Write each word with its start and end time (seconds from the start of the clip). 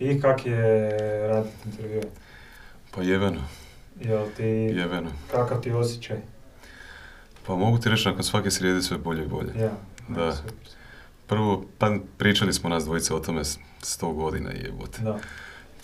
I 0.00 0.20
kak 0.20 0.46
je 0.46 0.90
raditi 1.28 1.56
intervju? 1.64 2.02
Pa 2.90 3.02
jebeno, 3.02 3.40
Jel 4.00 4.26
ti, 4.36 4.44
jebeno. 4.76 5.10
kakav 5.30 5.60
ti 5.60 5.72
osjećaj? 5.72 6.16
Pa 7.46 7.54
mogu 7.56 7.78
ti 7.78 7.88
reći 7.88 8.08
nakon 8.08 8.24
svake 8.24 8.50
srijede 8.50 8.82
sve 8.82 8.98
bolje 8.98 9.22
i 9.22 9.28
bolje. 9.28 9.52
Ja. 9.60 9.70
Da. 10.08 10.36
super. 10.36 10.52
Prvo, 11.26 11.64
pa 11.78 11.96
pričali 12.18 12.52
smo 12.52 12.68
nas 12.68 12.84
dvojice 12.84 13.14
o 13.14 13.18
tome 13.18 13.42
sto 13.82 14.12
godina 14.12 14.50
jebote. 14.50 15.02
Da. 15.02 15.18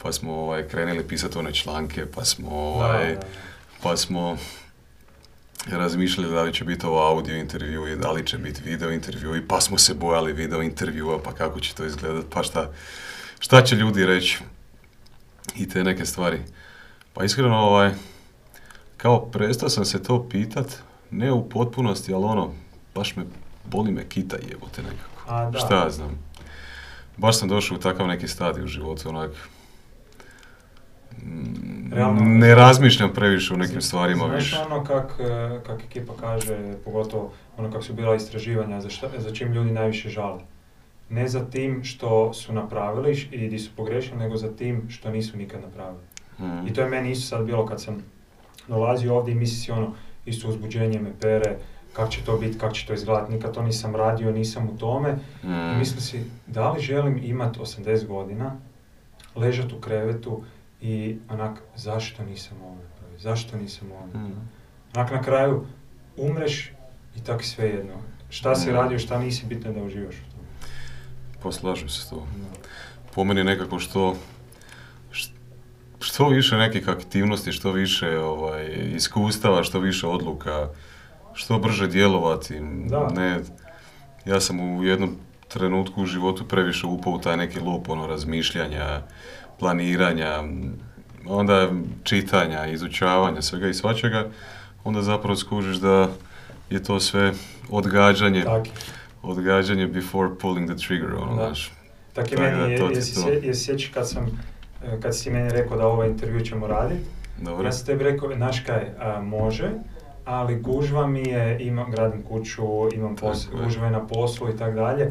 Pa 0.03 0.13
smo 0.13 0.35
ovaj, 0.35 0.69
krenuli 0.69 1.09
pisati 1.09 1.39
one 1.39 1.53
članke, 1.53 2.07
pa 2.15 2.25
smo, 2.25 2.51
ovaj, 2.51 3.09
da, 3.09 3.15
da. 3.15 3.27
pa 3.83 3.96
smo 3.96 4.37
razmišljali 5.67 6.35
da 6.35 6.43
li 6.43 6.55
će 6.55 6.65
biti 6.65 6.87
ovo 6.87 7.07
audio 7.09 7.37
intervju 7.37 7.87
i 7.87 7.96
da 7.96 8.12
li 8.12 8.27
će 8.27 8.39
biti 8.39 8.62
video 8.65 8.91
intervju 8.91 9.37
i 9.37 9.49
pa 9.49 9.61
smo 9.61 9.79
se 9.79 9.95
bojali 9.95 10.33
video 10.33 10.62
intervjua, 10.62 11.23
pa 11.23 11.33
kako 11.33 11.61
će 11.61 11.75
to 11.75 11.85
izgledat, 11.85 12.25
pa 12.31 12.43
šta, 12.43 12.71
šta 13.45 13.63
će 13.63 13.77
ljudi 13.77 14.07
reći 14.07 14.39
i 15.57 15.68
te 15.68 15.85
neke 15.85 16.05
stvari. 16.05 16.39
Pa 17.14 17.25
iskreno, 17.25 17.57
ovaj, 17.57 17.91
kao 18.96 19.27
prestao 19.27 19.68
sam 19.68 19.85
se 19.85 20.03
to 20.03 20.29
pitat, 20.29 20.67
ne 21.11 21.32
u 21.32 21.49
potpunosti, 21.49 22.15
ali 22.15 22.25
ono, 22.25 22.53
baš 22.95 23.17
me, 23.17 23.25
boli 23.65 23.93
me 23.93 24.09
kita 24.09 24.37
jebote 24.51 24.82
nekako. 24.82 25.23
A, 25.29 25.51
da. 25.51 25.59
Šta 25.59 25.85
ja 25.85 25.91
znam. 25.91 26.18
Baš 27.17 27.39
sam 27.39 27.49
došao 27.49 27.77
u 27.77 27.81
takav 27.81 28.07
neki 28.07 28.29
stadij 28.29 28.65
u 28.65 28.67
životu, 28.67 29.09
onak, 29.09 29.31
Realno- 31.90 32.20
ne 32.39 32.55
razmišljam 32.55 33.12
previše 33.15 33.55
u 33.55 33.56
nekim 33.56 33.83
stvarima 33.83 34.25
Znaš 34.25 34.42
više. 34.45 34.59
ono 34.59 34.84
kak, 34.84 35.20
e, 35.20 35.61
kak 35.67 35.84
ekipa 35.84 36.12
kaže, 36.20 36.75
pogotovo 36.84 37.33
ono 37.56 37.73
kak 37.73 37.84
su 37.84 37.92
bila 37.95 38.15
istraživanja, 38.15 38.81
za, 38.81 38.91
šta, 38.91 39.09
za 39.19 39.34
čim 39.34 39.53
ljudi 39.53 39.70
najviše 39.70 40.09
žale. 40.09 40.41
Ne 41.11 41.28
za 41.28 41.41
tim 41.42 41.84
što 41.84 42.33
su 42.33 42.53
napravili 42.53 43.12
i 43.31 43.48
di 43.48 43.58
su 43.58 43.70
pogrešili, 43.77 44.19
nego 44.19 44.36
za 44.36 44.48
tim 44.48 44.86
što 44.89 45.11
nisu 45.11 45.36
nikad 45.36 45.61
napravili. 45.62 46.03
Mm. 46.39 46.67
I 46.67 46.72
to 46.72 46.81
je 46.81 46.89
meni 46.89 47.11
isto 47.11 47.27
sad 47.28 47.47
bilo 47.47 47.67
kad 47.67 47.83
sam 47.83 48.03
dolazio 48.69 49.17
ovdje 49.17 49.33
i 49.33 49.37
misli 49.37 49.56
si 49.56 49.70
ono, 49.73 49.92
isto 50.27 50.48
uzbuđenje 50.48 50.98
me 51.01 51.12
pere, 51.20 51.56
kak 51.92 52.11
će 52.11 52.20
to 52.23 52.37
biti, 52.37 52.59
kak 52.59 52.73
će 52.75 52.87
to 52.87 52.92
izgledati, 52.95 53.33
nikad 53.33 53.55
to 53.55 53.62
nisam 53.62 53.97
radio, 53.97 54.33
nisam 54.33 54.69
u 54.69 54.79
tome. 54.79 55.17
I 55.42 55.47
Mm. 55.47 55.79
misli 55.79 56.01
si, 56.01 56.20
da 56.47 56.73
li 56.73 56.81
želim 56.81 57.20
imat 57.23 57.57
80 57.57 58.07
godina, 58.07 58.57
ležat 59.36 59.73
u 59.73 59.81
krevetu 59.81 60.42
i 60.81 61.17
onak, 61.29 61.62
zašto 61.77 62.25
nisam 62.25 62.57
ovo 62.62 62.75
napravio, 62.84 63.19
zašto 63.19 63.57
nisam 63.57 63.92
ovo 63.92 64.01
napravio. 64.03 64.29
Mm. 64.29 64.48
Onak 64.97 65.11
na 65.11 65.23
kraju 65.23 65.67
umreš 66.17 66.73
i 67.17 67.20
tak 67.20 67.45
sve 67.45 67.69
jedno. 67.69 67.92
Šta 68.29 68.55
si 68.55 68.70
Mm. 68.70 68.75
radio, 68.75 68.98
šta 68.98 69.19
nisi, 69.19 69.47
bitno 69.47 69.73
da 69.73 69.83
uživaš 69.83 70.14
u 70.17 70.34
tome. 71.45 71.53
Poslažem 71.53 71.89
se 71.89 72.00
s. 72.00 72.12
Po 73.14 73.25
meni 73.25 73.45
nekako 73.45 73.78
što, 73.78 74.17
št- 75.12 75.33
što 76.01 76.28
više 76.28 76.56
nekih 76.56 76.89
aktivnosti, 76.89 77.53
što 77.53 77.73
više 77.73 78.19
ovaj, 78.19 78.67
iskustava, 78.97 79.64
što 79.64 79.78
više 79.78 80.06
odluka, 80.06 80.69
što 81.34 81.59
brže 81.59 81.86
djelovati. 81.86 82.61
Da. 82.86 83.09
Ne, 83.09 83.41
ja 84.25 84.41
sam 84.41 84.61
u 84.61 84.84
jednom 84.84 85.17
trenutku 85.48 86.03
u 86.03 86.06
životu 86.06 86.45
previše 86.48 86.86
upao 86.86 87.12
u 87.12 87.19
taj 87.20 87.36
neki 87.36 87.61
lup 87.61 87.89
ono, 87.89 88.06
razmišljanja, 88.06 89.03
planiranja, 89.58 90.42
onda 91.27 91.70
čitanja, 92.05 92.67
izučavanja, 92.67 93.42
svega 93.42 93.69
i 93.69 93.75
svačega, 93.75 94.27
onda 94.84 95.03
zapravo 95.03 95.36
skužiš 95.36 95.77
da 95.77 96.08
je 96.70 96.83
to 96.83 97.01
sve 97.01 97.33
odgađanje, 97.70 98.45
Tak 98.45 98.67
je. 98.67 98.73
Odgađanje 99.25 99.86
before 99.86 100.30
pulling 100.34 100.69
the 100.69 100.77
trigger, 100.78 101.12
ono, 101.12 101.27
Da. 101.28 101.44
znaš. 101.44 101.72
Tak 102.12 102.33
je 102.33 102.36
Tako 102.36 102.50
meni, 102.50 102.72
je, 102.72 102.78
to 102.78 102.89
ti 102.89 102.94
jesi, 102.94 103.14
to. 103.14 103.20
sje- 103.20 103.41
jesi 103.42 103.64
sjećaš 103.64 103.89
kad 103.89 104.08
sam, 104.08 104.27
e, 104.84 105.00
kad 105.00 105.17
si 105.17 105.30
meni 105.30 105.50
rekao 105.50 105.77
da 105.77 105.86
ovaj 105.86 106.08
intervju 106.08 106.41
ćemo 106.41 106.67
raditi, 106.67 107.05
ja 107.64 107.72
sam 107.72 107.86
tebi 107.86 108.05
rekao, 108.05 108.34
znaš 108.34 108.61
kaj, 108.61 108.83
a, 109.00 109.20
može, 109.20 109.70
ali 110.25 110.56
gužva 110.56 111.06
mi 111.06 111.22
je, 111.22 111.58
imam, 111.61 111.90
gradim 111.90 112.23
kuću, 112.23 112.63
imam 112.95 113.17
pos, 113.17 113.45
Tako 113.45 113.57
je. 113.57 113.64
gužva 113.64 113.84
je 113.84 113.92
na 113.92 114.07
poslu 114.07 114.48
i 114.48 114.57
tak 114.57 114.74
dalje. 114.74 115.11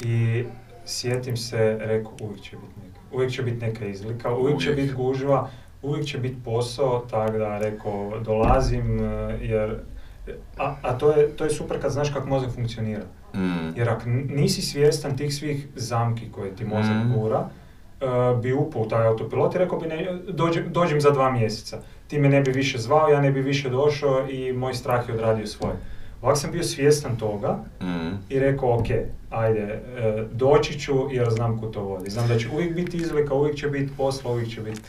I 0.00 0.44
sjetim 0.84 1.36
se, 1.36 1.76
rekao, 1.80 2.12
uvijek 2.20 2.40
će 2.40 2.56
biti 2.56 2.72
neka, 2.78 2.98
uvijek 3.12 3.32
će 3.32 3.42
biti 3.42 3.56
neka 3.58 3.86
izlika, 3.86 4.30
uvijek, 4.32 4.60
će 4.60 4.70
Uvijek. 4.70 4.82
biti 4.82 4.96
gužva, 4.96 5.48
uvijek 5.82 6.06
će 6.06 6.18
biti 6.18 6.36
posao, 6.44 6.98
tako 7.00 7.38
da, 7.38 7.58
rekao, 7.58 8.20
dolazim, 8.20 9.00
e, 9.00 9.38
jer, 9.42 9.76
a, 10.58 10.74
a 10.82 10.92
to, 10.94 11.10
je, 11.12 11.28
to 11.28 11.44
je 11.44 11.50
super 11.50 11.80
kad 11.80 11.92
znaš 11.92 12.10
kako 12.10 12.28
mozak 12.28 12.50
funkcionira. 12.50 13.02
Mm. 13.34 13.72
Jer 13.76 13.88
ako 13.88 14.02
nisi 14.28 14.62
svjestan 14.62 15.16
tih 15.16 15.34
svih 15.34 15.66
zamki 15.76 16.32
koje 16.32 16.56
ti 16.56 16.64
mozak 16.64 16.96
Mhm. 16.96 17.12
gura, 17.14 17.48
e, 18.00 18.06
bi 18.36 18.52
upao 18.52 18.82
u 18.82 18.88
taj 18.88 19.06
autopilot 19.06 19.54
i 19.54 19.58
rekao 19.58 19.78
bi 19.78 19.86
ne, 19.86 20.06
dođem, 20.28 20.64
dođem 20.68 21.00
za 21.00 21.10
dva 21.10 21.30
mjeseca. 21.32 21.78
Ti 22.08 22.18
me 22.18 22.28
ne 22.28 22.40
bi 22.40 22.50
više 22.52 22.78
zvao, 22.78 23.08
ja 23.08 23.20
ne 23.20 23.30
bi 23.30 23.42
više 23.42 23.70
došao 23.70 24.28
i 24.28 24.52
moj 24.52 24.74
strah 24.74 25.08
je 25.08 25.14
odradio 25.14 25.46
svoje. 25.46 25.74
Ovako 26.22 26.38
sam 26.38 26.50
bio 26.52 26.62
svjestan 26.62 27.16
toga 27.16 27.58
Mm. 27.80 28.10
i 28.28 28.38
rekao 28.38 28.74
ok, 28.74 28.86
ajde, 29.30 29.60
e, 29.60 29.80
doći 30.32 30.80
ću 30.80 30.92
jer 31.10 31.30
znam 31.30 31.60
kud 31.60 31.70
to 31.70 31.82
vodi. 31.82 32.10
Znam 32.10 32.28
da 32.28 32.38
će 32.38 32.48
uvijek 32.50 32.74
biti 32.74 32.96
izlika, 32.96 33.34
uvijek 33.34 33.56
će 33.56 33.68
biti 33.68 33.92
posla, 33.96 34.30
uvijek 34.30 34.48
će 34.50 34.60
biti... 34.60 34.80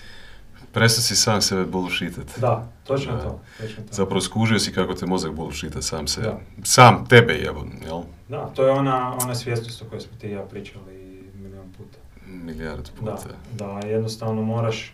Prestao 0.72 1.02
si 1.02 1.16
sam 1.16 1.42
sebe 1.42 1.66
bullshitat. 1.66 2.40
Da, 2.40 2.68
točno 2.84 3.14
Da. 3.14 3.20
to. 3.20 3.40
Točno 3.60 3.84
to. 3.84 3.94
Zapravo 3.94 4.22
skužio 4.22 4.60
si 4.60 4.72
kako 4.74 4.94
te 4.94 5.06
mozak 5.06 5.32
bullshita 5.32 5.82
sam 5.82 6.08
se. 6.08 6.22
Da. 6.22 6.40
Sam 6.64 7.06
tebe 7.06 7.34
jebon, 7.34 7.72
jel? 7.86 8.02
Da, 8.30 8.46
to 8.56 8.66
je 8.66 8.72
ona, 8.72 9.18
ona 9.24 9.36
svjesnost 9.36 9.82
o 9.82 9.86
kojoj 9.86 10.02
smo 10.02 10.18
ti 10.18 10.28
i 10.28 10.32
ja 10.32 10.42
pričali 10.42 11.24
milion 11.36 11.74
puta. 11.78 11.98
Milijard 12.28 12.90
Da, 13.02 13.12
puta. 13.16 13.36
da, 13.54 13.88
jednostavno 13.88 14.42
moraš, 14.42 14.94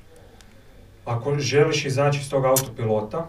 ako 1.06 1.40
želiš 1.40 1.86
izaći 1.86 2.20
iz 2.20 2.30
tog 2.30 2.46
autopilota, 2.46 3.25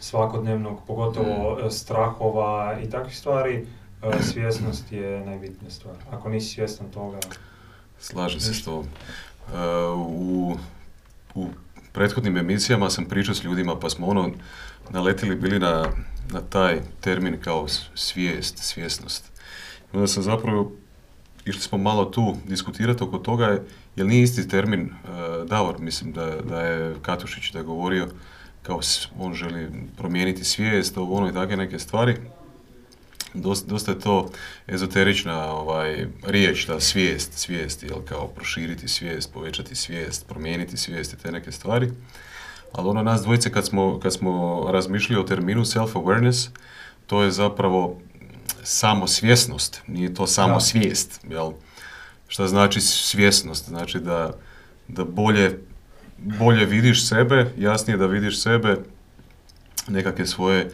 svakodnevnog, 0.00 0.78
pogotovo 0.86 1.56
Mm. 1.62 1.66
e, 1.66 1.70
strahova 1.70 2.78
i 2.84 2.90
takvih 2.90 3.16
stvari, 3.18 3.66
e, 4.02 4.22
svjesnost 4.22 4.92
je 4.92 5.24
najbitnija 5.26 5.70
stvar. 5.70 5.94
Ako 6.10 6.28
nisi 6.28 6.54
svjestan 6.54 6.90
toga, 6.90 7.18
Slažem 7.98 8.40
se 8.40 8.54
s 8.54 8.64
tom. 8.64 8.78
Uh, 8.78 9.56
u, 10.06 10.56
u 11.34 11.46
prethodnim 11.92 12.36
emisijama 12.36 12.90
sam 12.90 13.04
pričao 13.04 13.34
s 13.34 13.44
ljudima 13.44 13.76
pa 13.80 13.90
smo 13.90 14.06
ono 14.06 14.30
naletili 14.90 15.34
bili 15.36 15.58
na, 15.58 15.84
na 16.32 16.40
taj 16.40 16.80
termin 17.00 17.40
kao 17.40 17.66
svijest, 17.94 18.58
svjesnost. 18.58 19.24
I 19.92 19.96
onda 19.96 20.06
sam 20.06 20.22
zapravo, 20.22 20.72
išli 21.44 21.60
smo 21.60 21.78
malo 21.78 22.04
tu 22.04 22.36
diskutirati 22.46 23.04
oko 23.04 23.18
toga, 23.18 23.58
jer 23.96 24.06
nije 24.06 24.22
isti 24.22 24.48
termin, 24.48 24.80
uh, 24.80 25.48
Davor, 25.48 25.78
mislim 25.78 26.12
da, 26.12 26.26
da 26.26 26.60
je 26.60 26.94
Katušić 27.02 27.52
da 27.52 27.58
je 27.58 27.64
govorio 27.64 28.08
kao 28.62 28.80
on 29.18 29.34
želi 29.34 29.70
promijeniti 29.96 30.44
svijest, 30.44 30.98
ovo 30.98 31.16
ono 31.16 31.28
i 31.28 31.32
takve 31.32 31.56
neke 31.56 31.78
stvari. 31.78 32.16
Dosta, 33.34 33.66
dosta 33.70 33.92
je 33.92 34.00
to 34.00 34.30
ezoterična 34.66 35.52
ovaj, 35.52 36.06
riječ, 36.26 36.64
ta 36.64 36.80
svijest, 36.80 37.32
svijest, 37.32 37.82
jel, 37.82 38.02
kao 38.04 38.28
proširiti 38.28 38.88
svijest, 38.88 39.32
povećati 39.32 39.74
svijest, 39.74 40.28
promijeniti 40.28 40.76
svijest 40.76 41.12
i 41.12 41.16
te 41.16 41.32
neke 41.32 41.52
stvari. 41.52 41.90
Ali 42.72 42.88
ono 42.88 43.02
nas 43.02 43.22
dvojice 43.22 43.52
kad 43.52 43.66
smo, 43.66 44.00
kad 44.00 44.12
smo 44.12 44.64
razmišljali 44.72 45.22
o 45.22 45.26
terminu 45.26 45.64
self-awareness, 45.64 46.48
to 47.06 47.22
je 47.22 47.30
zapravo 47.30 47.96
samosvjesnost, 48.62 49.82
nije 49.86 50.14
to 50.14 50.26
samo 50.26 50.60
svijest, 50.60 51.20
jel? 51.30 51.52
Šta 52.28 52.48
znači 52.48 52.80
svjesnost? 52.80 53.68
Znači 53.68 54.00
da, 54.00 54.32
da 54.88 55.04
bolje, 55.04 55.58
bolje 56.18 56.64
vidiš 56.64 57.08
sebe, 57.08 57.52
jasnije 57.58 57.96
da 57.96 58.06
vidiš 58.06 58.42
sebe, 58.42 58.76
nekakve 59.88 60.26
svoje 60.26 60.60
e, 60.60 60.70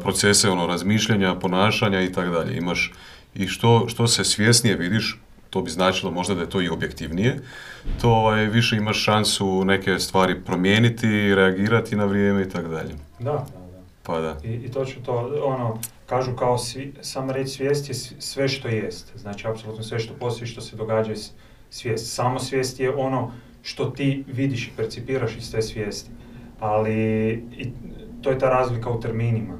procese 0.00 0.50
ono 0.50 0.66
razmišljanja, 0.66 1.34
ponašanja 1.34 2.00
i 2.00 2.12
tako 2.12 2.30
dalje. 2.30 2.56
Imaš 2.56 2.92
i 3.34 3.48
što, 3.48 3.88
što 3.88 4.06
se 4.06 4.24
svjesnije 4.24 4.76
vidiš, 4.76 5.18
to 5.50 5.62
bi 5.62 5.70
značilo 5.70 6.12
možda 6.12 6.34
da 6.34 6.40
je 6.40 6.50
to 6.50 6.60
i 6.60 6.68
objektivnije, 6.68 7.38
to 8.00 8.10
ovaj, 8.10 8.46
više 8.46 8.76
imaš 8.76 9.04
šansu 9.04 9.64
neke 9.64 9.98
stvari 9.98 10.40
promijeniti, 10.40 11.34
reagirati 11.34 11.96
na 11.96 12.04
vrijeme 12.04 12.42
i 12.42 12.48
tako 12.48 12.68
dalje. 12.68 12.94
da, 13.18 13.24
da, 13.24 13.32
da. 13.32 13.48
Pa 14.02 14.20
da. 14.20 14.36
I, 14.44 14.48
I 14.48 14.68
točno 14.68 15.02
to, 15.02 15.40
ono, 15.44 15.78
kažu 16.06 16.36
kao 16.36 16.58
svi, 16.58 16.94
sama 17.00 17.32
reći 17.32 17.50
svijest 17.50 17.88
je 17.88 17.94
sve 18.18 18.48
što 18.48 18.68
jest. 18.68 19.12
Znači, 19.16 19.46
apsolutno 19.46 19.84
sve 19.84 19.98
što 19.98 20.14
postoji, 20.14 20.48
što 20.48 20.60
se 20.60 20.76
događa 20.76 21.10
je 21.10 21.18
svijest. 21.70 22.14
Samo 22.14 22.38
svijest 22.38 22.80
je 22.80 22.94
ono 22.94 23.32
što 23.62 23.84
ti 23.84 24.24
vidiš 24.26 24.66
i 24.66 24.70
percipiraš 24.76 25.36
iz 25.36 25.52
te 25.52 25.62
svijesti. 25.62 26.10
Ali 26.60 26.94
i, 27.58 27.70
to 28.22 28.30
je 28.30 28.38
ta 28.38 28.48
razlika 28.48 28.90
u 28.90 29.00
terminima. 29.00 29.54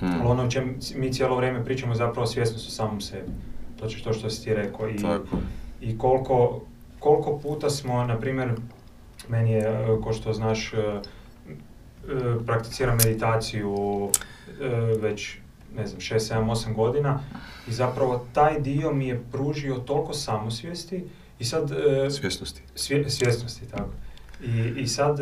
Mm. 0.00 0.04
Ali 0.04 0.26
ono 0.26 0.44
o 0.44 0.50
čem 0.50 0.78
mi 0.94 1.12
cijelo 1.12 1.36
vrijeme 1.36 1.64
pričamo 1.64 1.92
je 1.92 1.96
zapravo 1.96 2.26
svjesnost 2.26 2.68
o 2.68 2.70
samom 2.70 3.00
sebi. 3.00 3.32
To 3.78 3.84
je 3.86 4.02
to 4.02 4.12
što 4.12 4.30
si 4.30 4.44
ti 4.44 4.54
rekao. 4.54 4.88
I, 4.88 4.96
Tako. 4.96 5.36
i 5.80 5.98
koliko, 5.98 6.60
koliko 6.98 7.38
puta 7.38 7.70
smo, 7.70 8.04
na 8.04 8.18
primjer, 8.18 8.52
meni 9.28 9.52
je, 9.52 9.60
e, 9.60 10.00
ko 10.04 10.12
što 10.12 10.32
znaš, 10.32 10.72
e, 10.72 10.76
e, 10.76 11.00
prakticiram 12.46 12.96
meditaciju 13.04 14.10
već, 15.00 15.36
ne 15.76 15.86
znam, 15.86 16.00
6, 16.00 16.34
7, 16.34 16.50
8 16.50 16.74
godina 16.74 17.20
i 17.68 17.72
zapravo 17.72 18.26
taj 18.32 18.60
dio 18.60 18.92
mi 18.92 19.08
je 19.08 19.22
pružio 19.32 19.74
toliko 19.74 20.12
samosvijesti 20.12 21.04
I 21.38 21.44
sad... 21.44 21.70
Svjesnosti. 22.10 22.62
svje- 22.74 23.10
svjesnosti, 23.10 23.68
tako. 23.70 23.90
I, 24.44 24.72
i 24.76 24.86
sad 24.86 25.18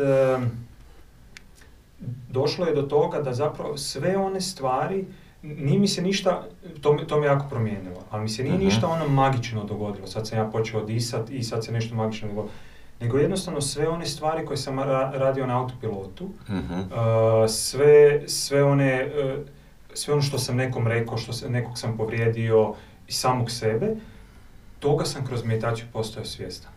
došlo 2.29 2.65
je 2.65 2.75
do 2.75 2.81
toga 2.81 3.21
da 3.21 3.33
zapravo 3.33 3.77
sve 3.77 4.17
one 4.17 4.41
stvari, 4.41 5.05
nije 5.43 5.79
mi 5.79 5.87
se 5.87 6.01
ništa, 6.01 6.43
to, 6.81 6.93
me- 6.93 7.07
to 7.07 7.19
me 7.19 7.27
jako 7.27 7.45
promijenilo, 7.49 8.03
ali 8.09 8.23
mi 8.23 8.29
se 8.29 8.43
nije 8.43 8.55
Mhm. 8.55 8.65
ništa 8.65 8.87
ono 8.87 9.07
magično 9.07 9.63
dogodilo, 9.63 10.07
sad 10.07 10.27
sam 10.27 10.37
ja 10.37 10.45
počeo 10.45 10.83
disat 10.83 11.29
i 11.29 11.43
sad 11.43 11.65
se 11.65 11.71
nešto 11.71 11.95
magično 11.95 12.27
dogodilo, 12.27 12.53
nego 12.99 13.17
jednostavno 13.17 13.61
sve 13.61 13.87
one 13.87 14.05
stvari 14.05 14.45
koje 14.45 14.57
sam 14.57 14.75
ra- 14.75 15.11
radio 15.11 15.47
na 15.47 15.59
autopilotu, 15.59 16.29
Mhm. 16.49 16.73
Uh, 16.73 16.87
sve, 17.49 18.21
sve 18.27 18.63
one, 18.63 19.05
uh, 19.05 19.39
sve 19.93 20.13
ono 20.13 20.23
što 20.23 20.39
sam 20.39 20.55
nekom 20.55 20.87
rekao, 20.87 21.17
što 21.17 21.33
se, 21.33 21.49
nekog 21.49 21.77
sam 21.77 21.97
povrijedio 21.97 22.73
i 23.07 23.11
samog 23.11 23.51
sebe, 23.51 23.95
toga 24.79 25.05
sam 25.05 25.25
kroz 25.25 25.43
meditaciju 25.43 25.85
postao 25.93 26.25
svjestan. 26.25 26.71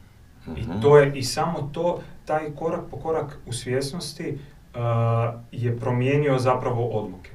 I 0.49 0.61
Mhm. 0.61 0.81
to 0.81 0.99
je, 0.99 1.12
i 1.15 1.23
samo 1.23 1.71
to, 1.73 2.01
taj 2.25 2.51
korak 2.51 2.81
po 2.91 2.97
korak 2.97 3.39
u 3.47 3.53
svjesnosti 3.53 4.39
uh, 4.71 4.81
je 5.53 5.79
promijenio 5.79 6.39
zapravo 6.39 6.89
odluke. 6.89 7.31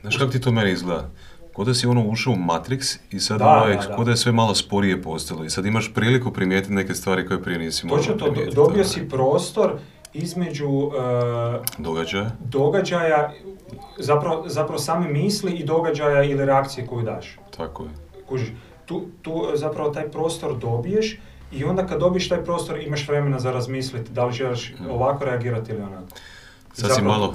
Znaš 0.00 0.16
kako 0.16 0.30
ti 0.30 0.40
to 0.40 0.52
meni 0.52 0.72
izgleda? 0.72 1.10
Ko 1.52 1.64
da 1.64 1.74
si 1.74 1.86
ono 1.86 2.02
ušao 2.02 2.32
u 2.32 2.36
Matrix 2.38 2.98
i 3.10 3.20
sad 3.20 3.38
Da, 3.38 3.46
ovaj, 3.48 3.76
da, 3.76 3.82
da. 3.82 3.96
ko 3.96 4.04
da 4.04 4.10
je 4.10 4.16
sve 4.16 4.32
malo 4.32 4.54
sporije 4.54 5.02
postalo 5.02 5.44
i 5.44 5.50
sad 5.50 5.66
imaš 5.66 5.94
priliku 5.94 6.32
primijetiti 6.32 6.72
neke 6.72 6.94
stvari 6.94 7.26
koje 7.26 7.42
prije 7.42 7.58
nisi 7.58 7.86
mogao 7.86 8.04
to, 8.04 8.16
primijetiti. 8.16 8.56
dobio 8.56 8.84
si 8.84 9.08
prostor 9.08 9.72
između 10.14 10.68
uh, 10.68 10.92
Događaja. 11.78 12.30
događaja, 12.40 13.32
zapravo, 13.98 14.44
zapravo 14.46 14.78
same 14.78 15.08
misli 15.08 15.52
i 15.52 15.64
događaja 15.64 16.22
ili 16.22 16.44
reakcije 16.46 16.86
koju 16.86 17.02
daš. 17.02 17.36
Tako 17.56 17.82
je. 17.82 17.90
Kužiš, 18.26 18.48
tu, 18.86 19.02
tu 19.22 19.46
zapravo 19.54 19.90
taj 19.90 20.10
prostor 20.10 20.58
dobiješ 20.58 21.18
i 21.52 21.64
onda 21.64 21.86
kad 21.86 22.00
dobiješ 22.00 22.28
taj 22.28 22.44
prostor 22.44 22.78
imaš 22.78 23.08
vremena 23.08 23.38
za 23.38 23.52
razmisliti 23.52 24.12
da 24.12 24.24
li 24.24 24.32
želiš 24.32 24.72
Mm. 24.72 24.90
ovako 24.90 25.24
reagirati 25.24 25.72
ili 25.72 25.82
onako. 25.82 26.06
Sad 26.72 26.84
si 26.86 26.94
Zapravo- 26.94 27.08
malo, 27.10 27.34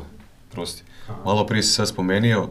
prosti. 0.52 0.84
Malo 1.26 1.46
prije 1.46 1.64
si 1.64 1.70
sad 1.70 1.88
spomenio, 1.88 2.50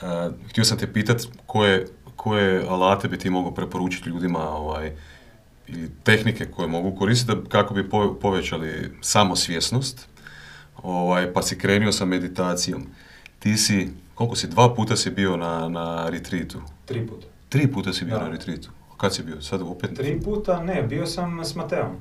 a, 0.00 0.30
htio 0.48 0.64
sam 0.64 0.78
te 0.78 0.92
pitat 0.92 1.16
koje, 1.46 1.86
koje 2.16 2.66
alate 2.68 3.08
bi 3.08 3.18
ti 3.18 3.30
mogao 3.30 3.54
preporučiti 3.54 4.08
ljudima 4.08 4.50
ovaj, 4.50 4.92
ili 5.66 5.90
tehnike 6.02 6.44
koje 6.46 6.68
mogu 6.68 6.96
koristiti 6.96 7.32
da- 7.34 7.48
kako 7.50 7.74
bi 7.74 7.90
po- 7.90 8.14
povećali 8.14 8.90
samosvjesnost, 9.00 10.08
ovaj, 10.76 11.32
pa 11.32 11.42
si 11.42 11.58
krenuo 11.58 11.92
sa 11.92 12.04
meditacijom. 12.04 12.86
Ti 13.38 13.56
si, 13.56 13.88
koliko 14.14 14.36
si, 14.36 14.46
dva 14.48 14.74
puta 14.74 14.96
si 14.96 15.10
bio 15.10 15.36
na, 15.36 15.68
na 15.68 16.08
retreatu? 16.10 16.60
Tri 16.84 17.06
puta. 17.06 17.26
Tri 17.48 17.66
puta 17.66 17.92
si 17.92 18.04
bio 18.04 18.18
Da. 18.18 18.24
na 18.24 18.30
retreatu. 18.30 18.68
A 18.90 18.96
Kad 18.96 19.14
si 19.14 19.22
bio? 19.22 19.40
Sad 19.40 19.62
opet? 19.62 19.94
Tri 19.94 20.20
puta, 20.20 20.62
ne, 20.62 20.82
bio 20.82 21.06
sam 21.06 21.44
s 21.44 21.54
Mateom. 21.54 21.96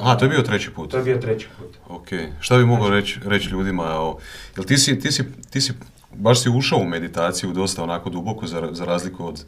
Aha, 0.00 0.16
to 0.16 0.24
je 0.24 0.28
bio 0.28 0.42
treći 0.42 0.70
put. 0.70 0.90
To 0.90 0.96
je 0.96 1.02
bio 1.02 1.16
treći 1.16 1.48
put. 1.58 1.76
Ok, 1.88 2.08
šta 2.40 2.58
bi 2.58 2.64
mogao 2.64 2.90
reći 2.90 3.20
reći 3.24 3.48
ljudima? 3.48 3.82
Evo, 3.82 4.18
jel 4.56 4.64
ti 4.64 4.78
si, 4.78 5.00
ti, 5.00 5.12
si, 5.12 5.24
ti 5.50 5.60
si, 5.60 5.72
baš 6.14 6.42
si 6.42 6.50
ušao 6.50 6.78
u 6.78 6.88
meditaciju 6.88 7.52
dosta 7.52 7.82
onako 7.82 8.10
duboko 8.10 8.46
za, 8.46 8.68
za 8.72 8.84
razliku 8.84 9.26
od 9.26 9.44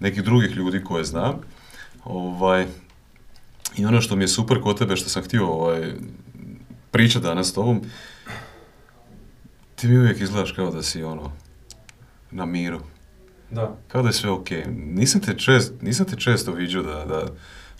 nekih 0.00 0.22
drugih 0.22 0.50
ljudi 0.50 0.84
koje 0.84 1.04
znam. 1.04 1.40
Ovaj, 2.04 2.66
I 3.76 3.86
ono 3.86 4.00
što 4.00 4.16
mi 4.16 4.24
je 4.24 4.28
super 4.28 4.60
kod 4.62 4.78
tebe, 4.78 4.96
što 4.96 5.08
sam 5.08 5.22
htio 5.22 5.46
ovaj, 5.46 5.92
pričati 6.90 7.26
danas 7.26 7.48
s 7.48 7.52
tobom, 7.52 7.82
ti 9.74 9.88
mi 9.88 9.98
uvijek 9.98 10.20
izgledaš 10.20 10.52
kao 10.52 10.70
da 10.70 10.82
si 10.82 11.02
ono, 11.02 11.32
na 12.30 12.46
miru. 12.46 12.80
Da. 13.50 13.76
Kao 13.88 14.02
da 14.02 14.08
je 14.08 14.12
sve 14.12 14.30
ok. 14.30 14.48
Nisam 14.76 15.20
te, 15.20 15.38
čest, 15.38 15.72
nisam 15.82 16.06
te 16.06 16.16
često 16.16 16.52
viđao 16.52 16.82
da, 16.82 17.04
da, 17.04 17.26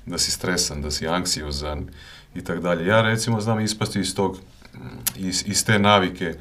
da 0.06 0.19
si 0.19 0.31
stresan, 0.31 0.82
da 0.82 0.91
si 0.91 1.08
anksiozan 1.08 1.88
i 2.35 2.44
tak 2.44 2.61
dalje. 2.61 2.87
Ja 2.87 3.02
recimo 3.02 3.41
znam 3.41 3.61
ispasti 3.61 4.00
iz 4.00 4.14
tog, 4.14 4.38
iz, 5.17 5.44
iz 5.47 5.64
te 5.64 5.79
navike 5.79 6.35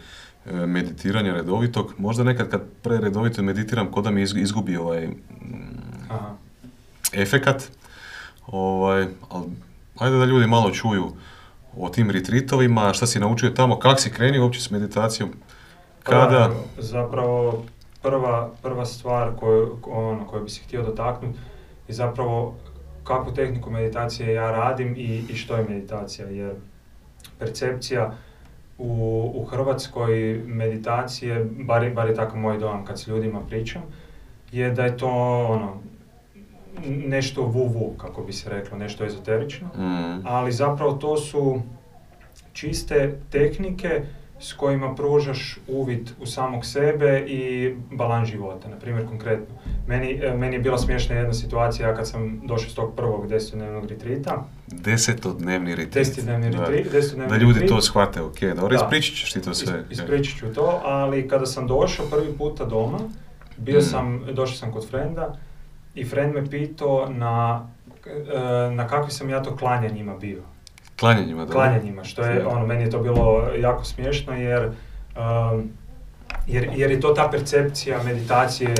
e, 0.46 0.54
meditiranja 0.54 1.34
redovitog. 1.34 1.94
Možda 1.98 2.24
nekad 2.24 2.50
kad 2.50 2.62
preredovito 2.82 3.44
meditiram, 3.44 3.92
ko 3.92 4.02
da 4.02 4.12
mi 4.12 4.22
izgu- 4.22 4.42
izgubi 4.42 4.78
ovaj 4.78 5.10
Aha. 6.10 6.36
efekat. 7.14 7.64
Ovaj, 8.48 9.08
ali 9.30 9.46
ajde 9.98 10.18
da 10.18 10.26
ljudi 10.26 10.48
malo 10.48 10.72
čuju 10.72 11.12
o 11.78 11.90
tim 11.90 12.12
retritovima, 12.12 12.94
šta 12.94 13.08
si 13.08 13.20
naučio 13.20 13.50
tamo, 13.50 13.80
kak 13.80 14.00
si 14.00 14.12
krenio 14.12 14.44
uopće 14.44 14.62
s 14.62 14.70
meditacijom, 14.70 15.30
kada... 16.04 16.52
Pa, 16.76 16.82
zapravo, 16.82 17.66
prva, 18.02 18.52
prva 18.62 18.86
stvar 18.86 19.36
koju, 19.40 19.78
ono, 19.86 20.28
koju 20.28 20.44
bi 20.44 20.50
se 20.50 20.62
htio 20.62 20.84
dotaknuti 20.84 21.40
je 21.88 21.96
zapravo 21.96 22.56
kakvu 23.10 23.34
tehniku 23.34 23.72
meditacije 23.72 24.34
ja 24.34 24.52
radim 24.52 24.96
i, 24.98 25.24
i 25.30 25.36
što 25.36 25.56
je 25.56 25.66
meditacija. 25.70 26.28
Jer 26.28 26.54
percepcija 27.40 28.14
u, 28.78 29.32
u 29.36 29.46
Hrvatskoj 29.46 30.42
meditacije, 30.46 31.46
bar, 31.52 31.90
bar 31.90 32.08
je 32.08 32.16
tako 32.16 32.38
moj 32.38 32.58
dojam 32.58 32.86
kad 32.86 33.00
s 33.00 33.08
ljudima 33.08 33.42
pričam, 33.42 33.82
je 34.52 34.72
da 34.72 34.86
je 34.86 34.98
to 34.98 35.10
ono, 35.50 35.82
nešto 36.86 37.42
vu-vu, 37.42 37.98
kako 37.98 38.24
bi 38.24 38.34
se 38.34 38.50
reklo, 38.50 38.78
nešto 38.78 39.06
ezoterično 39.06 39.68
Mm, 39.68 40.28
ali 40.28 40.52
zapravo 40.52 40.94
to 40.94 41.18
su 41.18 41.62
čiste 42.54 43.20
tehnike 43.30 44.02
s 44.39 44.53
kojima 44.53 44.95
pružaš 44.95 45.57
uvid 45.68 46.09
u 46.19 46.25
samog 46.25 46.65
sebe 46.65 47.19
i 47.19 47.44
balans 47.91 48.30
života. 48.30 48.69
Na 48.69 48.75
primjer, 48.75 49.07
konkretno, 49.07 49.56
meni, 49.88 50.19
e, 50.24 50.33
meni 50.33 50.56
je 50.56 50.59
bila 50.59 50.77
smiješna 50.77 51.15
jedna 51.15 51.33
situacija 51.33 51.95
kad 51.95 52.07
sam 52.07 52.41
došao 52.45 52.69
s 52.69 52.74
tog 52.74 52.95
prvog 52.95 53.27
desetodnevnog 53.27 53.86
retrita. 53.86 54.45
desetodnevni 54.68 55.71
retrit. 55.71 55.94
Desetodnevni 55.95 56.50
Da. 56.50 56.57
retrit, 56.59 56.91
desetodnevni 56.91 57.31
Da 57.31 57.38
ljudi 57.38 57.53
retrit. 57.53 57.69
to 57.69 57.81
shvate, 57.81 58.21
ok, 58.21 58.39
dobro, 58.41 58.68
Da. 58.69 58.75
ispričat 58.77 59.15
ćeš 59.15 59.33
ti 59.33 59.41
to 59.41 59.53
sve. 59.53 59.80
Is- 59.81 59.91
Ispričat 59.91 60.39
ću 60.39 60.45
to, 60.47 60.81
ali 60.83 61.27
kada 61.27 61.45
sam 61.45 61.68
došao 61.68 62.06
prvi 62.06 62.33
puta 62.33 62.65
doma, 62.65 63.00
bio 63.57 63.80
Mm. 63.80 63.83
sam, 63.83 64.21
došao 64.27 64.56
sam 64.56 64.71
kod 64.71 64.89
frenda 64.89 65.36
i 65.95 66.06
friend 66.06 66.33
me 66.33 66.45
pitao 66.47 67.09
na, 67.09 67.68
e, 68.07 68.39
na 68.71 68.88
kakvi 68.88 69.12
sam 69.12 69.30
ja 69.30 69.44
to 69.44 69.56
klanjanjima 69.56 70.15
bio. 70.15 70.41
Klanjanjima, 71.00 71.46
da. 71.46 71.51
klanjanjima, 71.54 72.04
što 72.04 72.22
je, 72.24 72.46
ono, 72.48 72.66
meni 72.68 72.81
je 72.84 72.90
to 72.90 73.00
bilo 73.00 73.48
jako 73.60 73.84
smiješno 73.86 74.34
jer, 74.34 74.66
um, 74.66 75.69
jer, 76.48 76.69
jer 76.75 76.92
je 76.92 77.00
to 77.00 77.10
ta 77.10 77.30
percepcija 77.31 78.04
meditacije. 78.04 78.75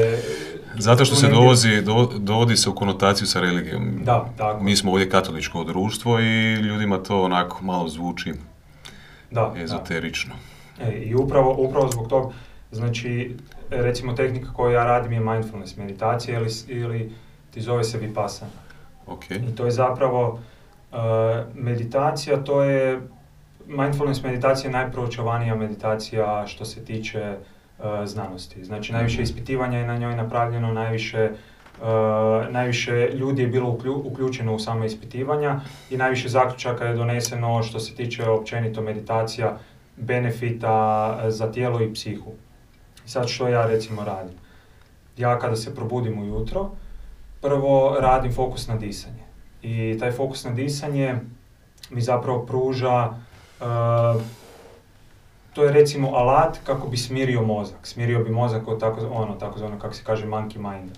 Zato 0.78 1.06
što 1.06 1.16
se 1.16 1.28
dovozi, 1.28 1.82
do- 1.82 2.10
dovodi 2.18 2.58
se 2.58 2.70
u 2.70 2.76
konotaciju 2.76 3.28
sa 3.28 3.40
religijom. 3.40 4.00
Da, 4.04 4.26
tako. 4.38 4.64
Mi 4.64 4.76
smo 4.76 4.92
ovdje 4.92 5.10
katoličko 5.10 5.64
društvo 5.64 6.20
i 6.20 6.54
ljudima 6.54 6.98
to 6.98 7.24
onako 7.24 7.64
malo 7.64 7.88
zvuči 7.88 8.34
Da, 9.32 9.52
da. 9.56 9.62
ezoterično. 9.62 10.34
E, 10.82 10.92
I 10.92 11.16
upravo, 11.16 11.56
upravo 11.58 11.88
zbog 11.88 12.08
tog, 12.08 12.34
znači, 12.72 13.36
recimo 13.70 14.14
tehnika 14.14 14.54
koju 14.54 14.72
ja 14.72 14.84
radim 14.84 15.12
je 15.12 15.20
mindfulness 15.20 15.78
meditacija 15.78 16.40
ili, 16.40 16.50
ili 16.68 17.12
ti 17.52 17.62
zove 17.62 17.84
se 17.84 17.98
vipassana. 17.98 18.52
Ok. 19.08 19.32
I 19.32 19.56
to 19.56 19.66
je 19.66 19.72
zapravo 19.72 20.30
uh, 20.30 20.40
meditacija, 21.54 22.44
to 22.44 22.64
je 22.64 23.02
mindfulness 23.68 24.24
meditacija 24.24 24.70
je 24.70 24.78
najproučavanija 24.78 25.56
meditacija 25.56 26.48
što 26.48 26.66
se 26.66 26.86
tiče 26.86 27.36
uh, 27.80 27.86
znanosti. 28.06 28.64
Znači 28.66 28.94
najviše 28.94 29.16
Mhm. 29.16 29.24
ispitivanja 29.24 29.78
je 29.78 29.88
na 29.88 29.98
njoj 29.98 30.16
napravljeno, 30.16 30.74
najviše 30.74 31.30
uh, 31.82 31.86
najviše 32.50 33.10
ljudi 33.14 33.42
je 33.42 33.48
bilo 33.48 33.70
uklju- 33.70 34.02
uključeno 34.06 34.56
u 34.56 34.60
same 34.60 34.86
ispitivanja 34.86 35.60
i 35.90 35.98
najviše 35.98 36.30
zaključaka 36.30 36.86
je 36.86 36.96
doneseno 36.96 37.64
što 37.64 37.80
se 37.80 37.96
tiče 37.96 38.30
općenito 38.30 38.82
meditacija 38.82 39.58
benefita 39.98 41.20
za 41.30 41.52
tijelo 41.52 41.82
i 41.82 41.94
psihu. 41.94 42.32
I 43.06 43.10
sad 43.10 43.28
što 43.28 43.48
ja 43.48 43.66
recimo 43.68 44.04
radim? 44.04 44.36
Ja 45.18 45.40
kada 45.40 45.56
se 45.56 45.76
probudim 45.76 46.20
ujutro, 46.20 46.70
prvo 47.42 47.98
radim 48.00 48.34
fokus 48.34 48.68
na 48.68 48.76
disanje. 48.76 49.19
I 49.62 49.98
taj 50.00 50.12
fokus 50.12 50.44
na 50.46 50.52
disanje 50.52 51.16
mi 51.90 52.02
zapravo 52.02 52.46
pruža, 52.46 53.10
uh, 53.60 54.22
to 55.54 55.64
je 55.64 55.72
recimo 55.72 56.16
alat 56.16 56.58
kako 56.64 56.88
bi 56.88 56.98
smirio 56.98 57.42
mozak. 57.42 57.88
Smirio 57.88 58.24
bi 58.24 58.30
mozak 58.30 58.68
od 58.68 58.80
tako, 58.80 59.02
ono, 59.12 59.36
takozvano, 59.36 59.80
kako 59.80 59.94
se 59.94 60.04
kaže, 60.04 60.26
monkey 60.26 60.58
mind. 60.58 60.92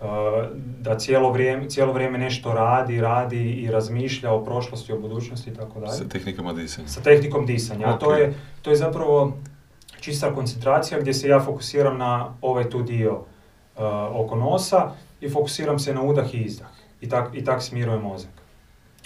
Uh, 0.00 0.06
da 0.80 0.98
cijelo 0.98 1.32
vrijeme, 1.32 1.70
cijelo 1.70 1.92
vrijeme 1.92 2.18
nešto 2.18 2.52
radi, 2.52 3.00
radi 3.00 3.50
i 3.50 3.70
razmišlja 3.70 4.32
o 4.32 4.44
prošlosti, 4.44 4.92
o 4.92 4.98
budućnosti 4.98 5.50
i 5.50 5.54
tako 5.54 5.80
dalje 5.80 5.92
Sa 5.92 6.08
tehnikama 6.08 6.52
disanja. 6.52 6.88
sa 6.88 7.00
tehnikom 7.00 7.46
disanja. 7.46 7.86
A 7.86 7.98
to 7.98 8.14
je, 8.14 8.34
to 8.62 8.70
je 8.70 8.76
zapravo 8.76 9.32
čista 10.00 10.34
koncentracija 10.34 11.00
gdje 11.00 11.14
se 11.14 11.28
ja 11.28 11.40
fokusiram 11.40 11.98
na 11.98 12.34
ovaj 12.40 12.70
tu 12.70 12.82
dio 12.82 13.12
uh, 13.12 13.22
oko 14.12 14.36
nosa 14.36 14.90
i 15.20 15.30
fokusiram 15.30 15.78
se 15.78 15.94
na 15.94 16.02
udah 16.02 16.34
i 16.34 16.38
izdah. 16.38 16.81
I 17.02 17.08
tak, 17.08 17.34
i 17.34 17.44
tak 17.44 17.62
smirujem 17.62 18.02
mozak. 18.02 18.30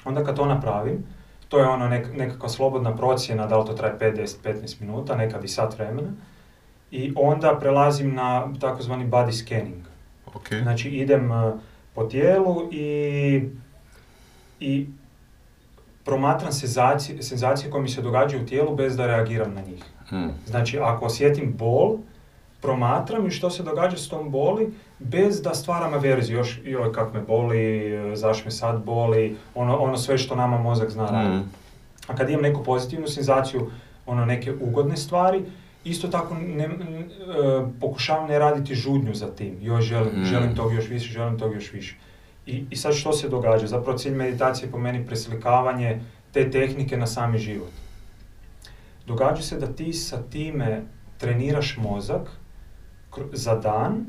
Onda 0.04 0.24
kad 0.24 0.36
to 0.36 0.46
napravim, 0.46 1.04
to 1.48 1.58
je 1.58 1.66
ono 1.66 1.88
nek, 1.88 2.06
nekakva 2.16 2.48
slobodna 2.48 2.96
procjena, 2.96 3.46
da 3.46 3.58
li 3.58 3.66
to 3.66 3.72
traje 3.72 3.98
5, 3.98 4.16
10, 4.16 4.36
15 4.44 4.80
minuta, 4.80 5.16
nekad 5.16 5.44
i 5.44 5.48
sat 5.48 5.78
vremena. 5.78 6.10
I 6.90 7.12
onda 7.16 7.56
prelazim 7.60 8.14
na 8.14 8.52
takozvani 8.60 9.06
body 9.06 9.32
scanning. 9.32 9.84
Ok. 10.34 10.48
Znači 10.62 10.88
idem 10.88 11.30
uh, 11.30 11.54
po 11.94 12.04
tijelu 12.04 12.68
i 12.72 13.42
i 14.60 14.86
promatram 16.04 16.52
senzacije, 16.52 17.22
senzacije 17.22 17.70
koje 17.70 17.82
mi 17.82 17.88
se 17.88 18.02
događaju 18.02 18.42
u 18.42 18.46
tijelu 18.46 18.76
bez 18.76 18.96
da 18.96 19.06
reagiram 19.06 19.54
na 19.54 19.60
njih. 19.60 19.84
Hmm. 20.08 20.30
Znači, 20.46 20.78
ako 20.78 21.04
osjetim 21.04 21.54
bol, 21.58 21.98
promatram 22.62 23.26
i 23.26 23.30
što 23.30 23.50
se 23.50 23.62
događa 23.62 23.96
s 23.96 24.08
tom 24.08 24.30
boli, 24.30 24.72
bez 24.98 25.42
da 25.42 25.54
stvaram 25.54 25.94
averziju, 25.94 26.36
još 26.38 26.60
joj 26.64 26.92
kak 26.92 27.14
me 27.14 27.20
boli, 27.20 27.90
zašto 28.16 28.44
me 28.44 28.50
sad 28.50 28.84
boli, 28.84 29.36
ono, 29.54 29.76
ono 29.76 29.96
sve 29.96 30.18
što 30.18 30.36
nama 30.36 30.58
mozak 30.58 30.90
zna 30.90 31.06
raditi. 31.10 31.36
Hmm. 31.36 31.50
A 32.06 32.16
kad 32.16 32.30
imam 32.30 32.42
neku 32.42 32.64
pozitivnu 32.64 33.08
senzaciju, 33.08 33.70
ono 34.06 34.24
neke 34.24 34.52
ugodne 34.60 34.96
stvari, 34.96 35.42
isto 35.84 36.08
tako 36.08 36.34
ne, 36.34 36.64
e, 36.64 36.68
pokušavam 37.80 38.28
ne 38.28 38.38
raditi 38.38 38.74
žudnju 38.74 39.14
za 39.14 39.26
tim. 39.26 39.58
Joj, 39.60 39.82
želim, 39.82 40.20
Mm. 40.20 40.24
želim 40.24 40.54
tog 40.56 40.74
još 40.74 40.88
više, 40.88 41.12
želim 41.12 41.38
tog 41.38 41.54
još 41.54 41.72
više. 41.72 41.96
I, 42.46 42.64
I 42.70 42.76
sad 42.76 42.94
što 42.94 43.12
se 43.12 43.28
događa? 43.28 43.66
Zapravo 43.66 43.98
cilj 43.98 44.14
meditacije 44.14 44.66
je 44.66 44.72
po 44.72 44.78
meni 44.78 45.06
preslikavanje 45.06 46.00
te 46.32 46.50
tehnike 46.50 46.96
na 46.96 47.06
sami 47.06 47.38
život. 47.38 47.70
Događa 49.06 49.42
se 49.42 49.58
da 49.58 49.66
ti 49.66 49.92
sa 49.92 50.22
time 50.22 50.82
treniraš 51.18 51.76
mozak 51.76 52.28
za 53.32 53.54
dan 53.54 54.06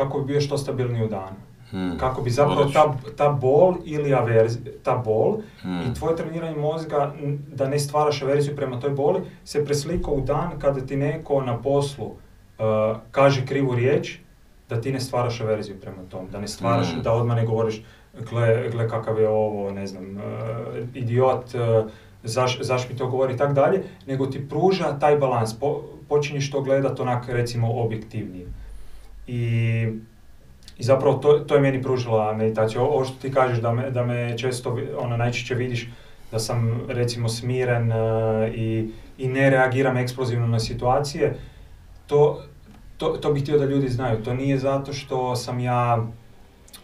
kako 0.00 0.18
bi 0.20 0.32
bio 0.32 0.40
što 0.40 0.58
stabilniji 0.58 1.04
u 1.04 1.08
danu. 1.08 1.36
Hmm. 1.70 1.98
Kako 1.98 2.22
bi 2.22 2.30
zapravo 2.30 2.64
ta, 2.64 2.94
ta 3.16 3.28
bol 3.28 3.74
ili 3.84 4.14
averzija, 4.14 4.72
ta 4.82 4.96
bol 4.96 5.36
Hmm. 5.62 5.80
i 5.80 5.94
tvoje 5.94 6.16
treniranje 6.16 6.56
mozga 6.56 7.14
da 7.54 7.68
ne 7.68 7.78
stvaraš 7.78 8.22
averziju 8.22 8.56
prema 8.56 8.80
toj 8.80 8.90
boli 8.90 9.20
se 9.44 9.64
preslika 9.64 10.10
u 10.10 10.20
dan 10.20 10.50
kada 10.58 10.80
ti 10.80 10.96
neko 10.96 11.42
na 11.42 11.58
poslu 11.58 12.06
uh, 12.06 12.14
kaže 13.10 13.46
krivu 13.46 13.74
riječ, 13.74 14.18
da 14.68 14.80
ti 14.80 14.92
ne 14.92 15.00
stvaraš 15.00 15.40
averziju 15.40 15.76
prema 15.80 16.02
tom, 16.10 16.26
da 16.32 16.40
ne 16.40 16.48
stvaraš, 16.48 16.92
Mm. 16.96 17.02
da 17.02 17.12
odmah 17.12 17.36
ne 17.36 17.46
govoriš 17.46 17.82
gle, 18.30 18.68
gle 18.70 18.88
kakav 18.88 19.18
je 19.20 19.28
ovo, 19.28 19.70
ne 19.70 19.86
znam, 19.86 20.16
uh, 20.16 20.22
idiot, 20.94 21.44
uh, 21.54 21.90
zaš, 22.22 22.58
zaš 22.62 22.88
mi 22.88 22.96
to 22.96 23.06
govori 23.06 23.34
i 23.34 23.36
tak 23.36 23.52
dalje, 23.52 23.82
nego 24.06 24.26
ti 24.26 24.48
pruža 24.48 24.98
taj 24.98 25.16
balans, 25.16 25.54
po, 25.60 25.82
počinješ 26.08 26.50
to 26.50 26.60
gledat 26.60 27.00
onak 27.00 27.28
recimo 27.28 27.72
objektivnije. 27.72 28.46
I 29.30 29.86
i 30.80 30.82
zapravo 30.82 31.18
to, 31.18 31.38
to 31.38 31.54
je 31.54 31.60
meni 31.60 31.82
pružila 31.82 32.32
meditacija. 32.32 32.82
Ovo 32.82 33.04
što 33.04 33.14
ti 33.22 33.32
kažeš 33.32 33.58
da 33.58 33.72
me, 33.72 33.90
da 33.90 34.04
me 34.04 34.38
često, 34.38 34.78
ono, 34.98 35.16
najčešće 35.16 35.54
vidiš 35.54 35.88
da 36.32 36.38
sam 36.38 36.80
recimo 36.88 37.28
smiren 37.28 37.92
e, 37.92 37.96
i, 38.54 38.90
i 39.18 39.28
ne 39.28 39.50
reagiram 39.50 39.96
eksplozivno 39.96 40.46
na 40.46 40.60
situacije, 40.60 41.34
to, 42.06 42.42
to, 42.96 43.08
to 43.08 43.32
bih 43.32 43.42
htio 43.42 43.58
da 43.58 43.64
ljudi 43.64 43.88
znaju. 43.88 44.22
To 44.24 44.34
nije 44.34 44.58
zato 44.58 44.92
što 44.92 45.36
sam 45.36 45.60
ja 45.60 46.06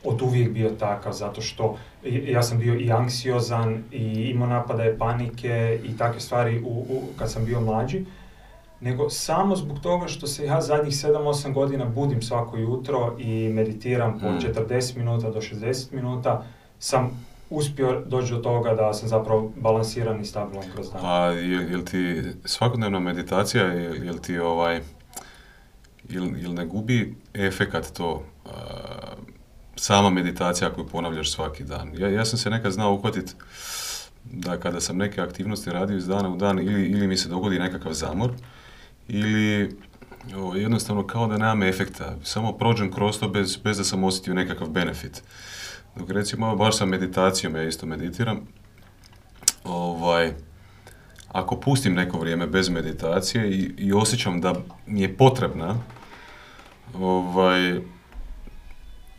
od 0.05 0.23
uvijek 0.23 0.51
bio 0.51 0.71
takav, 0.71 1.13
zato 1.13 1.41
što 1.41 1.77
ja 2.05 2.43
sam 2.43 2.59
bio 2.59 2.75
i 2.75 2.93
anksiozan 2.93 3.83
i 3.93 4.31
imao 4.31 4.49
napadaje 4.49 4.99
panike 4.99 5.79
i 5.85 5.97
takve 5.97 6.21
stvari 6.21 6.61
u, 6.61 6.87
u, 6.89 7.03
kad 7.19 7.33
sam 7.33 7.45
bio 7.45 7.61
mlađi, 7.61 8.05
nego 8.81 9.11
samo 9.11 9.57
zbog 9.57 9.81
toga 9.81 10.09
što 10.09 10.27
se 10.27 10.45
ja 10.45 10.61
zadnjih 10.61 10.95
7-8 10.95 11.53
godina 11.53 11.85
budim 11.85 12.23
svako 12.23 12.57
jutro 12.57 13.17
i 13.19 13.49
meditiram 13.49 14.19
po 14.21 14.31
Mm. 14.31 14.39
40 14.39 14.97
minuta 14.97 15.31
do 15.31 15.41
60 15.41 15.93
minuta, 15.93 16.45
sam 16.79 17.27
uspio 17.51 18.03
doći 18.07 18.33
do 18.33 18.39
toga 18.39 18.75
da 18.75 18.95
sam 18.95 19.09
zapravo 19.09 19.53
balansiran 19.57 20.21
i 20.21 20.25
stabilan 20.25 20.65
kroz 20.75 20.91
dan. 20.93 21.01
A 21.05 21.27
jel, 21.27 21.71
jel 21.71 21.83
ti 21.85 22.23
svakodnevna 22.45 23.01
meditacija, 23.01 23.65
jel, 23.65 24.05
jel 24.05 24.19
ti 24.19 24.39
ovaj, 24.39 24.81
jel, 26.09 26.37
jel 26.37 26.55
ne 26.55 26.67
gubi 26.67 27.15
efekat 27.35 27.93
to, 27.93 28.23
a, 28.45 28.51
sama 29.77 30.11
meditacija 30.11 30.73
koju 30.73 30.87
ponavljaš 30.87 31.33
svaki 31.33 31.65
dan? 31.65 31.93
Ja, 31.99 32.09
ja 32.09 32.25
sam 32.25 32.39
se 32.39 32.51
nekad 32.51 32.73
znao 32.73 32.95
uhvatiti 32.95 33.33
da 34.25 34.57
kada 34.57 34.81
sam 34.81 34.97
neke 34.97 35.21
aktivnosti 35.21 35.71
radio 35.71 35.97
iz 35.97 36.07
dana 36.07 36.29
u 36.29 36.37
dan 36.37 36.59
ili, 36.59 36.87
ili 36.87 37.07
mi 37.07 37.17
se 37.17 37.29
dogodi 37.29 37.59
nekakav 37.59 37.93
zamor 37.93 38.31
ili 39.09 39.77
o, 40.37 40.55
jednostavno 40.57 41.07
kao 41.07 41.27
da 41.27 41.39
nemam 41.39 41.63
efekta, 41.63 42.17
samo 42.23 42.53
prođem 42.53 42.93
kroz 42.93 43.19
to 43.19 43.29
bez, 43.29 43.57
bez 43.57 43.79
da 43.79 43.85
sam 43.85 44.05
osjetio 44.05 44.35
nekakav 44.35 44.69
benefit. 44.69 45.23
Dok 45.97 46.11
recimo 46.11 46.57
baš 46.57 46.77
sa 46.77 46.87
meditacijom, 46.87 47.57
ja 47.57 47.63
isto 47.63 47.87
meditiram, 47.87 48.41
ovaj, 49.65 50.33
ako 51.29 51.57
pustim 51.61 51.95
neko 51.95 52.19
vrijeme 52.19 52.47
bez 52.47 52.69
meditacije 52.69 53.51
i, 53.51 53.75
i 53.79 53.93
osjećam 53.93 54.41
da 54.41 54.55
mi 54.87 55.01
je 55.03 55.17
potrebna, 55.17 55.75
ovaj, 56.95 57.81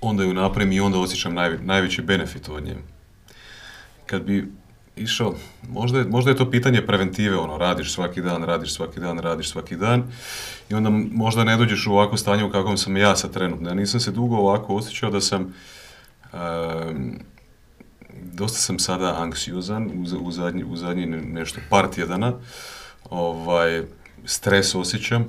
onda 0.01 0.23
ju 0.23 0.33
napravim 0.33 0.71
i 0.71 0.79
onda 0.79 0.99
osjećam 0.99 1.33
najve- 1.33 1.59
najveći 1.61 2.01
benefit 2.01 2.49
od 2.49 2.63
nje. 2.63 2.75
Kad 4.05 4.23
bi 4.23 4.51
išao, 4.97 5.35
možda 5.69 5.99
je, 5.99 6.05
možda 6.05 6.31
je 6.31 6.37
to 6.37 6.51
pitanje 6.51 6.85
preventive, 6.85 7.37
ono, 7.37 7.57
radiš 7.57 7.93
svaki 7.93 8.21
dan, 8.21 8.43
radiš 8.43 8.73
svaki 8.73 8.99
dan, 8.99 9.19
radiš 9.19 9.49
svaki 9.49 9.75
dan 9.75 10.03
i 10.69 10.73
onda 10.73 10.89
možda 11.11 11.43
ne 11.43 11.57
dođeš 11.57 11.87
u 11.87 11.91
ovako 11.91 12.17
stanje 12.17 12.43
u 12.43 12.51
kakvom 12.51 12.77
sam 12.77 12.97
ja 12.97 13.15
sad 13.15 13.33
trenutno. 13.33 13.69
Ja 13.69 13.75
nisam 13.75 13.99
se 13.99 14.11
dugo 14.11 14.35
ovako 14.35 14.75
osjećao 14.75 15.11
da 15.11 15.21
sam 15.21 15.53
em, 16.33 17.19
dosta 18.33 18.59
sam 18.59 18.79
sada 18.79 19.15
anksiozan 19.21 19.85
u, 19.85 20.25
u 20.27 20.31
zadnji, 20.31 20.63
u 20.63 20.75
zadnji 20.75 21.05
ne- 21.05 21.21
nešto 21.21 21.61
par 21.69 21.87
tjedana. 21.87 22.33
Ovaj, 23.09 23.83
stres 24.25 24.75
osjećam, 24.75 25.25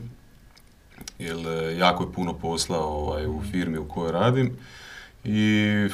jer 1.19 1.37
e, 1.37 1.77
jako 1.77 2.05
je 2.05 2.13
puno 2.13 2.33
posla 2.35 2.79
ovaj, 2.79 3.27
u 3.27 3.43
firmi 3.51 3.79
u 3.79 3.89
kojoj 3.89 4.13
radim 4.13 4.57
i 5.25 5.89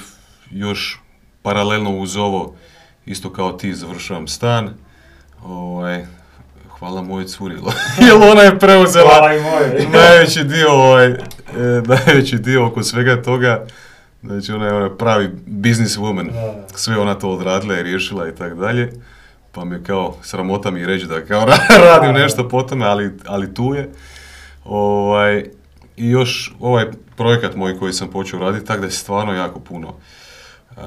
još 0.50 1.00
paralelno 1.42 1.98
uz 1.98 2.16
ovo, 2.16 2.56
isto 3.06 3.32
kao 3.32 3.52
ti, 3.52 3.74
završavam 3.74 4.28
stan. 4.28 4.70
Ovaj, 5.44 6.06
hvala 6.78 7.02
mojoj 7.02 7.26
curi, 7.26 7.54
jer 8.06 8.14
ona 8.30 8.42
je 8.42 8.58
preuzela 8.58 9.20
najveći 9.92 10.44
dio, 10.44 10.70
ovaj, 10.70 11.06
e, 11.06 11.18
najveći 11.86 12.38
dio 12.38 12.66
oko 12.66 12.82
svega 12.82 13.22
toga. 13.22 13.66
Znači 14.22 14.52
ona 14.52 14.66
je 14.66 14.72
ona 14.72 14.96
pravi 14.96 15.30
business 15.46 15.96
woman. 15.96 16.30
Sve 16.74 16.98
ona 16.98 17.14
to 17.14 17.30
odradila 17.30 17.78
i 17.78 17.82
riješila 17.82 18.28
i 18.28 18.34
tako 18.34 18.54
dalje. 18.54 18.92
Pa 19.52 19.64
mi 19.64 19.74
je 19.74 19.82
kao 19.84 20.16
sramota 20.22 20.70
mi 20.70 20.86
reći 20.86 21.06
da 21.06 21.24
kao 21.24 21.46
radim 21.84 22.12
nešto 22.12 22.48
po 22.48 22.62
tome, 22.62 22.86
ali, 22.86 23.10
ali 23.26 23.54
tu 23.54 23.74
je. 23.74 23.90
Ovaj, 24.64 25.44
I 25.96 26.08
još 26.10 26.54
ovaj 26.60 26.86
projekat 27.16 27.54
moj 27.54 27.78
koji 27.78 27.92
sam 27.92 28.08
počeo 28.08 28.40
raditi, 28.40 28.66
tako 28.66 28.80
da 28.80 28.86
je 28.86 28.90
stvarno 28.90 29.34
jako 29.34 29.60
puno. 29.60 29.94
E, 30.76 30.80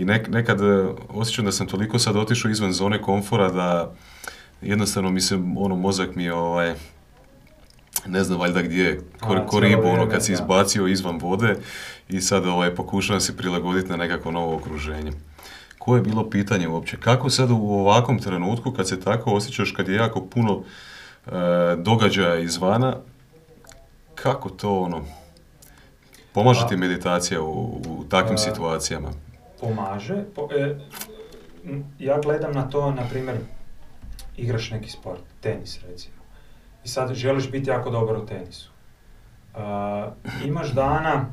I 0.00 0.04
nek, 0.04 0.28
nekad 0.28 0.60
e, 0.60 0.84
osjećam 1.08 1.44
da 1.44 1.52
sam 1.52 1.66
toliko 1.66 1.98
sad 1.98 2.16
otišao 2.16 2.50
izvan 2.50 2.72
zone 2.72 3.02
komfora 3.02 3.50
da 3.50 3.92
jednostavno 4.62 5.10
mi 5.10 5.20
se, 5.20 5.34
ono, 5.56 5.76
mozak 5.76 6.14
mi 6.14 6.24
je, 6.24 6.34
ovaj, 6.34 6.74
ne 8.06 8.24
znam 8.24 8.40
valjda 8.40 8.62
gdje 8.62 8.84
je, 8.84 9.00
ko, 9.46 9.60
ribu, 9.60 9.82
ono, 9.88 10.08
kad 10.08 10.24
si 10.24 10.32
izbacio 10.32 10.86
izvan 10.86 11.18
vode 11.18 11.56
i 12.08 12.20
sad 12.20 12.46
ovaj, 12.46 12.74
pokušavam 12.74 13.20
se 13.20 13.36
prilagoditi 13.36 13.90
na 13.90 13.96
nekako 13.96 14.30
novo 14.30 14.56
okruženje. 14.56 15.12
Koje 15.78 15.98
je 15.98 16.02
bilo 16.02 16.30
pitanje 16.30 16.68
uopće? 16.68 16.96
Kako 16.96 17.30
sad 17.30 17.50
u 17.50 17.54
ovakvom 17.56 18.18
trenutku, 18.18 18.72
kad 18.72 18.88
se 18.88 19.00
tako 19.00 19.30
osjećaš, 19.30 19.70
kad 19.70 19.88
je 19.88 19.94
jako 19.94 20.20
puno 20.20 20.62
e, 21.26 21.30
događaja 21.76 22.38
izvana, 22.38 22.96
kako 24.14 24.50
to, 24.50 24.80
ono, 24.80 25.04
pomaže 26.32 26.68
ti 26.68 26.74
A- 26.74 26.78
meditacija 26.78 27.42
u, 27.42 27.52
u 27.88 28.04
takvim 28.08 28.34
A- 28.34 28.38
situacijama? 28.38 29.08
Pomaže. 29.60 30.24
Po, 30.34 30.48
e, 30.52 30.76
ja 31.98 32.20
gledam 32.20 32.52
na 32.52 32.68
to, 32.70 32.90
na 32.92 33.02
primjer, 33.10 33.36
igraš 34.36 34.70
neki 34.70 34.90
sport, 34.90 35.22
tenis 35.40 35.80
recimo. 35.90 36.14
I 36.84 36.88
sad 36.88 37.14
želiš 37.14 37.50
biti 37.50 37.70
jako 37.70 37.90
dobar 37.90 38.16
u 38.16 38.26
tenisu. 38.26 38.70
A, 39.54 40.10
imaš 40.44 40.72
dana 40.72 41.26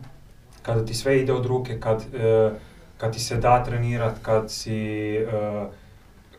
kada 0.61 0.85
ti 0.85 0.93
sve 0.93 1.19
ide 1.19 1.33
od 1.33 1.45
ruke, 1.45 1.79
kad, 1.79 2.03
e, 2.13 2.51
kad 2.97 3.13
ti 3.13 3.19
se 3.19 3.37
da 3.37 3.63
trenirat, 3.63 4.15
kad 4.21 4.51
si, 4.51 5.15
e, 5.15 5.65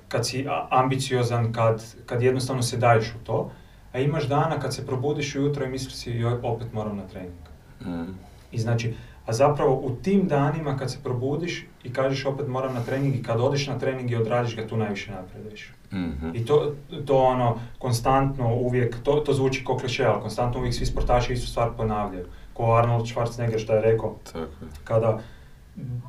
kad 0.08 0.26
si 0.26 0.46
ambiciozan, 0.70 1.52
kad, 1.52 1.84
kad 2.06 2.22
jednostavno 2.22 2.62
se 2.62 2.76
daješ 2.76 3.14
u 3.14 3.24
to. 3.24 3.50
A 3.92 3.98
imaš 3.98 4.28
dana 4.28 4.60
kad 4.60 4.74
se 4.74 4.86
probudiš 4.86 5.34
ujutro 5.34 5.64
i 5.64 5.68
misliš 5.68 5.94
si 5.94 6.10
joj, 6.10 6.38
opet 6.42 6.72
moram 6.72 6.96
na 6.96 7.06
trening. 7.06 7.42
Mm. 7.80 8.14
I 8.52 8.58
znači, 8.58 8.94
a 9.26 9.32
zapravo 9.32 9.74
u 9.74 9.96
tim 10.02 10.28
danima 10.28 10.76
kad 10.76 10.90
se 10.92 10.98
probudiš 11.02 11.66
i 11.84 11.92
kažeš 11.92 12.26
opet 12.26 12.48
moram 12.48 12.74
na 12.74 12.82
trening 12.82 13.14
i 13.14 13.22
kad 13.22 13.40
odeš 13.40 13.66
na 13.66 13.78
trening 13.78 14.10
i 14.10 14.16
odradiš 14.16 14.56
ga 14.56 14.66
tu 14.66 14.76
najviše 14.76 15.10
napreduješ. 15.10 15.72
Mhm. 15.92 16.30
I 16.34 16.44
to, 16.46 16.74
to 17.06 17.16
ono, 17.16 17.58
konstantno 17.78 18.54
uvijek, 18.54 18.96
to, 19.02 19.12
to 19.12 19.32
zvuči 19.32 19.64
kao 19.64 19.76
kliše, 19.76 20.04
ali 20.04 20.20
konstantno 20.20 20.60
uvijek 20.60 20.74
svi 20.74 20.86
sportaši 20.86 21.32
istu 21.32 21.46
stvar 21.46 21.70
ponavljaju. 21.76 22.26
Ko 22.52 22.74
Arnold 22.74 23.06
Schwarzenegger 23.06 23.58
što 23.58 23.74
je 23.74 23.80
rekao, 23.80 24.16
Tako 24.32 24.46
kada 24.84 25.20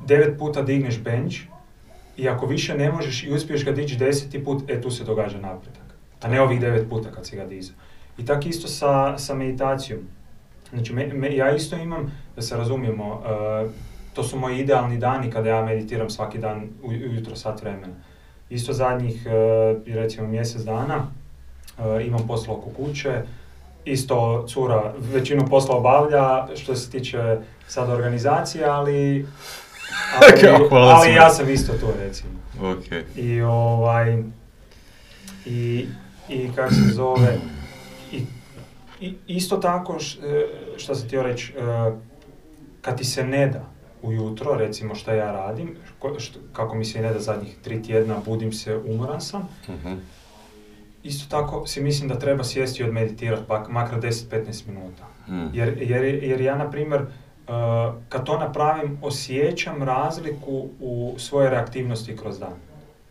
devet 0.06 0.38
puta 0.38 0.62
digneš 0.62 1.00
bench 1.00 1.36
i 2.16 2.28
ako 2.28 2.46
više 2.46 2.74
ne 2.74 2.92
možeš 2.92 3.24
i 3.24 3.32
uspiješ 3.32 3.64
ga 3.64 3.72
dići 3.72 3.96
deseti 3.96 4.44
put, 4.44 4.70
e 4.70 4.80
tu 4.80 4.90
se 4.90 5.04
događa 5.04 5.38
napredak. 5.38 5.94
A 6.22 6.28
ne 6.28 6.40
ovih 6.40 6.60
devet 6.60 6.88
puta 6.90 7.10
kad 7.10 7.26
si 7.26 7.36
ga 7.36 7.46
dizao. 7.46 7.76
I 8.18 8.26
tako 8.26 8.48
isto 8.48 8.68
sa, 8.68 9.18
sa 9.18 9.34
meditacijom. 9.34 10.00
Znači, 10.70 10.92
me, 10.92 11.06
me- 11.06 11.36
ja 11.36 11.54
isto 11.54 11.76
imam, 11.76 12.12
da 12.36 12.42
se 12.42 12.56
razumijemo, 12.56 13.12
uh, 13.14 13.70
to 14.14 14.22
su 14.24 14.38
moji 14.38 14.58
idealni 14.58 14.98
dani 14.98 15.30
kada 15.30 15.48
ja 15.48 15.64
meditiram 15.64 16.10
svaki 16.10 16.38
dan 16.38 16.68
ujutro 16.82 17.36
sat 17.36 17.62
vremena. 17.62 17.94
Isto 18.50 18.72
zadnjih, 18.72 19.26
e, 19.26 19.94
recimo 19.94 20.28
mjesec 20.28 20.62
dana, 20.62 21.06
e, 21.78 22.06
imam 22.06 22.26
posla 22.26 22.54
oko 22.54 22.70
kuće, 22.70 23.22
isto 23.84 24.44
cura 24.48 24.92
većinu 24.98 25.46
posla 25.50 25.76
obavlja 25.76 26.56
što 26.56 26.74
se 26.74 26.90
tiče 26.90 27.36
sad 27.68 27.90
organizacije, 27.90 28.64
ali, 28.64 29.26
ali, 30.70 31.14
ja 31.14 31.30
sam 31.30 31.50
isto 31.50 31.72
tu 31.72 31.86
recimo. 32.00 32.30
Ok. 32.62 33.16
I 33.16 33.40
ovaj, 33.40 34.22
i, 35.46 35.86
i 36.28 36.48
kako 36.56 36.74
se 36.74 36.92
zove, 36.92 37.38
i, 38.12 38.18
i 39.00 39.14
isto 39.26 39.56
tako 39.56 39.98
š- 39.98 40.18
e, 40.26 40.46
što 40.76 40.94
sam 40.94 41.06
htio 41.06 41.22
reći, 41.22 41.52
e, 41.52 41.92
kad 42.84 42.98
ti 42.98 43.04
se 43.04 43.24
ne 43.24 43.46
da 43.46 43.64
ujutro, 44.02 44.54
recimo 44.54 44.94
što 44.94 45.12
ja 45.12 45.32
radim, 45.32 45.68
ko- 45.98 46.18
što- 46.18 46.38
kako 46.52 46.74
mi 46.74 46.84
se 46.84 47.00
ne 47.00 47.12
da 47.12 47.20
zadnjih 47.20 47.56
tri 47.58 47.82
tjedna, 47.82 48.16
budim 48.20 48.52
se, 48.52 48.76
umoran 48.78 49.20
sam, 49.20 49.48
Mhm. 49.68 49.94
isto 51.02 51.30
tako 51.30 51.66
si 51.66 51.80
mislim 51.82 52.08
da 52.08 52.18
treba 52.18 52.44
sjesti 52.44 52.82
i 52.82 52.86
odmeditirati, 52.86 53.42
makar 53.68 54.00
10-15 54.00 54.66
minuta. 54.66 55.04
Mm. 55.28 55.46
Jer, 55.54 55.78
jer, 55.80 56.04
jer 56.04 56.40
ja, 56.40 56.56
na 56.56 56.70
primjer, 56.70 57.00
uh, 57.00 57.08
kad 58.08 58.24
to 58.24 58.38
napravim, 58.38 58.98
osjećam 59.02 59.82
razliku 59.82 60.50
u 60.80 61.14
svojoj 61.18 61.50
reaktivnosti 61.50 62.16
kroz 62.16 62.38
dan, 62.38 62.54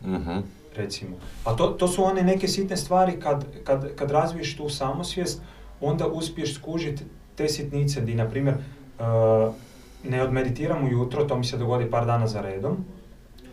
Mhm. 0.04 0.38
recimo. 0.76 1.16
A 1.44 1.56
to, 1.56 1.66
to 1.68 1.88
su 1.88 2.04
one 2.04 2.22
neke 2.22 2.48
sitne 2.48 2.76
stvari, 2.76 3.12
kad, 3.14 3.44
kad, 3.64 3.94
kad 3.94 4.10
razviješ 4.10 4.56
tu 4.56 4.68
samosvijest, 4.68 5.42
onda 5.80 6.06
uspiješ 6.06 6.54
skužiti 6.54 7.04
te 7.34 7.48
sitnice 7.48 8.00
di, 8.00 8.14
na 8.14 8.28
primjer, 8.28 8.54
ne 10.04 10.22
odmeditiram 10.22 10.84
ujutro, 10.84 11.24
to 11.24 11.36
mi 11.38 11.44
se 11.44 11.56
dogodi 11.56 11.90
par 11.90 12.06
dana 12.06 12.26
za 12.26 12.40
redom, 12.40 12.76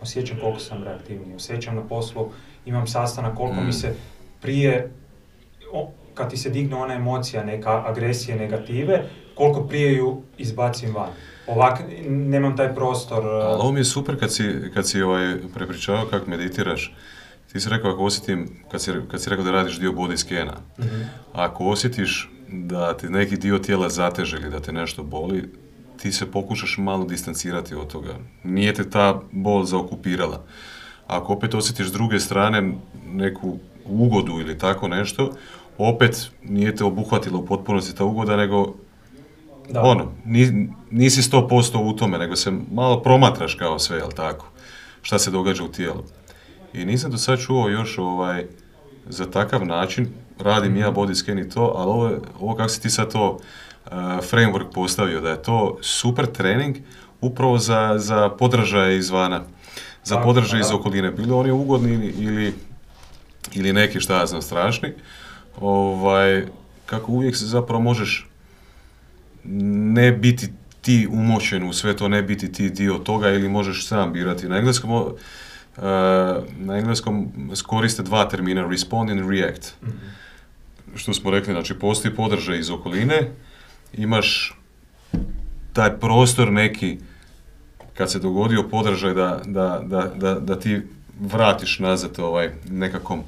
osjećam 0.01 0.38
koliko 0.41 0.60
sam 0.60 0.83
reaktivniji, 0.83 1.36
osjećam 1.36 1.75
na 1.75 1.81
poslu, 1.81 2.29
imam 2.65 2.88
sastanak, 2.88 3.38
koliko 3.38 3.62
Mm. 3.62 3.65
mi 3.65 3.74
se 3.74 3.95
prije, 4.41 4.91
o, 5.74 5.89
kad 6.13 6.29
ti 6.29 6.38
se 6.38 6.50
digne 6.50 6.75
ona 6.75 6.93
emocija, 6.93 7.43
neka 7.43 7.83
agresije, 7.88 8.38
negative, 8.38 9.03
koliko 9.36 9.63
prije 9.63 9.95
ju 9.95 10.21
izbacim 10.38 10.95
van. 10.95 11.10
Ovak, 11.48 11.81
nemam 12.07 12.57
taj 12.57 12.75
prostor. 12.75 13.25
uh, 13.25 13.45
Ali 13.45 13.60
ovo 13.62 13.71
mi 13.71 13.79
je 13.79 13.83
super 13.83 14.19
kad 14.19 14.33
si, 14.33 14.43
kad 14.74 14.89
si 14.89 15.01
ovaj, 15.01 15.36
prepričavao 15.53 16.05
kako 16.05 16.29
meditiraš. 16.29 16.95
Ti 17.51 17.60
si 17.60 17.69
rekao 17.69 17.91
ako 17.91 18.03
osjetim, 18.03 18.50
kad 18.71 18.81
si, 18.81 18.91
kad 19.12 19.21
si 19.21 19.29
rekao 19.29 19.45
da 19.45 19.51
radiš 19.51 19.79
dio 19.79 19.91
body 19.91 20.17
scana, 20.17 20.53
mhm. 20.79 21.01
ako 21.33 21.65
osjetiš 21.65 22.29
da 22.51 22.98
ti 22.98 23.10
neki 23.10 23.38
dio 23.38 23.60
tijela 23.60 23.89
zateže 23.89 24.38
ili 24.38 24.50
da 24.50 24.60
te 24.60 24.72
nešto 24.72 25.03
boli, 25.03 25.50
ti 25.98 26.12
se 26.12 26.31
pokušaš 26.31 26.77
malo 26.77 27.05
distancirati 27.05 27.75
od 27.75 27.88
toga. 27.88 28.13
Nije 28.43 28.74
te 28.74 28.89
ta 28.89 29.22
bol 29.31 29.63
zaokupirala. 29.63 30.43
Ako 31.08 31.34
opet 31.34 31.53
osjetiš 31.53 31.88
s 31.88 31.91
druge 31.91 32.20
strane 32.20 32.74
neku 33.05 33.58
ugodu 33.86 34.31
ili 34.31 34.58
tako 34.58 34.88
nešto, 34.88 35.31
opet 35.77 36.31
nije 36.43 36.75
te 36.75 36.84
obuhvatila 36.84 37.38
u 37.39 37.46
potpunosti 37.46 37.96
ta 37.96 38.03
ugoda, 38.05 38.36
nego 38.36 38.74
Da. 39.70 39.81
ono, 39.81 40.12
ni- 40.25 40.70
nisi 40.91 41.22
100% 41.22 41.79
u 41.79 41.93
tome, 41.93 42.17
nego 42.17 42.36
se 42.36 42.51
malo 42.72 43.01
promatraš 43.01 43.55
kao 43.55 43.79
sve, 43.79 43.98
jel 43.98 44.12
tako? 44.12 44.46
Šta 45.01 45.20
se 45.20 45.31
događa 45.31 45.63
u 45.63 45.67
tijelu. 45.67 46.03
I 46.74 46.86
nisam 46.86 47.12
do 47.12 47.17
sad 47.17 47.39
čuo 47.39 47.70
još 47.70 47.98
ovaj, 47.98 48.46
za 49.10 49.25
takav 49.25 49.65
način, 49.65 50.08
radim 50.41 50.77
ja 50.77 50.91
body 50.91 51.15
scan 51.15 51.39
i 51.39 51.50
to, 51.50 51.74
ali 51.77 51.89
ovo, 51.89 52.12
ovo 52.39 52.55
kako 52.55 52.69
si 52.69 52.81
ti 52.81 52.89
sad 52.89 53.12
to 53.12 53.31
uh, 53.31 53.91
framework 54.31 54.74
postavio, 54.74 55.21
da 55.21 55.29
je 55.29 55.43
to 55.43 55.77
super 55.81 56.25
trening 56.25 56.77
upravo 57.21 57.57
za, 57.57 57.93
za 57.98 58.29
podražaje 58.29 58.98
izvana, 58.98 59.43
za 60.03 60.15
Tako, 60.15 60.27
podražaje 60.27 60.62
iz 60.62 60.71
okoline, 60.71 61.12
bili 61.12 61.31
oni 61.31 61.51
ugodni 61.51 61.93
ili, 61.93 62.53
ili, 63.53 63.74
neki 63.74 64.00
šta 64.00 64.19
ja 64.19 64.25
znam 64.25 64.41
strašni, 64.41 64.93
ovaj, 65.60 66.45
kako 66.86 67.12
uvijek 67.12 67.36
se 67.36 67.45
zapravo 67.45 67.82
možeš 67.82 68.27
ne 69.43 70.12
biti 70.12 70.49
ti 70.82 71.08
umočen 71.12 71.63
u 71.63 71.73
sve 71.73 71.97
to, 71.97 72.08
ne 72.08 72.23
biti 72.23 72.51
ti 72.51 72.69
dio 72.69 72.93
toga 72.93 73.30
ili 73.30 73.49
možeš 73.49 73.88
sam 73.88 74.13
birati. 74.13 74.49
Na 74.49 74.58
engleskom, 74.58 74.91
e, 75.77 75.82
na 76.58 76.77
engleskom 76.77 77.32
koriste 77.63 78.04
dva 78.04 78.30
termina, 78.30 78.67
respond 78.67 79.10
and 79.10 79.30
react. 79.30 79.73
Mhm. 79.82 79.91
Što 80.96 81.13
smo 81.13 81.32
rekli, 81.32 81.54
znači 81.54 81.74
postoji 81.74 82.15
podržaj 82.15 82.60
iz 82.60 82.70
okoline, 82.70 83.32
imaš 83.94 84.58
taj 85.74 86.00
prostor 86.00 86.52
neki, 86.52 86.98
kad 87.94 88.12
se 88.12 88.20
dogodio 88.20 88.63
podržaj 88.63 89.13
da, 89.13 89.41
da, 89.46 89.82
da, 89.86 90.12
da, 90.15 90.39
da 90.39 90.60
ti 90.60 90.82
vratiš 91.20 91.80
nazad 91.80 92.20
ovaj 92.20 92.52
nekakvom 92.70 93.24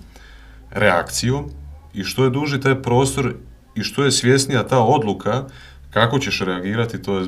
reakcijom 0.71 1.49
i 1.93 2.03
što 2.03 2.23
je 2.23 2.29
duži 2.29 2.61
taj 2.61 2.81
prostor 2.81 3.33
i 3.75 3.83
što 3.83 4.03
je 4.03 4.11
svjesnija 4.11 4.67
ta 4.67 4.79
odluka 4.79 5.45
kako 5.89 6.19
ćeš 6.19 6.41
reagirati, 6.41 7.01
to, 7.01 7.17
je, 7.17 7.27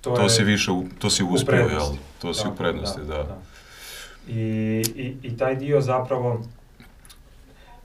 to, 0.00 0.22
je 0.22 0.30
si 0.30 0.44
više, 0.44 0.70
to 0.98 1.10
si 1.10 1.22
u 1.22 1.28
uspio, 1.28 1.54
jel? 1.54 1.86
To 2.18 2.34
si 2.34 2.44
Da, 2.44 2.50
u 2.50 2.56
prednosti, 2.56 3.00
da. 3.08 3.38
I, 4.28 4.40
i, 4.96 5.16
I 5.22 5.36
taj 5.36 5.56
dio 5.56 5.80
zapravo, 5.80 6.44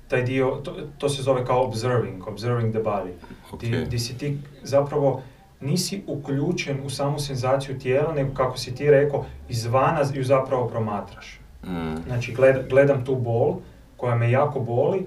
taj 0.08 0.24
dio, 0.24 0.52
to, 0.54 0.76
to 0.98 1.10
se 1.10 1.22
zove 1.22 1.46
kao 1.46 1.64
observing, 1.64 2.28
observing 2.28 2.74
the 2.74 2.82
body. 2.82 3.12
Di, 3.60 3.76
Ok. 3.76 3.88
di 3.90 4.00
si 4.00 4.18
ti 4.18 4.38
zapravo 4.64 5.22
nisi 5.62 6.04
uključen 6.08 6.78
u 6.86 6.90
samu 6.90 7.20
senzaciju 7.20 7.80
tijela, 7.80 8.14
nego 8.14 8.34
kako 8.34 8.58
si 8.58 8.76
ti 8.76 8.92
rekao, 8.92 9.26
izvana 9.50 10.02
ju 10.14 10.24
zapravo 10.24 10.68
promatraš. 10.68 11.40
Mm, 11.64 11.96
Znači 12.08 12.36
gled- 12.36 12.70
gledam 12.70 13.06
tu 13.06 13.16
bol 13.16 13.56
koja 13.98 14.16
me 14.16 14.32
jako 14.32 14.60
boli 14.60 15.06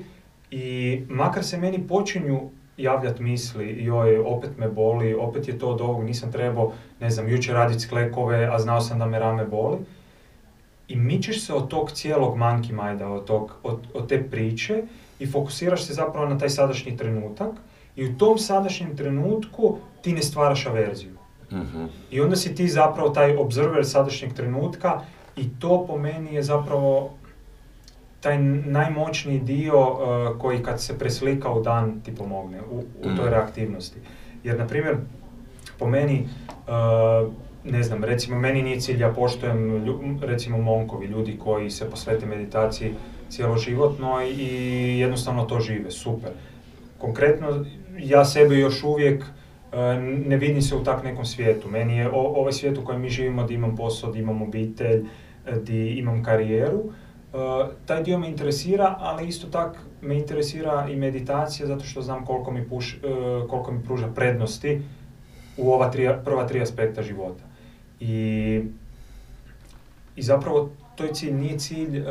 i 0.50 0.66
makar 1.08 1.44
se 1.44 1.58
meni 1.58 1.86
počinju 1.88 2.40
javljati 2.76 3.22
misli, 3.22 3.76
joj, 3.78 4.18
opet 4.18 4.50
me 4.58 4.68
boli, 4.68 5.14
opet 5.14 5.48
je 5.48 5.58
to 5.58 5.68
od 5.68 5.80
ovog, 5.80 6.04
nisam 6.04 6.32
trebao, 6.32 6.72
ne 7.00 7.10
znam, 7.10 7.28
jučer 7.28 7.54
raditi 7.54 7.80
sklekove, 7.80 8.44
a 8.46 8.58
znao 8.58 8.80
sam 8.80 8.98
da 8.98 9.06
me 9.06 9.18
rame 9.18 9.44
boli. 9.44 9.78
I 10.90 10.96
mičeš 10.96 11.44
se 11.46 11.54
od 11.54 11.68
tog 11.68 11.92
cijelog 11.92 12.36
monkey 12.36 12.72
minda, 12.72 13.08
od, 13.08 13.24
tog, 13.24 13.54
od, 13.62 13.78
od 13.94 14.08
te 14.08 14.22
priče 14.30 14.82
i 15.18 15.26
fokusiraš 15.26 15.84
se 15.84 15.94
zapravo 15.94 16.28
na 16.28 16.38
taj 16.38 16.50
sadašnji 16.50 16.96
trenutak 16.96 17.50
i 17.96 18.04
u 18.06 18.18
tom 18.18 18.38
sadašnjem 18.38 18.96
trenutku 18.96 19.76
ti 20.02 20.12
ne 20.12 20.22
stvaraš 20.22 20.66
averziju. 20.66 21.14
mhm. 21.52 21.84
I 22.10 22.20
onda 22.20 22.36
si 22.36 22.54
ti 22.54 22.68
zapravo 22.68 23.08
taj 23.08 23.36
observer 23.36 23.86
sadašnjeg 23.86 24.34
trenutka 24.34 25.00
i 25.36 25.48
to 25.58 25.84
po 25.86 25.98
meni 25.98 26.34
je 26.34 26.42
zapravo 26.42 27.10
taj 28.20 28.38
najmoćniji 28.66 29.40
dio 29.40 29.80
uh, 29.80 29.96
koji 30.40 30.62
kad 30.62 30.82
se 30.82 30.98
preslika 30.98 31.52
u 31.52 31.62
dan 31.62 32.00
ti 32.00 32.14
pomogne 32.14 32.60
u, 32.70 32.78
u 32.78 33.16
toj 33.16 33.26
Mm. 33.26 33.30
reaktivnosti. 33.30 33.98
Jer, 34.44 34.58
na 34.58 34.66
primjer, 34.66 34.96
po 35.78 35.86
meni, 35.86 36.28
uh, 36.48 37.32
ne 37.64 37.82
znam, 37.82 38.04
recimo 38.04 38.38
meni 38.38 38.62
nije 38.62 38.80
cilj, 38.80 39.00
ja 39.00 39.12
poštujem 39.12 39.84
recimo 40.22 40.58
monkovi, 40.58 41.06
ljudi 41.06 41.38
koji 41.38 41.70
se 41.70 41.90
posvete 41.90 42.26
meditaciji 42.26 42.94
cjeloživotno 43.30 44.22
i 44.22 44.98
jednostavno 44.98 45.44
to 45.44 45.60
žive, 45.60 45.90
super. 45.90 46.30
Konkretno, 46.98 47.64
ja 47.98 48.24
sebe 48.24 48.58
još 48.58 48.84
uvijek 48.84 49.22
uh, 49.22 49.78
ne 50.26 50.36
vidim 50.36 50.62
se 50.62 50.76
u 50.76 50.84
tak 50.84 51.04
nekom 51.04 51.24
svijetu. 51.24 51.68
Meni 51.68 51.96
je 51.96 52.10
ovaj 52.12 52.52
svijet 52.52 52.78
u 52.78 52.84
kojem 52.84 53.00
mi 53.00 53.08
živimo, 53.08 53.44
di 53.44 53.54
imam 53.54 53.76
posao, 53.76 54.12
di 54.12 54.18
imam 54.18 54.42
obitelj, 54.42 55.04
eh, 55.46 55.56
di 55.56 55.90
imam 55.90 56.24
karijeru, 56.24 56.78
uh, 56.78 56.92
taj 57.86 58.02
dio 58.02 58.18
me 58.18 58.28
interesira, 58.28 58.96
ali 58.98 59.28
isto 59.28 59.46
tak 59.46 59.76
me 60.02 60.16
interesira 60.16 60.86
i 60.90 60.96
meditacija 60.96 61.66
zato 61.66 61.84
što 61.84 62.02
znam 62.02 62.24
koliko 62.24 62.50
mi, 62.50 62.68
puš, 62.68 62.98
koliko 63.48 63.72
mi 63.72 63.84
pruža 63.84 64.08
prednosti 64.08 64.82
u 65.56 65.72
ova 65.72 65.90
tri, 65.90 66.08
prva 66.24 66.46
tri 66.46 66.62
aspekta 66.62 67.02
života. 67.02 67.49
I, 68.00 68.62
i 70.16 70.22
zapravo 70.22 70.70
to 70.96 71.04
je 71.04 71.14
cilj, 71.14 71.32
nije 71.32 71.58
cilj 71.58 72.00
uh, 72.00 72.06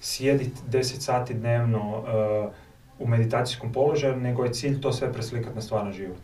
sjediti 0.00 0.50
10 0.68 0.82
sati 1.00 1.34
dnevno 1.34 1.98
uh, 1.98 2.52
u 2.98 3.08
meditacijskom 3.08 3.72
položaju, 3.72 4.16
nego 4.16 4.44
je 4.44 4.52
cilj 4.52 4.80
to 4.80 4.92
sve 4.92 5.12
preslikati 5.12 5.54
na 5.54 5.62
stvaran 5.62 5.92
život. 5.92 6.18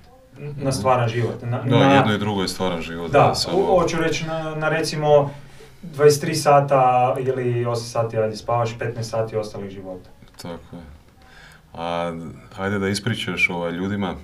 Na 0.56 0.72
stvaran 0.72 1.08
život. 1.08 1.42
Na, 1.42 1.62
Da, 1.62 1.78
na- 1.78 1.94
jedno 1.94 2.14
i 2.14 2.18
drugo 2.18 2.42
je 2.42 2.48
stvaran 2.48 2.82
život. 2.82 3.10
da, 3.10 3.32
u- 3.54 3.64
hoću 3.72 3.96
reći 3.98 4.26
na, 4.26 4.54
na 4.54 4.68
recimo 4.68 5.30
23 5.84 6.34
sata 6.34 7.14
ili 7.18 7.64
8 7.64 7.76
sati 7.76 8.18
ajde 8.18 8.36
spavaš, 8.36 8.70
15 8.70 9.02
sati 9.02 9.36
ostalih 9.36 9.70
života. 9.70 10.10
Tako 10.42 10.76
je. 10.76 10.82
A 11.74 12.12
hajde 12.52 12.78
da 12.78 12.88
ispričaš 12.88 13.50
ovaj, 13.50 13.72
ljudima 13.72 14.14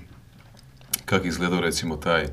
kako 1.05 1.27
izgledao 1.27 1.61
recimo 1.61 1.95
taj 1.95 2.21
e, 2.21 2.27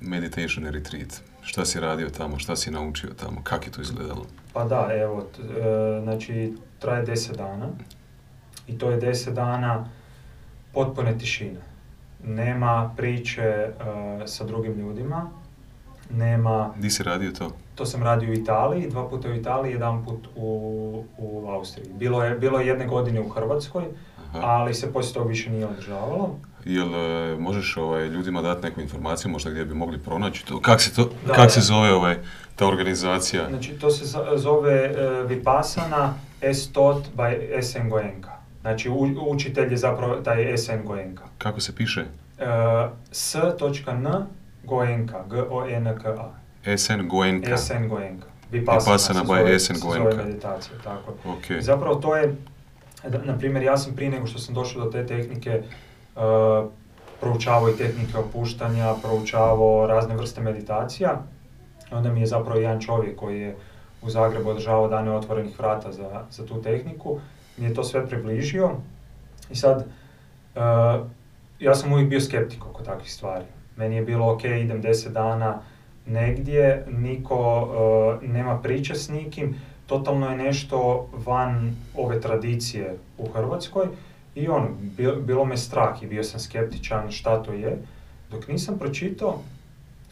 meditation 0.00 0.66
retreat. 0.66 1.22
Šta 1.42 1.64
si 1.64 1.80
radio 1.80 2.10
tamo, 2.10 2.38
šta 2.38 2.56
si 2.56 2.70
naučio 2.70 3.10
tamo, 3.10 3.40
kako 3.42 3.64
je 3.64 3.70
to 3.70 3.82
izgledalo? 3.82 4.26
Pa 4.52 4.64
da, 4.64 4.88
evo, 4.92 5.22
t- 5.36 5.42
e, 5.42 6.00
znači 6.02 6.54
traje 6.78 7.06
10 7.06 7.36
dana 7.36 7.66
i 8.68 8.78
to 8.78 8.90
je 8.90 9.00
10 9.00 9.32
dana 9.32 9.84
potpune 10.72 11.18
tišine. 11.18 11.60
Nema 12.24 12.94
priče 12.96 13.42
e, 13.42 13.72
sa 14.26 14.44
drugim 14.44 14.72
ljudima, 14.72 15.30
nema... 16.10 16.74
Di 16.76 16.90
si 16.90 17.02
radio 17.02 17.32
to? 17.32 17.50
To 17.74 17.86
sam 17.86 18.02
radio 18.02 18.30
u 18.30 18.34
Italiji, 18.34 18.90
dva 18.90 19.08
puta 19.08 19.28
u 19.28 19.34
Italiji, 19.34 19.72
jedan 19.72 20.04
put 20.04 20.28
u, 20.36 21.04
u 21.18 21.46
Austriji. 21.48 21.86
Bilo 21.94 22.24
je, 22.24 22.34
bilo 22.34 22.60
je 22.60 22.66
jedne 22.66 22.86
godine 22.86 23.20
u 23.20 23.28
Hrvatskoj, 23.28 23.84
Aha. 24.18 24.40
ali 24.42 24.74
se 24.74 24.92
poslije 24.92 25.14
toga 25.14 25.28
više 25.28 25.50
nije 25.50 25.66
održavalo. 25.66 26.38
Jel 26.64 26.94
e, 26.94 27.36
možeš 27.36 27.76
ovaj, 27.76 28.06
ljudima 28.06 28.42
dati 28.42 28.62
neku 28.62 28.80
informaciju 28.80 29.30
možda 29.30 29.50
gdje 29.50 29.64
bi 29.64 29.74
mogli 29.74 29.98
pronaći 29.98 30.46
to? 30.46 30.60
Kak 30.60 30.80
se, 30.80 30.94
to, 30.94 31.10
Da, 31.26 31.32
kak 31.32 31.44
da. 31.44 31.48
se 31.48 31.60
zove 31.60 31.92
ovaj, 31.92 32.16
ta 32.56 32.66
organizacija? 32.66 33.48
Znači, 33.48 33.70
to 33.70 33.90
se 33.90 34.04
zove 34.34 34.72
e, 34.74 34.92
Vipassana 35.24 36.14
S 36.42 36.72
taught 36.72 37.06
by 37.16 37.32
SN 37.62 37.88
Goenka. 37.88 38.30
Znači, 38.60 38.88
u- 38.88 39.26
učitelj 39.26 39.70
je 39.70 39.76
zapravo 39.76 40.14
taj 40.14 40.56
SN 40.58 40.84
Goenka. 40.84 41.24
Kako 41.38 41.60
se 41.60 41.74
piše? 41.74 42.04
E, 42.38 42.44
S.N 43.12 44.26
Goenka, 44.64 45.24
G-O-N-K-A. 45.26 46.30
SN 46.76 47.08
Goenka. 47.08 47.56
SN 47.58 47.88
Goenka. 47.88 48.26
Vipassana 48.52 48.98
se 48.98 49.14
by 49.14 49.26
zove- 49.26 49.58
SN 49.58 49.74
se 49.74 49.80
zove 49.80 50.00
Goenka. 50.00 50.16
meditacija, 50.16 50.78
tako 50.78 51.10
je. 51.10 51.32
Ok. 51.32 51.50
I 51.50 51.62
Zapravo 51.62 51.94
to 51.94 52.16
je, 52.16 52.36
na 53.24 53.38
primjer, 53.38 53.62
ja 53.64 53.76
sam 53.76 53.94
prije 53.94 54.10
nego 54.10 54.26
što 54.26 54.38
sam 54.38 54.54
došao 54.54 54.84
do 54.84 54.90
te 54.90 55.06
tehnike, 55.06 55.50
uh, 55.58 55.64
proučavao 57.20 57.68
i 57.70 57.76
tehnike 57.76 58.18
opuštanja, 58.18 58.94
proučavao 59.02 59.86
razne 59.86 60.16
vrste 60.16 60.40
meditacija. 60.40 61.22
Onda 61.90 62.12
mi 62.12 62.20
je 62.20 62.26
zapravo 62.26 62.60
jedan 62.60 62.80
čovjek 62.80 63.16
koji 63.16 63.40
je 63.40 63.56
u 64.02 64.10
Zagrebu 64.10 64.50
održavao 64.50 64.88
dane 64.88 65.12
otvorenih 65.12 65.58
vrata 65.58 65.92
za, 65.92 66.24
za 66.30 66.46
tu 66.46 66.62
tehniku, 66.62 67.18
mi 67.56 67.66
je 67.66 67.74
to 67.74 67.84
sve 67.84 68.06
približio. 68.06 68.70
I 69.50 69.54
sad, 69.54 69.78
uh, 69.78 71.06
ja 71.60 71.74
sam 71.74 71.92
uvijek 71.92 72.08
bio 72.08 72.20
skeptik 72.20 72.66
oko 72.66 72.82
takvih 72.82 73.12
stvari. 73.12 73.44
Meni 73.76 73.96
je 73.96 74.02
bilo 74.02 74.32
ok, 74.32 74.44
idem 74.44 74.80
deset 74.80 75.12
dana 75.12 75.58
negdje, 76.06 76.86
niko 76.90 77.62
uh, 77.62 78.28
nema 78.28 78.58
priče 78.58 78.94
s 78.94 79.08
nikim, 79.08 79.54
totalno 79.86 80.30
je 80.30 80.36
nešto 80.36 81.08
van 81.12 81.76
ove 81.96 82.20
tradicije 82.20 82.96
u 83.18 83.28
Hrvatskoj 83.28 83.86
i 84.34 84.48
ono, 84.48 84.68
bil- 84.90 85.20
bilo 85.20 85.44
me 85.44 85.56
strah 85.56 86.02
i 86.02 86.06
bio 86.06 86.24
sam 86.24 86.40
skeptičan 86.40 87.10
šta 87.10 87.42
to 87.42 87.52
je, 87.52 87.78
dok 88.30 88.48
nisam 88.48 88.78
pročitao, 88.78 89.38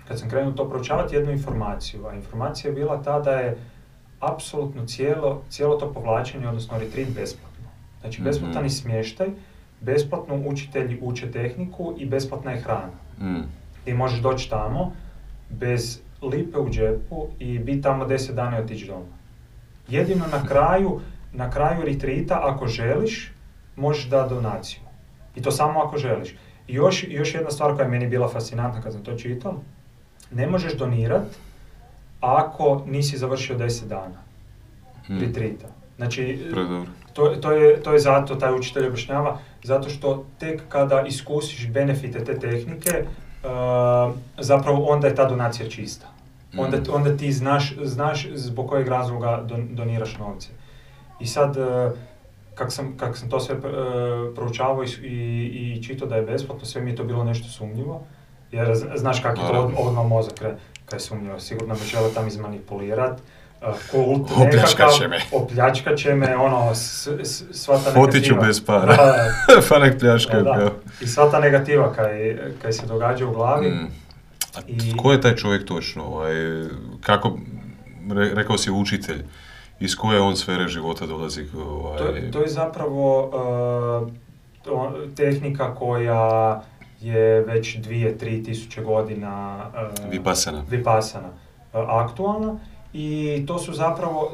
kad 0.09 0.19
sam 0.19 0.31
krenuo 0.31 0.53
to 0.53 0.69
proučavati, 0.69 1.15
jednu 1.15 1.33
informaciju, 1.33 2.07
a 2.07 2.15
informacija 2.15 2.69
je 2.69 2.75
bila 2.75 3.03
ta 3.03 3.21
da 3.21 3.31
je 3.33 3.57
apsolutno 4.21 4.87
cijelo, 4.87 5.43
cijelo 5.49 5.77
to 5.77 5.93
povlačenje, 5.93 6.49
odnosno 6.49 6.79
retreat 6.79 7.09
besplatno. 7.11 7.69
Znači, 8.01 8.21
Mhm. 8.21 8.25
besplatan 8.25 8.65
je 8.65 8.71
smještaj, 8.71 9.29
besplatno 9.81 10.35
učitelji 10.37 10.99
uče 11.03 11.31
tehniku 11.31 11.95
i 11.99 12.07
besplatna 12.07 12.53
je 12.53 12.61
hrana. 12.61 12.93
Mm. 13.21 13.43
Ti 13.85 13.95
možeš 13.95 14.21
doći 14.21 14.51
tamo 14.51 14.93
bez 15.51 16.01
lipe 16.23 16.59
u 16.59 16.71
džepu 16.71 17.27
i 17.39 17.59
biti 17.59 17.83
tamo 17.83 18.05
10 18.05 18.33
dana 18.33 18.59
i 18.59 18.63
otići 18.63 18.87
doma. 18.87 19.05
Jedino 19.89 20.25
na 20.29 20.47
kraju, 20.47 21.01
na 21.33 21.51
kraju 21.51 21.83
retrita, 21.83 22.41
ako 22.45 22.67
želiš, 22.67 23.33
možeš 23.81 24.05
dati 24.05 24.35
donaciju. 24.35 24.81
I 25.37 25.43
to 25.43 25.51
samo 25.51 25.81
ako 25.81 25.99
želiš. 25.99 26.31
I 26.69 26.75
još, 26.75 27.05
još 27.09 27.35
jedna 27.35 27.51
stvar 27.51 27.75
koja 27.75 27.85
je 27.85 27.91
meni 27.91 28.07
bila 28.09 28.29
fascinantna 28.29 28.83
kad 28.83 28.93
sam 28.93 29.05
to 29.05 29.15
čitao, 29.15 29.55
ne 30.31 30.47
možeš 30.47 30.73
donirat 30.73 31.27
ako 32.21 32.83
nisi 32.87 33.19
završio 33.19 33.57
10 33.59 33.87
dana 33.87 34.21
Mm. 35.09 35.19
retrita. 35.21 35.67
Znači, 35.97 36.39
to, 37.13 37.29
to, 37.29 37.53
je, 37.53 37.83
to 37.83 37.93
je 37.93 37.99
zato, 37.99 38.35
taj 38.35 38.55
učitelj 38.55 38.87
objašnjava, 38.87 39.39
zato 39.63 39.89
što 39.91 40.25
tek 40.39 40.63
kada 40.69 41.03
iskusiš 41.03 41.69
benefite 41.69 42.25
te 42.25 42.39
tehnike, 42.39 43.05
uh, 43.45 44.15
zapravo 44.39 44.85
onda 44.85 45.07
je 45.07 45.15
ta 45.15 45.25
donacija 45.25 45.69
čista. 45.71 46.07
Onda, 46.59 46.77
Mm. 46.77 46.83
onda 46.93 47.17
ti 47.17 47.33
znaš, 47.33 47.75
znaš 47.83 48.29
zbog 48.35 48.69
kojeg 48.69 48.89
razloga 48.89 49.43
don, 49.49 49.69
doniraš 49.71 50.19
novce. 50.19 50.49
I 51.21 51.27
sad, 51.27 51.57
uh, 51.57 51.93
kak 52.55 52.73
sam, 52.73 52.97
kak 52.97 53.17
sam 53.17 53.31
to 53.31 53.41
sve 53.41 53.55
uh, 53.55 53.63
proučavao 54.35 54.85
i, 54.85 54.89
i, 55.03 55.15
i 55.73 55.83
čitao 55.83 56.09
da 56.09 56.17
je 56.17 56.23
besplatno, 56.23 56.65
sve 56.65 56.81
mi 56.83 56.91
je 56.91 56.97
to 56.97 57.05
bilo 57.05 57.25
nešto 57.25 57.49
sumnjivo. 57.49 58.03
Jer 58.53 58.69
zn- 58.69 58.97
znaš 58.97 59.21
kako 59.21 59.41
je 59.41 59.49
to 59.49 59.61
od, 59.61 59.73
odmah 59.79 60.07
mozak 60.07 60.35
kre, 60.35 60.55
kad 60.85 60.95
je 60.95 61.01
sumnjivo. 61.01 61.41
Sigurno 61.41 61.75
me 61.75 61.81
žele 61.83 62.11
tam 62.11 62.27
izmanipulirat. 62.29 63.21
Uh, 63.63 63.75
kult 63.91 64.31
nekakav, 64.41 64.89
će 64.91 65.09
me. 65.09 65.19
opljačkat 65.33 65.97
će 65.97 66.15
me, 66.15 66.37
ono, 66.37 66.75
s, 66.75 67.07
s, 67.23 67.43
sva 67.53 67.75
ta 67.77 67.91
Otiću 67.93 68.17
negativa. 68.17 68.41
bez 68.41 68.65
para. 68.65 68.97
Da, 68.97 69.27
da, 69.49 69.61
Fanak 69.69 69.99
pljaška. 70.01 70.41
da. 70.41 70.71
I 71.01 71.07
sva 71.07 71.31
ta 71.31 71.41
negativa 71.41 71.93
kaj, 71.93 72.37
kaj 72.63 72.73
se 72.73 72.87
događa 72.87 73.27
u 73.27 73.33
glavi. 73.33 73.69
Mm. 73.69 73.89
A 74.55 74.61
I- 74.67 74.93
tko 74.93 75.13
je 75.13 75.21
taj 75.21 75.37
čovjek 75.37 75.65
točno? 75.65 76.05
Ovaj, 76.05 76.33
kako, 77.01 77.39
re- 78.11 78.31
rekao 78.35 78.59
si 78.59 78.71
učitelj, 78.71 79.23
iz 79.81 79.97
koje 79.97 80.21
on 80.21 80.37
sfere 80.37 80.69
života 80.69 81.07
dolazi? 81.07 81.47
Ovaj, 81.57 81.99
To, 81.99 82.05
to 82.33 82.41
je 82.41 82.49
zapravo 82.49 83.27
uh, 84.03 84.13
to- 84.65 84.95
tehnika 85.17 85.75
koja 85.75 86.63
je 87.01 87.41
već 87.41 87.77
dvije, 87.77 88.19
tri 88.19 88.43
tisuće 88.45 88.83
godina 88.83 89.57
uh, 90.05 90.11
Vipassana. 90.11 90.65
Vipassana, 90.71 91.29
uh, 91.29 91.35
aktualna 91.89 92.55
i 92.93 93.45
to 93.47 93.59
su 93.59 93.73
zapravo, 93.73 94.33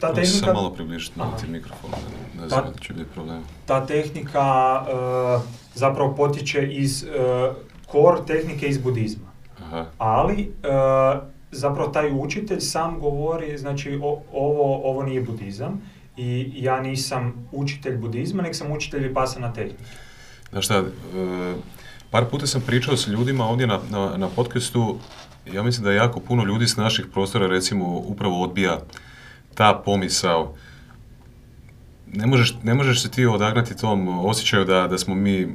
ta 0.00 0.06
Mogu 0.06 0.16
se 0.16 0.22
tehnika, 0.22 0.46
sam 0.46 0.54
malo 0.54 0.70
približiti 0.70 1.20
Aha. 1.20 1.36
ti 1.36 1.46
mikrofon, 1.46 1.90
ne, 1.90 2.42
ne 2.42 2.48
znam 2.48 2.64
da 2.74 2.78
će 2.80 2.92
biti 2.92 3.10
problem. 3.14 3.42
ta 3.66 3.86
tehnika 3.86 4.80
uh, 4.82 5.42
zapravo 5.74 6.14
potiče 6.14 6.68
iz 6.72 7.02
uh, 7.04 7.54
core 7.92 8.18
tehnike 8.26 8.66
iz 8.66 8.78
budizma. 8.78 9.26
Aha. 9.62 9.84
Ali 9.98 10.52
uh, 10.64 11.33
zapravo 11.54 11.90
taj 11.90 12.12
učitelj 12.12 12.60
sam 12.60 13.00
govori, 13.00 13.58
znači 13.58 13.98
o- 14.02 14.22
ovo, 14.32 14.90
ovo 14.90 15.02
nije 15.02 15.20
budizam 15.20 15.82
i 16.16 16.52
ja 16.56 16.80
nisam 16.80 17.48
učitelj 17.52 17.96
budizma, 17.96 18.42
nego 18.42 18.54
sam 18.54 18.72
učitelj 18.72 19.08
vipassana 19.08 19.52
tehnike. 19.52 19.84
Znaš 20.50 20.64
šta, 20.64 20.74
e, 20.74 20.84
par 22.10 22.24
puta 22.30 22.46
sam 22.46 22.62
pričao 22.66 22.96
s 22.96 23.06
ljudima 23.08 23.44
ovdje 23.46 23.66
na, 23.66 23.80
na, 23.90 24.16
na 24.16 24.28
podcastu, 24.28 24.98
ja 25.52 25.62
mislim 25.62 25.84
da 25.84 25.92
jako 25.92 26.20
puno 26.20 26.44
ljudi 26.44 26.66
s 26.66 26.76
naših 26.76 27.06
prostora 27.12 27.46
recimo 27.46 27.98
upravo 27.98 28.42
odbija 28.42 28.80
ta 29.54 29.82
pomisao. 29.84 30.54
Ne 32.12 32.26
možeš, 32.26 32.56
ne 32.62 32.74
možeš 32.74 33.02
se 33.02 33.10
ti 33.10 33.26
odagnati 33.26 33.76
tom 33.76 34.26
osjećaju 34.26 34.64
da, 34.64 34.86
da 34.88 34.98
smo 34.98 35.14
mi 35.14 35.40
e, 35.40 35.46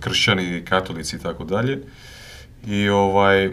kršćani, 0.00 0.62
katolici 0.64 1.16
i 1.16 1.18
tako 1.18 1.44
dalje. 1.44 1.82
I 2.66 2.88
ovaj, 2.88 3.50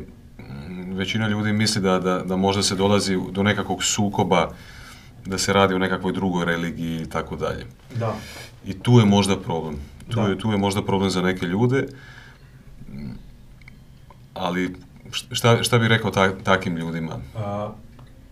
većina 0.87 1.27
ljudi 1.27 1.53
misli 1.53 1.81
da, 1.81 1.99
da, 1.99 2.19
da 2.19 2.35
možda 2.35 2.63
se 2.63 2.75
dolazi 2.75 3.17
do 3.31 3.43
nekakvog 3.43 3.83
sukoba, 3.83 4.49
da 5.25 5.37
se 5.37 5.53
radi 5.53 5.73
o 5.73 5.79
nekakvoj 5.79 6.13
drugoj 6.13 6.45
religiji 6.45 7.01
i 7.01 7.09
tako 7.09 7.35
dalje. 7.35 7.65
Da. 7.95 8.15
I 8.65 8.73
tu 8.73 8.99
je 8.99 9.05
možda 9.05 9.37
problem. 9.37 9.75
Tu, 10.09 10.15
Da. 10.15 10.21
je, 10.21 10.37
tu 10.37 10.51
je 10.51 10.57
možda 10.57 10.81
problem 10.83 11.09
za 11.09 11.21
neke 11.21 11.45
ljude. 11.45 11.87
Ali 14.33 14.75
šta, 15.11 15.63
šta 15.63 15.79
bi 15.79 15.87
rekao 15.87 16.11
ta, 16.11 16.31
takim 16.33 16.77
ljudima? 16.77 17.15
Uh, 17.35 17.71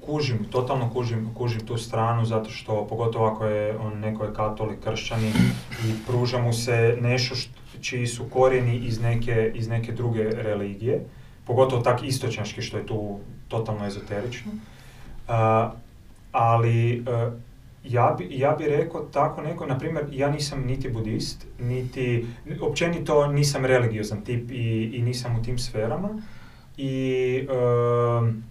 kužim, 0.01 0.39
totalno 0.43 0.89
kužim, 0.89 1.29
kužim 1.33 1.65
tu 1.65 1.77
stranu 1.77 2.25
zato 2.25 2.49
što 2.49 2.87
pogotovo 2.87 3.25
ako 3.25 3.45
je 3.45 3.77
on 3.77 3.99
neko 3.99 4.23
je 4.23 4.33
katolik, 4.33 4.79
kršćanin 4.79 5.33
i 5.85 5.93
pruža 6.07 6.37
mu 6.37 6.53
se 6.53 6.97
nešto 7.01 7.35
št- 7.35 7.49
čiji 7.81 8.07
su 8.07 8.23
korijeni 8.23 8.75
iz 8.77 9.01
neke, 9.01 9.51
iz 9.55 9.67
neke 9.67 9.91
druge 9.91 10.23
religije, 10.23 11.05
pogotovo 11.45 11.81
tak 11.81 12.03
istočnjački 12.03 12.61
što 12.61 12.77
je 12.77 12.85
tu 12.85 13.19
totalno 13.47 13.85
ezoterično. 13.87 14.51
Uh, 14.51 15.33
ali 16.31 16.99
uh, 16.99 17.33
ja 17.83 18.15
bi, 18.17 18.27
ja 18.31 18.51
bi 18.51 18.65
rekao 18.65 19.01
tako 19.01 19.41
neko, 19.41 19.65
na 19.65 19.77
primjer, 19.77 20.05
ja 20.11 20.29
nisam 20.29 20.63
niti 20.65 20.89
budist, 20.89 21.45
niti, 21.59 22.25
općenito 22.61 23.27
nisam 23.27 23.65
religiozan 23.65 24.21
tip 24.21 24.51
i, 24.51 24.83
i 24.93 25.01
nisam 25.01 25.39
u 25.39 25.43
tim 25.43 25.57
sferama. 25.59 26.09
I 26.77 27.47
um, 28.19 28.43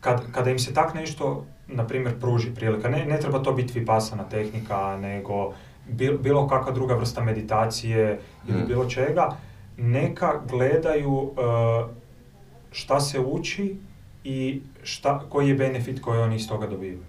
kad, 0.00 0.32
kada 0.32 0.50
im 0.50 0.58
se 0.58 0.74
tak 0.74 0.94
nešto, 0.94 1.46
na 1.68 1.86
primjer, 1.86 2.20
pruži 2.20 2.54
prilika, 2.54 2.88
ne, 2.88 3.04
ne 3.06 3.20
treba 3.20 3.38
to 3.38 3.52
biti 3.52 3.80
vipassana 3.80 4.24
tehnika, 4.24 4.96
nego 4.96 5.52
bil- 5.88 6.18
bilo 6.18 6.48
kakva 6.48 6.72
druga 6.72 6.94
vrsta 6.94 7.24
meditacije 7.24 8.20
ili 8.48 8.62
Mm. 8.62 8.66
bilo 8.66 8.84
čega, 8.84 9.36
neka 9.82 10.40
gledaju 10.48 11.12
uh, 11.12 11.32
šta 12.72 13.00
se 13.00 13.20
uči 13.20 13.76
i 14.24 14.60
šta, 14.82 15.18
koji 15.28 15.48
je 15.48 15.54
benefit 15.54 16.00
koji 16.00 16.20
oni 16.20 16.36
iz 16.36 16.48
toga 16.48 16.66
dobivaju. 16.66 17.02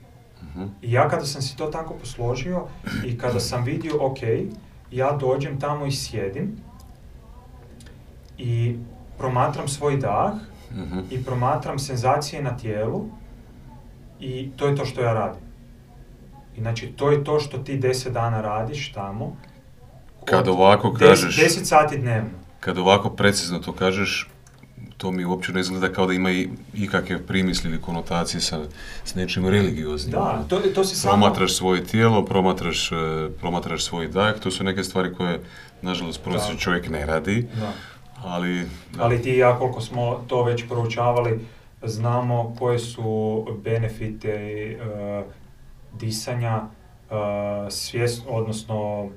Mhm. 0.43 0.63
I 0.81 0.91
ja 0.91 1.09
kada 1.09 1.25
sam 1.25 1.41
si 1.41 1.57
to 1.57 1.65
tako 1.65 1.93
posložio 1.93 2.63
i 3.05 3.17
kada 3.17 3.39
sam 3.39 3.63
vidio, 3.63 3.93
ok, 3.99 4.17
ja 4.91 5.11
dođem 5.11 5.59
tamo 5.59 5.85
i 5.85 5.91
sjedim 5.91 6.57
i 8.37 8.75
promatram 9.17 9.67
svoj 9.67 9.97
dah 9.97 10.33
Mhm. 10.71 10.99
i 11.11 11.23
promatram 11.23 11.79
senzacije 11.79 12.43
na 12.43 12.57
tijelu 12.57 13.05
i 14.19 14.49
to 14.55 14.67
je 14.67 14.75
to 14.75 14.85
što 14.85 15.01
ja 15.01 15.13
radim. 15.13 15.41
I 16.57 16.61
znači, 16.61 16.87
to 16.87 17.11
je 17.11 17.23
to 17.23 17.39
što 17.39 17.57
ti 17.57 17.79
10 17.79 18.09
dana 18.09 18.41
radiš 18.41 18.91
tamo. 18.93 19.35
Kad 20.25 20.47
ovako 20.47 20.93
kažeš, 20.93 21.37
10 21.37 21.63
sati 21.65 21.97
dnevno. 21.97 22.42
Kad 22.63 22.77
ovako 22.77 23.09
precizno 23.09 23.59
to 23.59 23.71
kažeš, 23.71 24.29
to 24.97 25.11
mi 25.11 25.25
uopće 25.25 25.51
ne 25.51 25.59
izgleda 25.59 25.93
kao 25.93 26.05
da 26.07 26.13
ima 26.13 26.31
i 26.31 26.49
ikakve 26.73 27.25
primisli 27.27 27.69
ili 27.69 27.81
konotacije 27.81 28.41
sa, 28.41 28.59
s 29.05 29.15
nečim 29.15 29.47
religioznim. 29.47 30.11
Da, 30.11 30.45
to, 30.49 30.59
to 30.75 30.83
si 30.83 30.95
samo... 30.95 31.11
Promatraš 31.11 31.55
svoje 31.57 31.83
tijelo, 31.83 32.25
promatraš, 32.25 32.91
e, 32.91 32.95
promatraš 33.39 33.83
svoj 33.83 34.07
dah, 34.07 34.39
to 34.39 34.51
su 34.51 34.63
neke 34.63 34.83
stvari 34.83 35.13
koje, 35.13 35.39
nažalost, 35.81 36.23
prosječan 36.23 36.55
Da. 36.55 36.61
čovjek 36.61 36.89
ne 36.89 37.05
radi, 37.05 37.47
Da. 37.59 37.71
ali... 38.23 38.65
da. 38.95 39.03
Ali 39.03 39.21
ti 39.21 39.29
i 39.29 39.37
ja, 39.37 39.57
koliko 39.59 39.81
smo 39.81 40.23
to 40.27 40.43
već 40.43 40.67
proučavali, 40.67 41.39
znamo 41.83 42.55
koje 42.59 42.79
su 42.79 43.45
benefite 43.63 44.29
e, 44.29 44.77
disanja, 45.93 46.61
e, 47.11 47.71
svijest, 47.71 48.23
odnosno 48.27 49.09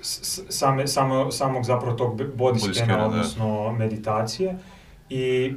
same, 0.00 0.86
samo, 0.86 1.30
samog 1.30 1.64
zapravo 1.64 1.96
tog 1.96 2.16
body 2.34 2.74
scana, 2.74 3.06
odnosno 3.06 3.72
meditacije. 3.72 4.58
I, 5.10 5.52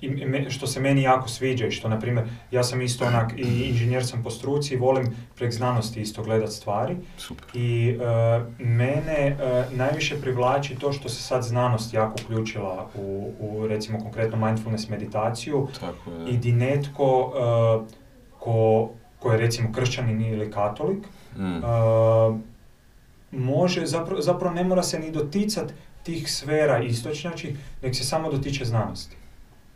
i 0.00 0.26
me- 0.26 0.50
što 0.50 0.66
se 0.66 0.80
meni 0.80 1.02
jako 1.02 1.28
sviđa 1.28 1.66
i 1.66 1.70
što, 1.70 1.88
na 1.88 1.98
primjer, 1.98 2.26
ja 2.50 2.64
sam 2.64 2.82
isto 2.82 3.04
onak, 3.04 3.32
i 3.36 3.62
inženjer 3.62 4.06
sam 4.06 4.22
po 4.22 4.30
struci 4.30 4.74
i 4.74 4.76
volim 4.76 5.06
prek 5.34 5.52
znanosti 5.52 6.00
isto 6.00 6.22
gledat 6.22 6.50
stvari. 6.50 6.96
Super. 7.18 7.44
I 7.54 7.88
e, 7.90 8.04
mene 8.58 9.12
e, 9.18 9.36
najviše 9.70 10.20
privlači 10.20 10.74
to 10.74 10.92
što 10.92 11.08
se 11.08 11.22
sad 11.22 11.42
znanost 11.42 11.94
jako 11.94 12.14
uključila 12.24 12.88
u, 12.94 13.32
u 13.40 13.66
recimo 13.66 13.98
konkretno 13.98 14.46
mindfulness 14.46 14.88
meditaciju 14.88 15.68
Tako 15.80 16.10
je. 16.10 16.30
i 16.30 16.36
di 16.36 16.52
netko 16.52 17.32
e, 17.82 17.94
ko, 18.38 18.90
ko 19.18 19.32
je 19.32 19.38
recimo 19.38 19.72
kršćanin 19.72 20.22
ili 20.22 20.50
katolik 20.50 20.98
Mm. 21.38 21.60
Može, 23.30 23.86
zapravo, 23.86 24.22
zapravo 24.22 24.54
ne 24.54 24.64
mora 24.64 24.82
se 24.82 24.98
ni 24.98 25.10
doticat 25.10 25.72
tih 26.02 26.32
sfera 26.32 26.82
istočnjačih, 26.82 27.56
nek 27.82 27.96
se 27.96 28.04
samo 28.04 28.30
dotiče 28.30 28.64
znanosti. 28.64 29.16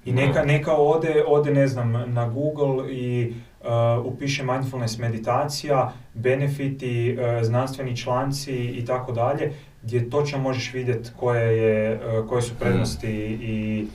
I 0.04 0.12
neka, 0.12 0.44
neka 0.44 0.74
ode, 0.76 1.24
ode, 1.26 1.50
ne 1.50 1.68
znam, 1.68 1.92
na 2.06 2.28
Google 2.28 2.92
i 2.92 3.32
uh, 3.60 3.66
upiše 4.06 4.42
mindfulness 4.44 4.98
meditacija, 4.98 5.92
benefiti, 6.14 7.16
uh, 7.18 7.46
znanstveni 7.46 7.96
članci 7.96 8.52
i 8.52 8.84
tako 8.84 9.12
dalje, 9.12 9.52
gdje 9.82 10.10
točno 10.10 10.38
možeš 10.38 10.72
vidjeti 10.72 11.10
koje, 11.16 11.56
je, 11.58 12.00
uh, 12.20 12.28
koje 12.28 12.42
su 12.42 12.54
prednosti 12.60 13.38
i 13.42 13.86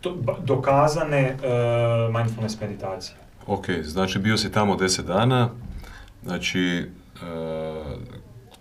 to, 0.00 0.16
dokazane 0.44 1.34
uh, 1.34 2.14
mindfulness 2.14 2.60
meditacije. 2.60 3.16
Ok, 3.46 3.66
znači 3.82 4.18
bio 4.18 4.36
si 4.36 4.52
tamo 4.52 4.76
10 4.76 5.02
dana, 5.02 5.50
znači 6.22 6.60
e, 6.60 6.86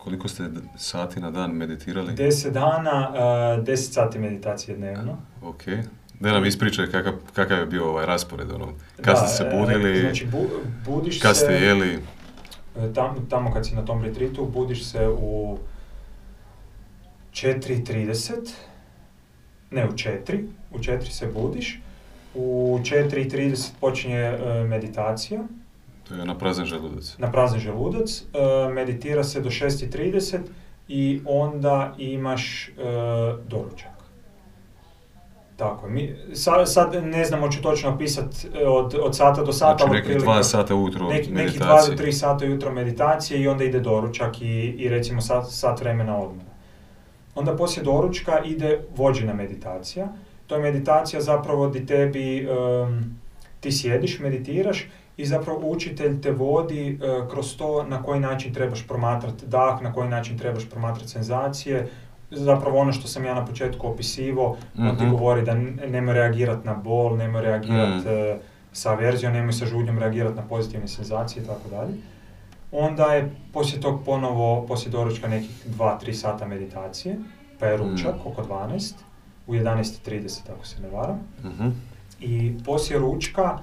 koliko 0.04 0.28
ste 0.28 0.44
sati 0.78 1.20
na 1.20 1.32
dan 1.32 1.52
meditirali? 1.52 2.14
10 2.14 2.52
dana, 2.52 3.10
uh, 3.10 3.64
10 3.64 3.76
sati 3.76 4.20
meditacije 4.20 4.78
dnevno. 4.78 5.18
Ok, 5.42 5.64
da 6.20 6.32
nam 6.32 6.46
ispričaj 6.46 6.88
kakav, 6.92 7.14
kakav 7.34 7.60
je 7.60 7.66
bio 7.66 7.90
ovaj 7.90 8.06
raspored, 8.06 8.52
ono, 8.52 8.68
kad 9.02 9.18
ste 9.18 9.28
se 9.28 9.44
e, 9.44 9.60
budili, 9.60 10.00
Znači, 10.00 10.26
bu, 10.26 10.46
budiš 10.86 11.20
kad 11.20 11.38
ste 11.38 11.54
jeli, 11.54 12.00
E, 12.80 12.94
Tam, 12.94 13.26
tamo 13.30 13.54
kad 13.54 13.68
si 13.68 13.76
na 13.76 13.86
tom 13.86 14.04
retritu, 14.04 14.46
budiš 14.46 14.86
se 14.86 15.08
u 15.08 15.58
4.30, 17.32 18.34
ne 19.72 19.86
u 19.86 19.92
4, 19.92 20.46
u 20.72 20.78
4 20.78 21.10
se 21.10 21.28
budiš, 21.28 21.82
u 22.36 22.80
4.30 22.82 23.70
počinje 23.80 24.18
e, 24.18 24.64
meditacija 24.64 25.42
to 26.04 26.14
je 26.16 26.26
na 26.26 26.38
prazan 26.38 26.66
želudac. 26.66 27.16
na 27.18 27.32
prazan 27.32 27.60
želudac, 27.60 28.22
e, 28.34 28.74
meditira 28.74 29.24
se 29.24 29.42
do 29.42 29.50
6.30 29.50 30.40
i 30.88 31.22
onda 31.26 31.96
imaš 31.98 32.68
e, 32.68 32.72
doručak. 33.48 33.94
Tako, 35.56 35.90
mi, 35.90 36.16
sa- 36.34 36.66
sad 36.66 37.04
ne 37.04 37.26
znam, 37.26 37.40
hoću 37.40 37.62
točno 37.62 37.90
opisati 37.90 38.38
od, 38.68 38.96
od 38.96 39.16
sata 39.18 39.44
do 39.44 39.54
sata, 39.54 39.86
Znači 39.86 39.94
nekih 40.02 40.22
dva 40.22 40.44
sata 40.44 40.76
ujutro 40.76 41.08
neki, 41.10 41.32
neki 41.32 41.58
dva 41.58 41.66
meditacije. 41.68 41.96
do 41.96 42.04
tri 42.04 42.14
sata 42.14 42.46
jutro 42.46 42.72
meditacije 42.72 43.42
i 43.42 43.48
onda 43.48 43.64
ide 43.64 43.80
doručak 43.80 44.42
i, 44.42 44.46
i 44.78 44.90
recimo 44.90 45.22
sat, 45.22 45.46
sat 45.50 45.82
vremena 45.82 46.18
odmora. 46.18 46.50
Onda 47.36 47.56
poslije 47.56 47.84
doručka 47.84 48.40
ide 48.46 48.80
vođena 48.96 49.34
meditacija. 49.34 50.08
To 50.48 50.56
je 50.56 50.62
meditacija 50.62 51.22
zapravo 51.22 51.68
di 51.70 51.86
tebi, 51.86 52.38
em, 52.40 53.20
ti 53.60 53.72
sjediš, 53.72 54.20
meditiraš 54.20 54.88
i 55.18 55.26
zapravo 55.26 55.60
učitelj 55.64 56.22
te 56.22 56.32
vodi 56.32 56.90
e, 56.92 56.98
kroz 57.28 57.58
to 57.58 57.84
na 57.84 58.04
koji 58.04 58.20
način 58.20 58.54
trebaš 58.54 58.88
promatrati 58.88 59.46
dah, 59.48 59.82
na 59.82 59.94
koji 59.94 60.10
način 60.10 60.38
trebaš 60.38 60.66
promatrati 60.66 61.10
senzacije. 61.10 61.90
Zapravo 62.32 62.78
ono 62.78 62.94
što 62.94 63.08
sam 63.08 63.26
ja 63.26 63.34
na 63.34 63.46
početku 63.46 63.88
opisivao, 63.88 64.56
on 64.80 64.98
ti 64.98 65.04
Mhm. 65.04 65.12
govori 65.12 65.42
da 65.42 65.52
n- 65.52 65.80
nemoj 65.88 66.14
reagirati 66.14 66.66
na 66.66 66.74
bol, 66.76 67.18
nemoj 67.18 67.42
reagirati 67.42 68.08
Mm. 68.08 68.12
e, 68.12 68.38
sa 68.72 68.92
averzijom, 68.92 69.34
nemoj 69.34 69.54
sa 69.54 69.66
žudnjom 69.66 70.00
reagirati 70.00 70.36
na 70.36 70.42
pozitivne 70.44 70.88
senzacije 70.88 71.44
i 71.44 71.48
tako 71.48 71.70
dalje. 71.70 71.94
Onda 72.72 73.04
je 73.06 73.22
poslije 73.52 73.82
tog 73.82 74.02
ponovo, 74.06 74.66
poslije 74.68 74.92
doručka 74.92 75.28
nekih 75.28 75.50
2-3 75.68 76.14
sata 76.14 76.48
meditacije, 76.48 77.18
pa 77.60 77.66
je 77.66 77.78
ručak 77.78 78.16
Mm. 78.16 78.28
oko 78.28 78.44
12, 78.44 78.96
u 79.48 79.56
11.30 79.56 80.50
ako 80.50 80.66
se 80.66 80.82
ne 80.82 80.90
varam. 80.90 81.20
Mhm. 81.44 81.70
I 82.20 82.54
poslije 82.66 83.00
ručka 83.00 83.58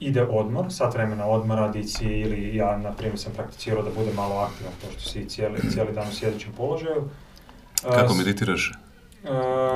ide 0.00 0.22
odmor, 0.22 0.66
sat 0.72 0.94
vremena 0.94 1.26
odmora, 1.26 1.68
di 1.68 1.84
si 1.84 2.04
ili 2.04 2.56
ja 2.56 2.78
na 2.78 2.92
primjer 2.92 3.18
sam 3.18 3.32
prakticirao 3.32 3.82
da 3.82 3.90
budem 3.90 4.14
malo 4.14 4.34
aktivan, 4.36 4.72
pošto 4.84 5.00
si 5.10 5.28
cijeli, 5.28 5.70
cijeli 5.70 5.92
dan 5.92 6.08
u 6.08 6.12
sjedećem 6.12 6.52
položaju. 6.56 7.08
Kako 7.82 8.14
meditiraš? 8.14 8.72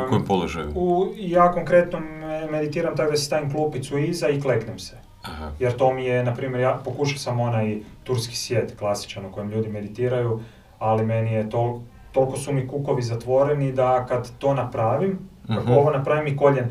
U 0.06 0.08
kojem 0.08 0.24
položaju? 0.24 0.72
u, 0.74 1.12
ja 1.16 1.52
konkretno 1.52 2.00
me- 2.00 2.50
meditiram 2.50 2.96
tako 2.96 3.10
da 3.10 3.16
si 3.16 3.24
stavim 3.24 3.52
klupicu 3.52 3.98
iza 3.98 4.28
i 4.28 4.40
kleknem 4.40 4.78
se. 4.78 4.96
Aha. 5.22 5.50
Jer 5.58 5.76
to 5.76 5.92
mi 5.92 6.04
je, 6.04 6.24
na 6.24 6.34
primjer, 6.34 6.60
ja 6.60 6.80
pokušao 6.84 7.18
sam 7.18 7.40
onaj 7.40 7.78
turski 8.04 8.36
svijet 8.36 8.78
klasičan 8.78 9.26
u 9.26 9.32
kojem 9.32 9.50
ljudi 9.50 9.68
meditiraju, 9.68 10.40
ali 10.78 11.06
meni 11.06 11.32
je 11.32 11.50
to, 11.50 11.82
toliko 12.12 12.36
su 12.36 12.52
mi 12.52 12.68
kukovi 12.68 13.02
zatvoreni 13.02 13.72
da 13.72 14.06
kad 14.06 14.30
to 14.38 14.54
napravim, 14.54 15.18
kako 15.46 15.60
Mhm. 15.62 15.72
ovo 15.72 15.90
napravim 15.90 16.26
i 16.26 16.36
koljen, 16.36 16.64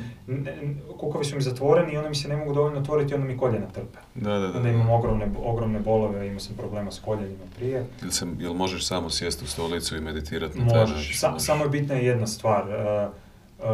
kukovi 0.91 1.25
su 1.25 1.35
mi 1.35 1.41
zatvoreni 1.41 1.93
i 1.93 1.97
onda 1.97 2.09
mi 2.09 2.15
se 2.15 2.27
ne 2.27 2.37
mogu 2.37 2.53
dovoljno 2.53 2.79
otvoriti 2.79 3.11
i 3.11 3.15
onda 3.15 3.27
mi 3.27 3.37
koljena 3.37 3.65
trpe. 3.67 3.97
Da, 4.15 4.29
da, 4.31 4.39
da. 4.41 4.57
Onda 4.57 4.69
imam 4.69 4.89
ogromne, 4.89 5.27
ogromne 5.39 5.79
bolove, 5.79 6.27
imao 6.27 6.39
sam 6.39 6.55
problema 6.55 6.91
s 6.91 6.99
koljenima 6.99 7.43
prije. 7.55 7.85
Jel, 8.01 8.11
sam, 8.11 8.37
jel 8.39 8.53
možeš 8.53 8.85
samo 8.85 9.09
sjesti 9.09 9.43
u 9.43 9.47
stolicu 9.47 9.97
i 9.97 10.01
meditirati 10.01 10.59
na 10.59 10.67
taj 10.67 10.79
Možeš. 10.79 10.95
način? 10.97 11.15
Sa- 11.15 11.39
samo 11.39 11.63
je 11.63 11.69
bitna 11.69 11.95
jedna 11.95 12.27
stvar. 12.27 12.63
e, 12.63 13.07
e, 13.59 13.65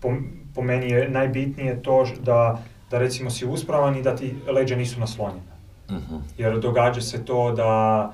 po, 0.00 0.08
po 0.54 0.62
meni 0.62 0.88
je 0.88 1.08
najbitnije 1.10 1.82
to 1.82 2.06
da, 2.20 2.58
da 2.90 2.98
recimo 2.98 3.30
si 3.30 3.46
uspravan 3.46 3.96
i 3.96 4.02
da 4.02 4.16
ti 4.16 4.34
leđa 4.48 4.76
nisu 4.76 5.00
naslonjena. 5.00 5.58
Mhm. 5.90 6.16
Jer 6.38 6.58
događa 6.58 7.00
se 7.00 7.24
to 7.24 7.52
da 7.52 8.12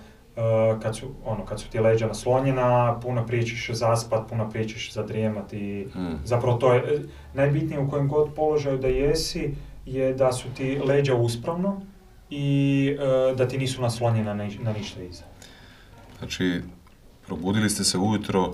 kad, 0.82 0.96
su, 0.96 1.06
ono, 1.24 1.44
kad 1.44 1.60
su 1.60 1.68
ti 1.68 1.78
leđa 1.80 2.06
naslonjena, 2.06 2.64
puno 3.00 3.26
prije 3.26 3.42
ćeš 3.44 3.70
zaspat, 3.70 4.28
puno 4.28 4.50
prije 4.50 4.68
ćeš 4.68 4.92
zadrijemat 4.92 5.52
i 5.52 5.86
Mm. 5.94 6.14
zapravo 6.24 6.56
to 6.56 6.72
je 6.72 6.80
e, 6.80 6.98
najbitnije 7.34 7.80
u 7.80 7.90
kojem 7.90 8.08
god 8.08 8.34
položaju 8.34 8.78
da 8.78 8.88
jesi 8.88 9.54
je 9.86 10.14
da 10.14 10.32
su 10.32 10.48
ti 10.50 10.78
leđa 10.78 11.14
uspravno 11.14 11.80
i 12.30 12.88
e, 13.30 13.34
da 13.34 13.48
ti 13.48 13.58
nisu 13.58 13.82
naslonjena 13.82 14.34
na, 14.34 14.48
na 14.60 14.72
ništa 14.72 15.02
iza. 15.02 15.22
Znači, 16.18 16.60
probudili 17.26 17.70
ste 17.70 17.84
se 17.84 17.98
ujutro, 17.98 18.52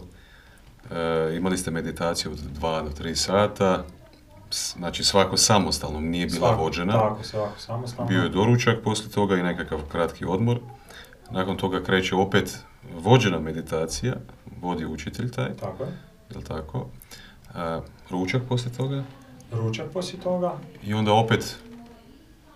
e, 0.90 1.36
imali 1.36 1.58
ste 1.58 1.70
meditaciju 1.70 2.32
od 2.32 2.38
2 2.38 2.60
do 2.82 2.90
3 2.98 3.14
sata, 3.16 3.84
znači 4.50 5.04
svako 5.04 5.36
samostalno 5.36 6.00
nije 6.00 6.26
bila 6.26 6.38
Svako- 6.48 6.62
vođena. 6.62 6.92
Tako, 6.92 7.22
svako 7.24 7.58
samostalno. 7.58 8.08
Bio 8.08 8.22
je 8.22 8.28
doručak 8.28 8.78
poslije 8.80 9.10
toga 9.10 9.36
i 9.36 9.42
nekakav 9.42 9.80
kratki 9.82 10.24
odmor. 10.24 10.58
Nakon 11.30 11.56
toga 11.56 11.82
kreće 11.82 12.14
opet 12.14 12.58
vođena 12.94 13.40
meditacija, 13.40 14.14
vodi 14.60 14.86
učitelj 14.86 15.30
taj, 15.30 15.48
Tako 15.50 15.84
je. 15.84 15.90
jel 16.30 16.42
tako? 16.42 16.86
A, 17.54 17.80
ručak 18.10 18.42
poslije 18.44 18.74
toga 18.74 19.02
Ručak 19.52 19.86
poslije 19.86 20.20
toga. 20.20 20.52
i 20.84 20.94
onda 20.94 21.12
opet, 21.12 21.56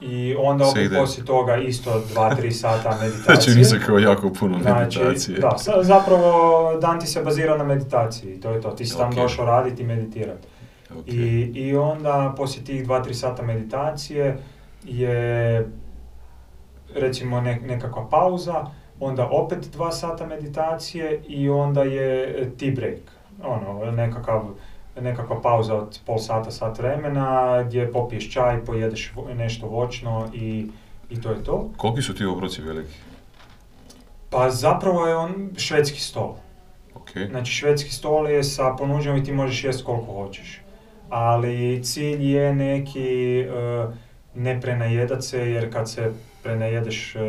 I 0.01 0.35
onda 0.39 0.65
opet 0.67 0.91
poslije 0.93 1.25
toga 1.27 1.57
isto 1.57 2.05
2-3 2.09 2.51
sata 2.63 2.91
meditacije. 2.93 3.23
znači 3.37 3.51
mi 3.51 3.65
se 3.65 3.81
kao 3.81 3.99
jako 3.99 4.31
puno 4.31 4.59
Znači, 4.61 4.99
meditacije. 4.99 5.39
da, 5.39 5.59
sa- 5.59 5.83
zapravo 5.83 6.33
dan 6.77 7.01
ti 7.01 7.07
se 7.07 7.23
bazira 7.23 7.57
na 7.57 7.65
meditaciji, 7.65 8.41
to 8.41 8.51
je 8.51 8.61
to. 8.61 8.71
Ti 8.71 8.87
si 8.87 8.97
tam 8.97 9.09
Ok. 9.09 9.15
došao 9.15 9.47
raditi 9.47 9.83
i 9.83 9.87
meditirati. 9.87 10.49
Ok. 10.93 11.09
I, 11.09 11.21
I 11.55 11.77
onda 11.77 12.35
poslije 12.37 12.65
tih 12.65 12.87
2-3 12.87 13.13
sata 13.15 13.43
meditacije 13.43 14.39
je 14.85 15.69
recimo 16.95 17.41
nek- 17.41 17.67
nekakva 17.67 18.09
pauza, 18.11 18.67
onda 19.01 19.29
opet 19.31 19.59
2 19.77 19.93
sata 19.93 20.27
meditacije 20.27 21.23
i 21.29 21.49
onda 21.51 21.83
je 21.83 22.35
tea 22.59 22.71
break. 22.77 22.99
Ono, 23.43 23.91
nekakav, 23.91 24.43
nekakva 25.01 25.41
pauza 25.41 25.75
od 25.75 26.01
pol 26.07 26.19
sata, 26.19 26.51
sat 26.51 26.79
vremena 26.79 27.63
gdje 27.63 27.93
popiješ 27.93 28.33
čaj, 28.33 28.65
pojedeš 28.65 29.13
nešto 29.37 29.67
voćno 29.67 30.29
i, 30.35 30.67
i 31.11 31.21
to 31.21 31.31
je 31.31 31.45
to. 31.45 31.71
Koliki 31.77 32.03
su 32.03 32.15
ti 32.15 32.25
obroci 32.25 32.63
veliki? 32.63 32.95
Pa 34.31 34.51
zapravo 34.51 35.07
je 35.07 35.17
on 35.17 35.51
švedski 35.57 36.01
stol. 36.01 36.35
Ok. 36.95 37.11
Znači 37.31 37.53
švedski 37.53 37.91
stol 37.91 38.29
je 38.31 38.45
sa 38.45 38.75
ponuđenom 38.79 39.19
i 39.19 39.25
ti 39.25 39.33
možeš 39.33 39.65
jest 39.65 39.85
koliko 39.85 40.13
hoćeš. 40.13 40.61
Ali 41.11 41.85
cilj 41.85 42.37
je 42.37 42.55
neki 42.55 43.41
e, 43.41 43.87
ne 44.35 44.61
prenajedat 44.61 45.25
se 45.25 45.51
jer 45.51 45.73
kad 45.73 45.91
se 45.91 46.13
prenajedeš 46.45 47.15
uh, 47.15 47.23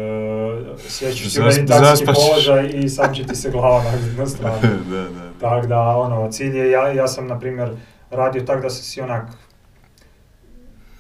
sjećaš 0.80 1.24
Zasp- 1.26 1.46
meditacijski 1.46 2.06
položaj 2.08 2.70
i 2.70 2.90
sam 2.90 3.14
će 3.14 3.24
ti 3.24 3.36
se 3.36 3.50
glava 3.52 3.84
na 4.18 4.26
stranu. 4.26 4.58
da, 4.92 5.02
da. 5.02 5.30
Tako 5.42 5.68
da, 5.68 5.80
ono, 5.82 6.32
cilj 6.32 6.58
je, 6.58 6.72
ja, 6.72 6.88
ja 6.90 7.08
sam, 7.08 7.28
na 7.28 7.40
primjer, 7.40 7.70
radio 8.12 8.44
tak 8.44 8.62
da 8.62 8.70
sam 8.70 8.84
si 8.84 9.02
onak, 9.02 9.28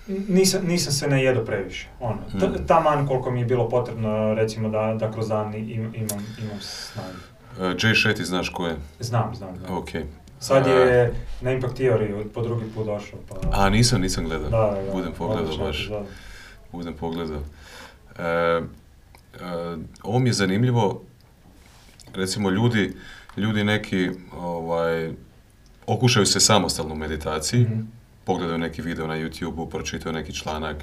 nisam, 0.08 0.62
nisam 0.64 0.94
se 0.94 1.08
najedo 1.08 1.42
previše, 1.42 1.88
ono, 2.00 2.18
Mm. 2.34 2.66
taman 2.68 3.08
koliko 3.08 3.32
mi 3.32 3.40
je 3.40 3.46
bilo 3.46 3.70
potrebno, 3.70 4.34
recimo, 4.34 4.70
da, 4.70 4.96
da 4.96 5.12
kroz 5.12 5.28
dan 5.28 5.54
im, 5.56 5.66
imam, 5.96 6.26
imam 6.40 6.60
snagu. 6.60 7.18
Uh, 7.52 7.76
Jay 7.76 7.94
Shetty 7.96 8.24
znaš 8.24 8.50
ko 8.50 8.68
je? 8.68 8.76
Znam, 9.00 9.36
znam, 9.36 9.58
znam. 9.58 9.78
Ok. 9.78 9.90
Sad 10.40 10.68
je 10.68 11.14
na 11.42 11.52
Impact 11.52 11.74
Theory 11.76 12.24
po 12.26 12.42
drugi 12.42 12.66
put 12.66 12.86
došao, 12.86 13.20
pa... 13.30 13.36
A 13.54 13.70
nisam, 13.70 14.02
nisam 14.02 14.24
gledao. 14.26 14.50
da, 14.50 14.58
da, 14.72 14.82
da, 14.82 14.92
Budem 14.92 15.12
pogledao 15.12 15.58
baš. 15.58 15.80
epizoda. 15.80 16.06
Budem 16.72 16.94
pogledao. 16.94 17.40
E, 18.20 18.22
e, 18.24 18.62
ovo 20.04 20.20
mi 20.20 20.30
je 20.30 20.34
zanimljivo, 20.34 21.02
recimo 22.14 22.50
ljudi, 22.50 22.94
ljudi 23.38 23.64
neki 23.64 24.10
ovaj, 24.34 25.12
okušaju 25.88 26.26
se 26.26 26.40
samostalno 26.40 26.94
u 26.94 26.98
meditaciji, 26.98 27.62
Mhm. 27.62 27.82
pogledaju 28.24 28.58
neki 28.58 28.82
video 28.82 29.08
na 29.08 29.14
YouTube-u, 29.16 29.70
pročitaju 29.70 30.14
neki 30.14 30.34
članak 30.34 30.78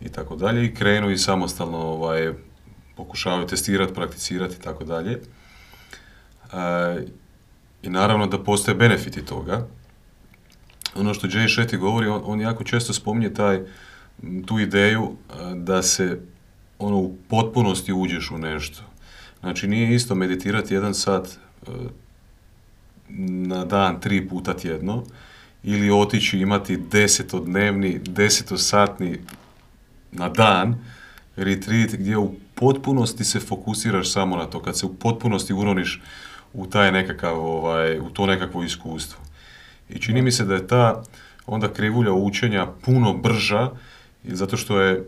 i 0.00 0.08
tako 0.08 0.36
dalje 0.36 0.64
i 0.64 0.74
krenu 0.74 1.10
i 1.10 1.18
samostalno 1.18 1.78
ovaj, 1.78 2.32
pokušavaju 2.96 3.46
testirati, 3.46 3.94
prakticirati 3.94 4.56
i 4.56 4.62
tako 4.62 4.84
dalje. 4.84 5.12
E, 6.52 7.06
I 7.82 7.90
naravno 7.90 8.26
da 8.26 8.42
postoje 8.44 8.74
benefiti 8.74 9.24
toga. 9.24 9.66
Ono 10.94 11.14
što 11.14 11.26
Jay 11.26 11.48
Shetty 11.48 11.76
govori, 11.78 12.06
on, 12.08 12.22
on 12.24 12.40
jako 12.40 12.64
često 12.64 12.92
spominje 12.92 13.34
taj, 13.34 13.60
tu 14.46 14.58
ideju 14.58 15.16
da 15.54 15.82
se 15.82 16.20
ono 16.80 16.96
u 16.96 17.16
potpunosti 17.28 17.92
uđeš 17.92 18.30
u 18.30 18.38
nešto. 18.38 18.82
Znači 19.40 19.68
nije 19.68 19.94
isto 19.94 20.14
meditirati 20.14 20.74
jedan 20.74 20.94
sat 20.94 21.28
e, 21.28 21.70
na 23.18 23.64
dan 23.64 24.00
tri 24.00 24.28
puta 24.28 24.56
tjedno 24.56 25.04
ili 25.62 25.90
otići 25.90 26.38
imati 26.38 26.76
desetodnevni, 26.76 27.98
desetosatni 27.98 29.18
na 30.12 30.28
dan 30.28 30.78
retreat 31.36 31.90
gdje 31.92 32.16
u 32.16 32.34
potpunosti 32.54 33.24
se 33.24 33.40
fokusiraš 33.40 34.12
samo 34.12 34.36
na 34.36 34.46
to, 34.46 34.62
kad 34.62 34.78
se 34.78 34.86
u 34.86 34.94
potpunosti 34.94 35.54
uroniš 35.54 36.02
u 36.52 36.66
taj 36.66 36.92
nekakav, 36.92 37.38
ovaj, 37.38 37.98
u 37.98 38.10
to 38.10 38.26
nekakvo 38.26 38.62
iskustvo. 38.62 39.20
I 39.88 39.98
čini 39.98 40.22
mi 40.22 40.32
se 40.32 40.44
da 40.44 40.54
je 40.54 40.66
ta 40.66 41.02
onda 41.46 41.72
krivulja 41.72 42.12
učenja 42.12 42.66
puno 42.84 43.14
brža, 43.14 43.70
zato 44.24 44.56
što 44.56 44.80
je 44.80 45.04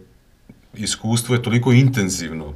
iskustvo 0.75 1.35
je 1.35 1.43
toliko 1.43 1.73
intenzivno 1.73 2.53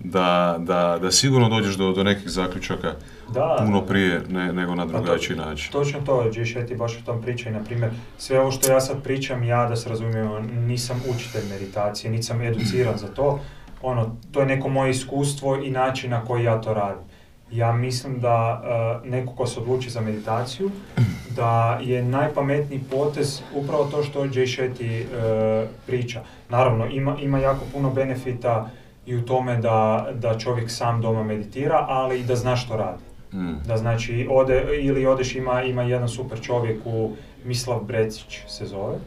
da, 0.00 0.56
da, 0.60 0.98
da 0.98 1.10
sigurno 1.12 1.48
dođeš 1.50 1.74
do, 1.74 1.92
do 1.92 2.04
nekih 2.04 2.28
zaključaka 2.28 2.92
Da, 3.28 3.56
puno 3.58 3.82
prije 3.82 4.22
ne- 4.28 4.52
nego 4.52 4.74
na 4.74 4.86
Pa 4.86 4.92
to- 4.92 4.98
drugačiji 4.98 5.36
način. 5.38 5.72
Točno 5.72 6.00
to, 6.00 6.12
Jay 6.24 6.44
Shetty 6.56 6.76
baš 6.76 6.92
o 6.94 7.02
tom 7.02 7.22
priča 7.22 7.48
i 7.48 7.52
na 7.52 7.60
primjer 7.60 7.90
sve 8.18 8.40
ovo 8.40 8.50
što 8.50 8.72
ja 8.72 8.80
sad 8.80 9.02
pričam, 9.02 9.42
ja 9.42 9.66
da 9.66 9.76
se 9.76 9.88
razumijemo, 9.88 10.38
nisam 10.40 11.00
učitelj 11.08 11.48
meditacije, 11.48 12.10
niti 12.10 12.22
sam 12.22 12.42
educiran 12.42 12.98
za 12.98 13.08
to, 13.08 13.40
ono, 13.82 14.16
to 14.32 14.40
je 14.40 14.46
neko 14.46 14.68
moje 14.68 14.90
iskustvo 14.90 15.56
i 15.56 15.70
način 15.70 16.10
na 16.10 16.24
koji 16.24 16.44
ja 16.44 16.60
to 16.60 16.74
radim. 16.74 17.02
Ja 17.50 17.72
mislim 17.72 18.20
da 18.20 18.62
uh, 19.02 19.10
neko 19.10 19.32
ko 19.32 19.46
se 19.46 19.60
odluči 19.60 19.90
za 19.90 20.00
meditaciju, 20.00 20.70
da 21.36 21.78
je 21.82 22.02
najpametniji 22.02 22.80
potez 22.90 23.42
upravo 23.54 23.84
to 23.84 24.02
što 24.02 24.24
Jay 24.24 24.46
Shetty 24.46 25.02
uh, 25.02 25.68
priča. 25.86 26.22
Naravno, 26.48 26.86
ima, 26.86 27.16
ima 27.20 27.38
jako 27.38 27.64
puno 27.72 27.90
benefita 27.90 28.70
i 29.06 29.16
u 29.16 29.24
tome 29.24 29.56
da, 29.56 30.08
da 30.14 30.38
čovjek 30.38 30.70
sam 30.70 31.00
doma 31.00 31.22
meditira, 31.22 31.86
ali 31.88 32.20
i 32.20 32.24
da 32.24 32.36
zna 32.36 32.56
što 32.56 32.76
radi. 32.76 33.02
Mm. 33.32 33.54
Da 33.66 33.76
znači 33.76 34.26
ode, 34.30 34.66
ili 34.80 35.06
odeš 35.06 35.34
ima, 35.34 35.62
ima 35.62 35.82
jedan 35.82 36.08
super 36.08 36.40
čovjek 36.40 36.78
u 36.84 37.12
Mislav 37.44 37.84
Brecić 37.84 38.38
se 38.46 38.66
zove 38.66 38.98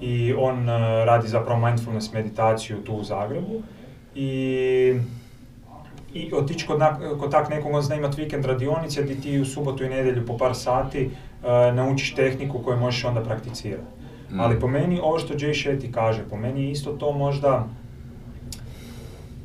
i 0.00 0.34
on 0.38 0.68
uh, 0.68 0.74
radi 1.04 1.28
zapravo 1.28 1.66
mindfulness 1.66 2.12
meditaciju 2.12 2.84
tu 2.84 2.92
u 2.92 3.04
Zagrebu 3.04 3.62
i 4.14 4.94
i 6.14 6.30
otići 6.34 6.66
kod, 6.66 6.80
kod 7.18 7.30
tak 7.30 7.50
nekog, 7.50 7.74
on 7.74 7.82
zna 7.82 7.96
imat 7.96 8.16
vikend 8.16 8.44
radionice 8.44 9.02
gdje 9.02 9.20
ti 9.20 9.40
u 9.40 9.44
subotu 9.44 9.84
i 9.84 9.88
nedjelju 9.88 10.26
po 10.26 10.36
par 10.36 10.54
sati 10.54 11.06
uh, 11.06 11.48
naučiš 11.74 12.14
tehniku 12.14 12.58
koju 12.58 12.76
možeš 12.78 13.04
onda 13.04 13.20
prakticirati. 13.20 13.82
Mm. 14.30 14.40
Ali 14.40 14.60
po 14.60 14.68
meni, 14.68 15.00
ovo 15.02 15.18
što 15.18 15.34
Jay 15.34 15.50
Shetty 15.54 15.90
kaže, 15.90 16.22
po 16.24 16.36
meni 16.36 16.64
je 16.64 16.70
isto 16.70 16.92
to 16.92 17.12
možda 17.12 17.66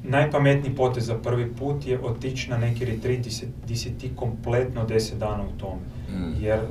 najpametniji 0.04 0.76
potez 0.76 1.06
za 1.06 1.16
prvi 1.16 1.52
put 1.52 1.88
je 1.88 2.00
otići 2.02 2.50
na 2.50 2.58
neki 2.58 2.86
retreat 2.86 3.20
di, 3.20 3.32
se- 3.32 3.48
di 3.68 3.76
si 3.76 3.98
ti 3.98 4.12
kompletno 4.16 4.86
10 4.86 5.16
dana 5.16 5.44
u 5.46 5.60
tome. 5.60 5.82
Mm. 6.10 6.44
Jer 6.44 6.60
uh, 6.60 6.68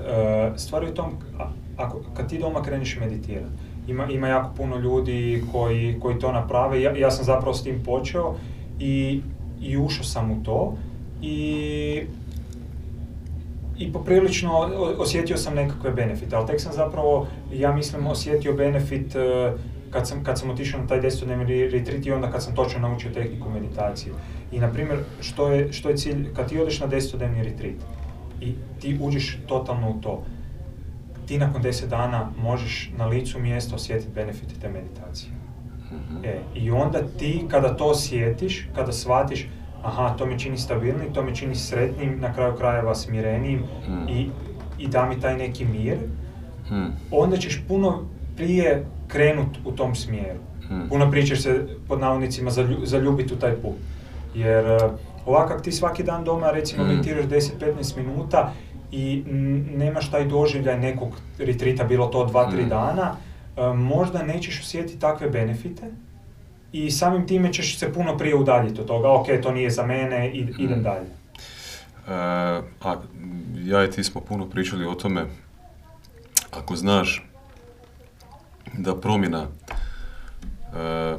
stvar 0.56 0.82
je 0.82 0.90
u 0.90 0.94
tom, 0.94 1.06
a- 1.38 1.48
ako, 1.76 2.00
kad 2.14 2.28
ti 2.28 2.38
doma 2.38 2.62
kreneš 2.62 2.96
meditirati, 2.96 3.52
ima, 3.88 4.06
ima 4.06 4.28
jako 4.28 4.50
puno 4.56 4.76
ljudi 4.76 5.44
koji, 5.52 5.96
koji 6.00 6.18
to 6.18 6.32
naprave, 6.32 6.82
ja, 6.82 6.96
ja 6.96 7.11
sam 7.11 7.24
zapravo 7.24 7.54
s 7.54 7.62
tim 7.62 7.82
počeo 7.85 8.35
i, 8.80 9.20
i 9.60 9.76
ušao 9.78 10.04
sam 10.04 10.30
u 10.30 10.44
to 10.44 10.76
i 11.22 12.02
i 13.78 13.92
poprilično 13.92 14.58
osjetio 14.98 15.36
sam 15.36 15.54
nekakve 15.54 15.90
benefite, 15.90 16.36
ali 16.36 16.46
tek 16.46 16.60
sam 16.60 16.72
zapravo, 16.72 17.26
ja 17.52 17.72
mislim, 17.72 18.06
osjetio 18.06 18.52
benefit 18.52 19.14
eh, 19.14 19.52
kad 19.90 20.08
sam, 20.08 20.24
kad 20.24 20.38
sam 20.38 20.50
otišao 20.50 20.80
na 20.80 20.86
taj 20.86 21.00
desetodnevni 21.00 21.44
re- 21.44 21.70
retreat 21.70 22.06
i 22.06 22.12
onda 22.12 22.30
kad 22.30 22.42
sam 22.42 22.54
točno 22.54 22.80
naučio 22.80 23.10
tehniku 23.10 23.50
meditacije. 23.50 24.12
I 24.52 24.60
na 24.60 24.72
primjer, 24.72 24.98
što 25.20 25.48
je, 25.52 25.72
što 25.72 25.88
je 25.88 25.96
cilj, 25.96 26.34
kad 26.34 26.48
ti 26.48 26.60
odeš 26.60 26.80
na 26.80 26.86
desetodnevni 26.86 27.42
retreat 27.42 27.76
i 28.40 28.54
ti 28.80 28.98
uđeš 29.00 29.38
totalno 29.46 29.90
u 29.90 30.00
to, 30.00 30.24
ti 31.26 31.38
nakon 31.38 31.62
10 31.62 31.86
dana 31.86 32.30
možeš 32.42 32.90
na 32.96 33.06
licu 33.06 33.38
mjesta 33.38 33.74
osjetiti 33.74 34.12
benefite 34.14 34.54
te 34.60 34.68
meditacije. 34.68 35.36
E, 36.25 36.35
I 36.55 36.70
onda 36.70 36.99
ti 37.11 37.44
kada 37.49 37.68
to 37.70 37.85
osjetiš, 37.87 38.68
kada 38.75 38.92
shvatiš, 38.92 39.46
aha, 39.83 40.09
to 40.11 40.27
me 40.27 40.38
čini 40.38 40.59
stabilnim, 40.59 41.12
to 41.12 41.22
me 41.22 41.35
čini 41.35 41.55
sretnim, 41.55 42.20
na 42.20 42.33
kraju 42.33 42.55
krajeva 42.55 42.94
smirenijim 42.94 43.59
Mm. 43.88 44.09
i, 44.09 44.29
i 44.79 44.88
da 44.88 45.07
mi 45.07 45.20
taj 45.20 45.37
neki 45.37 45.64
mir, 45.66 45.96
Mm. 46.70 46.87
onda 47.12 47.37
ćeš 47.37 47.62
puno 47.68 48.03
prije 48.37 48.87
krenut 49.09 49.59
u 49.64 49.72
tom 49.72 49.94
smjeru. 49.94 50.38
Mm. 50.62 50.88
Puno 50.88 51.11
prije 51.11 51.27
ćeš 51.27 51.42
se 51.42 51.59
pod 51.88 52.01
navodnicima 52.01 52.51
zalju, 52.51 52.77
zaljubiti 52.85 53.35
u 53.35 53.38
taj 53.38 53.53
put. 53.53 53.75
Jer 54.35 54.64
uh, 54.66 54.90
ovako 55.27 55.53
ako 55.53 55.62
ti 55.62 55.72
svaki 55.72 56.03
dan 56.03 56.25
doma 56.25 56.51
recimo 56.51 56.85
Mm. 56.85 56.88
meditiraš 56.88 57.25
10-15 57.25 57.96
minuta 57.96 58.53
i 58.92 59.22
n- 59.29 59.66
nemaš 59.75 60.11
taj 60.11 60.25
doživljaj 60.25 60.79
nekog 60.79 61.09
retrita, 61.38 61.85
bilo 61.85 62.07
to 62.07 62.27
2-3 62.27 62.64
Mm. 62.64 62.68
dana, 62.68 63.16
možda 63.66 64.22
nećeš 64.22 64.60
osjetiti 64.60 65.00
takve 65.00 65.30
benefite 65.30 65.86
i 66.72 66.90
samim 66.90 67.26
time 67.26 67.52
ćeš 67.52 67.78
se 67.78 67.92
puno 67.92 68.18
prije 68.18 68.34
udaljiti 68.34 68.80
od 68.80 68.86
toga, 68.86 69.10
ok, 69.10 69.26
to 69.42 69.52
nije 69.52 69.70
za 69.70 69.86
mene, 69.86 70.32
id- 70.32 70.54
idem 70.58 70.78
Mm. 70.78 70.82
dalje. 70.82 71.06
E, 72.08 72.12
a 72.82 72.96
ja 73.56 73.84
i 73.84 73.90
ti 73.90 74.04
smo 74.04 74.20
puno 74.20 74.46
pričali 74.46 74.86
o 74.86 74.94
tome, 74.94 75.26
ako 76.50 76.76
znaš 76.76 77.26
da 78.72 78.96
promjena, 78.96 79.46
e, 80.74 81.16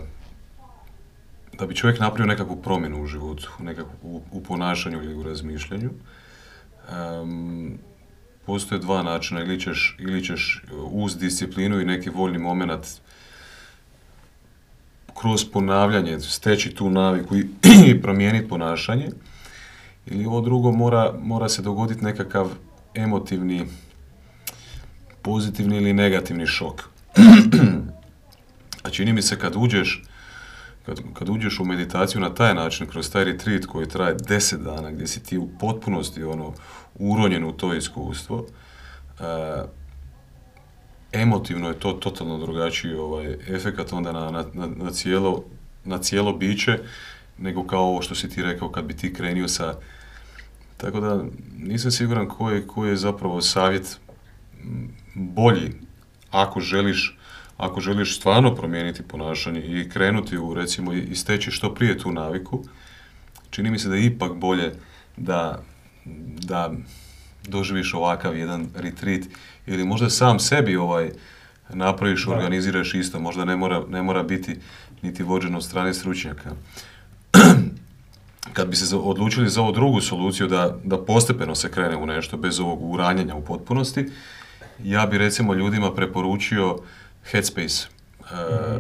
da 1.54 1.66
bi 1.66 1.76
čovjek 1.76 2.00
napravio 2.00 2.26
nekakvu 2.28 2.56
promjenu 2.56 3.04
u 3.04 3.08
životu, 3.08 3.52
nekakvu, 3.60 3.92
u, 4.04 4.22
u 4.32 4.44
ponašanju 4.44 5.04
ili 5.04 5.16
u 5.16 5.24
razmišljanju, 5.24 5.90
postoje 8.48 8.80
dva 8.80 9.04
načina, 9.04 9.42
ili 9.44 9.60
ćeš, 9.60 9.96
ili 10.00 10.24
ćeš 10.24 10.64
uz 10.92 11.18
disciplinu 11.18 11.82
i 11.82 11.86
neki 11.86 12.10
voljni 12.10 12.38
moment 12.38 12.86
kroz 15.20 15.46
ponavljanje 15.54 16.20
steći 16.20 16.76
tu 16.76 16.90
naviku 16.90 17.38
i, 17.38 17.48
i 17.90 18.02
promijeniti 18.02 18.48
ponašanje, 18.48 19.10
ili 20.06 20.26
ovo 20.26 20.42
drugo 20.42 20.72
mora, 20.72 21.14
mora 21.22 21.50
se 21.50 21.62
dogoditi 21.62 22.06
nekakav 22.06 22.50
emotivni, 22.96 23.66
pozitivni 25.22 25.78
ili 25.78 25.94
negativni 25.94 26.48
šok. 26.48 26.84
A 28.84 28.90
čini 28.90 29.14
mi 29.14 29.22
se 29.22 29.40
kad 29.40 29.54
uđeš, 29.56 30.04
kad, 30.88 31.00
kad 31.14 31.30
uđeš 31.30 31.60
u 31.60 31.66
meditaciju 31.66 32.22
na 32.22 32.34
taj 32.34 32.56
način, 32.56 32.88
kroz 32.88 33.12
taj 33.12 33.24
retreat 33.24 33.66
koji 33.66 33.88
traje 33.88 34.16
10 34.16 34.64
dana, 34.64 34.92
gdje 34.92 35.08
si 35.08 35.24
ti 35.24 35.38
u 35.38 35.50
potpunosti 35.60 36.24
ono, 36.24 36.54
uronjen 36.96 37.44
u 37.44 37.52
to 37.52 37.74
iskustvo, 37.74 38.46
e, 39.20 39.64
emotivno 41.12 41.68
je 41.68 41.80
to 41.80 41.94
totalno 41.94 42.38
drugačiji 42.38 42.94
ovaj, 42.94 43.38
efekat 43.48 43.94
onda 43.94 44.12
na, 44.12 44.32
na, 44.32 44.46
na, 44.54 44.92
cijelo, 44.92 45.44
na 45.86 45.98
cijelo 45.98 46.34
biće, 46.34 46.80
nego 47.38 47.68
kao 47.68 47.84
ovo 47.84 48.02
što 48.02 48.16
si 48.16 48.30
ti 48.30 48.44
rekao 48.44 48.72
kad 48.72 48.86
bi 48.86 48.96
ti 48.96 49.14
krenio 49.14 49.48
sa 49.48 49.76
Tako 50.78 51.00
da 51.00 51.24
nisam 51.58 51.92
siguran 51.92 52.28
koji 52.28 52.56
je, 52.56 52.68
koji 52.68 52.90
je 52.90 52.96
zapravo 52.96 53.42
savjet 53.42 54.00
bolji 55.16 55.74
ako 56.32 56.60
želiš 56.60 57.17
ako 57.58 57.82
želiš 57.82 58.18
stvarno 58.18 58.56
promijeniti 58.56 59.04
ponašanje 59.04 59.62
i 59.62 59.90
krenuti 59.90 60.38
u 60.38 60.54
recimo 60.54 60.94
i 60.94 61.16
steći 61.16 61.52
što 61.52 61.74
prije 61.74 61.98
tu 61.98 62.12
naviku, 62.12 62.64
čini 63.50 63.72
mi 63.72 63.80
se 63.80 63.90
da 63.90 63.96
je 63.96 64.06
ipak 64.06 64.34
bolje 64.34 64.74
da, 65.18 65.64
da 66.40 66.72
doživiš 67.48 67.94
ovakav 67.94 68.38
jedan 68.38 68.68
retreat 68.76 69.22
ili 69.66 69.86
možda 69.86 70.10
sam 70.10 70.40
sebi 70.40 70.76
ovaj 70.76 71.12
napraviš, 71.70 72.26
Da. 72.26 72.32
organiziraš 72.32 72.94
isto, 72.94 73.20
možda 73.20 73.46
ne 73.46 73.56
mora, 73.56 73.84
ne 73.90 74.02
mora 74.02 74.24
biti 74.24 74.56
niti 75.02 75.24
vođeno 75.24 75.58
od 75.58 75.64
strane 75.64 75.94
stručnjaka. 75.94 76.52
Kad 78.54 78.68
bi 78.68 78.76
se 78.76 78.96
odlučili 78.96 79.50
za 79.50 79.62
ovu 79.62 79.72
drugu 79.72 80.02
soluciju 80.02 80.48
da, 80.48 80.78
da 80.84 81.06
postepeno 81.06 81.56
se 81.56 81.72
krene 81.72 81.96
u 81.96 82.06
nešto 82.06 82.38
bez 82.38 82.60
ovog 82.60 82.84
uranjanja 82.84 83.36
u 83.36 83.46
potpunosti, 83.46 84.06
ja 84.84 85.06
bi 85.06 85.18
recimo 85.18 85.54
ljudima 85.54 85.94
preporučio 85.94 86.78
Headspace 87.32 87.88
e, 87.88 88.26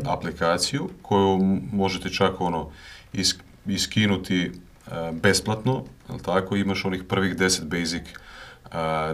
aplikaciju 0.05 0.89
koju 1.01 1.37
možete 1.71 2.09
čak 2.09 2.41
ono 2.41 2.69
is, 3.13 3.35
iskinuti 3.65 4.51
e, 4.87 5.11
besplatno, 5.11 5.83
jel 6.09 6.19
tako, 6.19 6.55
imaš 6.55 6.85
onih 6.85 7.03
prvih 7.03 7.35
10 7.35 7.63
basic 7.63 8.03
e, 8.03 8.13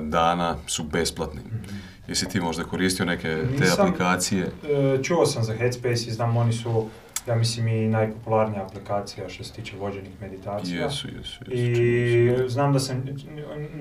dana 0.02 0.56
su 0.68 0.84
besplatni. 0.84 1.42
Jesi 2.08 2.30
ti 2.30 2.40
možda 2.40 2.64
koristio 2.64 3.06
neke 3.06 3.28
te 3.58 3.64
Nisam. 3.64 3.88
aplikacije? 3.88 4.52
Čuo 5.04 5.26
sam 5.26 5.44
za 5.44 5.54
Headspace 5.54 6.06
i 6.08 6.12
znam 6.12 6.38
oni 6.38 6.54
su, 6.54 6.88
ja 7.28 7.36
mislim, 7.36 7.68
i 7.68 7.88
najpopularnija 7.88 8.66
aplikacija 8.66 9.30
što 9.30 9.44
se 9.44 9.54
tiče 9.54 9.78
vođenih 9.78 10.22
meditacija. 10.22 10.84
Jesu, 10.84 11.08
jesu, 11.08 11.44
jesu. 11.48 11.52
I 11.52 12.50
znam 12.50 12.74
da 12.74 12.80
sam, 12.80 13.04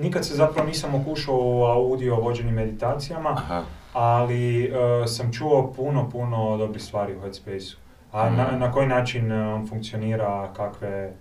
nikad 0.01 0.25
se 0.25 0.35
zapravo 0.35 0.67
nisam 0.67 0.95
okušao 0.95 1.35
u 1.35 1.63
audio 1.63 2.15
vođenim 2.15 2.55
meditacijama, 2.55 3.29
Aha, 3.29 3.63
ali 3.93 4.63
e, 4.65 4.69
sam 5.07 5.31
čuo 5.33 5.73
puno, 5.75 6.09
puno 6.09 6.57
dobrih 6.57 6.83
stvari 6.83 7.15
u 7.15 7.21
Headspace-u. 7.21 7.77
A 8.11 8.29
na, 8.29 8.47
Mhm. 8.47 8.59
na 8.59 8.71
koji 8.71 8.87
način 8.87 9.31
e, 9.31 9.53
on 9.53 9.67
funkcionira, 9.67 10.53
kakve... 10.57 11.13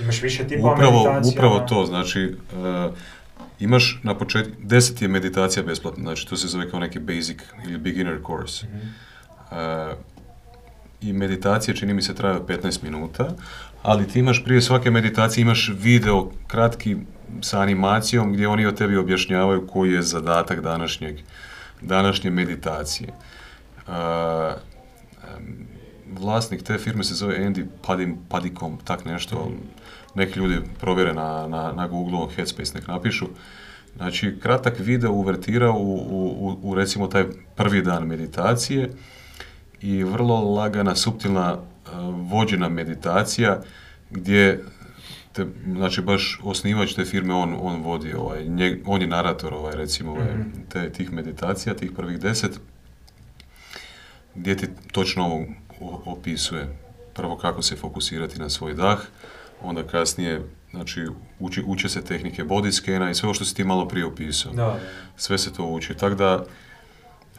Imaš 0.00 0.22
više 0.22 0.48
tipova 0.48 0.72
upravo, 0.74 1.02
meditacija? 1.04 1.32
upravo 1.38 1.60
to, 1.60 1.86
znači, 1.86 2.20
e, 2.20 2.88
imaš 3.60 4.00
na 4.02 4.14
početku, 4.18 4.52
10 4.62 5.02
je 5.02 5.08
meditacija 5.08 5.62
besplatna, 5.62 6.02
znači 6.04 6.28
to 6.28 6.36
se 6.36 6.48
zove 6.48 6.70
kao 6.70 6.80
neki 6.80 6.98
basic 6.98 7.38
ili 7.68 7.78
beginner 7.78 8.18
course. 8.26 8.66
Mhm. 8.66 8.86
E, 9.60 9.94
I 11.00 11.12
meditacije 11.12 11.76
čini 11.76 11.94
mi 11.94 12.02
se 12.02 12.14
traju 12.14 12.40
15 12.48 12.82
minuta, 12.82 13.28
ali 13.82 14.08
ti 14.08 14.18
imaš 14.18 14.44
prije 14.44 14.60
svake 14.62 14.90
meditacije 14.90 15.42
imaš 15.42 15.72
video 15.78 16.30
kratki 16.46 16.96
sa 17.40 17.60
animacijom 17.60 18.32
gdje 18.32 18.48
oni 18.48 18.66
o 18.66 18.72
tebi 18.72 18.96
objašnjavaju 18.96 19.66
koji 19.66 19.92
je 19.92 20.02
zadatak 20.02 20.60
današnjeg, 20.60 21.16
današnje 21.80 22.30
meditacije. 22.30 23.08
Em, 23.88 25.66
vlasnik 26.18 26.62
te 26.62 26.78
firme 26.78 27.04
se 27.04 27.14
zove 27.14 27.38
Andy 27.38 27.66
Padim, 27.86 28.16
Padikom, 28.28 28.78
tak 28.84 29.04
nešto, 29.04 29.50
neki 30.14 30.38
ljudi 30.38 30.60
provjere 30.80 31.14
na, 31.14 31.46
na, 31.46 31.72
na 31.72 31.86
Google, 31.88 32.34
Headspace 32.36 32.74
nek 32.74 32.86
napišu. 32.88 33.26
Znači, 33.96 34.38
kratak 34.42 34.74
video 34.78 35.12
uvertira 35.12 35.70
u, 35.70 35.94
u, 35.94 36.36
u- 36.38 36.58
u 36.62 36.74
recimo 36.74 37.06
taj 37.06 37.24
prvi 37.56 37.82
dan 37.82 38.06
meditacije 38.06 38.90
i 39.80 40.04
vrlo 40.04 40.54
lagana, 40.54 40.94
suptilna 40.94 41.52
uh, 41.54 41.60
vođena 42.30 42.68
meditacija 42.68 43.60
gdje 44.10 44.64
te, 45.36 45.46
znači 45.72 46.00
baš 46.02 46.40
osnivač 46.42 46.94
te 46.94 47.04
firme, 47.04 47.34
on, 47.34 47.56
on 47.60 47.82
vodi, 47.82 48.14
ovaj, 48.14 48.44
nje- 48.44 48.82
on 48.86 49.00
je 49.00 49.06
narator 49.06 49.54
ovaj, 49.54 49.76
recimo 49.76 50.12
ovaj, 50.12 50.28
te, 50.68 50.92
tih 50.92 51.12
meditacija, 51.12 51.74
tih 51.74 51.92
prvih 51.96 52.18
deset, 52.18 52.60
gdje 54.34 54.56
ti 54.56 54.66
točno 54.92 55.24
ovo 55.80 56.02
opisuje 56.04 56.76
prvo 57.14 57.36
kako 57.36 57.62
se 57.62 57.76
fokusirati 57.76 58.38
na 58.38 58.48
svoj 58.50 58.74
dah, 58.74 58.98
onda 59.62 59.82
kasnije 59.82 60.42
znači, 60.70 61.06
uči, 61.38 61.62
uče 61.66 61.88
se 61.88 62.04
tehnike 62.04 62.44
body 62.44 62.72
scana 62.72 63.10
i 63.10 63.14
sve 63.14 63.26
ovo 63.26 63.34
što 63.34 63.44
si 63.44 63.54
ti 63.54 63.64
malo 63.64 63.88
prije 63.88 64.06
opisao. 64.06 64.52
Da. 64.52 64.78
Sve 65.16 65.38
se 65.38 65.52
to 65.52 65.64
uči. 65.64 65.94
Tako 65.94 66.14
da, 66.14 66.44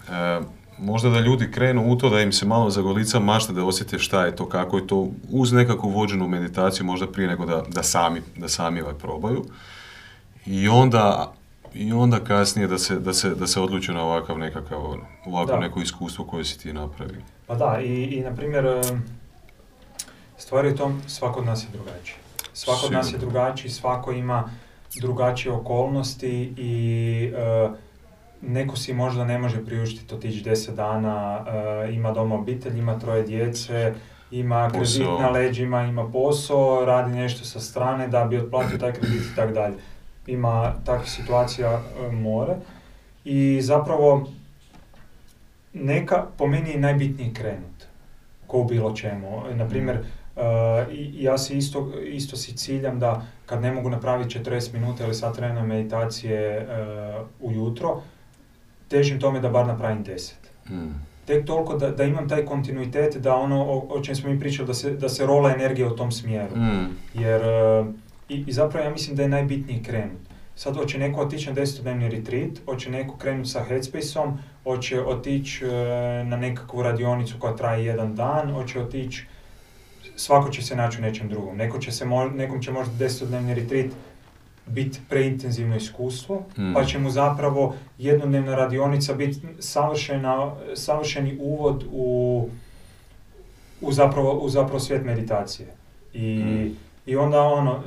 e, 0.10 0.42
možda 0.80 1.10
da 1.10 1.20
ljudi 1.20 1.52
krenu 1.52 1.92
u 1.92 1.96
to, 1.96 2.10
da 2.10 2.22
im 2.22 2.32
se 2.32 2.46
malo 2.46 2.70
zagolica 2.70 3.20
mašta, 3.20 3.54
da 3.54 3.64
osjete 3.66 4.00
šta 4.00 4.26
je 4.26 4.36
to, 4.36 4.50
kako 4.50 4.78
je 4.78 4.88
to, 4.88 5.08
uz 5.32 5.52
nekakvu 5.52 5.90
vođenu 5.90 6.28
meditaciju, 6.28 6.86
možda 6.86 7.08
prije 7.08 7.30
nego 7.30 7.46
da, 7.46 7.64
da 7.68 7.84
sami, 7.84 8.22
da 8.38 8.50
sami 8.50 8.82
ovaj 8.82 8.94
probaju. 8.94 9.46
I 10.46 10.68
onda, 10.68 11.34
i 11.74 11.94
onda 11.94 12.20
kasnije 12.20 12.68
da 12.68 12.78
se, 12.78 12.96
da 12.96 13.14
se, 13.14 13.30
da 13.30 13.48
se 13.48 13.62
odluče 13.62 13.94
na 13.94 14.04
ovakav 14.04 14.38
nekakav, 14.40 14.96
ovako 15.26 15.52
Da. 15.52 15.60
neko 15.60 15.82
iskustvo 15.82 16.26
koje 16.26 16.46
si 16.46 16.60
ti 16.60 16.74
napravio. 16.74 17.22
Pa 17.48 17.56
da, 17.56 17.80
i, 17.82 18.04
i 18.04 18.22
na 18.22 18.36
primjer, 18.36 18.66
em, 18.66 19.04
stvar 20.38 20.66
je 20.66 20.74
u 20.74 20.78
tom, 20.78 21.02
svako 21.08 21.40
od 21.40 21.46
nas 21.46 21.64
je 21.64 21.68
drugačiji. 21.74 22.16
Svako 22.54 22.86
od 22.86 22.92
nas 22.92 23.06
je 23.06 23.10
Sigurno. 23.10 23.30
drugačiji, 23.32 23.72
svako 23.72 24.12
ima 24.12 24.50
drugačije 24.96 25.52
okolnosti 25.52 26.54
i 26.58 26.74
e, 27.36 27.70
neko 28.42 28.76
si 28.76 28.94
možda 28.94 29.26
ne 29.26 29.38
može 29.38 29.66
priuštiti 29.66 30.16
otići 30.16 30.50
10 30.50 30.76
dana, 30.76 31.46
e, 31.48 31.94
ima 31.94 32.12
doma 32.12 32.36
obitelj, 32.36 32.80
ima 32.80 33.00
troje 33.00 33.24
djece, 33.24 33.94
ima 34.32 34.70
kredit 34.70 34.98
Posao. 34.98 35.22
na 35.22 35.30
leđima, 35.30 35.84
ima 35.84 36.12
posao, 36.12 36.86
radi 36.86 37.12
nešto 37.12 37.46
sa 37.46 37.60
strane 37.60 38.08
da 38.08 38.26
bi 38.26 38.38
otplatio 38.38 38.78
taj 38.78 38.94
kredit 38.94 39.22
i 39.22 39.36
tako 39.36 39.54
dalje. 39.54 39.76
Ima 40.28 40.74
takvih 40.86 41.12
situacija 41.12 41.70
e, 41.72 42.12
more 42.12 42.56
i 43.26 43.62
zapravo 43.62 44.28
neka, 45.74 46.26
po 46.38 46.48
meni 46.48 46.70
je 46.70 46.80
najbitnije 46.80 47.34
krenut, 47.34 47.88
ko 48.48 48.64
bilo 48.64 48.96
čemu. 48.96 49.44
Na 49.54 49.68
primjer, 49.68 49.98
uh, 50.36 50.44
ja 51.14 51.38
si 51.38 51.58
isto, 51.58 51.92
isto 52.04 52.38
si 52.38 52.58
ciljam 52.58 53.00
da 53.00 53.26
kad 53.46 53.62
ne 53.62 53.72
mogu 53.72 53.90
napraviti 53.90 54.40
40 54.40 54.74
minuta 54.74 55.04
ili 55.04 55.16
sat 55.16 55.38
vremena 55.38 55.64
meditacije 55.64 56.68
uh, 56.68 57.50
ujutro, 57.50 58.02
težim 58.88 59.20
tome 59.20 59.40
da 59.40 59.50
bar 59.50 59.68
napravim 59.68 60.04
10. 60.06 60.34
Mm. 60.70 61.08
Tek 61.26 61.46
toliko 61.46 61.78
da, 61.78 61.90
da 61.92 62.04
imam 62.04 62.30
taj 62.30 62.46
kontinuitet, 62.46 63.18
da 63.18 63.36
ono 63.36 63.64
o, 63.64 63.88
o 63.90 64.02
čem 64.02 64.16
smo 64.16 64.30
mi 64.30 64.40
pričali, 64.40 64.68
da 64.68 64.74
se, 64.74 64.92
da 64.92 65.10
se 65.10 65.26
rola 65.26 65.54
energija 65.54 65.88
u 65.88 65.96
tom 65.96 66.12
smjeru. 66.12 66.56
Mm. 66.56 66.98
Jer, 67.14 67.42
e, 67.42 67.86
i, 68.30 68.44
i 68.48 68.54
zapravo 68.54 68.86
ja 68.86 68.92
mislim 68.92 69.16
da 69.16 69.24
je 69.24 69.30
najbitnije 69.30 69.84
krenut. 69.84 70.28
Sad 70.56 70.76
hoće 70.76 70.98
neko 70.98 71.22
otići 71.22 71.50
na 71.50 71.56
10-dnevni 71.56 72.10
retreat, 72.12 72.52
hoće 72.66 72.90
neko 72.90 73.18
krenuti 73.18 73.50
sa 73.50 73.64
Headspace-om, 73.64 74.38
hoće 74.64 75.02
otići 75.02 75.66
e, 75.66 75.70
na 76.24 76.38
nekakvu 76.38 76.84
radionicu 76.84 77.36
koja 77.40 77.56
traje 77.56 77.86
jedan 77.86 78.16
dan, 78.16 78.52
hoće 78.52 78.80
otići, 78.80 79.26
svako 80.16 80.50
će 80.50 80.62
se 80.62 80.76
naći 80.76 80.98
u 80.98 81.02
nečem 81.02 81.30
drugom. 81.30 81.58
Neko 81.58 81.80
će 81.80 81.92
se, 81.92 82.06
mo- 82.06 82.36
nekom 82.36 82.62
će 82.62 82.72
možda 82.72 83.06
10-dnevni 83.06 83.54
retreat 83.54 83.92
biti 84.68 85.00
preintenzivno 85.10 85.76
iskustvo, 85.76 86.44
Mm. 86.58 86.74
pa 86.74 86.84
će 86.84 87.00
mu 87.00 87.10
zapravo 87.12 87.76
jednodnevna 87.98 88.56
radionica 88.56 89.14
biti 89.14 89.40
savršena, 89.60 90.52
savršeni 90.76 91.38
uvod 91.40 91.84
u, 91.92 92.50
u, 93.82 93.92
zapravo, 93.92 94.34
u 94.34 94.50
zapravo 94.50 94.80
svijet 94.80 95.06
meditacije. 95.06 95.68
I, 96.14 96.36
Mm. 96.38 96.76
i 97.06 97.16
onda 97.16 97.42
ono, 97.42 97.80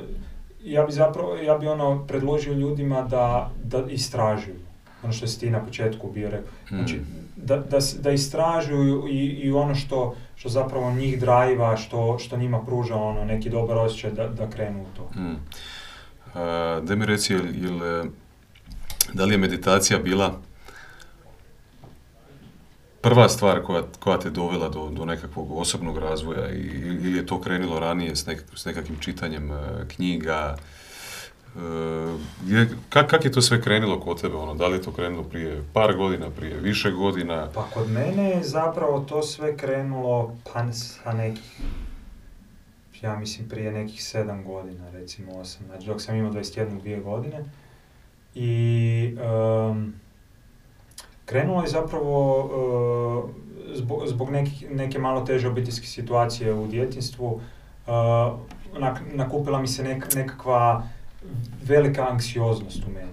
ja 0.63 0.83
bi 0.83 0.91
zapravo, 0.91 1.35
ja 1.35 1.57
bi 1.57 1.67
ono 1.67 2.05
predložio 2.07 2.53
ljudima 2.53 3.01
da, 3.01 3.51
da 3.63 3.83
istražuju. 3.89 4.55
Ono 5.03 5.13
što 5.13 5.27
si 5.27 5.39
ti 5.39 5.49
na 5.49 5.59
početku 5.59 6.11
bio 6.11 6.29
rekao. 6.29 6.53
Znači, 6.69 6.95
Mm. 6.95 7.05
da, 7.37 7.57
da, 7.59 7.77
s- 7.77 7.95
da 7.95 8.11
istražuju 8.11 9.07
i, 9.07 9.17
i 9.25 9.51
ono 9.51 9.75
što, 9.75 10.15
što 10.35 10.49
zapravo 10.49 10.91
njih 10.91 11.19
drajva, 11.19 11.77
što, 11.77 12.19
što 12.19 12.37
njima 12.37 12.61
pruža 12.61 12.95
ono, 12.95 13.25
neki 13.25 13.49
dobar 13.49 13.77
osjećaj 13.77 14.11
da, 14.11 14.27
da 14.27 14.49
krenu 14.49 14.81
u 14.81 14.97
to. 14.97 15.19
Mm. 15.19 15.35
Da 16.33 16.95
mi 16.95 17.05
reci, 17.05 17.33
jel, 17.33 17.83
e, 17.83 18.03
da 19.13 19.25
li 19.25 19.33
je 19.33 19.37
meditacija 19.37 19.99
bila 19.99 20.39
prva 23.01 23.29
stvar 23.29 23.63
koja, 23.63 23.83
koja 23.99 24.19
te 24.19 24.29
dovela 24.29 24.69
do, 24.69 24.89
do 24.89 25.05
nekakvog 25.05 25.51
osobnog 25.51 25.97
razvoja 25.97 26.49
ili 26.49 27.17
je 27.17 27.25
to 27.25 27.41
krenilo 27.41 27.79
ranije 27.79 28.15
s, 28.15 28.25
nek, 28.25 28.43
s 28.55 28.65
nekakvim 28.65 28.97
čitanjem 28.99 29.51
e, 29.51 29.57
knjiga? 29.95 30.57
E, 31.55 31.59
je, 32.47 32.69
kak, 32.89 33.09
kak 33.09 33.25
je 33.25 33.31
to 33.31 33.41
sve 33.41 33.61
krenulo 33.61 33.99
kod 33.99 34.21
tebe? 34.21 34.35
Ono, 34.35 34.53
da 34.53 34.67
li 34.67 34.77
je 34.77 34.81
to 34.81 34.91
krenulo 34.91 35.23
prije 35.23 35.63
par 35.73 35.95
godina, 35.95 36.29
prije 36.29 36.59
više 36.59 36.91
godina? 36.91 37.47
Pa 37.53 37.63
kod 37.73 37.89
mene 37.89 38.29
je 38.29 38.43
zapravo 38.43 38.99
to 38.99 39.23
sve 39.23 39.57
krenulo 39.57 40.35
pa 40.53 40.73
sa 40.73 41.13
nekih, 41.13 41.61
ja 43.01 43.15
mislim 43.15 43.49
prije 43.49 43.71
nekih 43.71 44.03
sedam 44.03 44.43
godina, 44.43 44.89
recimo 44.89 45.31
osam, 45.37 45.65
znači 45.65 45.87
dok 45.87 46.01
sam 46.01 46.15
imao 46.15 46.31
21 46.31 46.79
dvije 46.79 46.99
godine. 46.99 47.45
I 48.35 49.17
em, 49.71 49.93
krenulo 51.25 51.61
je 51.61 51.67
zapravo 51.67 52.49
e, 53.69 53.75
zbog, 53.75 54.07
zbog 54.07 54.29
nekih, 54.29 54.71
neke 54.71 54.99
malo 54.99 55.21
teže 55.21 55.47
obiteljske 55.47 55.87
situacije 55.87 56.53
u 56.53 56.67
djetinstvu. 56.67 57.41
E, 57.87 57.91
onak, 58.75 59.01
nakupila 59.13 59.61
mi 59.61 59.67
se 59.67 59.83
nek, 59.83 60.15
nekakva 60.15 60.83
velika 61.63 62.07
anksioznost 62.09 62.83
u 62.87 62.91
meni. 62.91 63.11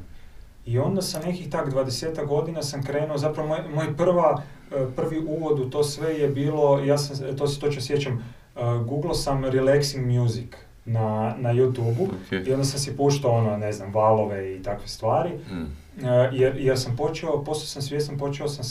I 0.67 0.79
onda 0.79 1.03
sa 1.03 1.21
nekih 1.21 1.51
tak 1.51 1.73
20 1.73 2.27
godina 2.27 2.63
sam 2.63 2.83
krenuo, 2.83 3.19
zapravo 3.19 3.49
moj, 3.49 3.59
moj 3.75 3.97
prva, 3.97 4.43
e, 4.73 4.87
prvi 4.97 5.19
uvod 5.19 5.59
u 5.59 5.71
to 5.71 5.85
sve 5.85 6.19
je 6.19 6.29
bilo, 6.29 6.81
ja 6.81 6.99
sam, 6.99 7.37
to 7.37 7.47
se 7.47 7.61
točno 7.61 7.83
sjećam, 7.83 8.15
uh, 8.15 8.38
googlao 8.79 9.15
sam 9.15 9.43
relaxing 9.43 10.21
music 10.21 10.47
na, 10.85 11.03
na 11.39 11.51
YouTube-u 11.51 12.05
Ok. 12.05 12.47
i 12.47 12.53
onda 12.53 12.65
sam 12.65 12.81
si 12.81 12.97
puštao 12.97 13.31
ono, 13.31 13.57
ne 13.57 13.73
znam, 13.73 13.93
valove 13.93 14.57
i 14.57 14.63
takve 14.63 14.89
stvari. 14.89 15.31
Mm. 15.51 15.67
E, 16.07 16.31
jer, 16.33 16.57
jer 16.57 16.79
sam 16.79 16.97
počeo, 16.97 17.45
postao 17.45 17.67
sam 17.67 17.83
svjestan, 17.83 18.19
počeo 18.19 18.49
sam 18.49 18.65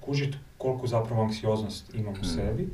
kužiti 0.00 0.36
koliko 0.58 0.86
zapravo 0.86 1.22
anksioznost 1.22 1.94
imam 1.94 2.14
u 2.14 2.18
Mm. 2.18 2.24
sebi. 2.26 2.68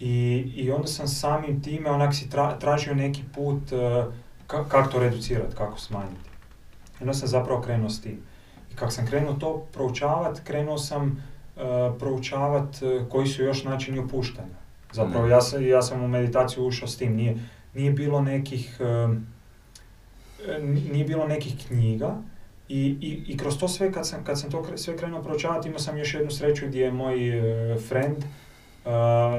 I, 0.00 0.12
I 0.56 0.70
onda 0.70 0.86
sam 0.86 1.08
samim 1.08 1.62
time 1.62 1.90
onak 1.90 2.14
si 2.14 2.26
tra- 2.26 2.58
tražio 2.58 2.94
neki 2.94 3.22
put 3.34 3.72
e, 3.72 3.76
ka- 4.48 4.68
kako 4.68 4.90
to 4.90 4.98
reducirati, 4.98 5.56
kako 5.56 5.80
smanjiti. 5.80 6.30
I 6.92 7.02
onda 7.02 7.14
sam 7.14 7.28
zapravo 7.28 7.60
krenuo 7.60 7.90
s 7.90 8.00
tim. 8.00 8.18
I 8.72 8.76
kako 8.76 8.90
sam 8.90 9.06
krenuo 9.06 9.32
to 9.32 9.66
proučavat, 9.72 10.40
krenuo 10.40 10.78
sam 10.78 11.24
proučavat 11.92 12.74
e, 12.76 13.04
koji 13.08 13.26
su 13.26 13.42
još 13.42 13.64
načini 13.64 13.98
opuštanja. 13.98 14.61
Zapravo 14.92 15.26
ja, 15.26 15.40
sam, 15.40 15.66
ja 15.66 15.82
sam 15.82 16.02
u 16.02 16.08
meditaciju 16.08 16.64
ušao 16.64 16.88
s 16.88 16.96
tim, 16.96 17.14
nije, 17.14 17.36
nije 17.74 17.90
bilo 17.92 18.20
nekih 18.20 18.80
nije 20.84 21.04
bilo 21.04 21.26
nekih 21.26 21.54
knjiga 21.66 22.16
i, 22.68 22.96
i, 23.00 23.22
i 23.26 23.36
kroz 23.36 23.58
to 23.58 23.68
sve 23.68 23.92
kad 23.92 24.08
sam, 24.08 24.24
kad 24.24 24.40
sam 24.40 24.50
to 24.50 24.76
sve 24.76 24.96
krenuo 24.96 25.22
proučavati 25.22 25.68
imao 25.68 25.78
sam 25.78 25.98
još 25.98 26.14
jednu 26.14 26.30
sreću 26.30 26.66
gdje 26.66 26.80
je 26.80 26.92
moj 26.92 27.28
e, 27.28 27.78
friend 27.78 28.16
e, 28.16 28.24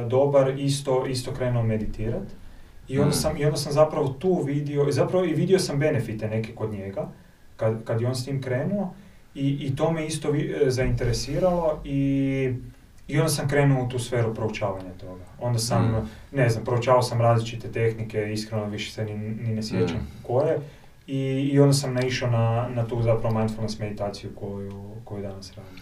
dobar 0.06 0.60
isto, 0.60 1.06
isto 1.08 1.32
krenuo 1.32 1.64
meditirat. 1.64 2.24
I 2.88 2.98
onda, 2.98 3.10
Mm. 3.10 3.14
sam, 3.14 3.38
i 3.38 3.46
onda 3.46 3.58
sam 3.58 3.72
zapravo 3.74 4.08
tu 4.10 4.42
vidio, 4.42 4.86
zapravo 4.90 5.26
i 5.26 5.34
vidio 5.34 5.60
sam 5.60 5.80
benefite 5.80 6.28
neke 6.28 6.56
kod 6.56 6.72
njega 6.72 7.08
kad, 7.56 7.84
kad 7.84 8.02
je 8.02 8.08
on 8.08 8.16
s 8.16 8.26
tim 8.26 8.42
krenuo 8.42 8.94
i, 9.36 9.50
i 9.62 9.76
to 9.76 9.92
me 9.92 10.06
isto 10.08 10.32
vi- 10.32 10.56
e, 10.58 10.72
zainteresiralo 10.72 11.82
i, 11.86 12.54
i 13.08 13.18
onda 13.18 13.30
sam 13.30 13.48
krenuo 13.48 13.86
u 13.86 13.90
tu 13.90 14.00
sferu 14.00 14.36
proučavanja 14.36 14.92
toga. 14.92 15.24
Onda 15.40 15.60
sam, 15.60 15.86
Mm. 15.86 16.10
ne 16.32 16.50
znam, 16.50 16.66
proučavao 16.66 17.02
sam 17.02 17.22
različite 17.22 17.72
tehnike, 17.72 18.34
iskreno 18.34 18.66
više 18.66 18.92
se 18.92 19.06
ni, 19.06 19.14
ni 19.18 19.56
ne 19.56 19.64
sjećam 19.64 19.98
Mm. 19.98 20.24
koje. 20.24 20.60
I, 21.08 21.18
I 21.44 21.60
onda 21.60 21.74
sam 21.74 21.94
naišao 21.94 22.32
na, 22.32 22.70
na 22.70 22.88
tu 22.88 23.02
zapravo 23.02 23.40
mindfulness 23.40 23.80
meditaciju 23.80 24.30
koju, 24.32 24.74
koju 25.04 25.22
danas 25.22 25.52
radim. 25.52 25.80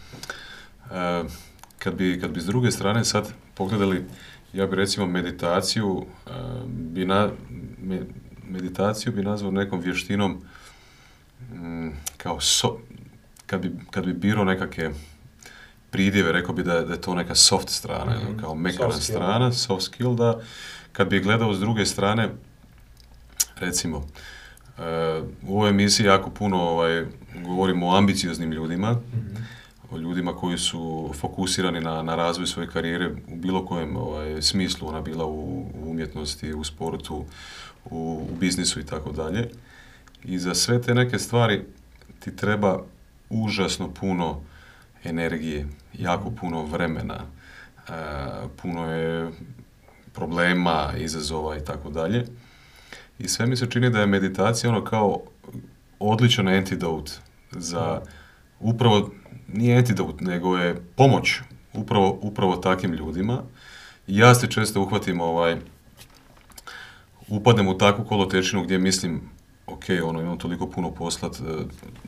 E, 0.91 1.29
kad, 1.79 1.95
bi, 1.95 2.17
kad 2.21 2.31
bi 2.31 2.41
s 2.41 2.45
druge 2.45 2.71
strane 2.71 3.05
sad 3.05 3.27
pogledali, 3.55 4.05
ja 4.53 4.67
bi 4.67 4.75
recimo 4.75 5.05
meditaciju, 5.07 6.05
e, 6.27 6.31
bi 6.67 7.05
na, 7.05 7.29
me- 7.79 8.05
meditaciju 8.45 9.13
bi 9.13 9.23
nazvao 9.23 9.51
nekom 9.51 9.79
vještinom 9.79 10.41
mm, 11.53 11.89
kao 12.17 12.39
so, 12.39 12.77
kad 13.45 13.61
bi, 13.61 13.71
kad 13.91 14.05
bi 14.05 14.13
birao 14.13 14.43
nekakve 14.43 14.91
pridjeve, 15.91 16.31
rekao 16.31 16.55
bi 16.55 16.63
da, 16.63 16.73
je- 16.73 16.85
da 16.85 16.93
je 16.93 17.01
to 17.01 17.15
neka 17.15 17.35
soft 17.35 17.69
strana, 17.69 18.15
Mhm. 18.19 18.37
kao 18.37 18.55
mekana 18.55 18.91
Soft 18.91 19.03
skill. 19.03 19.17
strana, 19.17 19.51
soft 19.53 19.83
skill, 19.83 20.15
da 20.15 20.39
kad 20.91 21.09
bi 21.09 21.19
gledao 21.19 21.53
s 21.53 21.59
druge 21.59 21.85
strane, 21.85 22.29
recimo, 23.55 24.07
e, 24.77 24.81
u 25.43 25.55
ovoj 25.55 25.69
emisiji 25.69 26.05
jako 26.05 26.29
puno 26.29 26.57
ovaj, 26.59 27.05
govorimo 27.37 27.87
o 27.87 27.95
ambicioznim 27.95 28.51
ljudima, 28.51 28.91
Mhm. 28.91 29.35
o 29.91 29.97
ljudima 29.97 30.33
koji 30.33 30.57
su 30.57 30.81
fokusirani 31.13 31.81
na, 31.81 32.03
na 32.03 32.15
razvoj 32.15 32.47
svoje 32.47 32.69
karijere 32.69 33.09
u 33.27 33.35
bilo 33.35 33.65
kojem 33.65 33.97
ovaj, 33.97 34.41
smislu, 34.41 34.87
ona 34.87 35.01
bila 35.01 35.25
u, 35.25 35.39
u 35.75 35.91
umjetnosti, 35.91 36.53
u 36.53 36.63
sportu, 36.63 37.25
u, 37.85 37.97
u 38.23 38.35
biznisu 38.35 38.79
i 38.79 38.85
tako 38.85 39.11
dalje. 39.11 39.49
I 40.23 40.39
za 40.39 40.55
sve 40.55 40.81
te 40.81 40.93
neke 40.93 41.19
stvari 41.19 41.61
ti 42.19 42.35
treba 42.35 42.79
užasno 43.29 43.89
puno 43.89 44.41
energije, 45.03 45.67
jako 45.93 46.31
puno 46.31 46.63
vremena, 46.63 47.19
e, 47.89 47.91
puno 48.61 48.91
je 48.91 49.31
problema, 50.13 50.91
izazova 50.97 51.57
i 51.57 51.65
tako 51.65 51.89
dalje. 51.89 52.25
I 53.19 53.27
sve 53.27 53.45
mi 53.45 53.55
se 53.55 53.69
čini 53.69 53.89
da 53.89 53.99
je 53.99 54.05
meditacija 54.07 54.69
ono 54.69 54.83
kao 54.83 55.21
odličan 55.99 56.47
antidote 56.47 57.11
za 57.51 58.01
upravo, 58.59 59.09
nije 59.47 59.77
antidote, 59.77 60.25
nego 60.25 60.57
je 60.57 60.81
pomoć 60.95 61.39
upravo, 61.73 62.19
upravo 62.21 62.55
takvim 62.55 62.93
ljudima. 62.93 63.43
I 64.07 64.17
ja 64.17 64.35
se 64.35 64.47
često 64.47 64.81
uhvatim 64.81 65.21
ovaj, 65.21 65.57
upadnem 67.27 67.67
u 67.67 67.77
takvu 67.77 68.05
kolotečinu 68.05 68.63
gdje 68.63 68.79
mislim, 68.79 69.21
ok, 69.67 69.83
ono, 70.03 70.21
imam 70.21 70.37
toliko 70.37 70.67
puno 70.67 70.91
poslat, 70.91 71.35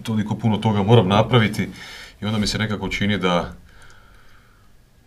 toliko 0.03 0.35
puno 0.35 0.57
toga 0.57 0.83
moram 0.83 1.07
napraviti 1.07 1.69
i 2.23 2.25
onda 2.25 2.37
mi 2.37 2.47
se 2.47 2.57
nekako 2.57 2.89
čini 2.89 3.17
da 3.17 3.53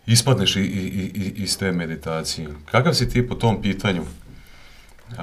ispadneš 0.05 0.55
i, 0.55 0.61
i, 0.61 0.63
i, 0.63 1.11
i- 1.15 1.33
iz 1.35 1.57
te 1.57 1.71
meditacije. 1.71 2.47
Kakav 2.65 2.93
si 2.93 3.09
ti 3.09 3.27
po 3.27 3.35
tom 3.35 3.61
pitanju 3.61 4.01
e, 4.01 5.15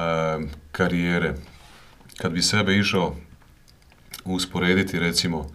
karijere? 0.72 1.34
Kad 2.16 2.32
bi 2.32 2.42
sebe 2.42 2.76
išao 2.76 3.16
usporediti, 4.24 4.98
recimo, 4.98 5.50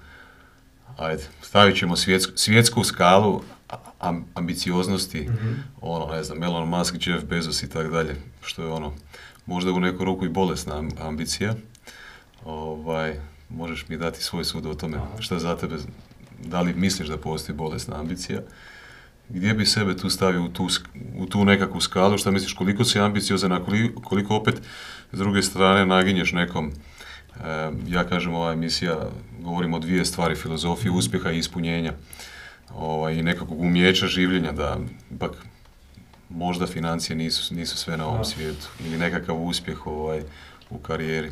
ajde, 0.98 1.24
stavit 1.42 1.78
ćemo 1.78 1.96
svjetsku, 1.96 2.32
svjetsku 2.36 2.84
skalu 2.84 3.42
am- 4.00 4.26
ambicioznosti, 4.34 5.22
Mhm. 5.22 5.54
ono, 5.82 6.06
ne 6.08 6.24
znam, 6.24 6.44
Elon 6.44 6.70
Musk, 6.70 6.96
Jeff 7.00 7.26
Bezos 7.26 7.64
i 7.64 7.70
tako 7.70 7.90
dalje, 7.90 8.16
što 8.42 8.62
je 8.64 8.70
ono, 8.70 8.94
možda 9.46 9.72
u 9.72 9.80
neku 9.80 10.06
ruku 10.06 10.26
i 10.26 10.30
bolesna 10.30 10.78
am- 10.78 10.90
ambicija. 11.00 11.56
Ovaj, 12.46 13.20
možeš 13.50 13.88
mi 13.88 13.98
dati 13.98 14.24
svoj 14.24 14.46
sud 14.46 14.66
o 14.66 14.74
tome, 14.74 14.98
Aha. 14.98 15.22
šta 15.22 15.40
za 15.40 15.58
tebe, 15.58 15.76
da 16.46 16.62
li 16.62 16.74
misliš 16.74 17.08
da 17.08 17.18
postoji 17.18 17.56
bolesna 17.56 18.00
ambicija? 18.00 18.42
Gdje 19.30 19.54
bi 19.54 19.66
sebe 19.66 19.98
tu 19.98 20.10
stavio 20.10 20.44
u 20.44 20.50
tu, 20.50 20.68
u 21.18 21.26
tu 21.26 21.46
nekakvu 21.46 21.82
skalu, 21.82 22.18
šta 22.18 22.32
misliš, 22.32 22.54
koliko 22.54 22.84
si 22.84 23.00
ambiciozan, 23.00 23.52
a 23.52 23.64
koliko, 23.64 24.02
koliko 24.02 24.36
opet 24.36 24.62
s 25.12 25.18
druge 25.18 25.42
strane 25.42 25.86
naginješ 25.86 26.32
nekom, 26.32 26.72
e, 26.72 27.72
ja 27.88 28.04
kažem 28.04 28.34
ova 28.34 28.54
emisija, 28.54 28.98
govorimo 29.40 29.78
o 29.78 29.80
dvije 29.80 30.06
stvari, 30.06 30.36
filozofije 30.36 30.92
uspjeha 30.92 31.32
i 31.32 31.38
ispunjenja 31.38 31.94
ovaj, 32.76 33.14
i 33.14 33.24
nekakvog 33.24 33.62
umjeća 33.62 34.08
življenja, 34.08 34.52
da 34.52 34.78
ipak 35.12 35.32
možda 36.30 36.68
financije 36.68 37.16
nisu, 37.16 37.56
nisu 37.56 37.78
sve 37.78 37.98
na 37.98 38.08
ovom 38.08 38.26
svijetu 38.26 38.68
ili 38.86 38.98
nekakav 38.98 39.44
uspjeh 39.44 39.88
ovaj, 39.88 40.24
u 40.70 40.78
karijeri. 40.78 41.32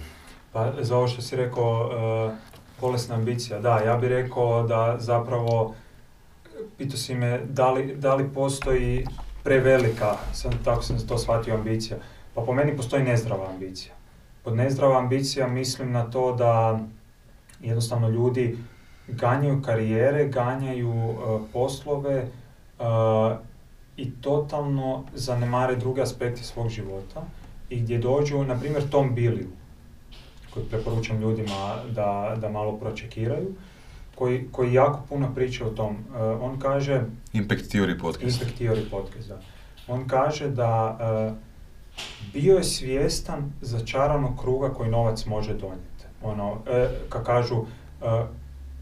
Pa 0.53 0.73
za 0.81 0.97
ovo 0.97 1.07
što 1.07 1.21
si 1.21 1.35
rekao, 1.35 1.91
e, 2.33 2.56
bolesna 2.81 3.15
ambicija, 3.15 3.59
da, 3.59 3.79
ja 3.79 3.97
bih 3.97 4.09
rekao 4.09 4.63
da 4.63 4.95
zapravo, 4.99 5.75
pitao 6.77 6.97
si 6.97 7.15
me 7.15 7.41
da 7.45 7.71
li, 7.71 7.95
da 7.95 8.15
li 8.15 8.29
postoji 8.33 9.05
prevelika, 9.43 10.15
sam, 10.33 10.51
tako 10.63 10.81
sam 10.81 11.07
to 11.07 11.17
shvatio, 11.17 11.55
ambicija. 11.55 11.97
Pa 12.33 12.41
po 12.41 12.53
meni 12.53 12.77
postoji 12.77 13.03
nezdrava 13.03 13.49
ambicija. 13.49 13.93
Pod 14.43 14.55
nezdrava 14.55 14.99
ambicija 14.99 15.47
mislim 15.47 15.91
na 15.91 16.11
to 16.11 16.35
da 16.35 16.79
jednostavno 17.61 18.09
ljudi 18.09 18.57
ganjaju 19.07 19.61
karijere, 19.61 20.27
ganjaju 20.27 20.93
e, 20.93 21.39
poslove 21.53 22.15
e, 22.15 22.27
i 23.97 24.11
totalno 24.21 25.03
zanemare 25.13 25.75
druge 25.75 26.01
aspekte 26.01 26.43
svog 26.43 26.69
života 26.69 27.23
i 27.69 27.79
gdje 27.79 27.97
dođu, 27.97 28.43
na 28.43 28.59
primjer, 28.59 28.89
Tom 28.89 29.15
Billiju, 29.15 29.49
koji 30.57 30.69
preporučam 30.69 31.19
ljudima 31.21 31.75
da, 31.95 32.35
da 32.41 32.49
malo 32.49 32.77
pročekiraju, 32.77 33.47
koji, 34.15 34.47
koji 34.51 34.73
jako 34.73 34.99
puno 35.09 35.35
priča 35.35 35.65
o 35.65 35.69
tom. 35.69 35.95
E, 35.95 36.19
on 36.23 36.59
kaže, 36.59 37.01
Impact 37.33 37.73
Theory 37.73 38.01
podcast. 38.01 38.41
Impact 38.41 38.61
Theory 38.61 38.89
podcast, 38.91 39.27
da. 39.27 39.39
On 39.87 40.07
kaže 40.07 40.47
da 40.49 40.97
e, 41.01 41.33
bio 42.33 42.57
je 42.57 42.63
svjestan 42.63 43.51
začaranog 43.61 44.39
kruga 44.41 44.69
koji 44.69 44.89
novac 44.91 45.25
može 45.25 45.53
donijeti. 45.53 46.05
Ono, 46.23 46.57
e, 46.69 46.87
ka 47.09 47.23
kažu, 47.23 47.65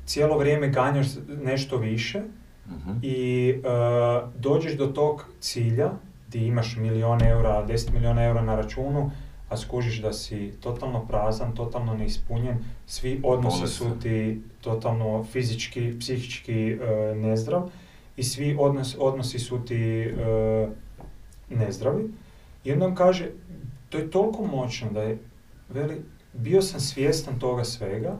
cijelo 0.05 0.37
vrijeme 0.37 0.69
ganjaš 0.69 1.07
nešto 1.43 1.77
više 1.77 2.21
Mhm. 2.69 2.91
i 3.01 3.53
dođeš 4.39 4.77
do 4.77 4.87
tog 4.87 5.25
cilja 5.39 5.91
gdje 6.27 6.47
imaš 6.47 6.75
milijun 6.75 7.23
eura, 7.23 7.65
10 7.67 7.93
milijuna 7.93 8.23
eura 8.23 8.41
na 8.41 8.55
računu, 8.55 9.11
a 9.49 9.57
skužiš 9.57 10.01
da 10.01 10.13
si 10.13 10.51
totalno 10.61 11.05
prazan, 11.07 11.55
totalno 11.55 11.93
neispunjen, 11.93 12.57
svi 12.87 13.21
odnosi 13.23 13.67
su 13.67 13.83
Bolestan. 13.83 14.01
ti 14.01 14.41
totalno 14.61 15.23
fizički, 15.23 15.99
psihički 15.99 16.71
e, 16.71 16.77
nezdrav 17.15 17.69
i 18.17 18.23
svi 18.23 18.55
odnos, 18.59 18.95
odnosi 18.99 19.39
su 19.39 19.65
ti 19.65 20.01
e, 20.01 20.67
nezdravi. 21.49 22.09
I 22.63 22.73
onda 22.73 22.85
on 22.85 22.95
kaže, 22.95 23.29
to 23.89 23.97
je 23.97 24.11
toliko 24.11 24.43
moćno 24.45 24.89
da 24.91 25.01
je, 25.01 25.17
veli, 25.69 26.01
bio 26.33 26.61
sam 26.61 26.79
svjestan 26.79 27.39
toga 27.39 27.63
svega, 27.63 28.17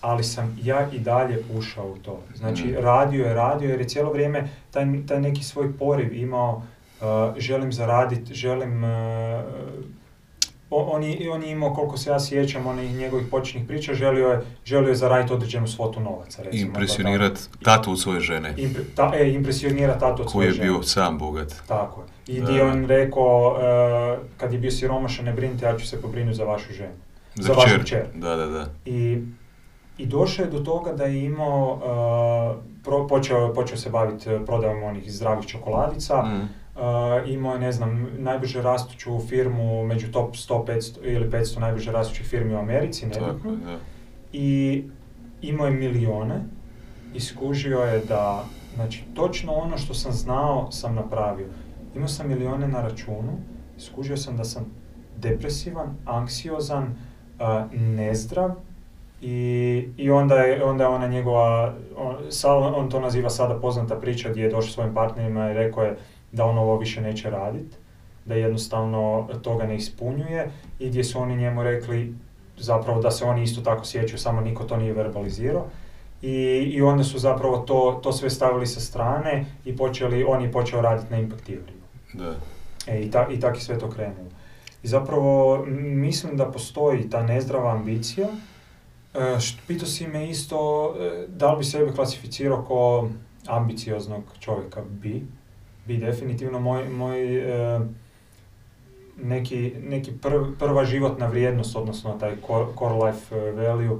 ali 0.00 0.24
sam 0.24 0.58
ja 0.62 0.90
i 0.92 0.98
dalje 0.98 1.42
ušao 1.58 1.86
u 1.86 1.96
to. 1.96 2.22
Znači, 2.34 2.64
Mhm. 2.64 2.74
radio 2.76 3.24
je, 3.26 3.34
radio 3.34 3.70
jer 3.70 3.80
je 3.80 3.88
cijelo 3.88 4.12
vrijeme 4.12 4.48
taj, 4.70 4.86
taj 5.06 5.20
neki 5.20 5.44
svoj 5.44 5.72
poriv 5.72 6.14
imao, 6.14 6.56
uh, 6.56 7.06
želim 7.38 7.72
zaraditi, 7.72 8.34
želim 8.34 8.84
uh, 8.84 8.90
on, 10.70 11.02
je, 11.02 11.30
on 11.30 11.42
je 11.42 11.50
imao, 11.50 11.74
koliko 11.74 11.96
se 11.96 12.10
ja 12.10 12.20
sjećam, 12.20 12.66
onih 12.66 12.92
njegovih 12.92 13.26
početnih 13.26 13.66
priča, 13.66 13.94
želio 13.94 14.28
je, 14.28 14.40
želio 14.64 14.88
je 14.88 14.94
zaraditi 14.96 15.32
određenu 15.32 15.66
svotu 15.68 16.00
novaca, 16.00 16.42
recimo. 16.42 16.62
Impresionirat 16.62 17.32
tatu 17.62 17.92
od 17.92 18.00
svoje 18.00 18.20
žene, 18.20 18.54
Impre, 18.56 18.82
ta, 18.94 19.12
e, 19.14 19.30
impresionira 19.30 19.92
tatu 19.94 20.06
od 20.12 20.16
koji 20.18 20.30
svoje 20.30 20.46
je 20.46 20.52
žene. 20.52 20.64
bio 20.64 20.82
sam 20.82 21.18
bogat. 21.18 21.54
Tako 21.66 22.00
je. 22.00 22.06
I 22.28 22.40
Da. 22.40 22.46
di 22.46 22.54
je 22.54 22.64
on 22.64 22.84
rekao, 22.86 23.56
e, 23.56 24.26
kad 24.36 24.52
je 24.52 24.58
bio 24.58 24.70
siromašan, 24.70 25.24
ne 25.24 25.32
brinite, 25.32 25.66
ja 25.66 25.78
ću 25.78 25.86
se 25.86 26.02
pobrinuti 26.02 26.36
za 26.36 26.44
vašu 26.44 26.72
ženu. 26.72 26.94
Za 27.34 27.52
vašu 27.52 27.66
kćer. 27.68 27.84
kćer. 27.84 28.06
Da, 28.14 28.36
da, 28.36 28.46
da. 28.46 28.66
I, 28.86 29.22
i 29.98 30.06
došao 30.06 30.44
je 30.44 30.50
do 30.50 30.58
toga 30.60 30.92
da 30.92 31.04
je 31.04 31.24
imao, 31.24 31.78
e, 31.78 31.86
pro- 32.82 33.08
počeo, 33.08 33.54
počeo 33.54 33.76
se 33.76 33.90
baviti 33.90 34.30
prodajom 34.46 34.82
onih 34.82 35.12
zdravih 35.12 35.46
čokoladica, 35.46 36.22
Mm. 36.22 36.48
Uh, 36.76 36.82
imao 37.30 37.52
je, 37.52 37.60
ne 37.60 37.72
znam, 37.72 38.08
najbrže 38.18 38.62
rastuću 38.62 39.18
firmu 39.28 39.84
među 39.84 40.12
top 40.12 40.34
100, 40.34 40.64
500 40.66 40.98
ili 41.02 41.30
500 41.30 41.60
najbrže 41.60 41.92
rastućih 41.92 42.26
firmi 42.26 42.54
u 42.54 42.58
Americi, 42.58 43.10
Tako, 43.10 43.26
nebitno. 43.26 43.50
je, 43.50 43.56
da. 43.56 43.78
I 44.32 44.84
imao 45.42 45.66
je 45.66 45.72
milijone 45.72 46.40
i 47.14 47.20
skužio 47.20 47.78
je 47.78 47.98
da, 47.98 48.44
znači, 48.74 49.04
točno 49.14 49.52
ono 49.52 49.78
što 49.78 49.94
sam 49.94 50.12
znao 50.12 50.72
sam 50.72 50.94
napravio. 50.94 51.46
Imao 51.94 52.08
sam 52.08 52.28
milijone 52.28 52.68
na 52.68 52.82
računu, 52.82 53.32
skužio 53.78 54.16
sam 54.16 54.36
da 54.36 54.44
sam 54.44 54.66
depresivan, 55.16 55.96
anksiozan, 56.04 56.84
uh, 56.84 57.72
nezdrav 57.72 58.50
i, 59.20 59.88
i 59.96 60.10
onda 60.10 60.34
je, 60.34 60.64
onda 60.64 60.84
je 60.84 60.88
ona 60.88 61.06
njegova, 61.06 61.74
on, 61.96 62.74
on 62.74 62.90
to 62.90 63.00
naziva 63.00 63.30
sada 63.30 63.60
poznata 63.60 63.96
priča 63.96 64.30
gdje 64.30 64.42
je 64.42 64.50
došao 64.50 64.72
svojim 64.72 64.94
partnerima 64.94 65.50
i 65.50 65.54
rekao 65.54 65.84
je 65.84 65.96
da 66.32 66.44
on 66.44 66.58
ovo 66.58 66.78
više 66.78 67.00
neće 67.00 67.30
raditi, 67.30 67.76
da 68.24 68.34
jednostavno 68.34 69.28
toga 69.42 69.66
ne 69.66 69.76
ispunjuje 69.76 70.50
i 70.78 70.88
gdje 70.88 71.04
su 71.04 71.18
oni 71.20 71.36
njemu 71.36 71.62
rekli 71.62 72.14
zapravo 72.58 73.00
da 73.00 73.10
se 73.10 73.24
oni 73.24 73.42
isto 73.42 73.60
tako 73.60 73.84
sjećaju, 73.84 74.18
samo 74.18 74.40
niko 74.40 74.64
to 74.64 74.76
nije 74.76 74.92
verbalizirao. 74.92 75.66
I, 76.22 76.32
I 76.74 76.82
onda 76.82 77.04
su 77.04 77.18
zapravo 77.18 77.58
to, 77.58 78.00
to 78.02 78.12
sve 78.12 78.30
stavili 78.30 78.66
sa 78.66 78.80
strane 78.80 79.44
i 79.64 79.76
počeli, 79.76 80.24
on 80.24 80.42
je 80.42 80.52
počeo 80.52 80.80
raditi 80.80 81.10
na 81.10 81.18
Impact 81.18 81.50
da. 82.14 82.34
E, 82.86 83.00
I, 83.00 83.10
ta, 83.10 83.26
i 83.30 83.40
tako 83.40 83.56
je 83.56 83.60
sve 83.60 83.78
to 83.78 83.90
krenulo. 83.90 84.28
I 84.82 84.88
zapravo 84.88 85.64
mislim 85.78 86.36
da 86.36 86.50
postoji 86.50 87.10
ta 87.10 87.22
nezdrava 87.22 87.70
ambicija. 87.72 88.28
E, 89.14 89.18
št- 89.18 89.58
pitao 89.66 89.86
si 89.86 90.06
me 90.06 90.28
isto 90.30 90.94
e, 91.00 91.26
da 91.28 91.52
li 91.52 91.58
bi 91.58 91.64
sebe 91.64 91.92
klasificirao 91.92 92.64
kao 92.68 93.08
ambicioznog 93.46 94.22
čovjeka. 94.40 94.82
Bi. 94.90 95.22
Bi 95.86 95.96
definitivno 95.96 96.60
moj, 96.60 96.84
moj 96.86 97.36
e, 97.36 97.80
neki, 99.18 99.72
neki 99.80 100.12
prv- 100.12 100.54
prva 100.58 100.84
životna 100.84 101.26
vrijednost, 101.26 101.76
odnosno 101.76 102.12
taj 102.12 102.36
core, 102.38 102.66
core 102.74 102.94
life 102.96 103.36
e, 103.36 103.50
value 103.52 103.98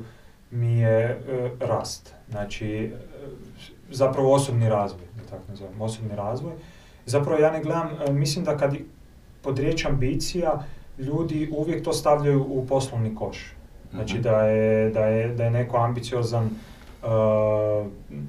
mi 0.50 0.72
je 0.72 1.00
e, 1.00 1.16
rast. 1.60 2.14
Znači, 2.30 2.90
zapravo 3.90 4.32
osobni 4.32 4.68
razvoj, 4.68 5.02
da 5.16 5.22
tako 5.22 5.42
nazovem, 5.48 5.80
osobni 5.80 6.16
razvoj. 6.16 6.52
Zapravo 7.06 7.38
ja 7.38 7.50
ne 7.50 7.62
gledam, 7.62 7.88
mislim 8.10 8.44
da 8.44 8.56
kad 8.56 8.74
pod 9.42 9.58
riječ 9.58 9.84
ambicija, 9.84 10.64
ljudi 10.98 11.48
uvijek 11.52 11.84
to 11.84 11.92
stavljaju 11.92 12.42
u 12.42 12.66
poslovni 12.66 13.14
koš. 13.14 13.52
Znači 13.90 14.14
Mhm. 14.14 14.22
da 14.22 14.40
je, 14.40 14.90
da 14.90 15.00
je, 15.00 15.28
da 15.28 15.44
je 15.44 15.50
neko 15.50 15.76
ambiciozan, 15.76 16.50
uh, 17.06 17.86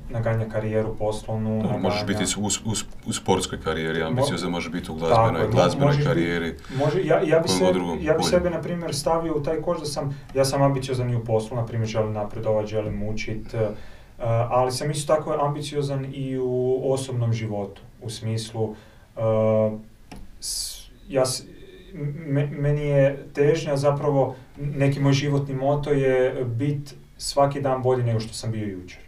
naganja 0.10 0.46
karijeru 0.46 0.96
poslovnu, 0.96 1.62
Dobro, 1.64 1.78
možeš 1.80 2.00
naganja- 2.00 2.20
biti 2.20 2.34
u, 2.38 2.46
u, 2.66 2.74
u 3.06 3.14
sportskoj 3.14 3.62
karijeri, 3.62 4.04
ambiciozan 4.04 4.52
može 4.52 4.70
biti 4.70 4.92
u 4.92 4.96
Tako 4.96 5.08
glazbenoj, 5.08 5.42
mo- 5.42 5.52
glazbenoj 5.52 5.86
možeš 5.86 5.98
biti- 5.98 6.10
karijeri. 6.10 6.56
Može, 6.78 7.00
ja, 7.00 7.22
ja 7.22 7.40
bi, 7.40 7.48
se, 7.50 7.64
ja 8.02 8.14
bi 8.14 8.24
sebe, 8.24 8.50
na 8.50 8.62
primjer, 8.62 8.96
stavio 8.96 9.36
u 9.36 9.44
taj 9.44 9.62
koš 9.62 9.80
da 9.80 9.86
sam, 9.86 10.22
ja 10.34 10.46
sam 10.46 10.62
ambiciozan 10.62 11.10
i 11.10 11.16
u 11.16 11.24
poslu, 11.24 11.58
na 11.58 11.66
primjer, 11.66 11.90
želim 11.90 12.14
napredovat, 12.14 12.66
želim 12.68 13.04
učit, 13.04 13.54
uh, 13.54 13.60
ali 14.50 14.72
sam 14.72 14.92
isto 14.92 15.16
tako 15.16 15.38
ambiciozan 15.40 16.06
i 16.08 16.38
u 16.38 16.82
osobnom 16.86 17.34
životu, 17.34 17.82
u 18.02 18.10
smislu, 18.10 18.64
uh, 18.64 19.80
s- 20.40 20.78
ja, 21.08 21.26
s- 21.26 21.44
me- 22.26 22.48
meni 22.50 22.82
je 22.82 23.26
težnja 23.34 23.78
zapravo, 23.78 24.36
neki 24.58 25.00
moj 25.00 25.14
životni 25.14 25.56
moto 25.56 25.92
je 25.92 26.44
bit 26.46 26.96
svaki 27.18 27.62
dan 27.62 27.82
bolji 27.82 28.04
nego 28.04 28.20
što 28.20 28.34
sam 28.34 28.52
bio 28.52 28.68
jučer. 28.68 29.00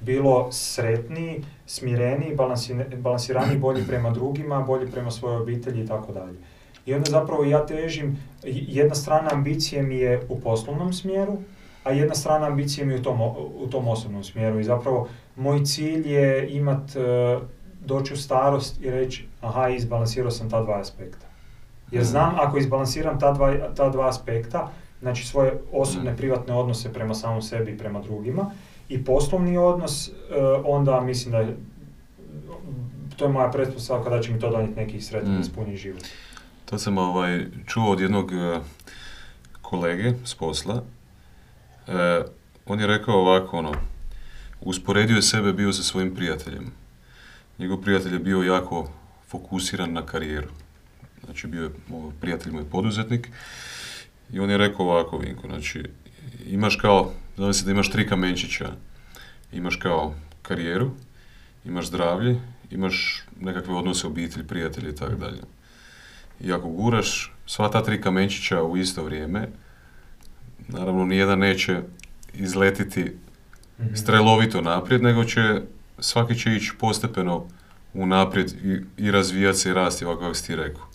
Bilo 0.00 0.52
sretniji, 0.52 1.44
smireniji, 1.66 2.36
balansi- 2.36 2.96
balansiraniji, 2.96 3.58
bolji 3.58 3.86
prema 3.86 4.10
drugima, 4.10 4.60
bolji 4.60 4.90
prema 4.90 5.10
svojoj 5.10 5.36
obitelji 5.36 5.84
i 5.84 5.86
tako 5.86 6.12
dalje. 6.12 6.38
I 6.86 6.94
onda 6.94 7.10
zapravo 7.10 7.44
ja 7.44 7.66
težim, 7.66 8.18
jedna 8.44 8.94
strana 8.94 9.28
ambicije 9.32 9.82
mi 9.82 9.96
je 9.96 10.26
u 10.28 10.40
poslovnom 10.40 10.92
smjeru, 10.92 11.38
a 11.84 11.90
jedna 11.90 12.14
strana 12.14 12.46
ambicije 12.46 12.86
mi 12.86 12.92
je 12.94 13.00
u 13.00 13.02
tom, 13.02 13.20
u 13.56 13.66
tom 13.70 13.88
osobnom 13.88 14.24
smjeru. 14.24 14.60
I 14.60 14.64
zapravo 14.64 15.08
moj 15.36 15.64
cilj 15.64 16.08
je 16.08 16.50
imat, 16.50 16.96
e, 16.96 17.38
doći 17.80 18.14
u 18.14 18.16
starost 18.16 18.80
i 18.82 18.90
reći, 18.90 19.24
aha, 19.40 19.68
izbalansirao 19.68 20.30
sam 20.30 20.50
ta 20.50 20.62
dva 20.62 20.80
aspekta. 20.80 21.26
Jer 21.90 22.02
Mhm. 22.02 22.10
znam, 22.10 22.34
ako 22.38 22.58
izbalansiram 22.58 23.20
ta 23.20 23.32
dva, 23.32 23.54
ta 23.76 23.88
dva 23.88 24.08
aspekta, 24.08 24.70
znači 25.02 25.26
svoje 25.26 25.52
osobne, 25.72 26.10
Mhm. 26.10 26.16
privatne 26.18 26.54
odnose 26.54 26.92
prema 26.92 27.14
samom 27.14 27.42
sebi 27.42 27.70
i 27.70 27.78
prema 27.78 28.00
drugima, 28.00 28.50
i 28.88 29.04
poslovni 29.04 29.56
odnos, 29.56 30.08
e, 30.08 30.12
onda 30.64 31.00
mislim 31.00 31.32
da 31.32 31.38
je, 31.38 31.56
to 33.16 33.24
je 33.24 33.32
moja 33.32 33.50
pretpostavka 33.50 34.10
da 34.10 34.20
će 34.22 34.32
mi 34.32 34.40
to 34.40 34.50
donijeti 34.50 34.76
neki 34.76 35.00
sretan 35.00 35.36
i 35.36 35.40
ispunjen 35.40 35.76
život. 35.76 36.02
To 36.64 36.78
sam 36.78 36.98
ovaj, 36.98 37.46
čuo 37.66 37.90
od 37.90 38.00
jednog 38.00 38.32
e, 38.32 38.60
kolege 39.62 40.12
s 40.24 40.34
posla. 40.34 40.82
E, 41.88 42.22
on 42.66 42.80
je 42.80 42.86
rekao 42.86 43.14
ovako, 43.16 43.58
ono, 43.58 43.72
usporedio 44.60 45.16
je 45.16 45.22
sebe 45.22 45.52
bio 45.52 45.72
sa 45.72 45.82
svojim 45.82 46.14
prijateljem. 46.14 46.72
Njegov 47.58 47.76
prijatelj 47.78 48.12
je 48.12 48.18
bio 48.18 48.42
jako 48.42 48.88
fokusiran 49.28 49.92
na 49.92 50.06
karijeru. 50.06 50.48
Znači, 51.24 51.46
bio 51.46 51.62
je, 51.62 51.70
prijatelj 52.20 52.52
mu 52.52 52.58
je 52.58 52.64
poduzetnik. 52.64 53.28
I 54.32 54.40
on 54.40 54.50
je 54.50 54.58
rekao 54.58 54.86
ovako, 54.86 55.18
Vinko, 55.18 55.46
znači, 55.46 55.84
imaš 56.46 56.76
kao, 56.76 57.12
se 57.52 57.64
da 57.64 57.70
imaš 57.70 57.90
tri 57.90 58.08
kamenčića. 58.08 58.72
Imaš 59.52 59.76
kao 59.76 60.14
karijeru, 60.42 60.90
imaš 61.64 61.86
zdravlje, 61.86 62.40
imaš 62.70 63.22
nekakve 63.40 63.74
odnose 63.74 64.06
obitelj, 64.06 64.46
prijatelji 64.46 64.90
i 64.90 64.96
tako 64.96 65.14
dalje. 65.14 65.40
I 66.40 66.52
ako 66.52 66.68
guraš 66.68 67.34
sva 67.46 67.70
ta 67.70 67.82
tri 67.82 68.00
kamenčića 68.00 68.62
u 68.62 68.76
isto 68.76 69.04
vrijeme, 69.04 69.48
naravno 70.68 71.04
nijedan 71.04 71.38
neće 71.38 71.80
izletiti 72.34 73.12
Mhm. 73.82 73.94
strelovito 73.94 74.60
naprijed, 74.60 75.02
nego 75.02 75.24
će, 75.24 75.60
svaki 75.98 76.38
će 76.38 76.54
ići 76.54 76.72
postepeno 76.78 77.46
unaprijed 77.94 78.52
i, 78.64 78.80
i 78.96 79.10
razvijati 79.10 79.58
se 79.58 79.70
i 79.70 79.74
rasti, 79.74 80.04
ovako 80.04 80.20
kako 80.20 80.34
si 80.34 80.46
ti 80.46 80.56
rekao. 80.56 80.86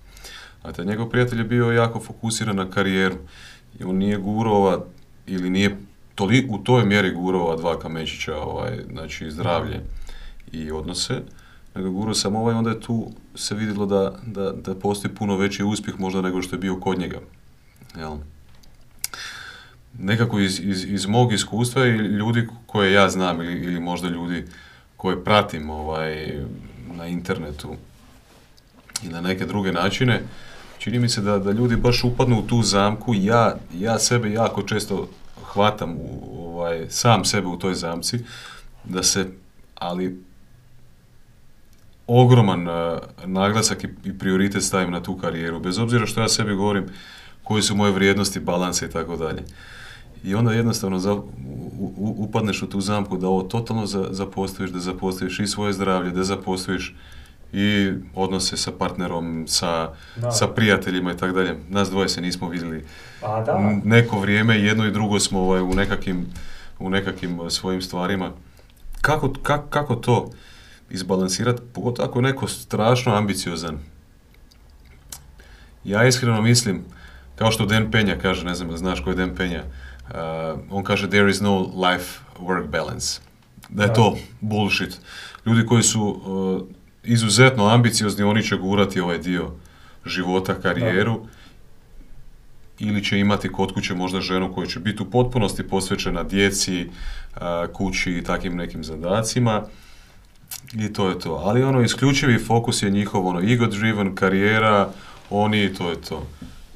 A 0.64 0.72
taj 0.72 0.86
njegov 0.86 1.10
prijatelj 1.10 1.40
je 1.40 1.44
bio 1.44 1.72
jako 1.72 2.00
fokusiran 2.00 2.56
na 2.56 2.70
karijeru 2.70 3.16
i 3.80 3.84
on 3.84 3.96
nije 3.96 4.18
gurao 4.18 4.54
ova, 4.54 4.86
ili 5.28 5.50
nije 5.50 5.78
toli, 6.16 6.48
u 6.50 6.58
toj 6.58 6.86
mjeri 6.86 7.12
gurao 7.12 7.42
ova 7.42 7.56
dva 7.56 7.80
kamenčića, 7.80 8.38
ovaj, 8.38 8.84
znači 8.92 9.32
zdravlje 9.32 9.82
i 10.52 10.72
odnose, 10.72 11.22
nego 11.76 11.92
gurao 11.92 12.14
sam 12.14 12.36
ovaj, 12.36 12.56
onda 12.56 12.70
je 12.70 12.80
tu 12.80 13.12
se 13.36 13.56
vidjelo 13.56 13.86
da, 13.86 14.16
da, 14.26 14.52
da 14.52 14.76
postoji 14.76 15.16
puno 15.16 15.38
veći 15.38 15.64
uspjeh 15.64 16.00
možda 16.00 16.22
nego 16.22 16.42
što 16.42 16.56
je 16.56 16.60
bio 16.60 16.80
kod 16.80 17.00
njega. 17.00 17.20
Jel? 17.98 18.18
Nekako 20.00 20.40
iz, 20.40 20.60
iz, 20.60 20.84
iz 20.84 21.06
mog 21.06 21.34
iskustva 21.34 21.86
i 21.86 21.92
ljudi 21.92 22.48
koje 22.66 22.94
ja 22.94 23.10
znam 23.10 23.42
ili, 23.42 23.54
ili 23.54 23.80
možda 23.80 24.10
ljudi 24.10 24.46
koje 24.98 25.24
pratim 25.24 25.70
ovaj, 25.70 26.34
na 26.96 27.08
internetu 27.08 27.76
i 29.04 29.08
na 29.08 29.22
neke 29.22 29.46
druge 29.46 29.72
načine, 29.72 30.24
čini 30.78 31.00
mi 31.00 31.10
se 31.10 31.22
da, 31.22 31.40
da 31.40 31.52
ljudi 31.52 31.76
baš 31.76 32.04
upadnu 32.04 32.40
u 32.40 32.48
tu 32.48 32.62
zamku. 32.64 33.14
Ja, 33.16 33.56
ja 33.74 34.00
sebe 34.00 34.32
jako 34.32 34.62
često 34.62 35.10
hvatam 35.44 35.96
u, 35.96 36.20
ovaj, 36.38 36.86
sam 36.90 37.26
sebe 37.26 37.48
u 37.48 37.60
toj 37.60 37.76
zamci, 37.76 38.20
da 38.84 39.04
se, 39.04 39.28
ali 39.76 40.22
ogroman 42.08 42.68
eh, 42.68 42.98
naglasak 43.26 43.84
i, 43.84 43.88
i 44.06 44.18
prioritet 44.18 44.64
stavim 44.64 44.92
na 44.92 45.04
tu 45.04 45.18
karijeru, 45.18 45.60
bez 45.60 45.78
obzira 45.80 46.06
što 46.06 46.22
ja 46.22 46.30
sebi 46.30 46.56
govorim 46.56 46.86
koje 47.44 47.62
su 47.62 47.76
moje 47.76 47.92
vrijednosti, 47.92 48.40
balanse 48.40 48.86
i 48.86 48.90
tako 48.90 49.16
dalje. 49.18 49.44
I 50.24 50.36
onda 50.36 50.52
jednostavno 50.54 51.00
za, 51.00 51.14
u, 51.14 51.24
u- 51.98 52.16
upadneš 52.18 52.62
u 52.64 52.70
tu 52.70 52.82
zamku 52.82 53.18
da 53.18 53.28
ovo 53.28 53.42
totalno 53.44 53.86
za, 53.86 54.08
zapostaviš, 54.12 54.72
da 54.72 54.80
zapostaviš 54.80 55.40
i 55.40 55.48
svoje 55.48 55.74
zdravlje, 55.74 56.12
da 56.12 56.24
zapostaviš 56.24 56.96
i 57.54 57.92
odnose 58.16 58.58
sa 58.58 58.72
partnerom, 58.72 59.46
sa, 59.48 59.90
Da. 60.16 60.32
sa 60.32 60.48
prijateljima 60.48 61.12
i 61.14 61.18
tako 61.18 61.34
dalje. 61.34 61.56
Nas 61.70 61.90
dvoje 61.90 62.10
se 62.10 62.22
nismo 62.22 62.50
vidjeli 62.50 62.86
Pa 63.22 63.42
da, 63.42 63.80
neko 63.84 64.20
vrijeme, 64.20 64.60
jedno 64.60 64.86
i 64.86 64.92
drugo 64.92 65.20
smo 65.20 65.40
ovaj, 65.40 65.62
u 65.62 65.74
nekakvim, 65.74 66.26
u 66.80 66.90
nekakvim 66.90 67.40
eh, 67.42 67.50
svojim 67.50 67.82
stvarima. 67.82 68.32
Kako, 69.02 69.34
kako, 69.44 69.68
kako 69.70 69.96
to 69.96 70.30
izbalansirati, 70.90 71.62
pogotovo 71.74 72.10
ako 72.10 72.20
je 72.20 72.24
neko 72.24 72.48
strašno 72.48 73.14
ambiciozan? 73.16 73.80
Ja 75.84 76.08
iskreno 76.08 76.42
mislim 76.42 76.84
kao 77.36 77.52
što 77.52 77.66
Dan 77.66 77.92
Penja 77.92 78.16
kaže, 78.22 78.46
ne 78.46 78.56
znam 78.56 78.70
da 78.70 78.78
znaš 78.78 79.00
ko 79.04 79.10
je 79.10 79.16
Dan 79.16 79.36
Penja, 79.36 79.64
uh, 79.64 80.16
on 80.72 80.84
kaže 80.84 81.10
there 81.10 81.30
is 81.30 81.42
no 81.42 81.60
life 81.60 82.20
work 82.40 82.68
balance. 82.68 83.20
Da 83.70 83.84
je 83.84 83.88
Da. 83.88 83.94
to 83.94 84.18
bullshit. 84.42 85.00
Ljudi 85.46 85.66
koji 85.66 85.84
su 85.84 86.02
uh, 86.04 86.77
izuzetno 87.08 87.68
ambiciozni, 87.68 88.24
oni 88.24 88.44
će 88.44 88.56
gurati 88.58 89.00
ovaj 89.00 89.18
dio 89.18 89.52
života, 90.06 90.54
karijeru, 90.54 91.22
ili 92.80 93.04
će 93.04 93.20
imati 93.20 93.52
kod 93.52 93.74
kuće 93.74 93.94
možda 93.96 94.22
ženu 94.22 94.54
koja 94.54 94.68
će 94.68 94.80
biti 94.80 95.04
u 95.04 95.12
potpunosti 95.12 95.68
posvećena 95.68 96.24
djeci, 96.24 96.90
kući 97.74 98.12
i 98.12 98.24
takvim 98.24 98.56
nekim 98.56 98.84
zadacima. 98.84 99.64
I 100.74 100.94
to 100.94 101.10
je 101.10 101.20
to. 101.20 101.34
Ali 101.34 101.64
ono, 101.64 101.82
isključivi 101.82 102.40
fokus 102.40 102.84
je 102.84 102.90
njihov, 102.90 103.28
ono, 103.28 103.40
ego-driven, 103.42 104.16
karijera, 104.16 104.90
oni 105.30 105.64
i 105.64 105.74
to 105.74 105.90
je 105.90 106.02
to. 106.02 106.28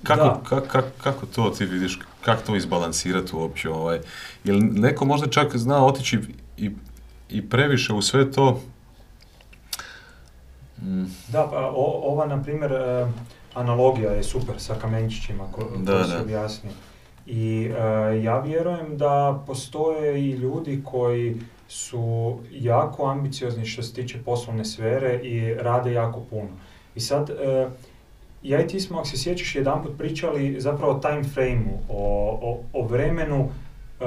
Kako, 0.04 0.24
Da. 0.24 0.42
kak- 0.50 0.68
kak- 0.68 0.92
kako 1.04 1.26
to 1.26 1.50
ti 1.50 1.66
vidiš, 1.66 2.00
kako 2.26 2.42
to 2.46 2.56
izbalansirati 2.56 3.36
uopće? 3.36 3.70
Ovaj? 3.70 4.00
Jel 4.44 4.60
neko 4.62 5.06
možda 5.06 5.28
čak 5.28 5.58
zna 5.58 5.86
otići 5.86 6.20
i, 6.58 6.72
i 7.30 7.50
previše 7.50 7.94
u 7.94 8.02
sve 8.02 8.32
to? 8.32 8.62
Mm, 10.82 11.06
Da, 11.28 11.48
pa 11.52 11.68
o- 11.68 12.02
ova, 12.04 12.26
na 12.26 12.44
primjer, 12.44 12.72
e, 12.72 13.08
analogija 13.54 14.12
je 14.12 14.24
super 14.24 14.56
sa 14.58 14.76
kamenčićima 14.76 15.44
ko, 15.52 15.64
Da, 15.78 16.04
si 16.06 16.16
objasnio. 16.18 16.72
I 17.26 17.72
e, 17.72 17.82
ja 18.20 18.40
vjerujem 18.40 18.98
da 18.98 19.44
postoje 19.48 20.22
i 20.22 20.32
ljudi 20.32 20.82
koji 20.86 21.38
su 21.68 22.04
jako 22.52 23.06
ambiciozni 23.06 23.66
što 23.66 23.84
se 23.84 23.94
tiče 23.94 24.24
poslovne 24.24 24.66
sfere 24.66 25.16
i 25.16 25.54
rade 25.54 25.94
jako 25.94 26.20
puno. 26.22 26.50
I 26.96 27.00
sad, 27.00 27.30
e, 27.30 27.68
ja 28.44 28.62
i 28.62 28.68
ti 28.68 28.80
smo, 28.80 28.98
ako 28.98 29.08
se 29.08 29.18
sjećaš, 29.18 29.56
jedanput 29.56 29.98
pričali 29.98 30.56
zapravo 30.60 30.92
o 30.94 31.00
time 31.00 31.24
frame-u, 31.24 31.78
o, 31.90 32.04
o, 32.42 32.60
o 32.74 32.86
vremenu 32.86 33.50
e, 34.00 34.04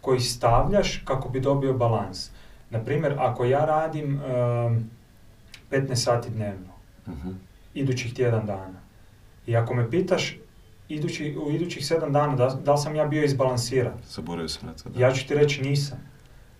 koji 0.00 0.20
stavljaš 0.20 1.02
kako 1.04 1.28
bi 1.28 1.40
dobio 1.40 1.72
balans. 1.72 2.30
Na 2.70 2.78
primjer, 2.80 3.14
ako 3.18 3.44
ja 3.44 3.64
radim 3.64 4.16
e, 4.16 4.20
15 5.70 5.94
sati 5.94 6.30
dnevno, 6.30 6.72
mhm. 7.08 7.30
idućih 7.74 8.14
tjedan 8.14 8.46
dana, 8.46 8.80
i 9.46 9.56
ako 9.56 9.74
me 9.74 9.90
pitaš 9.90 10.36
idući, 10.88 11.36
u 11.46 11.50
idućih 11.50 11.82
7 11.82 12.10
dana 12.10 12.36
da, 12.36 12.58
da 12.64 12.72
li 12.72 12.78
sam 12.78 12.94
ja 12.94 13.04
bio 13.04 13.24
izbalansiran, 13.24 13.92
Zaboravio 14.08 14.48
sam 14.48 14.68
na 14.68 14.74
to. 14.74 14.88
Da. 14.88 15.00
ja 15.00 15.12
ću 15.12 15.28
ti 15.28 15.34
reći 15.34 15.62
nisam. 15.62 15.98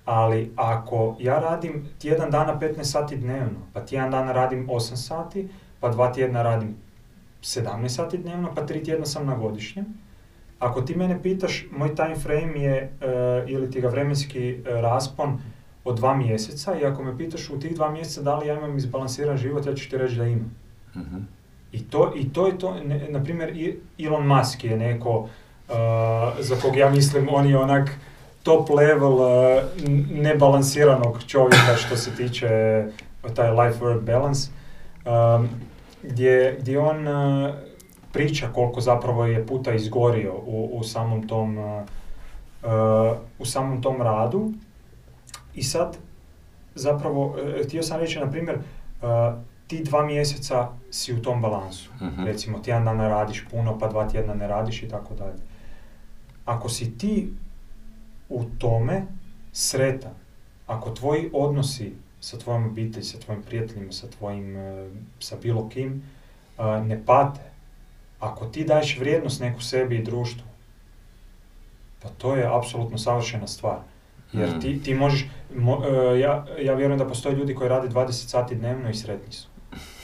Ali 0.05 0.53
ako 0.57 1.17
ja 1.21 1.39
radim 1.39 1.89
tjedan 1.99 2.31
dana 2.31 2.59
15 2.61 2.85
sati 2.85 3.17
dnevno, 3.17 3.59
pa 3.73 3.85
tjedan 3.85 4.11
dana 4.11 4.33
radim 4.33 4.67
8 4.69 4.97
sati, 4.97 5.49
pa 5.81 5.89
dva 5.89 6.13
tjedna 6.13 6.43
radim 6.43 6.77
17 7.43 7.89
sati 7.89 8.19
dnevno, 8.19 8.55
pa 8.55 8.67
tri 8.67 8.85
tjedna 8.85 9.07
sam 9.07 9.27
na 9.27 9.37
godišnjem. 9.37 9.87
Ako 10.59 10.83
ti 10.83 10.95
mene 10.95 11.23
pitaš, 11.23 11.67
moj 11.71 11.95
time 11.95 12.17
frame 12.17 12.61
je, 12.61 12.77
e, 12.77 12.91
ili 13.47 13.71
ti 13.71 13.81
ga 13.81 13.89
vremenski 13.89 14.51
e, 14.51 14.63
raspon 14.65 15.39
od 15.87 15.97
dva 15.97 16.17
mjeseca 16.17 16.75
i 16.81 16.85
ako 16.85 17.03
me 17.03 17.19
pitaš 17.19 17.51
u 17.51 17.61
tih 17.61 17.75
dva 17.75 17.91
mjeseca 17.91 18.23
da 18.23 18.39
li 18.39 18.47
ja 18.47 18.55
imam 18.55 18.77
izbalansiran 18.77 19.37
život, 19.37 19.67
ja 19.67 19.75
ću 19.75 19.91
ti 19.91 19.99
reći 19.99 20.17
da 20.17 20.25
imam. 20.25 20.57
Mhm. 20.97 21.17
I 21.73 21.83
to, 21.85 22.13
i 22.17 22.33
to 22.33 22.47
je 22.47 22.59
to, 22.59 22.75
ne, 22.75 23.07
na 23.09 23.25
primjer 23.25 23.77
Elon 23.99 24.27
Musk 24.27 24.65
je 24.65 24.77
neko 24.77 25.19
uh, 25.19 25.75
za 26.41 26.57
kog 26.63 26.77
ja 26.77 26.91
mislim 26.91 27.29
on 27.31 27.47
je 27.47 27.59
onak 27.59 27.91
top 28.43 28.71
level 28.71 29.15
uh, 29.15 29.63
nebalansiranog 30.11 31.25
čovjeka 31.27 31.77
što 31.77 31.97
se 31.97 32.11
tiče 32.11 32.49
uh, 33.25 33.31
taj 33.31 33.51
life 33.51 33.85
work 33.85 34.01
balance 34.01 34.51
um, 35.05 35.49
gdje, 36.03 36.57
gdje 36.61 36.79
on 36.79 37.09
uh, 37.09 37.55
priča 38.13 38.49
koliko 38.55 38.81
zapravo 38.81 39.27
je 39.27 39.47
puta 39.47 39.73
izgorio 39.73 40.35
u, 40.47 40.71
u 40.73 40.85
samom 40.85 41.29
tom 41.29 41.59
uh, 41.59 41.83
uh, 42.63 43.17
u 43.39 43.45
samom 43.45 43.83
tom 43.83 44.03
radu 44.03 44.53
i 45.57 45.63
sad 45.63 45.97
zapravo 46.75 47.27
uh, 47.27 47.65
htio 47.65 47.83
sam 47.83 48.01
reći 48.01 48.19
na 48.19 48.31
primjer 48.31 48.57
uh, 48.57 49.09
ti 49.67 49.85
dva 49.85 50.07
mjeseca 50.07 50.69
si 50.91 51.15
u 51.15 51.23
tom 51.23 51.43
balansu. 51.43 51.91
Mhm. 52.03 52.25
Recimo, 52.25 52.59
tjedan 52.59 52.85
dana 52.85 53.09
radiš 53.09 53.45
puno, 53.51 53.79
pa 53.79 53.89
dva 53.89 54.09
tjedna 54.09 54.35
ne 54.35 54.49
radiš 54.49 54.83
i 54.83 54.89
tako 54.89 55.15
dalje. 55.15 55.39
Ako 56.45 56.69
si 56.69 56.99
ti 56.99 57.31
u 58.29 58.45
tome 58.59 59.03
sretan, 59.53 60.15
ako 60.67 60.91
tvoji 60.91 61.31
odnosi 61.33 61.93
sa 62.21 62.39
tvojom 62.39 62.67
obitelji, 62.67 63.05
sa 63.05 63.19
tvojim 63.19 63.43
prijateljima, 63.43 63.93
sa 63.93 64.07
tvojim, 64.07 64.57
e, 64.57 64.91
sa 65.19 65.37
bilo 65.43 65.69
kim, 65.69 66.03
e, 66.59 66.63
ne 66.81 67.03
pate, 67.07 67.41
ako 68.21 68.47
ti 68.47 68.65
daješ 68.65 68.99
vrijednost 68.99 69.41
neku 69.41 69.61
sebi 69.61 69.97
i 69.97 70.03
društvu, 70.03 70.47
pa 72.03 72.09
to 72.09 72.37
je 72.37 72.57
apsolutno 72.59 72.99
savršena 72.99 73.47
stvar. 73.47 73.79
Jer 74.33 74.49
Mhm. 74.49 74.61
ti, 74.61 74.83
ti 74.83 74.95
možeš, 74.95 75.27
mo- 75.53 75.85
e, 76.15 76.21
ja, 76.21 76.45
ja 76.61 76.75
vjerujem 76.75 76.99
da 76.99 77.07
postoje 77.07 77.35
ljudi 77.35 77.55
koji 77.55 77.69
rade 77.69 77.89
20 77.89 78.29
sati 78.29 78.55
dnevno 78.55 78.91
i 78.91 78.95
sretni 78.95 79.33
su. 79.33 79.49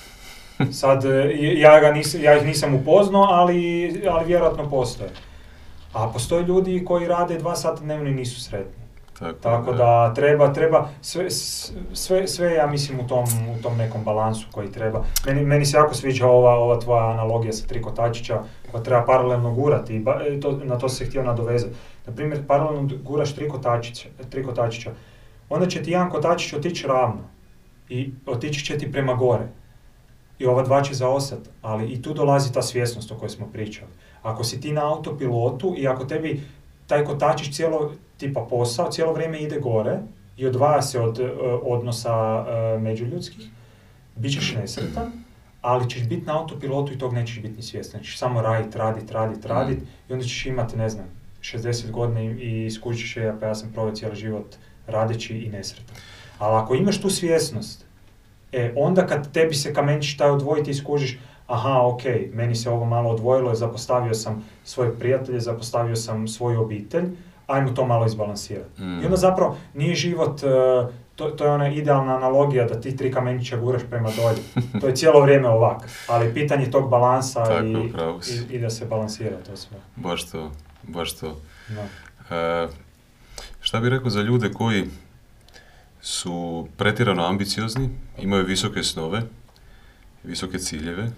Sad, 0.73 1.05
e, 1.05 1.31
ja, 1.55 1.81
ga 1.81 1.91
nis, 1.91 2.14
ja 2.14 2.37
ih 2.37 2.47
nisam 2.47 2.75
upoznao, 2.75 3.23
ali, 3.23 3.57
ali 4.07 4.25
vjerojatno 4.25 4.70
postoje. 4.70 5.11
A 5.93 6.09
postoje 6.09 6.43
ljudi 6.43 6.85
koji 6.85 7.09
rade 7.09 7.39
2 7.39 7.55
sata 7.55 7.81
dnevno 7.81 8.11
i 8.11 8.14
nisu 8.14 8.41
sretni. 8.41 8.83
Tako, 9.12 9.33
Tako 9.35 9.73
da 9.73 10.14
treba, 10.14 10.53
treba, 10.53 10.89
sve, 11.01 11.31
sve, 11.93 12.29
sve 12.29 12.53
ja 12.53 12.66
mislim 12.66 13.01
u 13.01 13.07
tom, 13.07 13.25
u 13.51 13.62
tom 13.62 13.77
nekom 13.77 14.05
balansu 14.05 14.47
koji 14.53 14.73
treba. 14.73 15.05
Meni, 15.27 15.43
meni 15.43 15.66
se 15.66 15.77
jako 15.77 15.95
sviđa 15.95 16.27
ova, 16.27 16.51
ova 16.53 16.81
tvoja 16.81 17.05
analogija 17.05 17.53
sa 17.53 17.66
tri 17.66 17.83
kotačića 17.83 18.43
koja 18.73 18.83
treba 18.83 19.05
paralelno 19.05 19.55
gurati 19.55 19.95
i 19.95 20.01
ba- 20.01 20.20
to, 20.43 20.61
na 20.64 20.79
to 20.79 20.89
se 20.89 21.05
htio 21.05 21.23
nadovezati. 21.23 21.75
Na 22.07 22.12
primjer, 22.12 22.47
paralelno 22.47 22.91
guraš 23.03 23.35
tri 23.35 23.49
kotačića, 23.49 24.09
tri 24.31 24.45
kotačića, 24.45 24.91
onda 25.49 25.66
će 25.66 25.83
ti 25.83 25.91
jedan 25.91 26.11
kotačić 26.11 26.53
otići 26.53 26.87
ravno 26.87 27.23
i 27.89 28.12
otići 28.27 28.64
će 28.64 28.79
ti 28.79 28.93
prema 28.93 29.14
gore. 29.14 29.49
I 30.39 30.47
ova 30.47 30.62
dva 30.62 30.83
će 30.83 30.95
zaostati, 30.95 31.51
ali 31.62 31.93
i 31.93 32.03
tu 32.03 32.14
dolazi 32.14 32.53
ta 32.53 32.62
svjesnost 32.62 33.12
o 33.12 33.14
kojoj 33.14 33.31
smo 33.31 33.47
pričali. 33.53 33.91
Ako 34.23 34.45
si 34.45 34.61
ti 34.61 34.73
na 34.73 34.93
autopilotu 34.93 35.75
i 35.79 35.89
ako 35.89 36.05
tebi 36.05 36.41
taj 36.87 37.05
kotačić 37.05 37.57
cijelo, 37.57 37.93
tipa 38.16 38.47
posao, 38.51 38.91
cijelo 38.91 39.12
vrijeme 39.12 39.39
ide 39.39 39.61
gore 39.61 39.99
i 40.37 40.47
odvaja 40.47 40.83
se 40.83 41.01
od 41.01 41.18
e, 41.20 41.31
odnosa 41.62 42.45
e, 42.49 42.79
međuljudskih, 42.79 43.49
bit 44.16 44.33
ćeš 44.33 44.55
nesretan, 44.55 45.12
ali 45.63 45.91
ćeš 45.91 46.03
biti 46.09 46.27
na 46.27 46.39
autopilotu 46.39 46.93
i 46.93 46.99
tog 46.99 47.13
nećeš 47.13 47.43
biti 47.43 47.57
ni 47.57 47.63
svjestan. 47.63 48.03
Ćeš 48.03 48.19
samo 48.19 48.43
radit, 48.43 48.77
radit, 48.77 49.11
radit, 49.11 49.45
radit 49.45 49.79
i 50.09 50.13
onda 50.13 50.25
ćeš 50.25 50.47
imati, 50.47 50.77
ne 50.77 50.89
znam, 50.89 51.07
60 51.41 51.91
godina 51.91 52.23
i, 52.23 52.67
i 52.67 52.71
skužit 52.71 53.01
ćeš 53.01 53.17
je, 53.17 53.35
pa 53.41 53.47
ja 53.47 53.55
sam 53.55 53.73
proveo 53.73 53.95
cijeli 53.95 54.17
život 54.17 54.57
radeći 54.87 55.39
i 55.39 55.49
nesretan. 55.49 55.97
Ali 56.39 56.57
ako 56.57 56.75
imaš 56.75 57.01
tu 57.01 57.11
svjesnost, 57.11 57.85
e, 58.53 58.73
onda 58.77 59.07
kad 59.07 59.33
tebi 59.33 59.55
se 59.55 59.75
kamenčić 59.75 60.17
taj 60.17 60.31
odvoji, 60.31 60.65
ti 60.65 60.75
skužiš, 60.75 61.19
aha, 61.47 61.81
ok, 61.87 62.03
meni 62.33 62.55
se 62.55 62.71
ovo 62.71 62.85
malo 62.85 63.11
odvojilo, 63.11 63.55
zapostavio 63.55 64.15
sam 64.15 64.45
svoje 64.65 64.99
prijatelje, 64.99 65.41
zapostavio 65.41 65.97
sam 65.97 66.29
svoju 66.29 66.63
obitelj, 66.63 67.05
ajmo 67.47 67.71
to 67.71 67.87
malo 67.87 68.07
izbalansirati. 68.07 68.83
Mm. 68.83 69.03
I 69.03 69.05
onda 69.05 69.17
zapravo 69.17 69.57
nije 69.75 69.95
život, 69.95 70.43
e, 70.43 70.47
to, 71.23 71.31
to 71.31 71.45
je 71.45 71.51
ona 71.51 71.68
idealna 71.68 72.16
analogija 72.16 72.64
da 72.64 72.81
ti 72.81 72.97
tri 72.97 73.12
kamenčića 73.12 73.57
guraš 73.57 73.83
prema 73.91 74.11
dolje. 74.11 74.70
To 74.81 74.87
je 74.87 74.97
cijelo 74.97 75.20
vrijeme 75.20 75.49
ovak, 75.49 75.89
ali 76.09 76.35
pitanje 76.35 76.70
tog 76.70 76.91
balansa 76.91 77.45
Tako, 77.45 77.66
i, 77.66 78.53
i, 78.53 78.57
i 78.57 78.59
da 78.59 78.70
se 78.70 78.87
balansira 78.87 79.37
to 79.37 79.57
sve. 79.57 79.77
Baš 79.97 80.31
to, 80.31 80.53
baš 80.83 81.12
to. 81.12 81.41
No. 81.68 81.83
E, 82.37 82.68
šta 83.61 83.81
bih 83.81 83.91
rekao 83.91 84.11
za 84.11 84.23
ljude 84.23 84.53
koji 84.53 84.85
su 86.01 86.68
pretjerano 86.77 87.25
ambiciozni, 87.25 87.89
imaju 88.18 88.45
visoke 88.45 88.83
snove, 88.83 89.23
visoke 90.25 90.59
ciljeve, 90.59 91.03
e, 91.03 91.11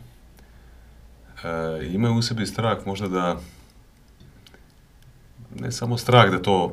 imaju 1.86 2.14
u 2.14 2.22
sebi 2.22 2.46
strah 2.46 2.86
možda 2.86 3.08
da, 3.08 3.36
ne 5.54 5.72
samo 5.72 5.98
strah 5.98 6.30
da 6.30 6.42
to, 6.42 6.72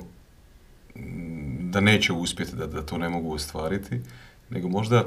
da 1.71 1.79
neće 1.79 2.13
uspjeti, 2.13 2.55
da, 2.55 2.67
da 2.67 2.81
to 2.81 2.97
ne 2.97 3.09
mogu 3.09 3.33
ostvariti, 3.33 4.01
nego 4.49 4.69
možda 4.69 5.03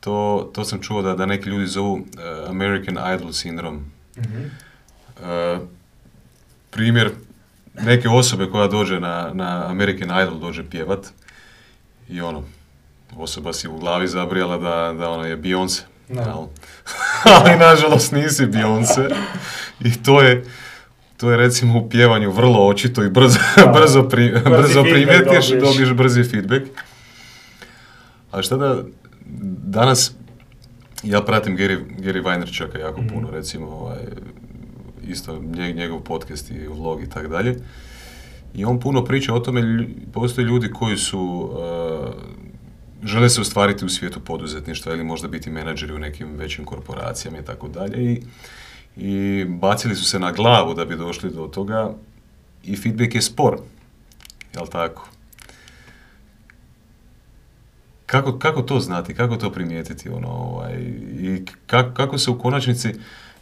to, 0.00 0.50
to 0.54 0.64
sam 0.64 0.82
čuo 0.82 1.02
da, 1.02 1.14
da 1.14 1.26
neki 1.26 1.48
ljudi 1.48 1.66
zovu 1.66 1.98
e, 1.98 2.02
American 2.48 3.14
Idol 3.14 3.32
sindrom. 3.32 3.84
Mhm. 4.18 4.42
E, 5.24 5.58
primjer 6.70 7.10
neke 7.74 8.08
osobe 8.08 8.50
koja 8.50 8.68
dođe 8.68 9.00
na, 9.00 9.30
na 9.34 9.66
American 9.70 10.22
Idol, 10.22 10.38
dođe 10.38 10.70
pjevat 10.70 11.06
i 12.08 12.20
ono, 12.20 12.42
osoba 13.16 13.52
si 13.52 13.68
u 13.68 13.78
glavi 13.78 14.08
zabrijala 14.08 14.56
da, 14.56 14.98
da 14.98 15.10
ona 15.10 15.26
je 15.26 15.36
Beyoncé. 15.36 15.82
Jel? 16.08 16.46
Ali 17.34 17.56
nažalost 17.58 18.12
nisi 18.12 18.46
Beyoncé. 18.46 19.14
I 19.80 20.02
to 20.02 20.20
je, 20.22 20.44
to 21.22 21.30
je 21.30 21.36
recimo 21.36 21.78
u 21.78 21.88
pjevanju 21.88 22.30
vrlo 22.30 22.66
očito 22.66 23.04
i 23.04 23.10
brzo, 23.10 23.38
Da. 23.56 23.66
brzo, 23.72 24.02
pri- 24.02 24.32
brzo 24.44 24.82
feedback 24.82 24.92
primijetiš, 24.92 25.24
dobiješ. 25.48 25.64
dobiješ 25.64 25.92
brzi 25.92 26.24
feedback. 26.24 26.62
Ali 28.30 28.42
šta 28.42 28.56
da, 28.56 28.82
danas 29.64 30.12
ja 31.02 31.20
pratim 31.20 31.56
Gary, 31.56 31.78
Gary 31.98 32.22
Vaynerchuka 32.22 32.78
jako 32.78 33.00
Mhm. 33.00 33.08
puno, 33.08 33.30
recimo, 33.30 33.66
ovaj, 33.66 33.98
isto 35.04 35.38
nje- 35.40 35.72
njegov 35.72 36.00
podcast 36.00 36.50
i 36.50 36.66
vlog 36.68 37.02
i 37.02 37.08
tako 37.08 37.28
dalje. 37.28 37.56
I 38.54 38.64
on 38.64 38.80
puno 38.80 39.04
priča 39.04 39.34
o 39.34 39.40
tome, 39.40 39.62
postoje 40.12 40.44
ljudi 40.44 40.70
koji 40.70 40.96
su, 40.96 41.20
uh, 41.20 42.14
žele 43.04 43.28
se 43.28 43.40
ostvariti 43.40 43.84
u 43.84 43.88
svijetu 43.88 44.20
poduzetništva 44.20 44.92
ili 44.92 45.04
možda 45.04 45.28
biti 45.28 45.50
menadžeri 45.50 45.92
u 45.92 45.98
nekim 45.98 46.28
većim 46.30 46.64
korporacijama 46.64 47.38
i 47.38 47.44
tako 47.44 47.68
dalje. 47.68 48.04
I, 48.04 48.22
I 48.96 49.44
bacili 49.48 49.96
su 49.96 50.04
se 50.04 50.18
na 50.18 50.32
glavu 50.32 50.74
da 50.74 50.84
bi 50.84 50.96
došli 50.96 51.30
do 51.30 51.46
toga 51.46 51.94
i 52.64 52.76
feedback 52.76 53.14
je 53.14 53.22
spor. 53.22 53.58
Jel 54.54 54.66
tako? 54.66 55.08
Kako, 58.06 58.38
kako 58.38 58.62
to 58.62 58.80
znati, 58.80 59.14
kako 59.14 59.36
to 59.36 59.52
primijetiti, 59.52 60.08
ono, 60.08 60.28
ovaj, 60.28 60.74
i 61.20 61.44
kako, 61.66 61.94
kako 61.94 62.18
se 62.18 62.30
u 62.30 62.38
konačnici, 62.38 62.94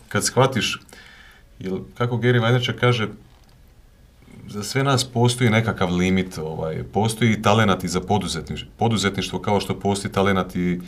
kad 0.09 0.25
shvatiš, 0.25 0.81
jel, 1.59 1.79
kako 1.99 2.17
Gary 2.17 2.41
Vaynerchuk 2.41 2.79
kaže, 2.81 3.09
za 4.49 4.63
sve 4.63 4.85
nas 4.85 5.05
postoji 5.05 5.51
nekakav 5.51 5.91
limit, 5.91 6.39
ovaj, 6.39 6.83
postoji 6.93 7.43
talenat 7.43 7.85
i 7.85 7.89
za 7.89 8.01
poduzetništvo, 8.01 8.71
poduzetništvo 8.77 9.39
kao 9.39 9.61
što 9.61 9.81
postoji 9.81 10.13
talenat 10.13 10.57
i, 10.57 10.81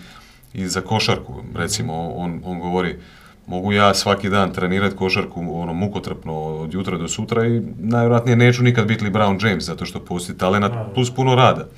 i 0.54 0.66
za 0.68 0.80
košarku, 0.80 1.42
recimo, 1.54 2.12
on, 2.14 2.40
on 2.44 2.60
govori, 2.60 2.98
mogu 3.46 3.72
ja 3.72 3.94
svaki 3.94 4.28
dan 4.28 4.52
trenirati 4.52 4.96
košarku 4.96 5.40
ono 5.52 5.72
mukotrpno 5.72 6.34
od 6.34 6.74
jutra 6.74 6.98
do 6.98 7.08
sutra 7.08 7.46
i 7.46 7.62
najvjerojatnije 7.78 8.36
neću 8.36 8.62
nikad 8.62 8.86
biti 8.86 9.04
LeBron 9.04 9.38
James 9.42 9.64
zato 9.64 9.86
što 9.86 10.04
postoji 10.04 10.38
talenat 10.38 10.72
plus 10.94 11.14
puno 11.14 11.34
rada. 11.34 11.68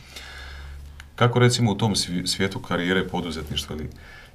Kako 1.15 1.39
recimo 1.39 1.73
u 1.73 1.75
tom 1.75 1.95
svi- 1.95 2.27
svijetu 2.27 2.59
karijere 2.59 3.09
poduzetništva 3.09 3.77
ili, 3.77 3.89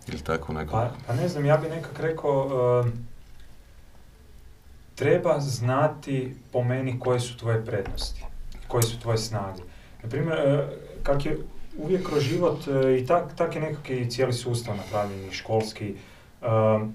ili 0.08 0.20
tako 0.20 0.54
neko? 0.54 0.72
Pa, 0.72 0.92
pa 1.08 1.14
ne 1.14 1.28
znam, 1.28 1.46
ja 1.46 1.58
bi 1.58 1.70
nekak 1.70 2.00
rekao, 2.00 2.82
um, 2.82 2.92
treba 4.96 5.40
znati 5.40 6.36
po 6.52 6.64
meni 6.64 7.00
koje 7.00 7.20
su 7.20 7.38
tvoje 7.38 7.66
prednosti, 7.66 8.26
koje 8.68 8.84
su 8.84 9.00
tvoje 9.00 9.18
snage. 9.18 9.62
Naprimjer, 10.04 10.40
e, 10.40 10.68
kak 11.04 11.26
je 11.26 11.38
uvijek 11.78 12.08
kroz 12.08 12.24
život 12.24 12.68
e, 12.68 13.00
i 13.00 13.06
tak, 13.06 13.36
tak 13.36 13.56
je 13.56 13.62
nekak 13.62 13.90
i 13.90 14.10
cijeli 14.10 14.34
sustav 14.34 14.78
napravljen, 14.78 15.32
školski, 15.32 15.94
um, 16.42 16.94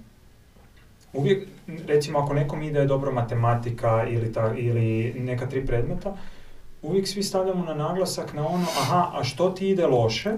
uvijek, 1.14 1.48
recimo 1.86 2.18
ako 2.18 2.34
nekom 2.34 2.62
ide 2.62 2.84
dobro 2.84 3.12
matematika 3.12 4.06
ili, 4.06 4.32
ta, 4.32 4.54
ili 4.54 4.84
neka 5.16 5.46
tri 5.46 5.66
predmeta, 5.66 6.16
uvijek 6.82 7.08
svi 7.08 7.22
stavljamo 7.22 7.64
na 7.64 7.74
naglasak 7.76 8.32
na 8.32 8.48
ono, 8.48 8.66
aha, 8.80 9.10
a 9.12 9.24
što 9.24 9.50
ti 9.50 9.68
ide 9.68 9.86
loše, 9.86 10.32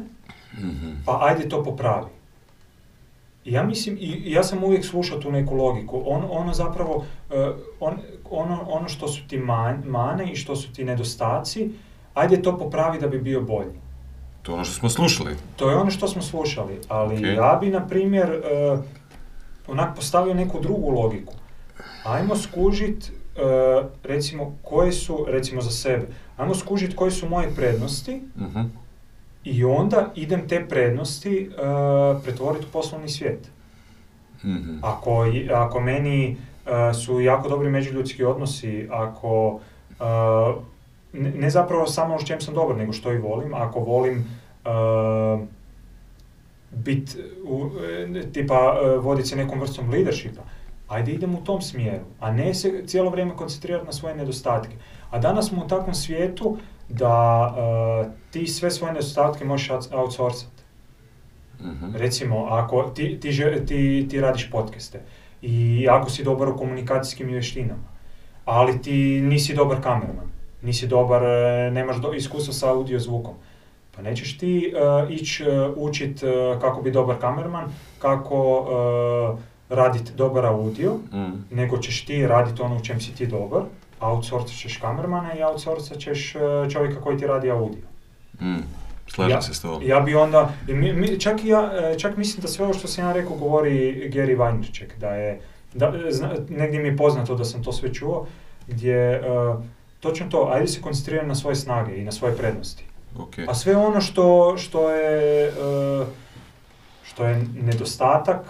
Mhm. 0.54 0.90
pa 1.06 1.18
ajde 1.22 1.48
to 1.48 1.64
popravi. 1.64 2.06
Ja 3.44 3.62
mislim, 3.62 3.96
i 3.96 4.22
ja 4.26 4.42
sam 4.42 4.64
uvijek 4.64 4.84
slušao 4.84 5.18
tu 5.18 5.30
neku 5.30 5.54
logiku, 5.54 6.02
on, 6.06 6.22
ono 6.30 6.54
zapravo, 6.54 7.04
eh, 7.30 7.50
on, 7.80 7.94
ono, 8.26 8.62
ono 8.62 8.88
što 8.88 9.08
su 9.08 9.28
ti 9.28 9.38
man- 9.38 9.82
mane 9.84 10.32
i 10.32 10.36
što 10.36 10.56
su 10.56 10.72
ti 10.72 10.84
nedostaci, 10.84 11.70
ajde 12.14 12.42
to 12.42 12.58
popravi 12.58 13.00
da 13.00 13.08
bi 13.08 13.18
bio 13.20 13.40
bolji. 13.42 13.70
To 14.42 14.52
je 14.52 14.54
ono 14.54 14.64
što 14.64 14.74
smo 14.74 14.88
slušali. 14.88 15.36
To 15.56 15.70
je 15.70 15.76
ono 15.76 15.90
što 15.90 16.08
smo 16.08 16.22
slušali, 16.22 16.80
ali 16.88 17.14
Ok. 17.16 17.22
ja 17.36 17.58
bi, 17.60 17.66
na 17.68 17.86
primjer, 17.86 18.30
eh, 18.30 18.78
onak 19.68 19.96
postavio 19.96 20.34
neku 20.34 20.60
drugu 20.60 20.90
logiku. 20.90 21.34
Ajmo 22.04 22.36
skužit, 22.36 23.12
eh, 23.36 23.40
recimo, 24.04 24.54
koje 24.62 24.92
su, 24.92 25.24
recimo 25.28 25.62
za 25.62 25.70
sebe, 25.70 26.06
ajmo 26.36 26.54
skužit 26.54 26.96
koje 26.96 27.10
su 27.10 27.28
moje 27.28 27.50
prednosti, 27.56 28.22
Mhm. 28.36 28.60
i 29.44 29.64
onda 29.64 30.12
idem 30.14 30.48
te 30.48 30.66
prednosti 30.68 31.48
uh, 31.50 32.22
pretvoriti 32.22 32.66
u 32.66 32.72
poslovni 32.72 33.08
svijet. 33.08 33.48
Mhm. 34.44 34.78
Ako, 34.82 35.24
ako 35.54 35.80
meni 35.80 36.36
uh, 36.64 36.70
su 36.96 37.20
jako 37.20 37.48
dobri 37.48 37.70
međuljudski 37.70 38.24
odnosi, 38.24 38.88
ako 38.90 39.48
uh, 39.50 40.62
ne, 41.12 41.30
ne 41.30 41.50
zapravo 41.50 41.86
samo 41.86 42.20
s 42.20 42.24
čem 42.24 42.40
sam 42.40 42.54
dobar, 42.54 42.76
nego 42.76 42.92
što 42.92 43.12
i 43.12 43.18
volim, 43.18 43.54
ako 43.54 43.80
volim 43.80 44.18
uh, 44.64 45.40
bit, 46.70 47.16
u, 47.44 47.70
e, 48.16 48.32
tipa 48.32 48.80
uh, 48.80 49.04
voditi 49.04 49.28
se 49.28 49.36
nekom 49.36 49.60
vrstom 49.60 49.90
leadershipa, 49.90 50.42
ajde 50.88 51.12
idem 51.12 51.34
u 51.34 51.44
tom 51.44 51.62
smjeru, 51.62 52.04
a 52.20 52.32
ne 52.32 52.54
se 52.54 52.82
cijelo 52.86 53.10
vrijeme 53.10 53.36
koncentrirati 53.36 53.86
na 53.86 53.92
svoje 53.92 54.14
nedostatke. 54.14 54.76
A 55.10 55.18
danas 55.18 55.48
smo 55.48 55.64
u 55.64 55.68
takvom 55.68 55.94
svijetu 55.94 56.58
da 56.88 57.46
uh, 57.56 58.12
ti 58.30 58.46
sve 58.46 58.70
svoje 58.70 58.92
nedostatke 58.92 59.44
možeš 59.44 59.68
out- 59.68 59.94
outsourcat. 59.94 60.50
Mhm. 61.60 61.96
Recimo, 61.96 62.46
ako 62.46 62.82
ti, 62.82 63.20
ti, 63.20 63.30
ti, 63.66 64.06
ti 64.10 64.20
radiš 64.20 64.50
podcaste 64.50 65.00
i 65.42 65.86
ako 65.90 66.10
si 66.10 66.24
dobar 66.24 66.48
u 66.48 66.56
komunikacijskim 66.56 67.28
vještinama, 67.28 67.88
ali 68.44 68.82
ti 68.82 69.20
nisi 69.20 69.54
dobar 69.54 69.82
kamerman, 69.82 70.26
nisi 70.62 70.86
dobar, 70.86 71.22
e, 71.22 71.70
nemaš 71.70 71.96
do, 71.96 72.12
iskustva 72.12 72.54
sa 72.54 72.70
audio 72.70 72.98
zvukom, 72.98 73.34
pa 73.96 74.02
nećeš 74.02 74.38
ti 74.38 74.72
uh, 75.04 75.10
ići 75.10 75.44
uh, 75.44 75.48
učit 75.78 76.22
uh, 76.22 76.28
kako 76.60 76.82
biti 76.82 76.94
dobar 76.94 77.16
kamerman, 77.18 77.64
kako 77.98 78.60
uh, 78.60 79.38
raditi 79.70 80.12
dobar 80.14 80.46
audio, 80.46 80.94
Mhm. 81.06 81.30
nego 81.50 81.78
ćeš 81.78 82.04
ti 82.04 82.26
raditi 82.26 82.62
ono 82.62 82.76
u 82.76 82.82
čem 82.82 83.00
si 83.00 83.14
ti 83.14 83.26
dobar, 83.26 83.62
outsourcat 84.00 84.50
ćeš 84.52 84.76
kamermana 84.76 85.34
i 85.34 85.42
outsourcat 85.42 85.98
ćeš 85.98 86.34
uh, 86.34 86.40
čovjeka 86.70 87.00
koji 87.00 87.18
ti 87.18 87.26
radi 87.26 87.50
audio. 87.50 87.82
Mhm. 88.36 88.56
Slažem 89.08 89.32
Ja- 89.32 89.42
se 89.42 89.54
s 89.54 89.60
tobom. 89.60 89.82
Ja 89.82 90.00
bi 90.00 90.14
onda, 90.14 90.52
mi, 90.68 90.92
mi- 90.92 91.20
čak 91.20 91.44
i 91.44 91.48
ja, 91.48 91.70
e, 91.74 91.98
čak 91.98 92.16
mislim 92.16 92.42
da 92.42 92.48
sve 92.48 92.64
ovo 92.64 92.74
što 92.74 92.88
sam 92.88 93.04
ja 93.04 93.12
rekao 93.12 93.36
govori 93.36 93.70
Gary 94.10 94.36
Vaynerchuk, 94.36 94.98
da 94.98 95.08
je, 95.08 95.40
da, 95.74 95.86
e, 95.98 96.12
zna- 96.12 96.34
negdje 96.50 96.80
mi 96.80 96.88
je 96.88 96.96
poznato 96.96 97.34
da 97.34 97.44
sam 97.44 97.62
to 97.62 97.72
sve 97.72 97.94
čuo, 97.94 98.26
gdje 98.66 98.94
e, 98.96 99.20
točno 100.00 100.26
to, 100.28 100.50
ajde 100.52 100.66
se 100.66 100.80
koncentrirati 100.80 101.28
na 101.28 101.34
svoje 101.34 101.56
snage 101.56 101.96
i 101.96 102.04
na 102.04 102.12
svoje 102.12 102.36
prednosti. 102.36 102.84
Ok. 103.18 103.34
A 103.48 103.54
sve 103.54 103.76
ono 103.76 104.00
što, 104.00 104.56
što 104.58 104.90
je, 104.90 105.46
e, 105.48 106.06
što 107.04 107.26
je 107.26 107.46
nedostatak, 107.54 108.40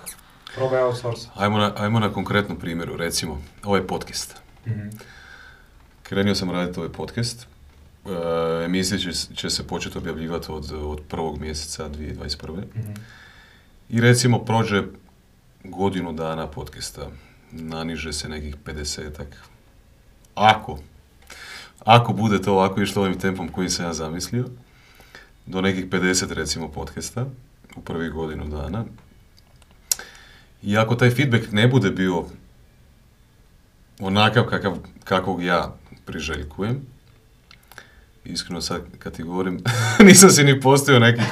probaj 0.55 0.83
outsource. 0.83 1.29
Ajmo 1.35 1.59
na, 1.59 1.73
ajmo 1.77 2.01
na 2.01 2.12
konkretnom 2.12 2.59
primjeru, 2.59 2.97
recimo, 2.97 3.43
ovaj 3.64 3.87
podcast. 3.87 4.37
Mhm. 4.67 4.89
Krenuo 6.03 6.35
sam 6.35 6.51
raditi 6.51 6.81
ovaj 6.81 6.93
podcast. 6.93 7.47
E, 8.07 8.64
emisije 8.64 8.99
će, 8.99 9.12
će 9.12 9.51
se 9.51 9.67
početi 9.67 9.99
objavljivati 9.99 10.53
od, 10.53 10.73
od 10.73 11.01
prvog 11.09 11.39
mjeseca 11.41 11.89
2021. 11.89 12.64
Mhm. 12.77 12.93
I 13.89 14.01
recimo 14.01 14.45
prođe 14.45 14.83
godinu 15.64 16.12
dana 16.12 16.47
podcasta. 16.47 17.07
Naniže 17.53 18.12
se 18.12 18.29
nekih 18.29 18.57
50-ak. 18.64 19.27
Ako, 20.35 20.79
ako 21.85 22.12
bude 22.12 22.43
to 22.43 22.53
ovako 22.53 22.81
išlo 22.81 23.03
ovim 23.03 23.18
tempom 23.18 23.49
kojim 23.49 23.70
sam 23.70 23.85
ja 23.85 23.93
zamislio, 23.93 24.45
do 25.47 25.61
nekih 25.61 25.87
50 25.87 26.33
recimo 26.33 26.68
podcasta 26.68 27.27
u 27.77 27.81
prvih 27.81 28.12
godinu 28.12 28.49
dana. 28.49 28.85
I 30.62 30.77
ako 30.79 30.95
taj 30.95 31.11
feedback 31.11 31.53
ne 31.53 31.68
bude 31.68 31.91
bio 31.91 32.24
onakav 34.01 34.45
kakav, 34.45 34.77
kakvog 35.05 35.43
ja 35.43 35.74
priželjkujem, 36.05 36.81
iskreno 38.24 38.61
sad 38.61 38.81
kad 38.99 39.12
ti 39.12 39.22
govorim, 39.22 39.61
nisam 40.07 40.31
si 40.31 40.45
ni 40.45 40.61
postavio 40.61 41.01
neki, 41.01 41.22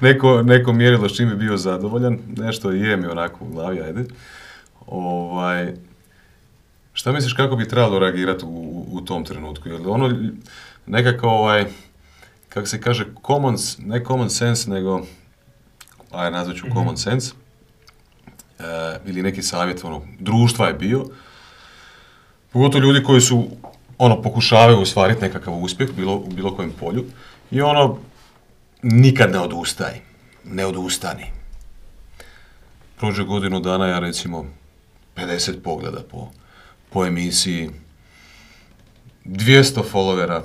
neko, 0.00 0.42
neko 0.42 0.72
mjerilo 0.72 1.08
s 1.08 1.16
čim 1.16 1.28
bi 1.28 1.36
bio 1.36 1.56
zadovoljan, 1.56 2.18
nešto 2.36 2.70
je 2.70 2.96
mi 2.96 3.06
onako 3.06 3.44
u 3.44 3.48
glavi, 3.48 3.80
ajde. 3.80 4.04
Ovaj, 4.86 5.74
šta 6.94 7.12
misliš 7.12 7.32
kako 7.32 7.56
bi 7.56 7.68
trebalo 7.68 7.98
reagirati 7.98 8.44
u, 8.44 8.86
u, 8.90 9.00
tom 9.00 9.24
trenutku? 9.24 9.68
Jer 9.68 9.80
ono 9.86 10.16
nekako 10.86 11.28
ovaj, 11.28 11.64
kako 12.48 12.66
se 12.66 12.80
kaže, 12.80 13.06
common, 13.26 13.56
ne 13.78 14.04
common 14.04 14.30
sense, 14.30 14.70
nego, 14.70 15.00
aj 16.10 16.30
nazvat 16.30 16.56
ću 16.56 16.66
Mhm. 16.66 16.74
common 16.74 16.96
sense, 16.96 17.32
e, 18.58 18.64
ili 19.06 19.22
neki 19.22 19.42
savjet 19.42 19.84
ono, 19.84 20.02
društva 20.20 20.66
je 20.66 20.74
bio, 20.74 21.04
pogotovo 22.52 22.84
ljudi 22.84 23.02
koji 23.02 23.20
su 23.20 23.48
ono 23.98 24.22
pokušavaju 24.22 24.80
ostvariti 24.80 25.22
nekakav 25.22 25.54
uspjeh 25.54 25.90
bilo, 25.96 26.14
u 26.14 26.28
bilo 26.28 26.56
kojem 26.56 26.72
polju 26.80 27.04
i 27.50 27.60
ono 27.60 27.98
nikad 28.82 29.32
ne 29.32 29.38
odustaj, 29.38 30.00
ne 30.44 30.66
odustani. 30.66 31.24
Prođe 32.96 33.24
godinu 33.24 33.60
dana, 33.60 33.86
ja 33.86 33.98
recimo 33.98 34.44
50 35.16 35.60
pogleda 35.64 36.00
po, 36.10 36.28
po 36.94 37.06
emisiji, 37.06 37.70
200 39.24 39.82
followera 39.92 40.42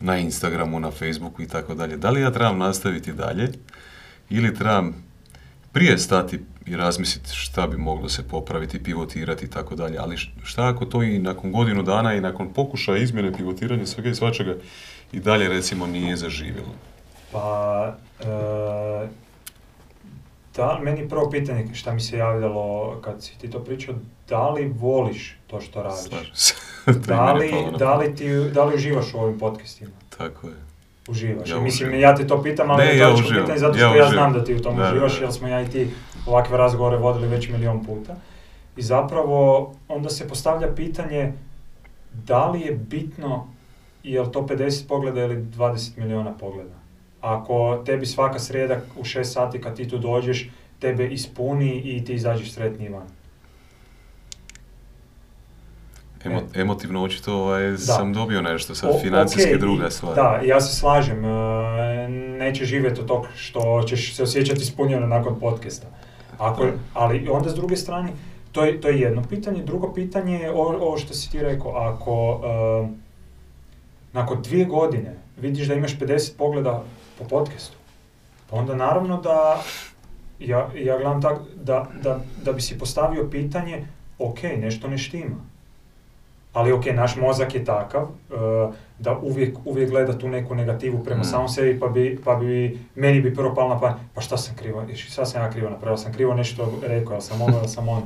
na 0.00 0.18
Instagramu, 0.18 0.80
na 0.80 0.90
Facebooku 0.90 1.42
i 1.42 1.48
tako 1.48 1.74
dalje. 1.74 1.96
Da 1.96 2.10
li 2.10 2.20
ja 2.20 2.30
trebam 2.30 2.58
nastaviti 2.58 3.12
dalje 3.12 3.52
ili 4.30 4.54
trebam 4.54 5.04
prije 5.72 5.98
stati 5.98 6.40
i 6.66 6.76
razmisliti 6.76 7.30
šta 7.32 7.66
bi 7.66 7.76
moglo 7.76 8.08
se 8.08 8.28
popraviti, 8.28 8.82
pivotirati 8.82 9.44
i 9.44 9.50
tako 9.50 9.74
dalje, 9.74 9.98
ali 9.98 10.16
šta 10.42 10.68
ako 10.68 10.84
to 10.84 11.02
i 11.02 11.18
nakon 11.18 11.52
godinu 11.52 11.82
dana 11.82 12.14
i 12.14 12.20
nakon 12.20 12.52
pokušaja 12.52 12.98
izmjene, 12.98 13.32
pivotiranja 13.32 13.86
svega 13.86 14.08
i 14.08 14.14
svačega 14.14 14.54
i 15.12 15.20
dalje 15.20 15.48
recimo 15.48 15.86
nije 15.86 16.16
zaživjelo. 16.16 16.74
Pa, 17.32 17.96
e, 18.20 19.08
da, 20.58 20.80
meni 20.82 21.08
prvo 21.08 21.30
pitanje 21.30 21.74
šta 21.74 21.92
mi 21.92 22.00
se 22.00 22.18
javljalo 22.18 22.96
kad 23.00 23.22
si 23.22 23.38
ti 23.38 23.50
to 23.50 23.58
pričao, 23.58 23.94
da 24.28 24.50
li 24.50 24.72
voliš 24.78 25.38
to 25.46 25.60
što 25.60 25.82
radiš? 25.82 26.52
Da 27.06 27.32
li, 27.32 27.50
da 27.78 27.94
li, 27.94 28.14
ti, 28.16 28.28
da 28.54 28.64
li 28.64 28.74
uživaš 28.74 29.14
u 29.14 29.18
ovim 29.18 29.38
podcastima? 29.38 29.90
Tako 30.18 30.46
je. 30.46 30.54
Uživaš. 31.08 31.50
Ja 31.50 31.60
Mislim, 31.60 32.00
ja 32.00 32.14
te 32.14 32.26
to 32.26 32.42
pitam, 32.42 32.70
ali 32.70 32.84
Ne, 32.84 32.90
je 32.90 32.98
ja 32.98 33.12
uživam. 33.14 33.40
pitanje 33.40 33.58
zato 33.58 33.74
što 33.74 33.86
Ja 33.86 33.96
ja, 33.96 34.10
znam 34.10 34.32
da 34.32 34.44
ti 34.44 34.54
u 34.54 34.62
tom 34.62 34.76
Da, 34.76 34.84
uživaš, 34.84 35.18
da. 35.18 35.24
jer 35.24 35.32
smo 35.32 35.48
ja 35.48 35.62
i 35.62 35.68
ti 35.68 35.90
ovakve 36.26 36.56
razgovore 36.58 36.96
vodili 36.96 37.28
već 37.28 37.48
milion 37.48 37.84
puta. 37.84 38.16
I 38.76 38.82
zapravo 38.82 39.38
onda 39.88 40.10
se 40.10 40.28
postavlja 40.28 40.74
pitanje 40.74 41.32
da 42.12 42.50
li 42.50 42.60
je 42.60 42.72
bitno 42.72 43.46
je 44.02 44.20
li 44.22 44.32
to 44.32 44.40
50 44.40 44.88
pogleda 44.88 45.20
ili 45.20 45.36
20 45.36 45.98
miliona 45.98 46.32
pogleda. 46.32 46.74
Ako 47.20 47.82
tebi 47.86 48.06
svaka 48.06 48.38
srijeda 48.38 48.80
u 48.96 49.02
6 49.02 49.24
sati 49.24 49.60
kad 49.60 49.76
ti 49.76 49.88
tu 49.88 49.98
dođeš, 49.98 50.48
tebe 50.78 51.06
ispuni 51.06 51.72
i 51.76 52.04
ti 52.04 52.14
izađeš 52.14 52.52
sretniji 52.52 52.88
van. 52.88 53.06
Emo, 56.24 56.42
emotivno 56.54 57.02
očito 57.02 57.34
ovaj, 57.34 57.76
sam 57.76 58.12
dobio 58.12 58.42
nešto, 58.42 58.74
sad 58.74 58.90
O- 58.90 58.98
financijski 58.98 59.42
okej, 59.44 59.58
druga 59.58 59.90
stvar. 59.90 60.14
Da, 60.14 60.40
ja 60.44 60.60
se 60.60 60.76
slažem. 60.76 61.24
e, 61.24 62.08
Neće 62.38 62.64
živjeti 62.64 63.00
od 63.00 63.06
tog 63.06 63.26
što 63.36 63.82
ćeš 63.82 64.14
se 64.14 64.22
osjećati 64.22 64.60
ispunjeno 64.60 65.06
nakon 65.06 65.40
podcasta. 65.40 65.86
Ako, 66.38 66.66
ali 66.94 67.28
onda 67.30 67.50
s 67.50 67.54
druge 67.54 67.76
strane, 67.76 68.08
to 68.52 68.64
je, 68.64 68.80
to 68.80 68.88
je 68.88 69.00
jedno 69.00 69.22
pitanje. 69.22 69.62
Drugo 69.62 69.92
pitanje 69.92 70.34
je 70.34 70.50
o- 70.50 70.54
ovo 70.56 70.98
što 70.98 71.14
si 71.14 71.30
ti 71.30 71.38
rekao. 71.40 71.70
Ako 71.70 72.40
e, 72.44 72.88
nakon 74.12 74.42
dvije 74.42 74.64
godine 74.64 75.14
vidiš 75.36 75.66
da 75.66 75.74
imaš 75.74 75.98
50 75.98 76.32
pogleda 76.38 76.82
po 77.18 77.24
podcastu, 77.26 77.76
pa 78.50 78.56
onda 78.56 78.74
naravno 78.74 79.16
da 79.18 79.62
ja, 80.40 80.68
ja 80.76 80.96
gledam 80.96 81.22
tak 81.22 81.38
da, 81.56 81.86
da, 82.02 82.20
da 82.42 82.52
bi 82.52 82.60
si 82.60 82.78
postavio 82.78 83.24
pitanje, 83.24 83.86
ok, 84.18 84.38
nešto 84.58 84.88
ne 84.88 84.98
štima. 84.98 85.36
Ali 86.52 86.72
ok, 86.72 86.86
naš 86.86 87.16
mozak 87.16 87.54
je 87.54 87.64
takav 87.64 88.02
e, 88.02 88.34
da 88.98 89.12
uvijek, 89.14 89.56
uvijek 89.64 89.90
gleda 89.90 90.18
tu 90.18 90.28
neku 90.28 90.54
negativu 90.54 91.04
prema 91.04 91.20
Mm. 91.20 91.24
samom 91.24 91.48
sebi, 91.48 91.80
pa 91.80 91.86
bi, 91.88 92.20
pa 92.24 92.34
bi, 92.34 92.78
meni 92.94 93.20
bi 93.20 93.34
prvo 93.34 93.54
palo 93.54 93.68
na 93.68 93.80
pamet, 93.80 93.96
pa 94.14 94.20
šta 94.20 94.36
sam 94.36 94.54
krivo, 94.56 94.84
šta 94.96 95.26
sam 95.26 95.42
ja 95.42 95.50
krivo 95.50 95.70
napravio, 95.70 95.96
sam 95.96 96.12
krivo 96.12 96.34
nešto 96.34 96.72
rekao, 96.82 97.12
jel 97.12 97.20
sam 97.20 97.42
ovo, 97.42 97.58
jel 97.58 97.68
sam 97.68 97.88
ono. 97.88 98.02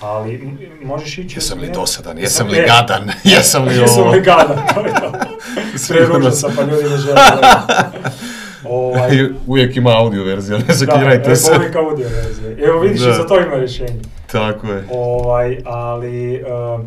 Ali 0.00 0.34
m- 0.34 0.58
možeš 0.82 1.18
ići... 1.18 1.36
Jesam 1.36 1.58
li 1.58 1.70
dosadan, 1.70 2.18
jesam 2.18 2.48
li 2.48 2.58
gadan, 2.58 3.10
jesam 3.24 3.64
li 3.64 3.76
Jesam 3.76 4.02
ovo. 4.02 4.10
li 4.10 4.20
gadan, 4.20 4.60
to 4.74 4.80
je 4.80 4.94
to. 4.94 5.12
Preružan 5.88 6.32
sam. 6.32 6.52
pa 6.56 6.62
ljudi 6.62 6.82
ne 6.84 6.96
žele. 6.96 7.20
Ovaj, 8.64 9.10
Uvijek 9.46 9.76
ima 9.76 9.90
audio 9.90 10.24
verzija, 10.24 10.58
ne 10.58 10.64
da, 10.64 10.72
zakirajte 10.74 11.36
se. 11.36 11.52
uvijek 11.56 11.76
audio 11.76 12.08
verzije. 12.08 12.56
Evo 12.60 12.80
vidiš, 12.80 13.00
Da. 13.00 13.10
i 13.10 13.14
za 13.14 13.26
to 13.26 13.40
ima 13.40 13.54
rješenje. 13.54 14.00
Tako 14.32 14.66
je. 14.66 14.84
Ovaj, 14.92 15.58
ali 15.64 16.44
um, 16.74 16.86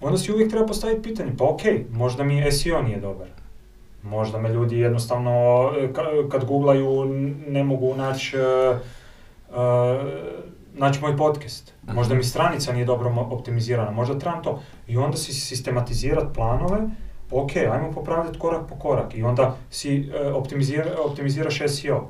onda 0.00 0.18
si 0.18 0.32
uvijek 0.32 0.50
treba 0.50 0.66
postaviti 0.66 1.02
pitanje, 1.02 1.30
pa 1.38 1.44
ok, 1.44 1.60
možda 1.90 2.24
mi 2.24 2.52
SEO 2.52 2.82
nije 2.82 3.00
dobar. 3.00 3.26
Možda 4.02 4.38
me 4.38 4.48
ljudi 4.48 4.78
jednostavno, 4.78 5.30
e, 5.78 5.88
ka- 5.88 6.28
kad 6.28 6.44
googlaju, 6.44 7.04
ne 7.48 7.64
mogu 7.64 7.94
naći 7.96 8.36
uh, 8.36 8.76
uh, 9.50 9.56
naći 10.74 11.00
moj 11.00 11.16
podcast. 11.16 11.72
Možda 11.84 12.14
mi 12.14 12.24
stranica 12.24 12.72
nije 12.72 12.84
dobro 12.84 13.14
optimizirana, 13.20 13.90
možda 13.90 14.18
trebam 14.18 14.42
to. 14.42 14.62
I 14.88 14.96
onda 14.96 15.16
si 15.16 15.32
sistematizirati 15.34 16.34
planove, 16.34 16.78
ok, 17.32 17.50
ajmo 17.56 17.92
popravljati 17.94 18.38
korak 18.38 18.60
po 18.68 18.74
korak. 18.74 19.14
I 19.14 19.22
onda 19.22 19.56
si 19.70 20.10
e, 20.14 20.28
optimizira, 20.28 20.84
optimiziraš 21.00 21.58
SEO. 21.68 22.08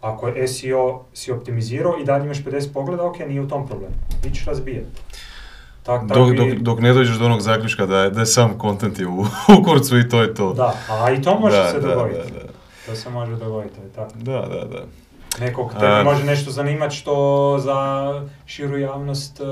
Ako 0.00 0.28
je 0.28 0.48
SEO 0.48 1.02
si 1.14 1.32
optimizirao 1.32 1.94
i 1.98 2.04
dalje 2.04 2.24
imaš 2.24 2.38
50 2.38 2.72
pogleda, 2.72 3.04
ok, 3.04 3.18
nije 3.18 3.40
u 3.40 3.48
tom 3.48 3.66
problem. 3.66 3.90
Ti 4.22 4.30
ćeš 4.30 4.44
razbijati. 4.44 4.86
Tak, 5.82 6.00
tak 6.00 6.08
Dok, 6.08 6.30
dok, 6.30 6.48
dok 6.52 6.80
ne 6.80 6.92
dođeš 6.92 7.16
do 7.16 7.24
onog 7.24 7.40
zaključka 7.40 7.86
da 7.86 7.98
je, 7.98 8.10
da 8.10 8.20
je 8.20 8.26
sam 8.26 8.58
kontent 8.58 8.98
u, 8.98 9.20
u 9.54 9.64
kurcu 9.64 9.98
i 9.98 10.08
to 10.08 10.22
je 10.22 10.34
to. 10.34 10.52
Da, 10.54 10.74
a 10.90 11.12
i 11.12 11.22
to 11.22 11.38
može 11.38 11.56
Da, 11.56 11.68
se 11.68 11.80
da, 11.80 11.88
dogoditi. 11.88 12.32
da, 12.32 12.38
da. 12.38 12.52
To 12.86 12.94
se 12.94 13.10
može 13.10 13.36
dogoditi, 13.36 13.74
tako. 13.94 14.12
Da, 14.14 14.32
da, 14.40 14.64
da. 14.66 14.84
Nekog 15.40 15.72
tebe 15.72 15.86
A- 15.86 16.04
može 16.04 16.24
nešto 16.24 16.50
zanimati 16.50 16.96
što 16.96 17.14
za 17.58 17.78
širu 18.46 18.78
javnost, 18.78 19.40
e, 19.40 19.44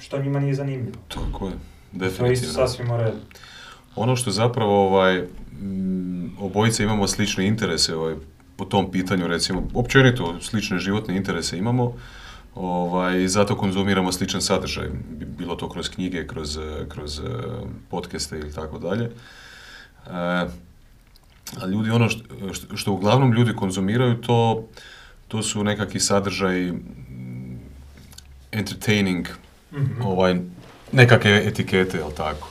što 0.00 0.18
njima 0.18 0.40
nije 0.40 0.54
zanimljivo. 0.54 0.96
Tako 1.08 1.46
je. 1.46 1.52
To 1.98 2.04
je 2.04 2.08
isto 2.08 2.22
Definitivno. 2.22 2.52
sasvim 2.54 2.90
u 2.90 2.96
redu. 2.96 3.16
Ono 3.96 4.16
što 4.16 4.30
zapravo 4.30 4.86
ovaj, 4.86 5.22
mm, 5.52 6.36
obojice 6.40 6.82
imamo 6.82 7.08
slične 7.08 7.46
interese 7.46 7.96
ovaj, 7.96 8.14
po 8.56 8.64
tom 8.64 8.90
pitanju, 8.90 9.26
recimo, 9.26 9.68
općenito 9.74 10.36
slične 10.40 10.78
životne 10.78 11.16
interese 11.16 11.58
imamo, 11.58 11.92
ovaj, 12.54 13.28
zato 13.28 13.56
konzumiramo 13.56 14.12
sličan 14.12 14.42
sadržaj, 14.42 14.86
bi- 15.10 15.26
bilo 15.28 15.54
to 15.54 15.68
kroz 15.68 15.88
knjige, 15.88 16.26
kroz, 16.26 16.56
eh, 16.56 16.60
kroz 16.88 17.18
eh, 17.18 17.22
podcaste 17.90 18.38
ili 18.38 18.52
tako 18.52 18.78
dalje. 18.78 19.04
E, 19.04 19.10
a 21.56 21.66
ljudi 21.66 21.90
ono 21.90 22.08
što, 22.08 22.24
što, 22.52 22.76
što 22.76 22.92
uglavnom 22.92 23.32
ljudi 23.32 23.52
konzumiraju, 23.54 24.14
to, 24.16 24.64
to 25.28 25.42
su 25.42 25.64
nekakvi 25.64 26.00
sadržaji 26.00 26.72
mm, 26.72 27.60
entertaining, 28.52 29.26
Mhm. 29.72 30.02
ovaj, 30.02 30.40
nekakve 30.92 31.42
etikete, 31.46 31.98
jel 31.98 32.10
tako? 32.10 32.49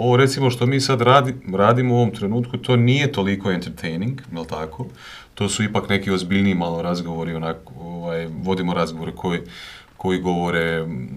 Ovo 0.00 0.16
recimo 0.16 0.50
što 0.50 0.66
mi 0.66 0.80
sad 0.80 1.00
radi, 1.00 1.34
radimo 1.52 1.94
u 1.94 1.96
ovom 1.96 2.10
trenutku, 2.10 2.56
to 2.56 2.76
nije 2.76 3.12
toliko 3.12 3.50
entertaining, 3.50 4.20
jel 4.32 4.44
tako? 4.44 4.86
To 5.34 5.48
su 5.48 5.64
ipak 5.64 5.88
neki 5.88 6.10
ozbiljniji 6.10 6.54
malo 6.54 6.82
razgovori, 6.82 7.34
onako, 7.34 7.72
ovaj, 7.80 8.26
vodimo 8.26 8.74
razgovore 8.74 9.12
koji, 9.12 9.40
koji 9.96 10.18
govore 10.18 10.86
mm, 10.86 11.08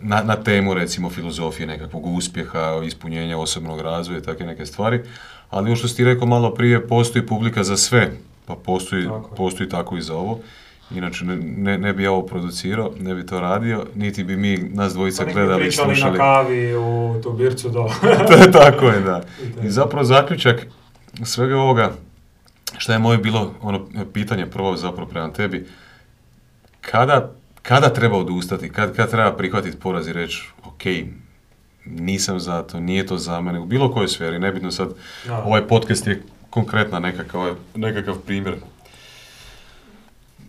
na, 0.00 0.22
na 0.22 0.36
temu 0.36 0.74
recimo 0.74 1.10
filozofije 1.10 1.66
nekakvog 1.66 2.06
uspjeha, 2.06 2.82
ispunjenja 2.86 3.38
osobnog 3.38 3.80
razvoja 3.80 4.18
i 4.18 4.22
takve 4.22 4.46
neke 4.46 4.66
stvari. 4.66 5.00
Ali 5.50 5.68
ovo 5.68 5.76
što 5.76 5.88
si 5.88 5.96
ti 5.96 6.04
rekao 6.04 6.26
malo 6.26 6.54
prije, 6.54 6.88
postoji 6.88 7.26
publika 7.26 7.64
za 7.64 7.76
sve, 7.76 8.12
pa 8.46 8.54
postoji, 8.54 9.04
Tako 9.04 9.34
postoji 9.36 9.68
tako 9.68 9.96
i 9.96 10.02
za 10.02 10.14
ovo. 10.14 10.40
Inače, 10.90 11.24
ne, 11.24 11.36
ne, 11.36 11.78
ne 11.78 11.92
bi 11.92 12.02
ja 12.02 12.12
ovo 12.12 12.26
producirao, 12.26 12.92
ne 13.00 13.14
bi 13.14 13.26
to 13.26 13.40
radio, 13.40 13.86
niti 13.94 14.24
bi 14.24 14.36
mi, 14.36 14.56
nas 14.56 14.92
dvojica, 14.92 15.24
Pa 15.24 15.32
gledali 15.32 15.66
i 15.66 15.72
slušali. 15.72 16.18
na 16.18 16.18
kavi 16.18 16.76
u 16.76 17.20
tu 17.22 17.32
bircu 17.32 17.68
do... 17.68 17.88
Tako 18.52 18.86
je, 18.86 19.00
da. 19.00 19.22
I 19.44 19.52
to 19.52 19.60
je 19.62 19.70
zapravo 19.70 20.04
zaključak 20.04 20.66
svega 21.24 21.56
ovoga, 21.56 21.92
šta 22.78 22.92
je 22.92 22.98
moje 22.98 23.18
bilo 23.18 23.54
ono 23.62 23.86
pitanje 24.12 24.46
prvo 24.46 24.76
zapravo 24.76 25.08
prema 25.08 25.32
tebi, 25.32 25.66
kada, 26.80 27.32
kada 27.62 27.88
treba 27.88 28.16
odustati, 28.16 28.72
kad, 28.72 28.96
kad 28.96 29.10
treba 29.10 29.32
prihvatiti 29.32 29.78
poraz 29.78 30.08
i 30.08 30.12
reći, 30.12 30.48
ok, 30.64 30.82
nisam 31.84 32.40
za 32.40 32.62
to, 32.62 32.80
nije 32.80 33.06
to 33.06 33.18
za 33.18 33.40
mene, 33.40 33.60
u 33.60 33.66
bilo 33.66 33.92
kojoj 33.92 34.08
sferi, 34.08 34.38
nebitno 34.38 34.70
sad, 34.70 34.88
ovaj 35.44 35.66
podcast 35.66 36.06
je 36.06 36.22
konkretna 36.50 36.98
nekakav, 36.98 37.54
nekakav 37.74 38.18
primjer. 38.18 38.54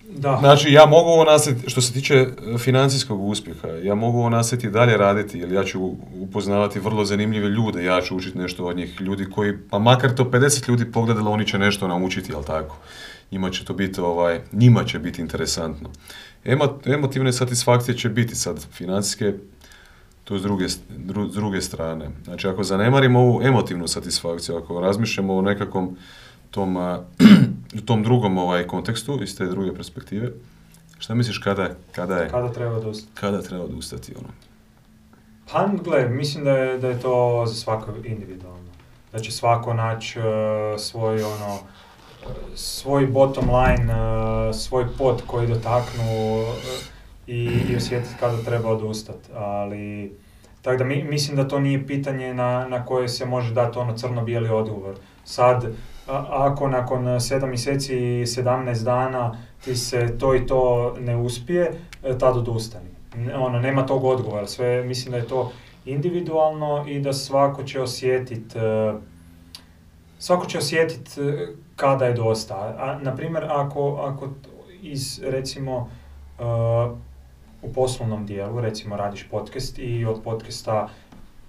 Da. 0.09 0.37
Znači, 0.39 0.71
ja 0.71 0.85
mogu 0.85 1.09
ovo 1.09 1.23
nastaviti, 1.23 1.69
što 1.69 1.81
se 1.81 1.93
tiče 1.93 2.15
e, 2.15 2.57
financijskog 2.57 3.21
uspjeha, 3.23 3.67
ja 3.67 3.95
mogu 3.95 4.17
ovo 4.17 4.29
nastaviti 4.29 4.67
i 4.67 4.71
dalje 4.71 4.97
raditi, 4.97 5.39
jer 5.39 5.51
ja 5.51 5.63
ću 5.63 5.95
upoznavati 6.19 6.79
vrlo 6.79 7.05
zanimljive 7.05 7.49
ljude, 7.49 7.83
ja 7.83 8.01
ću 8.01 8.15
učiti 8.15 8.37
nešto 8.37 8.65
od 8.65 8.77
njih, 8.77 9.01
ljudi 9.01 9.25
koji, 9.25 9.53
pa 9.69 9.79
makar 9.79 10.15
to 10.15 10.23
50 10.23 10.69
ljudi 10.69 10.91
pogledalo, 10.91 11.31
oni 11.31 11.47
će 11.47 11.59
nešto 11.59 11.87
naučiti, 11.87 12.31
jel 12.31 12.43
tako? 12.43 12.77
Njima 13.31 13.49
će 13.49 13.65
to 13.65 13.73
biti, 13.73 14.01
ovaj, 14.01 14.41
njima 14.51 14.83
će 14.83 14.99
biti 14.99 15.21
interesantno. 15.21 15.89
Emo, 16.45 16.79
emotivne 16.85 17.33
satisfakcije 17.33 17.97
će 17.97 18.09
biti 18.09 18.35
sad, 18.35 18.65
financijske, 18.71 19.33
to 20.23 20.39
s 20.39 20.41
druge, 20.41 20.65
dru- 20.89 21.31
s 21.31 21.33
druge 21.33 21.61
strane. 21.61 22.09
Znači, 22.23 22.47
ako 22.47 22.63
zanemarimo 22.63 23.19
ovu 23.19 23.41
emotivnu 23.43 23.87
satisfakciju, 23.87 24.57
ako 24.57 24.81
razmišljamo 24.81 25.35
o 25.35 25.41
nekakvom 25.41 25.97
tom, 26.57 26.77
a, 26.77 26.99
u 27.79 27.81
tom 27.85 28.03
drugom 28.03 28.37
ovaj 28.37 28.67
kontekstu, 28.67 29.19
iz 29.23 29.37
te 29.37 29.45
druge 29.45 29.73
perspektive, 29.75 30.31
šta 30.99 31.15
misliš 31.15 31.37
kada, 31.37 31.69
kada 31.91 32.17
je, 32.17 32.29
Kada 32.29 32.49
treba 32.53 32.75
odustati? 32.75 33.19
kada 33.19 33.41
treba 33.41 33.63
odustati 33.63 34.13
ono? 34.17 34.29
Pa, 35.51 35.67
gle, 35.83 36.09
mislim 36.09 36.43
da 36.43 36.51
je, 36.51 36.77
da 36.77 36.87
je 36.87 36.99
to 36.99 37.43
za 37.47 37.55
svako 37.55 37.91
individualno. 38.03 38.71
Da 39.11 39.19
će 39.19 39.31
svako 39.31 39.73
naći 39.73 40.19
e, 40.19 40.23
svoj, 40.77 41.23
ono, 41.23 41.59
svoj 42.55 43.05
bottom 43.07 43.49
line, 43.49 43.93
e, 43.93 44.53
svoj 44.53 44.85
pot 44.97 45.21
koji 45.27 45.47
dotaknu 45.47 46.03
e, 46.03 46.53
i, 47.27 47.43
i 47.69 47.75
osjetiti 47.75 48.15
kada 48.19 48.41
treba 48.41 48.69
odustati. 48.69 49.29
Ali, 49.35 50.11
tako 50.61 50.77
da 50.77 50.83
mi, 50.83 51.03
mislim 51.03 51.37
da 51.37 51.47
to 51.47 51.59
nije 51.59 51.87
pitanje 51.87 52.33
na, 52.33 52.67
na 52.67 52.85
koje 52.85 53.07
se 53.09 53.25
može 53.25 53.53
dati 53.53 53.79
ono 53.79 53.97
crno-bijeli 53.97 54.49
odgovor. 54.49 54.95
Sad, 55.25 55.73
a- 56.07 56.25
ako 56.29 56.67
nakon 56.67 57.05
7 57.19 57.49
mjeseci 57.49 57.95
i 57.97 58.25
17 58.25 58.83
dana 58.83 59.37
ti 59.65 59.75
se 59.75 60.17
to 60.17 60.35
i 60.35 60.45
to 60.45 60.93
ne 60.99 61.17
uspije, 61.17 61.71
e, 62.03 62.17
tad 62.17 62.37
odustani. 62.37 62.89
Ono, 63.35 63.59
nema 63.59 63.85
tog 63.85 64.03
odgovora, 64.03 64.47
sve, 64.47 64.83
mislim 64.83 65.11
da 65.11 65.17
je 65.17 65.27
to 65.27 65.51
individualno 65.85 66.85
i 66.87 66.99
da 66.99 67.13
svako 67.13 67.63
će 67.63 67.81
osjetit, 67.81 68.55
e, 68.55 68.93
svako 70.19 70.45
će 70.45 70.57
osjetit 70.57 71.17
e, 71.17 71.47
kada 71.75 72.05
je 72.05 72.13
dosta. 72.13 72.55
A, 72.55 72.99
na 73.01 73.15
primjer, 73.15 73.45
ako, 73.49 73.95
ako 73.95 74.27
iz, 74.81 75.21
recimo, 75.23 75.89
u 77.61 77.73
poslovnom 77.73 78.25
dijelu, 78.25 78.61
recimo 78.61 78.95
radiš 78.95 79.27
podcast 79.31 79.79
i 79.79 80.05
od 80.05 80.21
podcasta 80.23 80.87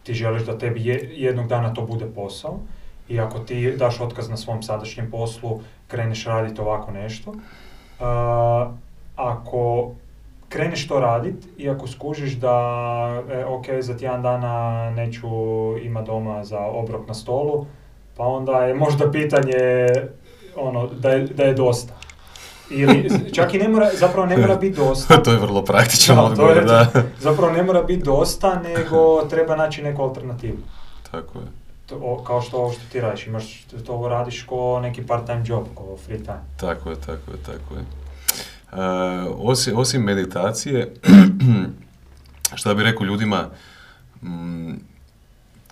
ti 0.02 0.14
želiš 0.14 0.42
da 0.42 0.58
tebi 0.58 0.80
jednog 1.14 1.46
dana 1.46 1.74
to 1.74 1.82
bude 1.82 2.06
posao 2.14 2.60
i 3.08 3.20
ako 3.20 3.38
ti 3.38 3.72
daš 3.76 4.00
otkaz 4.00 4.28
na 4.28 4.36
svom 4.36 4.62
sadašnjem 4.62 5.10
poslu, 5.10 5.60
kreneš 5.86 6.24
raditi 6.24 6.60
ovako 6.60 6.90
nešto, 6.90 7.34
ako 9.16 9.90
kreneš 10.48 10.88
to 10.88 11.00
radit 11.00 11.48
i 11.56 11.70
ako 11.70 11.86
skužiš 11.86 12.32
da, 12.32 13.22
e, 13.30 13.44
ok, 13.44 13.64
za 13.80 13.96
tjedan 13.96 14.22
dana 14.22 14.90
neću 14.90 15.28
ima 15.82 16.02
doma 16.02 16.44
za 16.44 16.60
obrok 16.60 17.08
na 17.08 17.14
stolu, 17.14 17.66
pa 18.16 18.24
onda 18.24 18.52
je 18.52 18.74
možda 18.74 19.10
pitanje 19.10 19.88
ono, 20.56 20.86
da 20.86 21.10
je, 21.10 21.26
da 21.26 21.42
je 21.42 21.54
dosta. 21.54 21.94
Ili, 22.70 23.10
čak 23.34 23.54
i 23.54 23.58
ne 23.58 23.68
mora, 23.68 23.90
zapravo 23.94 24.26
ne 24.26 24.36
mora 24.36 24.56
biti 24.56 24.76
dosta. 24.76 25.16
to 25.24 25.30
je 25.32 25.38
vrlo 25.38 25.62
praktično 25.64 26.24
odgovor, 26.24 26.64
da. 26.64 26.86
Zapravo 27.20 27.52
ne 27.52 27.62
mora 27.62 27.82
biti 27.82 28.02
dosta, 28.02 28.62
nego 28.62 29.22
treba 29.30 29.56
naći 29.56 29.82
neku 29.82 30.02
alternativu. 30.02 30.58
Tako 31.10 31.38
je. 31.38 31.57
To, 31.88 32.24
kao 32.26 32.42
što 32.42 32.56
ovo 32.56 32.72
što 32.72 32.80
ti 32.92 33.00
radiš, 33.00 33.26
imaš, 33.26 33.64
to 33.86 34.08
radiš 34.08 34.42
ko 34.42 34.80
neki 34.80 35.02
part-time 35.02 35.42
job, 35.46 35.64
ko 35.74 35.96
free 36.06 36.18
time. 36.18 36.44
Tako 36.56 36.90
je, 36.90 36.96
tako 37.00 37.30
je, 37.30 37.36
tako 37.46 37.74
je. 37.74 37.80
Uh, 38.72 39.34
osim, 39.38 39.78
osim 39.78 40.02
meditacije, 40.02 40.94
šta 42.58 42.74
bi 42.74 42.82
rekao 42.82 43.06
ljudima, 43.06 43.48
m, 44.22 44.30
mm, 44.30 44.80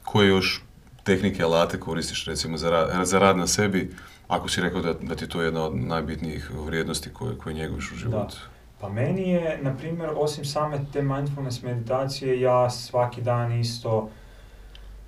koje 0.04 0.28
još 0.28 0.62
tehnike, 1.04 1.42
alate 1.42 1.80
koristiš 1.80 2.24
recimo 2.24 2.56
za 2.56 2.70
rad, 2.70 3.06
za 3.06 3.18
rad 3.18 3.36
na 3.36 3.46
sebi, 3.46 3.94
ako 4.28 4.48
si 4.48 4.60
rekao 4.60 4.82
da, 4.82 4.92
da 4.92 5.14
ti 5.14 5.24
je 5.24 5.28
to 5.28 5.42
jedna 5.42 5.64
od 5.64 5.76
najbitnijih 5.76 6.50
vrijednosti 6.66 7.10
koje, 7.12 7.38
koje 7.38 7.54
njeguješ 7.54 7.92
u 7.92 7.96
životu? 7.96 8.36
Pa 8.80 8.88
meni 8.88 9.30
je, 9.30 9.58
na 9.62 9.76
primjer, 9.76 10.10
osim 10.16 10.44
same 10.44 10.78
te 10.92 11.02
mindfulness 11.02 11.62
meditacije, 11.62 12.40
ja 12.40 12.70
svaki 12.70 13.22
dan 13.22 13.52
isto 13.52 14.10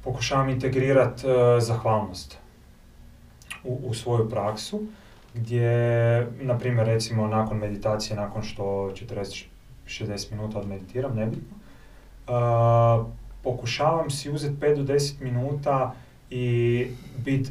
pokušavam 0.09 0.49
integrirati 0.49 1.27
uh, 1.27 1.33
zahvalnost 1.63 2.39
u, 3.65 3.79
u 3.85 3.95
svoju 3.95 4.31
praksu, 4.31 4.81
gdje, 5.35 6.27
na 6.41 6.59
primjer, 6.59 6.87
recimo 6.87 7.27
nakon 7.27 7.59
meditacije, 7.59 8.17
nakon 8.17 8.43
što 8.43 8.63
40-60 9.87 10.33
minuta 10.33 10.59
odmeditiram, 10.59 11.17
nebitno, 11.17 11.57
uh, 12.29 13.07
pokušavam 13.43 14.11
si 14.11 14.31
uzeti 14.31 14.57
5 14.61 14.77
do 14.77 14.93
10 14.93 15.21
minuta 15.21 15.95
i 16.31 16.87
biti 17.17 17.51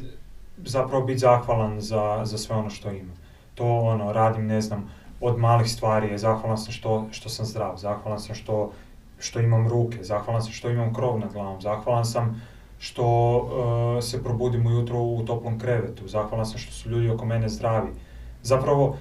zapravo 0.56 1.04
biti 1.04 1.18
zahvalan 1.18 1.80
za, 1.80 2.20
za 2.24 2.38
sve 2.38 2.56
ono 2.56 2.70
što 2.70 2.90
imam. 2.90 3.16
To 3.54 3.78
ono, 3.78 4.12
radim, 4.12 4.46
ne 4.46 4.60
znam, 4.60 4.90
od 5.20 5.38
malih 5.38 5.70
stvari, 5.70 6.18
zahvalan 6.18 6.58
sam 6.58 6.72
što, 6.72 7.08
što 7.10 7.28
sam 7.28 7.46
zdrav, 7.46 7.76
zahvalan 7.76 8.20
sam 8.20 8.34
što, 8.34 8.72
što 9.18 9.40
imam 9.40 9.68
ruke, 9.68 10.04
zahvalan 10.04 10.42
sam 10.42 10.52
što 10.52 10.70
imam 10.70 10.94
krov 10.94 11.18
nad 11.18 11.32
glavom, 11.32 11.60
zahvalan 11.60 12.04
sam 12.04 12.42
što 12.78 13.36
uh, 13.36 14.04
se 14.04 14.22
probudim 14.22 14.66
ujutro 14.66 14.98
u 14.98 15.24
toplom 15.26 15.58
krevetu, 15.58 16.08
zahvalan 16.08 16.46
sam 16.46 16.58
što 16.58 16.72
su 16.72 16.90
ljudi 16.90 17.10
oko 17.10 17.24
mene 17.24 17.48
zdravi. 17.48 17.88
Zapravo, 18.42 18.96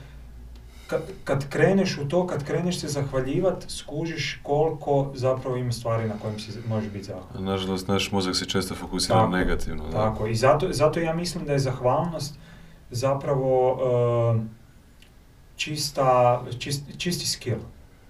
kad, 0.88 1.01
kad 1.24 1.49
kreneš 1.49 1.97
u 1.97 2.07
to, 2.07 2.28
kad 2.28 2.43
kreneš 2.43 2.80
se 2.80 2.88
zahvaljivat, 2.88 3.65
skužiš 3.68 4.39
koliko 4.43 5.11
zapravo 5.15 5.57
ima 5.57 5.72
stvari 5.72 6.07
na 6.07 6.13
kojim 6.22 6.39
si 6.39 6.51
može 6.68 6.89
biti 6.89 7.03
zahvalan. 7.03 7.43
Nažalost, 7.45 7.88
naš 7.88 8.11
mozak 8.11 8.36
se 8.36 8.45
često 8.45 8.76
fokusira 8.76 9.28
negativno. 9.28 9.84
Da. 9.84 9.91
Tako, 9.91 10.28
i 10.28 10.36
zato, 10.36 10.68
zato 10.74 10.99
ja 10.99 11.13
mislim 11.13 11.45
da 11.45 11.53
je 11.53 11.59
zahvalnost 11.59 12.36
zapravo 12.91 13.74
uh, 13.74 14.41
čista, 15.55 16.41
čist, 16.59 16.84
čisti 16.97 17.28
skill, 17.28 17.59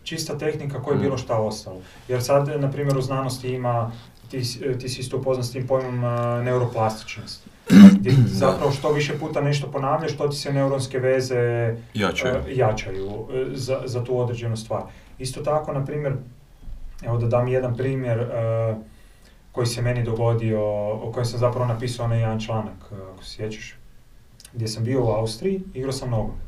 čista 0.07 0.37
tehnika 0.37 0.81
koja 0.81 0.93
je 0.93 0.99
mm. 0.99 1.01
bilo 1.01 1.17
šta 1.17 1.37
ostalo. 1.37 1.81
Jer 2.07 2.23
sad, 2.23 2.61
na 2.61 2.71
primjer, 2.71 2.97
u 2.97 3.01
znanosti 3.01 3.49
ima, 3.49 3.91
ti, 4.31 4.41
ti 4.79 4.89
si 4.89 5.01
isto 5.01 5.17
upoznat 5.17 5.45
s 5.45 5.51
tim 5.51 5.67
pojmom 5.67 6.03
uh, 6.03 6.45
neuroplastičnost 6.45 7.47
gdje 7.99 8.13
zapravo 8.27 8.71
što 8.71 8.91
više 8.91 9.19
puta 9.19 9.41
nešto 9.41 9.71
ponavljaš, 9.71 10.13
što 10.13 10.27
ti 10.27 10.35
se 10.35 10.53
neuronske 10.53 10.99
veze 10.99 11.75
jačaju, 11.93 12.35
uh, 12.35 12.57
jačaju 12.57 13.27
e, 13.33 13.45
za, 13.53 13.81
za 13.85 14.03
tu 14.03 14.19
određenu 14.19 14.57
stvar. 14.57 14.81
Isto 15.19 15.41
tako, 15.41 15.73
na 15.73 15.85
primjer, 15.85 16.13
evo 17.03 17.17
da 17.17 17.27
dam 17.27 17.47
jedan 17.47 17.77
primjer 17.77 18.19
uh, 18.19 18.77
koji 19.51 19.67
se 19.67 19.81
meni 19.81 20.03
dogodio, 20.03 20.61
o 20.91 21.11
kojem 21.13 21.25
sam 21.25 21.39
zapravo 21.39 21.65
napisao 21.65 22.05
onaj 22.05 22.19
jedan 22.19 22.39
članak, 22.39 22.91
ako 23.13 23.23
se 23.23 23.35
sjećaš, 23.35 23.75
gdje 24.53 24.67
sam 24.67 24.83
bio 24.83 25.05
u 25.05 25.09
Austriji, 25.09 25.61
igrao 25.73 25.91
sam 25.91 26.09
nogomet. 26.09 26.46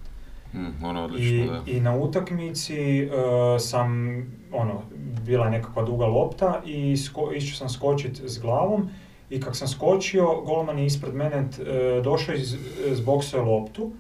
Mm, 0.54 0.84
ono 0.84 1.04
odlično, 1.04 1.43
I, 1.43 1.47
da. 1.47 1.62
I 1.66 1.80
na 1.80 1.95
utakmici 1.95 3.06
uh, 3.06 3.12
sam, 3.60 4.18
ono, 4.52 4.82
bila 5.26 5.50
nekakva 5.50 5.84
duga 5.84 6.06
lopta 6.06 6.62
i 6.66 6.97
sko, 6.97 7.32
išao 7.34 7.58
sam 7.58 7.70
skočiti 7.70 8.30
s 8.30 8.39
glavom 8.39 8.89
i 9.30 9.41
kak 9.41 9.56
sam 9.56 9.68
skočio, 9.68 10.41
golman 10.45 10.80
je 10.80 10.86
ispred 10.86 11.16
mene 11.16 11.38
e, 11.38 12.02
došao 12.04 12.36
iz, 12.36 12.58
zboksao 12.91 13.45
loptu 13.45 13.91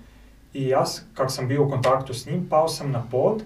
i 0.53 0.67
ja, 0.67 0.83
kak 1.13 1.31
sam 1.31 1.47
bio 1.47 1.65
u 1.65 1.69
kontaktu 1.69 2.13
s 2.13 2.25
njim, 2.25 2.47
pao 2.49 2.67
sam 2.67 2.91
na 2.91 3.03
pod 3.11 3.43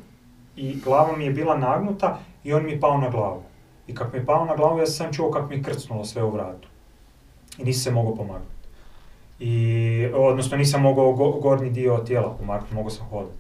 i 0.56 0.76
glava 0.84 1.18
mi 1.18 1.26
je 1.26 1.32
bila 1.32 1.58
nagnuta 1.58 2.20
i 2.44 2.54
on 2.54 2.66
mi 2.66 2.72
je 2.72 2.80
pao 2.80 2.98
na 2.98 3.10
glavu. 3.10 3.44
I 3.88 3.96
kak 3.96 4.14
mi 4.14 4.20
je 4.20 4.26
pao 4.26 4.46
na 4.46 4.56
glavu, 4.56 4.80
ja 4.80 4.86
sam 4.86 5.14
čuo 5.14 5.32
kak 5.32 5.50
mi 5.50 5.56
je 5.56 5.64
krcnulo 5.64 6.06
sve 6.06 6.24
u 6.24 6.30
vratu. 6.30 6.68
I 7.58 7.64
nisam 7.64 7.84
se 7.84 7.92
mogao 7.92 8.16
pomaknuti. 8.16 8.53
I, 9.46 10.08
odnosno 10.16 10.58
nisam 10.58 10.82
mogao 10.82 11.14
gornji 11.42 11.70
dio 11.70 11.98
tijela 11.98 12.36
pomaknuti, 12.40 12.74
mogao 12.74 12.90
sam 12.90 13.06
hodati. 13.06 13.38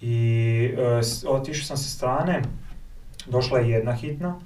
I 0.00 0.70
e, 0.78 1.00
otišao 1.28 1.64
sam 1.64 1.76
sa 1.76 1.88
strane, 1.88 2.42
došla 3.26 3.58
je 3.58 3.70
jedna 3.70 3.92
hitna, 3.92 4.40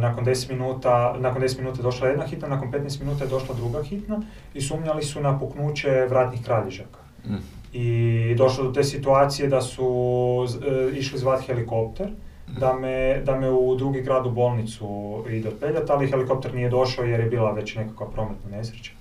nakon 0.00 0.24
10 0.24 0.50
minuta, 0.50 1.16
nakon 1.18 1.42
10 1.42 1.58
minuta 1.58 1.78
je 1.78 1.82
došla 1.82 2.08
jedna 2.08 2.26
hitna, 2.26 2.48
nakon 2.48 2.72
15 2.72 3.00
minuta 3.00 3.24
je 3.24 3.30
došla 3.30 3.54
druga 3.54 3.82
hitna 3.82 4.20
i 4.54 4.60
sumnjali 4.60 5.02
su 5.02 5.20
na 5.20 5.38
puknuće 5.38 6.06
vratnih 6.10 6.44
kralježaka. 6.44 6.98
Mm. 7.24 7.36
I 7.72 8.34
došlo 8.38 8.64
do 8.64 8.72
te 8.72 8.84
situacije 8.84 9.48
da 9.48 9.60
su 9.60 10.46
e, 10.66 10.98
išli 10.98 11.18
zvati 11.18 11.46
helikopter, 11.46 12.06
mm. 12.06 12.60
da, 12.60 12.72
me, 12.72 13.22
da 13.24 13.40
me 13.40 13.50
u 13.50 13.76
drugi 13.76 14.02
grad 14.02 14.26
u 14.26 14.30
bolnicu 14.30 14.88
ide 15.30 15.48
odpeljati, 15.48 15.92
ali 15.92 16.10
helikopter 16.10 16.54
nije 16.54 16.70
došao 16.70 17.04
jer 17.04 17.20
je 17.20 17.30
bila 17.30 17.52
već 17.52 17.74
nekakva 17.74 18.10
prometna 18.10 18.50
nesreća. 18.50 18.92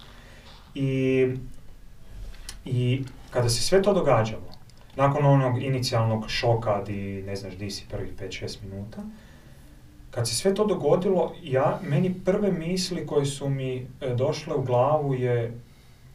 I, 0.78 1.28
I 2.65 3.03
kada 3.30 3.49
se 3.49 3.61
sve 3.61 3.82
to 3.82 3.93
događalo, 3.93 4.47
nakon 4.95 5.25
onog 5.25 5.63
inicijalnog 5.63 6.30
šoka 6.30 6.84
di 6.84 7.23
ne 7.28 7.36
znaš 7.36 7.55
di 7.55 7.71
si 7.71 7.86
prvih 7.89 8.11
5-6 8.19 8.57
minuta, 8.63 9.01
kad 10.11 10.28
se 10.28 10.36
sve 10.36 10.53
to 10.53 10.65
dogodilo, 10.65 11.33
ja, 11.43 11.79
meni 11.83 12.13
prve 12.25 12.51
misli 12.51 13.08
koje 13.08 13.25
su 13.25 13.49
mi 13.49 13.87
e, 14.01 14.16
došle 14.16 14.55
u 14.55 14.62
glavu 14.62 15.13
je 15.13 15.59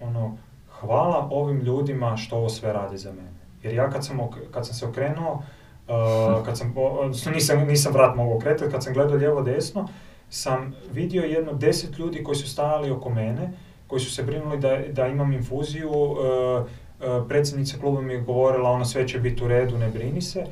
ono, 0.01 0.37
hvala 0.81 1.29
ovim 1.31 1.61
ljudima 1.61 2.17
što 2.17 2.37
ovo 2.37 2.49
sve 2.49 2.73
radi 2.73 2.99
za 2.99 3.13
mene. 3.13 3.43
Jer 3.63 3.75
ja 3.75 3.91
kad 3.91 4.07
sam, 4.07 4.19
kad 4.51 4.67
sam 4.67 4.75
se 4.75 4.87
okrenuo, 4.87 5.43
uh, 5.89 6.45
kad 6.47 6.59
sam, 6.59 6.75
odnosno 6.77 7.33
nisam, 7.33 7.67
nisam 7.67 7.93
vrat 7.93 8.17
mogao 8.17 8.37
okretati, 8.37 8.71
kad 8.71 8.85
sam 8.85 8.95
gledao 8.95 9.17
lijevo 9.17 9.43
desno, 9.43 9.89
sam 10.31 10.75
vidio 10.93 11.23
jedno 11.23 11.53
deset 11.53 11.99
ljudi 11.99 12.25
koji 12.25 12.37
su 12.37 12.49
stajali 12.49 12.91
oko 12.91 13.11
mene, 13.11 13.53
koji 13.93 14.01
su 14.01 14.11
se 14.11 14.23
brinuli 14.23 14.61
da, 14.61 14.79
da 14.93 15.07
imam 15.07 15.33
infuziju, 15.33 15.91
uh, 15.91 16.17
uh, 16.19 17.29
predsjednica 17.29 17.79
kluba 17.81 18.01
mi 18.01 18.13
je 18.13 18.21
govorila 18.21 18.71
ono 18.71 18.85
sve 18.85 19.09
će 19.09 19.19
biti 19.21 19.45
u 19.45 19.49
redu, 19.49 19.79
ne 19.79 19.89
brini 19.89 20.21
se. 20.21 20.45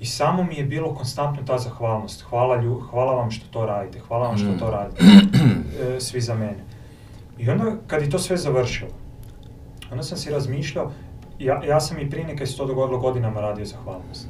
I 0.00 0.06
samo 0.06 0.44
mi 0.44 0.54
je 0.54 0.64
bilo 0.64 0.94
konstantno 0.94 1.42
ta 1.46 1.58
zahvalnost. 1.58 2.22
Hvala, 2.22 2.56
lju, 2.62 2.80
hvala 2.90 3.12
vam 3.14 3.30
što 3.30 3.46
to 3.50 3.66
radite, 3.66 3.98
hvala 4.08 4.28
vam 4.28 4.38
što 4.38 4.52
to 4.58 4.66
mm. 4.66 4.70
radite, 4.70 5.04
e, 5.96 6.00
svi 6.00 6.20
za 6.20 6.34
mene. 6.34 6.64
I 7.38 7.50
onda 7.50 7.72
kad 7.86 8.02
je 8.02 8.10
to 8.10 8.18
sve 8.18 8.36
završilo, 8.36 8.90
onda 9.90 10.02
sam 10.02 10.18
si 10.18 10.30
razmišljao, 10.30 10.90
ja, 11.38 11.64
ja 11.64 11.80
sam 11.80 11.98
i 11.98 12.10
prije 12.10 12.26
nekaj 12.26 12.46
se 12.46 12.56
to 12.56 12.66
dogodilo 12.66 12.98
godinama 12.98 13.40
radio 13.40 13.64
zahvalnost. 13.64 14.28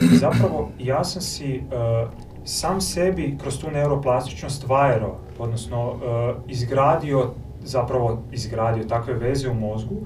I 0.00 0.16
zapravo 0.16 0.70
ja 0.78 1.04
sam 1.04 1.22
si 1.22 1.62
uh, 1.64 2.10
sam 2.44 2.80
sebi 2.80 3.38
kroz 3.40 3.58
tu 3.58 3.70
neuroplastičnost 3.70 4.68
vajero, 4.68 5.16
odnosno 5.38 5.90
uh, 5.90 6.00
izgradio, 6.48 7.30
zapravo 7.64 8.22
izgradio 8.32 8.84
takve 8.84 9.14
veze 9.14 9.50
u 9.50 9.54
mozgu, 9.54 9.96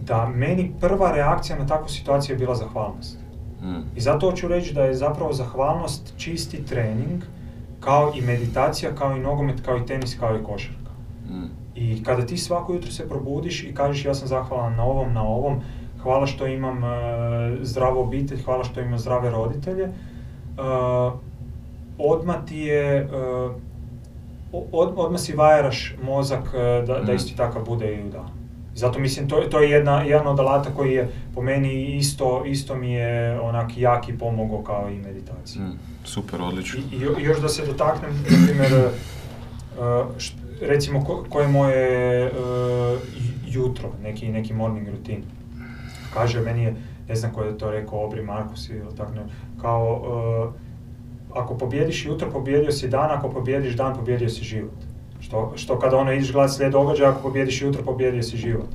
da 0.00 0.26
meni 0.28 0.72
prva 0.80 1.12
reakcija 1.12 1.58
na 1.58 1.66
takvu 1.66 1.88
situaciju 1.88 2.34
je 2.34 2.38
bila 2.38 2.54
zahvalnost. 2.54 3.18
I 3.96 4.00
zato 4.00 4.30
hoću 4.30 4.48
reći 4.48 4.74
da 4.74 4.84
je 4.84 4.94
zapravo 4.94 5.32
zahvalnost 5.32 6.14
čisti 6.16 6.64
trening, 6.64 7.22
kao 7.80 8.12
i 8.14 8.20
meditacija, 8.20 8.94
kao 8.94 9.16
i 9.16 9.20
nogomet, 9.20 9.60
kao 9.60 9.76
i 9.76 9.86
tenis, 9.86 10.16
kao 10.20 10.36
i 10.36 10.44
košarka. 10.44 10.90
Mm. 11.30 11.46
I 11.74 12.04
kada 12.04 12.26
ti 12.26 12.38
svako 12.38 12.72
jutro 12.72 12.90
se 12.90 13.08
probudiš 13.08 13.64
i 13.64 13.74
kažeš 13.74 14.04
ja 14.04 14.14
sam 14.14 14.28
zahvalan 14.28 14.76
na 14.76 14.84
ovom, 14.84 15.12
na 15.12 15.22
ovom, 15.22 15.60
hvala 16.02 16.26
što 16.26 16.46
imam 16.46 16.78
uh, 16.78 16.90
zdravu 17.62 18.00
obitelj, 18.00 18.42
hvala 18.42 18.64
što 18.64 18.80
imam 18.80 18.98
zdrave 18.98 19.30
roditelje, 19.30 19.84
uh, 19.84 21.12
odmah 21.98 22.36
ti 22.46 22.58
je, 22.58 23.04
uh, 23.04 23.52
od, 24.52 24.92
odmah 24.96 25.20
si 25.20 25.32
vajaraš 25.32 25.94
mozak 26.02 26.44
uh, 26.44 26.52
da, 26.86 27.00
da 27.06 27.12
mm. 27.12 27.16
isti 27.16 27.36
takav 27.36 27.64
bude 27.64 27.94
i 27.94 28.04
u 28.04 28.10
danu. 28.10 28.42
Zato 28.74 28.98
mislim, 28.98 29.28
to, 29.28 29.40
to 29.40 29.60
je 29.60 29.70
jedna, 29.70 30.02
jedan 30.02 30.26
od 30.26 30.40
alata 30.40 30.70
koji 30.76 30.92
je 30.92 31.08
po 31.34 31.42
meni 31.42 31.96
isto, 31.96 32.44
isto 32.46 32.74
mi 32.74 32.92
je 32.92 33.40
onak 33.40 33.70
jaki 33.76 34.18
pomogao 34.18 34.62
kao 34.62 34.90
i 34.90 34.98
meditacija. 34.98 35.64
Mm, 35.64 35.78
super, 36.04 36.42
odlično. 36.42 36.80
I, 36.92 36.96
I 36.96 37.24
još 37.24 37.40
da 37.40 37.48
se 37.48 37.66
dotaknem, 37.66 38.10
na 38.30 38.46
primjer, 38.46 38.72
uh, 38.72 39.82
št- 40.16 40.34
recimo 40.60 41.04
ko, 41.04 41.24
koje 41.28 41.44
je 41.44 41.48
moje 41.48 42.26
uh, 42.26 42.98
jutro, 43.46 43.90
neki, 44.02 44.28
neki 44.28 44.54
morning 44.54 44.88
rutin. 44.88 45.22
Kaže, 46.14 46.40
meni 46.40 46.62
je, 46.62 46.74
ne 47.08 47.14
znam 47.14 47.32
ko 47.32 47.42
je 47.42 47.58
to 47.58 47.70
rekao, 47.70 48.04
Obri 48.04 48.22
Markus 48.22 48.68
ili 48.68 48.96
tako 48.96 49.12
ne, 49.12 49.22
kao, 49.60 50.02
uh, 50.46 50.54
ako 51.34 51.54
pobjediš 51.54 52.06
jutro, 52.06 52.30
pobjedio 52.30 52.72
si 52.72 52.88
dan, 52.88 53.10
ako 53.10 53.28
pobjediš 53.30 53.76
dan, 53.76 53.94
pobjedio 53.96 54.28
si 54.28 54.44
život. 54.44 54.74
Što, 55.20 55.52
što 55.56 55.78
kada 55.78 55.96
ono 55.96 56.12
ideš 56.12 56.32
gledati 56.32 56.54
slijed 56.54 56.72
događaja, 56.72 57.10
ako 57.10 57.22
pobjediš 57.22 57.62
jutro, 57.62 57.82
pobjedio 57.82 58.22
si 58.22 58.36
život. 58.36 58.68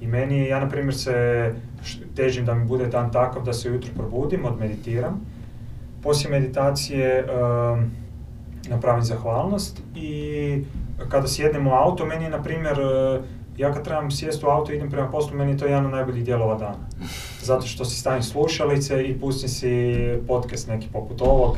I 0.00 0.06
meni, 0.06 0.46
ja 0.46 0.60
na 0.60 0.68
primjer 0.68 0.94
se 0.94 1.52
težim 2.16 2.44
da 2.44 2.54
mi 2.54 2.64
bude 2.64 2.86
dan 2.86 3.12
takav 3.12 3.42
da 3.42 3.52
se 3.52 3.70
ujutro 3.70 3.90
probudim, 3.96 4.44
odmeditiram. 4.44 5.20
Poslije 6.02 6.40
meditacije 6.40 7.24
um, 7.24 7.90
napravim 8.68 9.02
zahvalnost 9.02 9.82
i 9.96 10.64
kada 11.08 11.28
sjednem 11.28 11.66
u 11.66 11.72
auto, 11.72 12.06
meni 12.06 12.24
je 12.24 12.30
na 12.30 12.42
primjer, 12.42 12.80
uh, 12.80 13.24
ja 13.56 13.72
kad 13.72 13.84
trebam 13.84 14.10
sjesti 14.10 14.46
u 14.46 14.48
auto 14.48 14.72
i 14.72 14.76
idem 14.76 14.90
prema 14.90 15.10
poslu, 15.10 15.36
meni 15.36 15.52
je 15.52 15.58
to 15.58 15.66
jedan 15.66 15.86
od 15.86 15.92
najboljih 15.92 16.24
dijelova 16.24 16.54
dana. 16.54 16.88
Zato 17.48 17.66
što 17.66 17.84
si 17.84 18.00
stavim 18.00 18.22
slušalice 18.22 19.04
i 19.04 19.20
pustim 19.20 19.48
si 19.48 19.94
podcast 20.28 20.68
neki 20.68 20.88
poput 20.92 21.20
ovog 21.20 21.56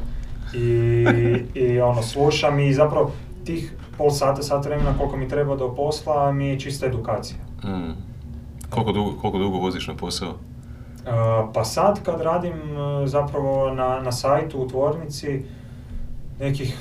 i, 0.56 1.06
i 1.54 1.80
ono, 1.80 2.02
slušam 2.02 2.60
i 2.60 2.74
zapravo 2.74 3.12
tih 3.44 3.72
pol 3.98 4.10
sata, 4.10 4.42
sat 4.42 4.64
vremena 4.64 4.94
koliko 4.98 5.16
mi 5.16 5.28
treba 5.28 5.56
do 5.56 5.74
posla 5.74 6.32
mi 6.32 6.48
je 6.48 6.60
čista 6.60 6.86
edukacija. 6.86 7.38
Mm. 7.64 7.92
Koliko, 8.70 8.92
dugo, 8.92 9.20
koliko 9.20 9.38
dugo 9.38 9.58
voziš 9.58 9.86
na 9.86 9.94
posao? 9.94 10.28
Uh, 10.28 10.34
pa 11.54 11.64
sad 11.64 12.02
kad 12.02 12.20
radim 12.20 12.52
uh, 12.52 13.08
zapravo 13.08 13.74
na, 13.74 14.00
na 14.00 14.12
sajtu 14.12 14.58
u 14.58 14.68
tvornici 14.68 15.42
nekih, 16.40 16.76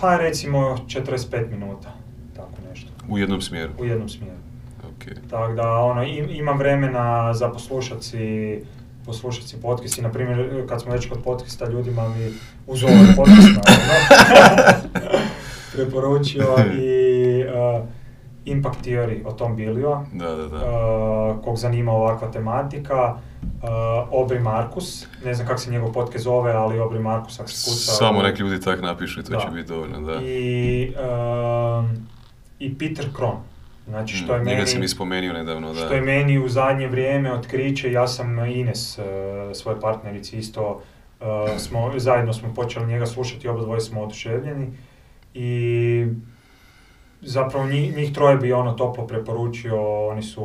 pa 0.00 0.16
recimo 0.16 0.58
45 0.86 1.50
minuta, 1.50 1.92
tako 2.36 2.52
nešto, 2.70 2.88
U 3.08 3.18
jednom 3.18 3.40
smjeru? 3.40 3.72
u 3.78 3.84
jednom 3.84 4.08
smjeru. 4.08 4.36
Ok. 4.78 5.04
Tako 5.30 5.52
da 5.52 5.78
ono, 5.78 6.02
im, 6.02 6.30
imam 6.30 6.58
vremena 6.58 7.34
za 7.34 7.48
poslušat 7.48 8.02
si, 8.02 8.60
poslušat 9.06 9.44
si 9.44 9.60
podcast 9.60 9.98
i 9.98 10.02
na 10.02 10.10
primjer 10.10 10.66
kad 10.68 10.80
smo 10.82 10.92
već 10.92 11.08
kod 11.08 11.22
podcasta 11.24 11.68
ljudima 11.68 12.08
mi 12.08 12.32
uz 12.66 12.84
ovaj 12.84 13.14
podcast 13.16 13.48
naravno, 13.48 14.88
preporučio 15.72 16.46
i 16.74 17.44
uh, 17.44 17.88
Impact 18.44 18.86
Theory 18.86 19.26
o 19.26 19.32
Tom 19.32 19.56
Bilio, 19.56 20.04
Da, 20.12 20.28
da, 20.28 20.46
da. 20.48 20.56
uh, 20.56 21.44
kog 21.44 21.56
zanima 21.56 21.92
ovakva 21.92 22.30
tematika, 22.30 23.14
uh, 23.42 23.68
Obri 24.10 24.38
Markus, 24.40 25.06
ne 25.24 25.34
znam 25.34 25.46
kako 25.46 25.60
se 25.60 25.70
njegov 25.70 25.92
podcast 25.92 26.24
zove, 26.24 26.52
ali 26.52 26.78
Obri 26.78 26.98
Markus 26.98 27.40
ako 27.40 27.48
se 27.48 27.70
kuca... 27.70 27.92
Samo 27.92 28.22
nek 28.22 28.38
ljudi 28.38 28.60
tak 28.60 28.82
napišu 28.82 29.20
i 29.20 29.24
to 29.24 29.30
Da. 29.30 29.40
će 29.40 29.48
biti 29.48 29.68
dovoljno, 29.68 30.00
da. 30.00 30.20
I, 30.22 30.92
um, 31.78 32.06
I 32.58 32.78
Peter 32.78 33.06
Kron, 33.16 33.36
znači 33.88 34.16
što 34.16 34.34
je 34.34 34.40
Mm, 34.40 34.44
meni... 34.44 34.66
sam 34.66 34.82
ispomenuo 34.82 35.32
nedavno, 35.32 35.72
da. 35.72 35.80
Što 35.80 35.94
je 35.94 36.00
meni 36.00 36.38
u 36.38 36.48
zadnje 36.48 36.86
vrijeme 36.88 37.32
otkriće, 37.32 37.92
ja 37.92 38.08
sam 38.08 38.38
Ines, 38.38 38.98
uh, 38.98 39.04
svoje 39.56 39.80
partnerici 39.80 40.38
isto, 40.38 40.82
uh, 41.20 41.26
smo, 41.58 41.92
zajedno 41.96 42.32
smo 42.32 42.54
počeli 42.54 42.86
njega 42.86 43.06
slušati, 43.06 43.48
oba 43.48 43.60
dvoje 43.60 43.80
smo 43.80 44.02
oduševljeni 44.02 44.66
i 45.34 46.06
zapravo 47.20 47.66
njih, 47.66 47.96
njih 47.96 48.12
troje 48.12 48.36
bi 48.36 48.52
ono 48.52 48.72
toplo 48.72 49.06
preporučio, 49.06 50.06
oni 50.08 50.22
su 50.22 50.44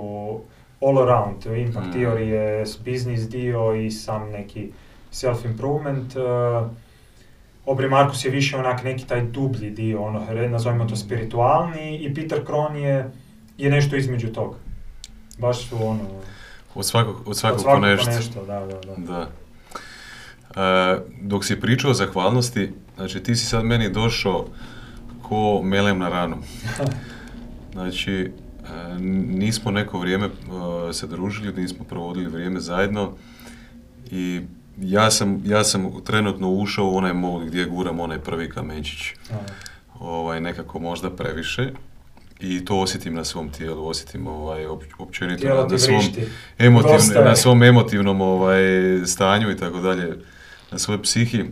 all 0.81 0.99
around, 0.99 1.45
Impact 1.45 1.87
Mm. 1.87 1.97
Theory 1.97 2.19
je 2.19 2.65
business 2.85 3.29
dio 3.29 3.75
i 3.75 3.91
sam 3.91 4.29
neki 4.31 4.71
self-improvement. 5.11 6.15
Uh, 6.15 6.71
Obri 7.65 7.89
Markus 7.89 8.25
je 8.25 8.31
više 8.31 8.57
onak 8.57 8.83
neki 8.83 9.07
taj 9.07 9.21
dublji 9.21 9.69
dio, 9.69 10.03
ono, 10.03 10.47
nazovimo 10.49 10.85
to 10.85 10.95
spiritualni 10.95 11.97
i 11.97 12.13
Peter 12.13 12.45
Kron 12.45 12.75
je, 12.75 13.11
je 13.57 13.71
nešto 13.71 13.95
između 13.95 14.27
toga. 14.27 14.57
Baš 15.37 15.69
su 15.69 15.87
ono, 15.87 16.01
Od 16.75 16.85
svakog, 16.85 17.15
od 17.25 17.37
svakog, 17.37 17.57
od 17.57 17.61
svakog 17.61 17.81
po 17.81 18.05
po 18.05 18.11
nešto. 18.11 18.45
da, 18.45 18.59
da, 18.59 18.79
da. 18.95 18.95
Da. 18.97 19.29
E, 20.55 20.99
dok 21.21 21.45
si 21.45 21.59
pričao 21.59 21.91
o 21.91 21.93
zahvalnosti, 21.93 22.71
znači 22.95 23.23
ti 23.23 23.35
si 23.35 23.45
sad 23.45 23.63
meni 23.63 23.89
došao 23.89 24.47
ko 25.21 25.61
melem 25.63 25.99
na 25.99 26.09
ranu. 26.09 26.37
Znači, 27.73 28.13
e, 28.13 28.99
nismo 29.27 29.71
neko 29.71 29.99
vrijeme 29.99 30.25
e, 30.25 30.93
se 30.93 31.07
družili, 31.07 31.61
nismo 31.61 31.85
provodili 31.85 32.29
vrijeme 32.29 32.59
zajedno 32.59 33.11
i 34.11 34.41
ja 34.81 35.11
sam, 35.11 35.41
ja 35.45 35.63
sam 35.63 35.91
trenutno 36.05 36.49
ušao 36.49 36.85
u 36.85 36.97
onaj 36.97 37.13
mod 37.13 37.45
gdje 37.45 37.65
guram 37.65 37.99
onaj 37.99 38.19
prvi 38.19 38.49
kamenčić. 38.49 38.99
Ovaj, 39.99 40.41
nekako 40.41 40.79
možda 40.79 41.09
previše 41.09 41.71
i 42.39 42.65
to 42.65 42.79
osjetim 42.79 43.13
na 43.13 43.23
svom 43.23 43.49
tijelu, 43.49 43.87
osjetim 43.87 44.27
ovaj, 44.27 44.65
op, 44.65 44.83
općenito 44.97 45.47
na, 45.47 45.67
na 45.71 45.77
svom, 45.79 46.01
emotivn, 46.57 47.23
na 47.25 47.35
svom 47.35 47.63
emotivnom 47.63 48.21
ovaj, 48.21 48.63
stanju 49.05 49.51
i 49.51 49.57
tako 49.57 49.79
dalje, 49.79 50.17
na 50.71 50.79
svojoj 50.79 51.01
psihi. 51.01 51.45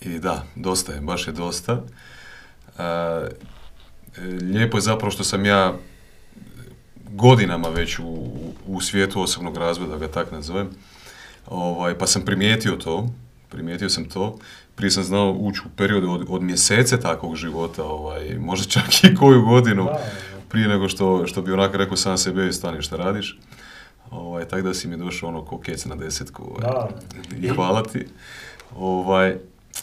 I 0.00 0.18
da, 0.18 0.44
dosta 0.54 0.92
je, 0.92 1.00
baš 1.00 1.26
je 1.26 1.32
dosta. 1.32 1.82
A, 2.78 3.28
e, 4.16 4.22
lijepo 4.22 4.76
je 4.76 4.80
zapravo 4.80 5.10
što 5.10 5.24
sam 5.24 5.44
ja 5.44 5.74
godinama 7.10 7.68
već 7.68 7.98
u, 7.98 8.28
u 8.66 8.80
svijetu 8.80 9.22
osobnog 9.22 9.56
razvoja, 9.56 9.90
da 9.90 9.98
ga 9.98 10.08
tak 10.08 10.32
nazovem, 10.32 10.68
ovaj, 11.46 11.98
pa 11.98 12.06
sam 12.06 12.24
primijetio 12.24 12.76
to, 12.76 13.10
primijetio 13.48 13.88
sam 13.88 14.04
to, 14.04 14.38
prije 14.80 14.90
sam 14.90 15.04
znao 15.04 15.32
ući 15.32 15.60
u 15.66 15.68
periodu 15.76 16.10
od, 16.10 16.26
od 16.28 16.42
mjesece 16.42 17.00
takvog 17.00 17.36
života, 17.36 17.84
ovaj, 17.84 18.38
možda 18.38 18.66
čak 18.66 19.04
i 19.04 19.14
koju 19.14 19.42
godinu, 19.42 19.88
prije 20.48 20.68
nego 20.68 20.88
što, 20.88 21.26
što 21.26 21.42
bi 21.42 21.52
onako 21.52 21.76
rekao 21.76 21.96
sam 21.96 22.18
sebe 22.18 22.48
i 22.48 22.52
stani 22.52 22.82
šta 22.82 22.96
radiš. 22.96 23.38
Ovaj, 24.10 24.44
tako 24.44 24.62
da 24.62 24.74
si 24.74 24.88
mi 24.88 24.96
došao 24.96 25.28
ono 25.28 25.44
ko 25.44 25.58
kec 25.60 25.84
na 25.84 25.94
desetku 25.94 26.42
ovaj, 26.42 26.88
i 27.40 27.48
hvala 27.48 27.82
ti. 27.82 28.06
Ovaj, 28.76 29.36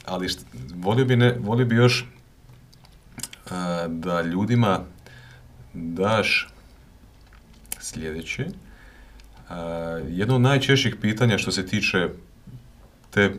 ali 0.05 0.29
št, 0.29 0.39
volio, 0.75 1.05
bi 1.05 1.15
ne, 1.15 1.37
volio 1.39 1.65
bi 1.65 1.75
još 1.75 2.05
a, 3.49 3.87
da 3.87 4.21
ljudima 4.21 4.79
daš 5.73 6.49
sljedeće. 7.79 8.45
A, 9.49 9.57
jedno 10.09 10.35
od 10.35 10.41
najčešćih 10.41 10.95
pitanja 11.01 11.37
što 11.37 11.51
se 11.51 11.65
tiče 11.65 12.09
te 13.09 13.33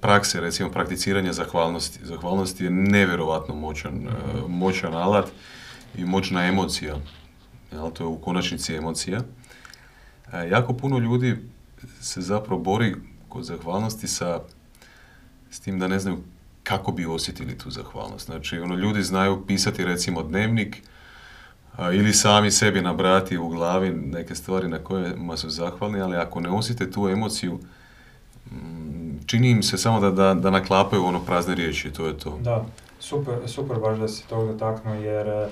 prakse, 0.00 0.40
recimo 0.40 0.70
prakticiranja 0.70 1.32
zahvalnosti. 1.32 1.98
Zahvalnost 2.02 2.60
je 2.60 2.70
nevjerovatno 2.70 3.54
moćan, 3.54 3.94
e, 3.94 4.10
moćan 4.48 4.94
alat 4.94 5.26
i 5.96 6.04
moćna 6.04 6.46
emocija. 6.46 6.96
Jel, 7.72 7.90
to 7.90 8.04
je 8.04 8.08
u 8.08 8.18
konačnici 8.18 8.74
emocija. 8.74 9.20
E, 10.32 10.48
jako 10.48 10.72
puno 10.72 10.98
ljudi 10.98 11.36
se 12.00 12.20
zapravo 12.20 12.62
bori 12.62 12.96
kod 13.28 13.44
zahvalnosti 13.44 14.08
sa 14.08 14.40
s 15.50 15.60
tim 15.60 15.78
da 15.78 15.88
ne 15.88 15.98
znaju 15.98 16.18
kako 16.62 16.92
bi 16.92 17.06
osjetili 17.06 17.58
tu 17.58 17.70
zahvalnost. 17.70 18.26
Znači, 18.26 18.58
ono, 18.58 18.74
ljudi 18.74 19.02
znaju 19.02 19.46
pisati 19.46 19.84
recimo 19.84 20.22
dnevnik 20.22 20.82
a, 21.76 21.92
ili 21.92 22.12
sami 22.12 22.50
sebi 22.50 22.80
nabrati 22.80 23.38
u 23.38 23.48
glavi 23.48 23.90
neke 23.90 24.34
stvari 24.34 24.68
na 24.68 24.78
kojima 24.78 25.36
su 25.36 25.50
zahvalni, 25.50 26.00
ali 26.00 26.16
ako 26.16 26.40
ne 26.40 26.48
osjete 26.48 26.90
tu 26.90 27.08
emociju, 27.08 27.58
mm, 28.50 28.79
čini 29.30 29.50
im 29.50 29.62
se 29.62 29.78
samo 29.78 30.00
da, 30.00 30.10
da, 30.10 30.34
da 30.34 30.50
naklapaju 30.50 31.04
ono 31.04 31.20
prazne 31.24 31.54
riječi 31.54 31.90
to 31.90 32.06
je 32.06 32.18
to. 32.18 32.38
Da, 32.40 32.64
super, 32.98 33.34
super 33.46 33.78
baš 33.78 33.98
da 33.98 34.08
si 34.08 34.28
to 34.28 34.46
dotaknuo 34.46 34.94
jer, 34.94 35.28
e, 35.28 35.48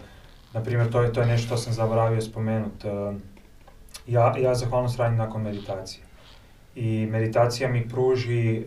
na 0.52 0.62
primjer, 0.62 0.92
to 0.92 1.02
je, 1.02 1.12
to 1.12 1.20
je 1.20 1.26
nešto 1.26 1.46
što 1.46 1.56
sam 1.56 1.72
zaboravio 1.72 2.20
spomenut. 2.20 2.84
e, 2.84 3.14
Ja, 4.06 4.34
ja 4.38 4.54
zahvalnost 4.54 4.98
radim 4.98 5.18
nakon 5.18 5.42
meditacije. 5.42 6.04
I 6.74 7.06
meditacija 7.10 7.68
mi 7.68 7.88
pruži 7.88 8.56
e, 8.56 8.64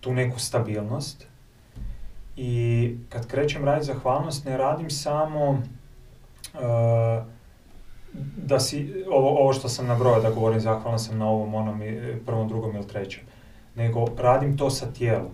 tu 0.00 0.12
neku 0.12 0.38
stabilnost. 0.40 1.26
I 2.36 2.96
kad 3.08 3.26
krećem 3.26 3.64
raditi 3.64 3.86
zahvalnost, 3.86 4.44
ne 4.44 4.56
radim 4.56 4.90
samo 4.90 5.62
da 8.36 8.60
si, 8.60 9.04
ovo, 9.10 9.28
ovo 9.28 9.52
što 9.52 9.68
sam 9.68 9.86
nabrojao, 9.86 10.20
da 10.20 10.30
govorim 10.30 10.60
zahvalan 10.60 10.98
sam 10.98 11.18
na 11.18 11.28
ovom, 11.28 11.54
onom, 11.54 11.82
prvom, 12.26 12.48
drugom 12.48 12.76
ili 12.76 12.88
trećem. 12.88 13.22
Nego 13.74 14.04
radim 14.18 14.56
to 14.56 14.70
sa 14.70 14.86
tijelom. 14.86 15.30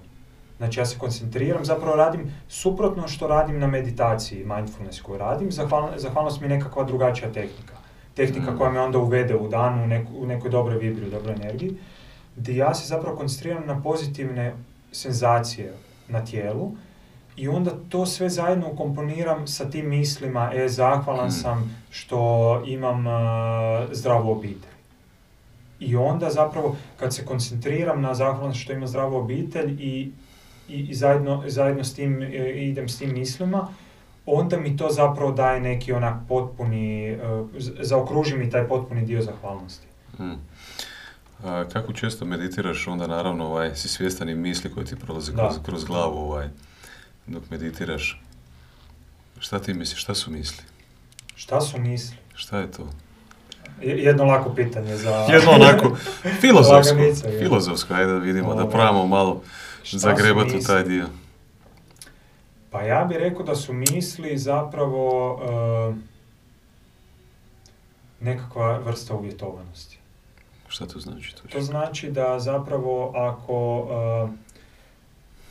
Znači 0.57 0.81
ja 0.81 0.87
se 0.87 0.99
koncentriram, 0.99 1.65
zapravo 1.65 1.97
radim 1.97 2.33
suprotno 2.49 3.09
što 3.09 3.27
radim 3.27 3.59
na 3.59 3.67
meditaciji, 3.67 4.45
mindfulness 4.45 5.01
koju 5.03 5.19
radim, 5.19 5.53
Zahval, 5.53 5.89
zahvalnost 5.97 6.41
mi 6.41 6.47
je 6.47 6.57
nekakva 6.57 6.85
drugačija 6.85 7.33
tehnika. 7.33 7.75
Tehnika 8.15 8.51
Mm. 8.51 8.59
koja 8.59 8.71
me 8.71 8.81
onda 8.81 8.99
uvede 8.99 9.37
u 9.37 9.49
dan, 9.49 9.81
u, 9.83 9.87
neku, 9.87 10.13
u 10.19 10.27
nekoj 10.27 10.51
dobroj 10.51 10.79
vibri, 10.79 11.07
u 11.07 11.11
dobroj 11.11 11.35
energiji, 11.35 11.77
gdje 12.37 12.57
ja 12.57 12.75
se 12.75 12.87
zapravo 12.89 13.17
koncentriram 13.17 13.63
na 13.67 13.83
pozitivne 13.83 14.55
senzacije 14.93 15.73
na 16.09 16.25
tijelu 16.25 16.73
i 17.37 17.49
onda 17.49 17.71
to 17.89 18.07
sve 18.07 18.29
zajedno 18.29 18.71
ukomponiram 18.73 19.47
sa 19.47 19.71
tim 19.71 19.89
mislima, 19.89 20.51
e, 20.55 20.69
zahvalan 20.69 21.29
Mm. 21.29 21.31
sam 21.31 21.77
što 21.91 22.63
imam 22.67 23.07
a, 23.07 23.87
zdravu 23.93 24.31
obitelj. 24.33 24.76
I 25.81 25.97
onda 25.97 26.31
zapravo, 26.31 26.77
kad 26.97 27.15
se 27.15 27.24
koncentriram 27.24 28.01
na 28.03 28.15
zahvalnost 28.15 28.61
što 28.61 28.73
imam 28.73 28.89
zdravu 28.89 29.16
obitelj 29.16 29.70
i, 29.70 30.11
i, 30.69 30.81
i 30.89 30.94
zajedno, 30.94 31.44
zajedno 31.47 31.85
s 31.85 31.94
tim 31.94 32.23
e, 32.23 32.53
idem 32.53 32.89
s 32.89 32.98
tim 32.98 33.12
mislima, 33.12 33.69
onda 34.27 34.57
mi 34.57 34.77
to 34.77 34.89
zapravo 34.90 35.32
daje 35.32 35.61
neki 35.61 35.93
onak 35.93 36.15
potpuni, 36.28 37.09
e, 37.09 37.19
zaokruži 37.81 38.36
mi 38.36 38.51
taj 38.51 38.69
potpuni 38.69 39.05
dio 39.05 39.23
zahvalnosti. 39.23 39.86
Mm. 40.19 40.35
A, 41.44 41.65
kako 41.73 41.93
često 41.93 42.24
meditiraš, 42.24 42.86
onda 42.86 43.07
naravno 43.07 43.47
ovaj, 43.47 43.77
si 43.77 43.89
svjestan 43.89 44.28
i 44.28 44.35
misli 44.35 44.74
koje 44.74 44.86
ti 44.86 44.97
prolaze 44.97 45.32
kroz, 45.32 45.55
kroz 45.62 45.85
glavu 45.85 46.19
ovaj, 46.19 46.48
dok 47.27 47.51
meditiraš. 47.51 48.23
Šta 49.39 49.59
ti 49.59 49.74
misliš, 49.74 50.03
šta 50.03 50.15
su 50.15 50.31
misli? 50.31 50.65
Šta 51.35 51.61
su 51.61 51.81
misli? 51.81 52.16
Šta 52.35 52.59
je 52.59 52.73
to? 52.73 52.90
Je- 53.81 53.99
Jedno 53.99 54.25
lako 54.25 54.51
pitanje 54.51 54.97
za... 54.97 55.11
Jedno 55.11 55.51
onako 55.51 55.97
filozofsko, 56.41 56.95
Laganica, 56.95 57.29
filozofsko, 57.39 57.95
ajde 57.95 58.13
da 58.13 58.19
vidimo, 58.19 58.49
da 58.49 58.61
Ovaj, 58.61 58.71
probamo 58.71 59.07
malo 59.07 59.43
zagrebati 59.85 60.57
u 60.57 60.61
taj 60.61 60.85
dio. 60.85 61.07
Pa 62.71 62.83
ja 62.83 63.05
bih 63.05 63.19
rekao 63.19 63.43
da 63.43 63.57
su 63.57 63.73
misli 63.73 64.39
zapravo 64.39 65.39
e, 65.43 65.95
nekakva 68.21 68.79
vrsta 68.79 69.15
uvjetovanosti. 69.15 69.99
Šta 70.69 70.87
to 70.87 71.01
znači? 71.01 71.35
To 71.35 71.43
točno? 71.43 71.61
znači 71.61 72.11
da 72.11 72.39
zapravo 72.39 73.13
ako 73.17 73.87
e, 73.91 74.37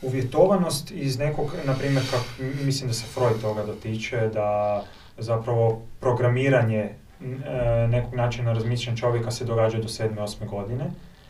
uvjetovanost 0.01 0.91
iz 0.91 1.17
nekog, 1.19 1.51
na 1.63 1.73
primjer, 1.73 2.03
mislim 2.39 2.87
da 2.87 2.93
se 2.93 3.05
Freud 3.05 3.41
toga 3.41 3.65
dotiče, 3.65 4.29
da 4.33 4.83
zapravo 5.17 5.81
programiranje 5.99 6.89
nekog 7.89 8.13
načina 8.13 8.53
razmišljanja 8.53 8.97
čovjeka 8.97 9.31
se 9.31 9.45
događa 9.45 9.77
do 9.77 9.87
7. 9.87 10.15
8. 10.15 10.49
godine 10.49 10.85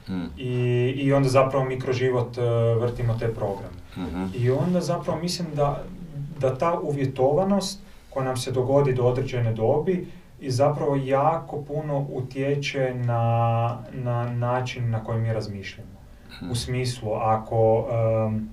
Mm, 0.10 0.26
i, 0.38 0.52
i 0.98 1.14
onda 1.14 1.30
zapravo 1.30 1.66
mikroživot 1.66 2.38
e, 2.38 2.42
vrtimo 2.80 3.14
te 3.20 3.34
programe. 3.34 3.76
mhm, 3.98 4.26
I 4.34 4.52
onda 4.52 4.82
zapravo 4.82 5.20
mislim 5.20 5.48
da, 5.56 5.84
da 6.40 6.58
ta 6.58 6.80
uvjetovanost 6.80 7.80
koja 8.10 8.26
nam 8.26 8.38
se 8.38 8.52
dogodi 8.52 8.94
do 8.94 9.04
određene 9.04 9.54
dobi 9.54 10.08
i 10.42 10.52
zapravo 10.52 10.96
jako 10.96 11.62
puno 11.62 12.08
utječe 12.14 12.94
na, 12.94 13.78
na 13.94 14.30
način 14.30 14.90
na 14.90 15.04
koji 15.04 15.22
mi 15.22 15.34
razmišljamo. 15.34 15.90
mhm. 16.42 16.52
U 16.52 16.56
smislu, 16.56 17.14
ako, 17.14 17.88
em, 18.28 18.50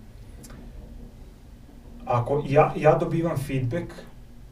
ako 2.06 2.42
ja, 2.48 2.72
ja 2.76 2.98
dobivam 2.98 3.36
feedback, 3.36 3.92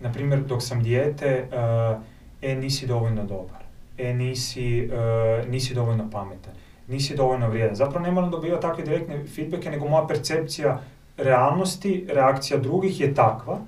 na 0.01 0.13
primjer 0.13 0.41
dok 0.41 0.63
sam 0.63 0.83
dijete, 0.83 1.27
eh, 1.53 1.99
e 2.43 2.55
nisi 2.55 2.87
dovoljno 2.87 3.25
dobar, 3.25 3.61
e 3.99 4.15
nisi, 4.15 4.89
eh, 4.93 5.45
nisi 5.49 5.75
dovoljno 5.75 6.11
pametan, 6.11 6.53
nisi 6.89 7.17
dovoljno 7.17 7.49
vrijedan. 7.49 7.75
Zapravo 7.75 8.07
ne 8.07 8.13
moram 8.13 8.31
dobivati 8.31 8.63
takve 8.63 8.85
direktne 8.85 9.25
feedbacke, 9.25 9.71
nego 9.71 9.89
moja 9.89 10.07
percepcija 10.07 10.81
realnosti, 11.17 12.07
reakcija 12.09 12.59
drugih 12.61 13.01
je 13.01 13.15
takva. 13.15 13.59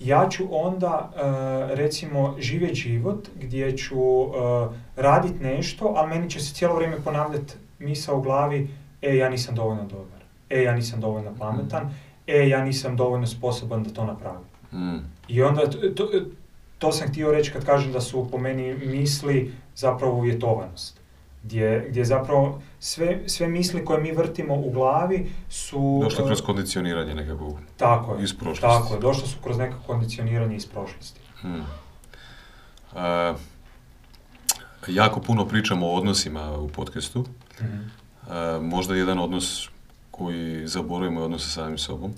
Ja 0.00 0.28
ću 0.30 0.44
onda, 0.50 1.12
eh, 1.16 1.74
recimo, 1.74 2.36
živjeti 2.38 2.74
život 2.74 3.28
gdje 3.40 3.76
ću 3.76 3.96
raditi 4.96 5.44
nešto, 5.44 5.92
ali 5.96 6.08
meni 6.08 6.30
će 6.30 6.40
se 6.40 6.54
cijelo 6.54 6.74
vrijeme 6.74 6.96
ponavljati 7.04 7.54
misa 7.78 8.14
u 8.14 8.22
glavi, 8.22 8.68
e, 9.02 9.16
ja 9.16 9.28
nisam 9.28 9.54
dovoljno 9.54 9.84
dobar, 9.84 10.20
e, 10.50 10.62
ja 10.62 10.74
nisam 10.74 11.00
dovoljno 11.00 11.34
pametan, 11.38 11.90
e, 12.26 12.48
ja 12.48 12.64
nisam 12.64 12.96
dovoljno 12.96 13.26
sposoban 13.26 13.82
da 13.82 13.90
to 13.90 14.04
napravim. 14.04 14.40
Mm, 14.72 15.04
I 15.28 15.42
onda, 15.42 15.70
t- 15.70 15.94
to, 15.94 16.10
to 16.78 16.92
sam 16.92 17.08
htio 17.08 17.32
reći 17.32 17.52
kad 17.52 17.64
kažem 17.64 17.92
da 17.92 18.00
su 18.00 18.28
po 18.30 18.38
meni 18.38 18.74
misli 18.74 19.54
zapravo 19.74 20.14
uvjetovanost. 20.14 21.00
Gdje, 21.42 21.86
gdje 21.88 22.04
zapravo 22.04 22.62
sve, 22.80 23.20
sve 23.26 23.48
misli 23.48 23.84
koje 23.84 24.00
mi 24.00 24.12
vrtimo 24.12 24.54
u 24.54 24.70
glavi 24.70 25.30
su... 25.48 26.00
Došli 26.02 26.24
eh, 26.24 26.26
kroz 26.26 26.40
kondicioniranje 26.40 27.14
nekako 27.14 27.58
Tako 27.76 28.14
je, 28.14 28.24
iz 28.24 28.34
prošlosti. 28.36 28.80
tako 28.80 28.94
je, 28.94 29.00
došlo 29.00 29.26
su 29.26 29.36
kroz 29.42 29.58
neko 29.58 29.76
kondicioniranje 29.86 30.56
iz 30.56 30.66
prošlosti. 30.66 31.20
Hmm. 31.40 31.64
A, 32.94 33.34
jako 34.88 35.20
puno 35.20 35.48
pričamo 35.48 35.86
o 35.86 35.94
odnosima 35.94 36.58
u 36.58 36.68
podcastu. 36.68 37.26
Mhm. 37.62 37.78
A, 38.28 38.58
možda 38.62 38.94
jedan 38.94 39.18
odnos 39.18 39.68
koji 40.10 40.68
zaboravimo 40.68 41.20
je 41.20 41.24
odnos 41.24 41.44
sa 41.44 41.50
samim 41.50 41.78
sobom. 41.78 42.14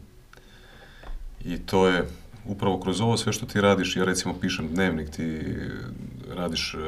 I 1.45 1.59
to 1.59 1.89
je 1.89 2.09
upravo 2.49 2.81
kroz 2.81 3.01
ovo 3.01 3.17
sve 3.17 3.33
što 3.33 3.47
ti 3.47 3.61
radiš, 3.61 3.97
ja 3.97 4.05
recimo 4.05 4.35
pišem 4.41 4.69
dnevnik, 4.69 5.11
ti 5.11 5.43
radiš 6.37 6.75
e, 6.75 6.79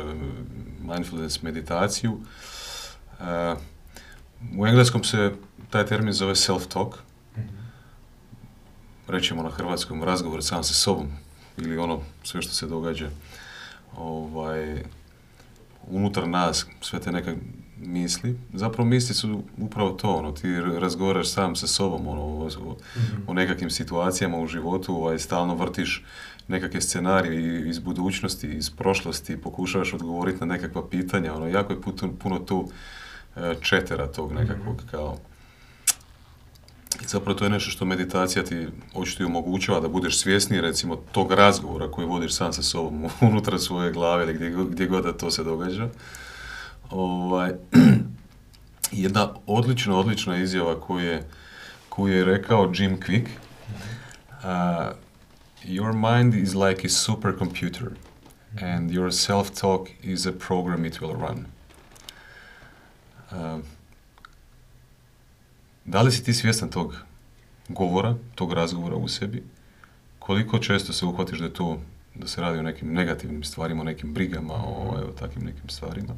mindfulness 0.82 1.42
meditaciju. 1.42 2.20
A, 3.20 3.56
u 4.58 4.66
engleskom 4.66 5.04
se 5.04 5.32
taj 5.70 5.86
termin 5.86 6.12
zove 6.12 6.34
self-talk, 6.34 6.94
Mhm. 7.36 7.48
rećemo 9.08 9.42
na 9.42 9.50
hrvatskom, 9.50 10.02
razgovor 10.04 10.44
sam 10.44 10.64
sa 10.64 10.74
sobom 10.74 11.08
ili 11.58 11.78
ono 11.78 12.00
sve 12.24 12.42
što 12.42 12.52
se 12.52 12.66
događa 12.66 13.10
ovaj, 13.96 14.82
unutar 15.88 16.28
nas, 16.28 16.66
sve 16.80 17.00
te 17.00 17.12
neke 17.12 17.34
misli. 17.80 18.38
Zapravo 18.54 18.88
misli 18.88 19.14
su 19.14 19.42
upravo 19.58 19.90
to, 19.90 20.10
ono, 20.10 20.32
ti 20.32 20.48
razgovaraš 20.60 21.28
sam 21.28 21.56
sa 21.56 21.66
sobom 21.66 22.06
ono, 22.08 22.22
o, 22.22 22.48
Mhm. 22.96 23.22
o 23.26 23.34
nekakvim 23.34 23.70
situacijama 23.70 24.38
u 24.38 24.46
životu, 24.46 24.94
ovaj, 24.96 25.18
stalno 25.18 25.54
vrtiš 25.54 26.04
nekakve 26.48 26.80
scenarije 26.80 27.68
iz 27.68 27.78
budućnosti, 27.78 28.48
iz 28.48 28.70
prošlosti, 28.70 29.36
pokušavaš 29.36 29.92
odgovoriti 29.94 30.40
na 30.40 30.46
nekakva 30.46 30.88
pitanja, 30.88 31.34
ono, 31.34 31.48
jako 31.48 31.72
je 31.72 31.80
puno, 31.80 32.12
puno 32.18 32.38
tu 32.38 32.68
e, 33.36 33.54
četera 33.60 34.06
tog 34.06 34.32
nekakvog 34.32 34.76
Mhm. 34.76 34.88
kao 34.90 35.16
i 37.02 37.06
zapravo 37.06 37.38
to 37.38 37.44
je 37.44 37.50
nešto 37.50 37.70
što 37.70 37.84
meditacija 37.84 38.44
ti 38.44 38.66
očito 38.94 39.22
i 39.22 39.26
omogućava 39.26 39.80
da 39.80 39.88
budeš 39.88 40.18
svjesniji 40.18 40.60
recimo 40.60 40.96
tog 40.96 41.32
razgovora 41.32 41.90
koji 41.90 42.06
vodiš 42.06 42.34
sam 42.34 42.52
sa 42.52 42.62
sobom 42.62 43.04
unutar 43.20 43.58
svoje 43.58 43.92
glave 43.92 44.24
ili 44.24 44.34
gdje, 44.34 44.50
gdje 44.70 44.86
god 44.86 45.04
da 45.04 45.12
to 45.12 45.30
se 45.30 45.44
događa. 45.44 45.88
Ovaj, 46.90 47.52
jedna 48.92 49.34
odlična, 49.46 49.96
odlična 49.96 50.36
izjava 50.36 50.80
koju 50.80 51.06
je, 51.06 51.28
koju 51.88 52.16
je 52.16 52.24
rekao 52.24 52.72
Jim 52.74 53.00
Quick. 53.00 53.26
Uh, 54.42 54.96
your 55.64 55.92
mind 55.92 56.34
is 56.34 56.54
like 56.54 56.86
a 56.86 56.90
supercomputer 56.90 57.90
and 58.62 58.90
your 58.90 59.10
self-talk 59.10 59.88
is 60.02 60.26
a 60.26 60.32
program 60.32 60.84
it 60.84 61.00
will 61.00 61.16
run. 61.20 61.46
Uh, 63.30 63.60
da 65.84 66.02
li 66.02 66.12
si 66.12 66.24
ti 66.24 66.34
svjestan 66.34 66.70
tog 66.70 66.96
govora, 67.68 68.14
tog 68.34 68.52
razgovora 68.52 68.96
u 68.96 69.08
sebi? 69.08 69.42
Koliko 70.18 70.58
često 70.58 70.92
se 70.92 71.06
uhvatiš 71.06 71.38
da 71.38 71.52
to, 71.52 71.80
da 72.14 72.28
se 72.28 72.40
radi 72.40 72.58
o 72.58 72.62
nekim 72.62 72.92
negativnim 72.92 73.44
stvarima, 73.44 73.80
o 73.80 73.84
nekim 73.84 74.14
brigama, 74.14 74.54
o, 74.54 74.88
ovaj, 74.88 75.02
o 75.02 75.12
takvim 75.12 75.44
nekim 75.44 75.68
stvarima? 75.68 76.14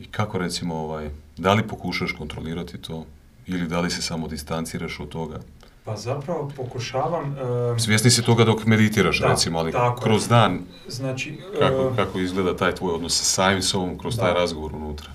I 0.00 0.06
kako 0.06 0.38
recimo, 0.38 0.74
ovaj, 0.74 1.10
da 1.36 1.52
li 1.52 1.68
pokušaš 1.68 2.12
kontrolirati 2.12 2.78
to 2.78 3.04
ili 3.46 3.66
da 3.66 3.80
li 3.80 3.90
se 3.90 4.02
samo 4.02 4.28
distanciraš 4.28 5.00
od 5.00 5.08
toga? 5.08 5.40
Pa 5.84 5.96
zapravo 5.96 6.50
pokušavam... 6.56 7.36
em, 7.72 7.78
Svjesni 7.80 8.10
si 8.10 8.22
toga 8.22 8.44
dok 8.44 8.66
meditiraš, 8.66 9.20
Da, 9.20 9.26
recimo, 9.28 9.58
ali 9.58 9.72
tako 9.72 10.00
je. 10.00 10.02
kroz 10.02 10.28
dan, 10.28 10.58
znači, 10.88 11.38
kako, 11.58 11.82
em, 11.82 11.96
kako 11.96 12.18
izgleda 12.18 12.56
taj 12.56 12.74
tvoj 12.74 12.94
odnos 12.94 13.18
sa 13.18 13.24
samim 13.24 13.62
sobom 13.62 13.98
kroz 13.98 14.16
Da. 14.16 14.22
taj 14.22 14.34
razgovor 14.34 14.74
unutra? 14.74 15.10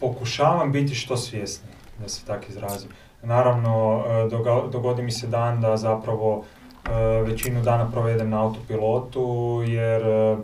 pokušavam 0.00 0.72
biti 0.72 0.94
što 0.94 1.16
svjesniji, 1.16 1.74
da 1.98 2.08
se 2.08 2.24
tako 2.26 2.44
izrazim. 2.48 2.90
Naravno, 3.22 4.04
e, 4.06 4.28
dogodi 4.72 5.02
mi 5.02 5.10
se 5.12 5.26
dan 5.26 5.60
da 5.60 5.76
zapravo 5.76 6.44
e, 6.84 6.90
većinu 7.22 7.62
dana 7.62 7.90
provedem 7.90 8.30
na 8.30 8.42
autopilotu, 8.42 9.22
jer 9.66 10.02
e, 10.02 10.36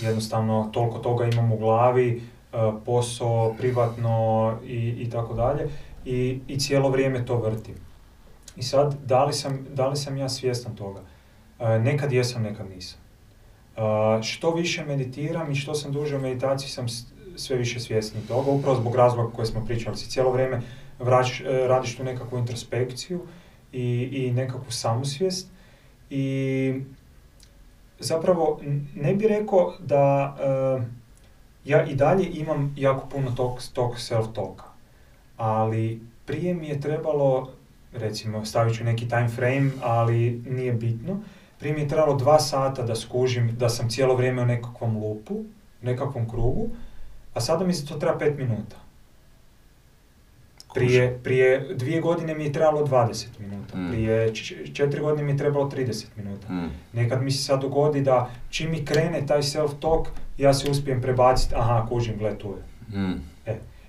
jednostavno 0.00 0.70
toliko 0.72 0.98
toga 0.98 1.24
imam 1.26 1.52
u 1.52 1.58
glavi, 1.58 2.08
e, 2.08 2.35
posao, 2.84 3.54
privatno 3.58 4.54
i, 4.66 4.94
i 4.98 5.10
tako 5.10 5.34
dalje, 5.34 5.68
i, 6.04 6.40
i 6.48 6.58
cijelo 6.58 6.88
vrijeme 6.88 7.24
to 7.24 7.36
vrtim. 7.36 7.74
I 8.56 8.62
sad, 8.62 8.96
da 9.04 9.24
li 9.24 9.32
sam, 9.32 9.66
da 9.74 9.88
li 9.88 9.96
sam 9.96 10.16
ja 10.16 10.28
svjestan 10.28 10.76
toga? 10.76 11.00
E, 11.58 11.78
nekad 11.78 12.12
jesam, 12.12 12.42
nekad 12.42 12.70
nisam. 12.70 12.98
E, 13.76 14.22
što 14.22 14.54
više 14.54 14.84
meditiram 14.84 15.50
i 15.50 15.54
što 15.54 15.74
sam 15.74 15.92
duže 15.92 16.16
u 16.16 16.20
meditaciji 16.20 16.68
sam 16.68 16.86
sve 17.36 17.56
više 17.56 17.80
svjesni 17.80 18.20
toga, 18.28 18.50
upravo 18.50 18.76
zbog 18.76 18.96
razloga 18.96 19.32
koje 19.32 19.46
smo 19.46 19.64
pričali. 19.64 19.96
Si 19.96 20.10
cijelo 20.10 20.32
vrijeme 20.32 20.62
vrać, 20.98 21.40
e, 21.40 21.44
radiš 21.68 21.96
tu 21.96 22.04
nekakvu 22.04 22.38
introspekciju 22.38 23.20
i, 23.72 24.08
i 24.12 24.32
nekakvu 24.32 24.70
samosvijest 24.70 25.50
i 26.10 26.74
zapravo 27.98 28.60
ne 28.94 29.14
bi 29.14 29.28
rekao 29.28 29.74
da 29.78 30.36
e, 30.40 30.95
ja 31.66 31.84
i 31.84 31.94
dalje 31.94 32.30
imam 32.32 32.74
jako 32.76 33.06
puno 33.06 33.30
tog, 33.30 33.60
tog 33.72 33.94
self-talka, 33.94 34.68
ali 35.36 36.00
prije 36.26 36.54
mi 36.54 36.68
je 36.68 36.80
trebalo 36.80 37.48
recimo 37.98 38.44
stavit 38.44 38.76
ću 38.76 38.84
neki 38.84 39.08
time 39.08 39.28
frame, 39.28 39.70
ali 39.82 40.42
nije 40.46 40.72
bitno. 40.72 41.20
Prije 41.58 41.74
mi 41.74 41.80
je 41.80 41.88
trebalo 41.88 42.16
dva 42.16 42.38
sata 42.38 42.82
da 42.82 42.96
skužim 42.96 43.56
da 43.58 43.68
sam 43.68 43.90
cijelo 43.90 44.14
vrijeme 44.14 44.42
u 44.42 44.46
nekakvom 44.46 44.96
lupu, 44.96 45.34
nekakvom 45.82 46.30
krugu, 46.30 46.68
a 47.34 47.40
sada 47.40 47.66
mi 47.66 47.74
se 47.74 47.86
to 47.86 47.94
treba 47.94 48.18
pet 48.18 48.38
minuta. 48.38 48.76
Prije, 50.76 51.18
prije 51.24 51.74
dvije 51.74 52.00
godine 52.00 52.34
mi 52.34 52.44
je 52.44 52.52
trebalo 52.52 52.86
20 52.86 53.26
minuta, 53.38 53.78
Mm. 53.78 53.90
prije 53.90 54.34
četiri 54.74 55.00
godine 55.00 55.24
mi 55.24 55.32
je 55.32 55.36
trebalo 55.38 55.70
30 55.70 56.06
minuta. 56.16 56.52
Mm. 56.52 56.70
Nekad 56.92 57.22
mi 57.22 57.30
se 57.30 57.42
sad 57.44 57.60
dogodi 57.60 58.00
da 58.00 58.30
čim 58.50 58.70
mi 58.70 58.84
krene 58.84 59.26
taj 59.26 59.42
self-talk, 59.42 60.06
ja 60.38 60.54
se 60.54 60.70
uspijem 60.70 61.00
prebaciti, 61.02 61.54
aha, 61.56 61.86
kužim, 61.88 62.18
gle 62.18 62.38
tu 62.38 62.54
je. 62.56 62.98
Mm. 63.00 63.20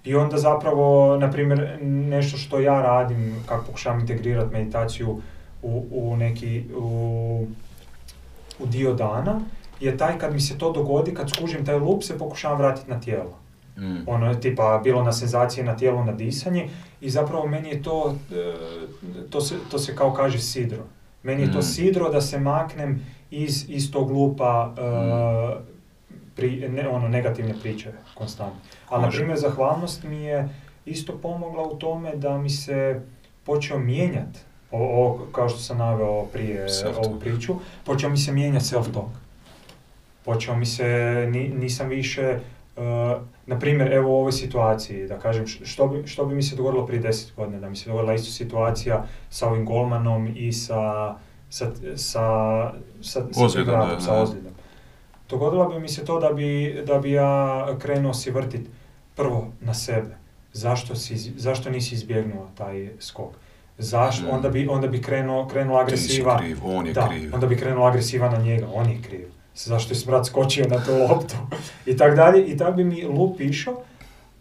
I 0.04 0.16
onda 0.16 0.38
zapravo, 0.38 1.18
na 1.18 1.32
primjer, 1.32 1.78
nešto 1.82 2.38
što 2.38 2.60
ja 2.60 2.82
radim, 2.82 3.36
kako 3.46 3.66
pokušavam 3.66 4.00
integrirati 4.00 4.54
meditaciju 4.54 5.22
u, 5.62 5.86
u 5.92 6.18
neki, 6.18 6.64
u, 6.78 7.48
u 8.60 8.66
dio 8.66 8.94
dana, 8.94 9.42
je 9.80 9.98
taj 9.98 10.18
kad 10.20 10.34
mi 10.34 10.40
se 10.40 10.58
to 10.58 10.72
dogodi, 10.72 11.14
kad 11.14 11.30
skužim 11.30 11.66
taj 11.66 11.76
lup, 11.76 12.04
se 12.04 12.18
pokušavam 12.18 12.58
vratiti 12.58 12.90
na 12.90 13.00
tijelo. 13.02 13.34
Mm. 13.78 14.04
Ono, 14.08 14.36
tipa, 14.36 14.82
bilo 14.84 15.04
na 15.04 15.12
senzacije 15.12 15.64
na 15.64 15.76
tijelu, 15.76 16.04
na 16.04 16.12
disanje 16.12 16.70
i 17.02 17.10
zapravo 17.10 17.48
meni 17.48 17.70
je 17.70 17.84
to, 17.84 18.16
e, 18.32 18.54
to 19.30 19.41
se, 19.41 19.56
to 19.72 19.80
se 19.80 19.95
kao 19.95 20.14
kaže 20.14 20.40
sidro. 20.40 20.84
Meni 21.24 21.41
je 21.41 21.52
to 21.52 21.60
Mm. 21.60 21.62
sidro 21.64 22.10
da 22.10 22.22
se 22.22 22.40
maknem 22.40 23.06
iz, 23.32 23.66
iz 23.70 23.91
tog 23.91 24.12
lupa 24.12 24.74
e, 24.78 24.82
pri, 26.36 26.70
ne, 26.70 26.88
ono, 26.90 27.08
negativne 27.08 27.54
priče 27.62 27.91
konstantno. 28.16 28.60
Ali, 28.90 29.02
na 29.02 29.10
primjer, 29.10 29.38
zahvalnost 29.38 30.04
mi 30.04 30.24
je 30.24 30.49
isto 30.86 31.18
pomogla 31.18 31.64
u 31.64 31.76
tome 31.76 32.16
da 32.16 32.38
mi 32.38 32.49
se 32.49 33.02
počeo 33.44 33.80
mijenjati, 33.80 34.40
o, 34.72 35.06
o, 35.06 35.26
kao 35.32 35.49
što 35.49 35.60
sam 35.60 35.78
naveo 35.78 36.26
prije 36.26 36.68
ovu 36.98 37.20
priču, 37.20 37.56
počeo 37.84 38.10
mi 38.10 38.18
se 38.18 38.32
mijenjati 38.32 38.66
self-talk. 38.66 39.10
Počeo 40.26 40.56
mi 40.56 40.66
se, 40.66 40.86
ni, 41.32 41.48
nisam 41.49 41.90
više, 41.90 42.40
na 43.45 43.60
primjer, 43.60 43.94
evo 43.94 44.12
u 44.12 44.16
ovoj 44.16 44.32
situaciji, 44.32 45.08
da 45.08 45.20
kažem, 45.20 45.48
što 45.48 45.88
bi, 45.88 46.08
što 46.08 46.26
bi 46.26 46.36
mi 46.36 46.44
se 46.44 46.56
dogodilo 46.56 46.86
prije 46.86 47.02
10 47.04 47.36
godina, 47.36 47.60
da 47.60 47.70
mi 47.70 47.76
se 47.76 47.90
dogodila 47.90 48.14
isto 48.14 48.32
situacija 48.32 49.06
sa 49.30 49.48
ovim 49.48 49.66
golmanom 49.66 50.34
i 50.36 50.54
sa, 50.54 51.16
sa, 51.49 51.66
sa, 51.95 52.72
sa, 53.02 53.22
sa 53.32 53.45
Ozljedom, 53.45 53.76
vratom, 53.76 53.95
da, 53.95 53.99
sa 53.99 54.22
ozljedom. 54.22 54.52
Dogodilo 55.30 55.70
bi 55.70 55.80
mi 55.80 55.90
se 55.90 56.06
to 56.06 56.20
da 56.20 56.34
bi, 56.34 56.82
da 56.88 56.99
bi 56.99 57.12
ja 57.12 57.68
krenuo 57.80 58.14
si 58.14 58.32
vrtit 58.32 58.62
prvo 59.16 59.52
na 59.62 59.74
sebe. 59.74 60.18
Zašto, 60.54 60.95
si, 60.95 61.18
zašto 61.18 61.70
nisi 61.70 61.95
izbjegnuo 61.95 62.49
taj 62.58 62.90
skok? 62.99 63.32
Zašto? 63.78 64.26
Mm. 64.26 64.30
Onda 64.30 64.49
bi, 64.49 64.68
onda 64.68 64.88
bi 64.88 65.02
krenuo, 65.02 65.48
krenula 65.48 65.86
Ti 65.86 65.98
si 65.98 66.04
agresiva. 66.04 66.38
kriv, 66.38 66.58
on 66.64 66.88
je 66.88 66.94
da, 66.94 67.08
kriv. 67.10 67.36
onda 67.36 67.48
bi 67.48 67.58
krenula 67.58 67.88
agresiva 67.88 68.30
na 68.30 68.38
njega, 68.38 68.68
on 68.74 68.90
je 68.90 69.02
kriv. 69.02 69.28
Zašto 69.58 69.92
je 69.92 69.98
smrat 69.98 70.26
skočio 70.26 70.66
na 70.68 70.84
tu 70.86 70.92
loptu? 70.94 71.36
I 71.86 71.98
tak 71.98 72.16
dalje. 72.16 72.46
I 72.46 72.58
tak 72.58 72.76
bi 72.76 72.84
mi 72.84 73.04
lup 73.06 73.42
išao. 73.42 73.82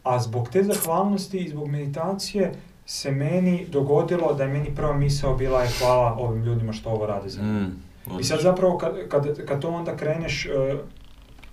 A 0.02 0.20
zbog 0.20 0.48
te 0.48 0.62
zahvalnosti 0.62 1.38
i 1.38 1.48
zbog 1.48 1.68
meditacije 1.68 2.52
se 2.86 3.10
meni 3.10 3.66
dogodilo 3.68 4.34
da 4.34 4.42
je 4.42 4.48
meni 4.50 4.74
prva 4.74 4.92
misao 4.94 5.34
bila 5.34 5.62
je 5.62 5.68
hvala 5.78 6.16
ovim 6.18 6.42
ljudima 6.42 6.72
što 6.72 6.90
ovo 6.90 7.06
rade 7.06 7.28
za 7.28 7.42
mene. 7.42 7.60
Mm. 8.06 8.20
I 8.20 8.24
sad 8.24 8.40
zapravo 8.40 8.78
kad, 8.78 9.08
kad, 9.08 9.46
kad 9.46 9.60
to 9.62 9.68
onda 9.70 9.96
kreneš, 9.96 10.46
e, 10.46 10.76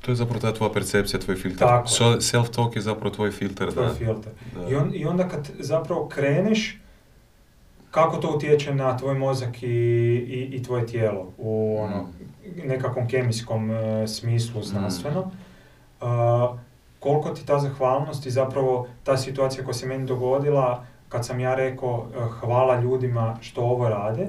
To 0.02 0.11
je 0.11 0.15
zapravo 0.15 0.40
ta 0.41 0.53
tvoja 0.53 0.72
percepcija, 0.73 1.19
tvoj 1.19 1.35
filter. 1.35 1.60
Tako. 1.60 1.88
So- 1.88 2.18
Self-talk 2.22 2.76
je 2.76 2.81
zapravo 2.81 3.15
tvoj 3.15 3.31
filter. 3.31 3.72
tvoj 3.72 3.85
Da, 3.85 3.94
filter. 3.94 4.31
da. 4.56 4.69
I, 4.69 4.76
on, 4.76 4.91
I 4.94 5.06
onda 5.06 5.27
kad 5.27 5.49
zapravo 5.60 6.07
kreneš, 6.07 6.80
kako 7.91 8.18
to 8.18 8.35
utječe 8.35 8.76
na 8.76 8.98
tvoj 8.98 9.14
mozak 9.15 9.64
i, 9.64 9.68
i, 9.68 10.49
i 10.52 10.64
tvoje 10.64 10.88
tijelo 10.88 11.31
u 11.38 11.77
ono, 11.80 12.07
nekakvom 12.65 13.07
kemijskom 13.07 13.72
e, 13.72 14.07
smislu 14.07 14.64
znanstveno. 14.64 15.32
Uh, 16.02 16.07
koliko 16.99 17.30
ti 17.30 17.45
ta 17.45 17.60
zahvalnost 17.60 18.26
i 18.26 18.32
zapravo 18.32 18.88
ta 19.03 19.18
situacija 19.18 19.64
koja 19.64 19.74
se 19.74 19.86
meni 19.88 20.06
dogodila 20.06 20.86
kad 21.10 21.26
sam 21.26 21.40
ja 21.40 21.56
rekao 21.56 22.06
e, 22.15 22.20
hvala 22.40 22.80
ljudima 22.80 23.38
što 23.41 23.61
ovo 23.61 23.90
rade, 23.90 24.28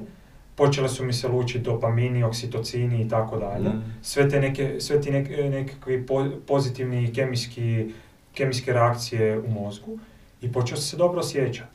počele 0.57 0.89
su 0.89 1.05
mi 1.05 1.13
se 1.13 1.29
lučiti 1.29 1.59
dopamini, 1.65 2.25
oksitocini 2.25 3.03
i 3.03 3.09
tako 3.09 3.37
dalje. 3.39 3.69
Mm. 3.69 3.95
Sve 4.03 4.29
te 4.29 4.41
neke, 4.41 4.81
sve 4.81 5.01
ti 5.01 5.11
nek, 5.11 5.29
nekakvi 5.31 6.07
po- 6.07 6.31
pozitivni 6.47 7.13
kemijski, 7.13 7.93
kemijske 8.35 8.73
reakcije 8.73 9.39
u 9.39 9.49
mozgu 9.51 9.99
i 10.43 10.53
počeo 10.53 10.77
se 10.77 10.97
dobro 10.97 11.21
osjećati. 11.21 11.71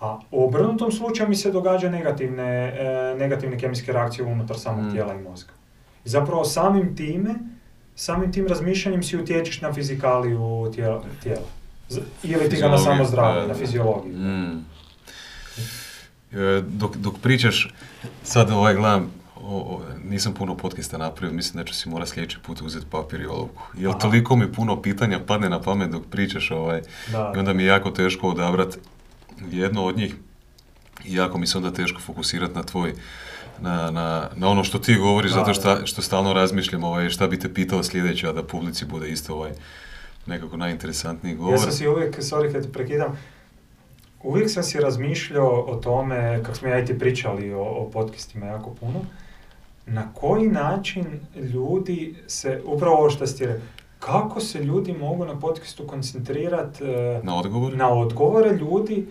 A 0.00 0.18
u 0.30 0.44
obrnutom 0.44 0.92
slučaju 0.92 1.28
mi 1.28 1.34
se 1.36 1.50
događa 1.50 1.90
negativne, 1.90 2.74
e, 2.78 3.16
negativne 3.18 3.58
kemijske 3.58 3.92
reakcije 3.92 4.24
unutar 4.24 4.58
samog 4.58 4.84
Mm. 4.84 4.92
tijela 4.92 5.14
i 5.14 5.18
mozga. 5.18 5.52
I 6.04 6.08
zapravo 6.08 6.44
samim 6.44 6.96
time, 6.96 7.34
samim 7.96 8.32
tim 8.32 8.46
razmišljanjem 8.46 9.02
si 9.02 9.16
utječeš 9.16 9.60
na 9.60 9.72
fizikaliju 9.72 10.72
tijela. 10.74 11.04
tijela. 11.22 11.46
Ili 12.22 12.50
ti 12.50 12.56
ga 12.56 12.68
na 12.68 12.78
samo 12.78 13.04
zdravlje, 13.04 13.48
na 13.48 13.54
fiziologiju. 13.54 14.16
Mm. 14.16 14.64
E, 16.32 16.62
dok, 16.66 16.96
dok 16.96 17.14
pričaš, 17.22 17.74
sad 18.22 18.50
ovaj 18.50 18.74
gledam, 18.74 19.10
o, 19.36 19.58
o, 19.58 19.82
nisam 20.04 20.34
puno 20.34 20.56
podcasta 20.56 20.98
napravio, 20.98 21.36
mislim 21.36 21.64
da 21.64 21.68
ću 21.68 21.74
si 21.74 21.88
mora 21.88 22.06
sljedeći 22.06 22.38
put 22.42 22.62
uzeti 22.62 22.86
papir 22.90 23.20
i 23.20 23.26
olovku. 23.26 23.62
Jer 23.74 23.90
Aha. 23.90 23.98
toliko 23.98 24.36
mi 24.36 24.52
puno 24.52 24.82
pitanja 24.82 25.20
padne 25.26 25.50
na 25.50 25.60
pamet 25.60 25.90
dok 25.90 26.02
pričaš 26.10 26.50
ovaj, 26.50 26.82
Da. 27.12 27.32
i 27.36 27.38
onda 27.38 27.52
mi 27.52 27.62
je 27.62 27.66
jako 27.66 27.90
teško 27.90 28.28
odabrati 28.28 28.78
jedno 29.50 29.84
od 29.84 29.96
njih 29.96 30.14
i 31.04 31.14
jako 31.14 31.38
mi 31.38 31.46
se 31.46 31.58
onda 31.58 31.72
teško 31.72 32.00
fokusirati 32.00 32.54
na 32.54 32.62
tvoj 32.62 32.94
na, 33.60 33.90
na, 33.90 34.28
na 34.36 34.48
ono 34.48 34.64
što 34.64 34.78
ti 34.78 34.94
govoriš, 34.94 35.32
Da, 35.32 35.38
zato 35.38 35.54
što, 35.54 35.86
što 35.86 36.02
stalno 36.02 36.32
razmišljam 36.32 36.84
ovaj, 36.84 37.10
šta 37.10 37.26
bi 37.26 37.38
te 37.38 37.54
pitao 37.54 37.82
sljedeće, 37.82 38.28
a 38.28 38.32
da 38.32 38.42
publici 38.42 38.84
bude 38.84 39.08
isto 39.08 39.34
ovaj, 39.34 39.50
nekako 40.26 40.56
najinteresantniji 40.56 41.34
govor. 41.34 41.52
Ja 41.52 41.58
sam 41.58 41.72
si 41.72 41.88
uvijek, 41.88 42.16
sorry 42.18 42.52
kad 42.52 42.72
prekidam, 42.72 43.18
uvijek 44.22 44.50
sam 44.50 44.62
si 44.62 44.80
razmišljao 44.80 45.60
o 45.60 45.76
tome, 45.76 46.40
kako 46.42 46.56
smo 46.58 46.68
ja 46.68 46.78
i 46.78 46.84
ti 46.84 46.98
pričali 46.98 47.52
o, 47.54 47.62
o 47.62 47.90
podcastima 47.92 48.46
jako 48.46 48.70
puno, 48.70 49.00
na 49.86 50.12
koji 50.14 50.48
način 50.48 51.20
ljudi 51.36 52.14
se, 52.26 52.60
upravo 52.64 52.96
ovo 52.96 53.10
što 53.10 53.24
rekao, 53.40 53.60
kako 53.98 54.40
se 54.40 54.64
ljudi 54.64 54.92
mogu 54.92 55.24
na 55.24 55.40
podcastu 55.40 55.86
koncentrirati 55.86 56.84
Na 57.22 57.36
odgovor? 57.36 57.76
na 57.76 57.88
odgovore 57.88 58.50
ljudi, 58.50 59.06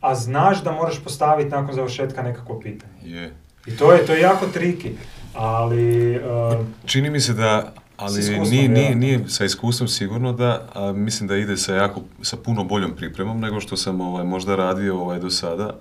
a 0.00 0.14
znaš 0.14 0.62
da 0.64 0.72
moraš 0.72 1.04
postaviti 1.04 1.50
nakon 1.50 1.74
završetka 1.74 2.22
nekako 2.22 2.60
pitanje. 2.60 2.92
Je. 3.04 3.34
I 3.68 3.76
to 3.76 3.92
je, 3.92 4.06
to 4.06 4.12
je 4.12 4.20
jako 4.20 4.46
triki, 4.46 4.90
ali... 5.34 6.14
eh, 6.14 6.64
Čini 6.86 7.10
mi 7.10 7.20
se 7.20 7.32
da, 7.34 7.72
ali 7.96 8.20
iskustvom, 8.20 8.48
nije, 8.50 8.68
nije, 8.68 8.94
nije 8.94 9.28
sa 9.28 9.44
iskustvom 9.44 9.88
sigurno 9.88 10.32
da, 10.32 10.68
a 10.74 10.92
mislim 10.92 11.28
da 11.28 11.36
ide 11.36 11.56
sa 11.56 11.74
jako, 11.74 12.02
sa 12.22 12.36
puno 12.36 12.64
boljom 12.64 12.96
pripremom 12.96 13.40
nego 13.40 13.60
što 13.60 13.76
sam 13.76 14.00
ovaj, 14.00 14.24
možda 14.24 14.56
radio 14.56 15.00
ovaj, 15.00 15.18
do 15.18 15.30
sada. 15.30 15.74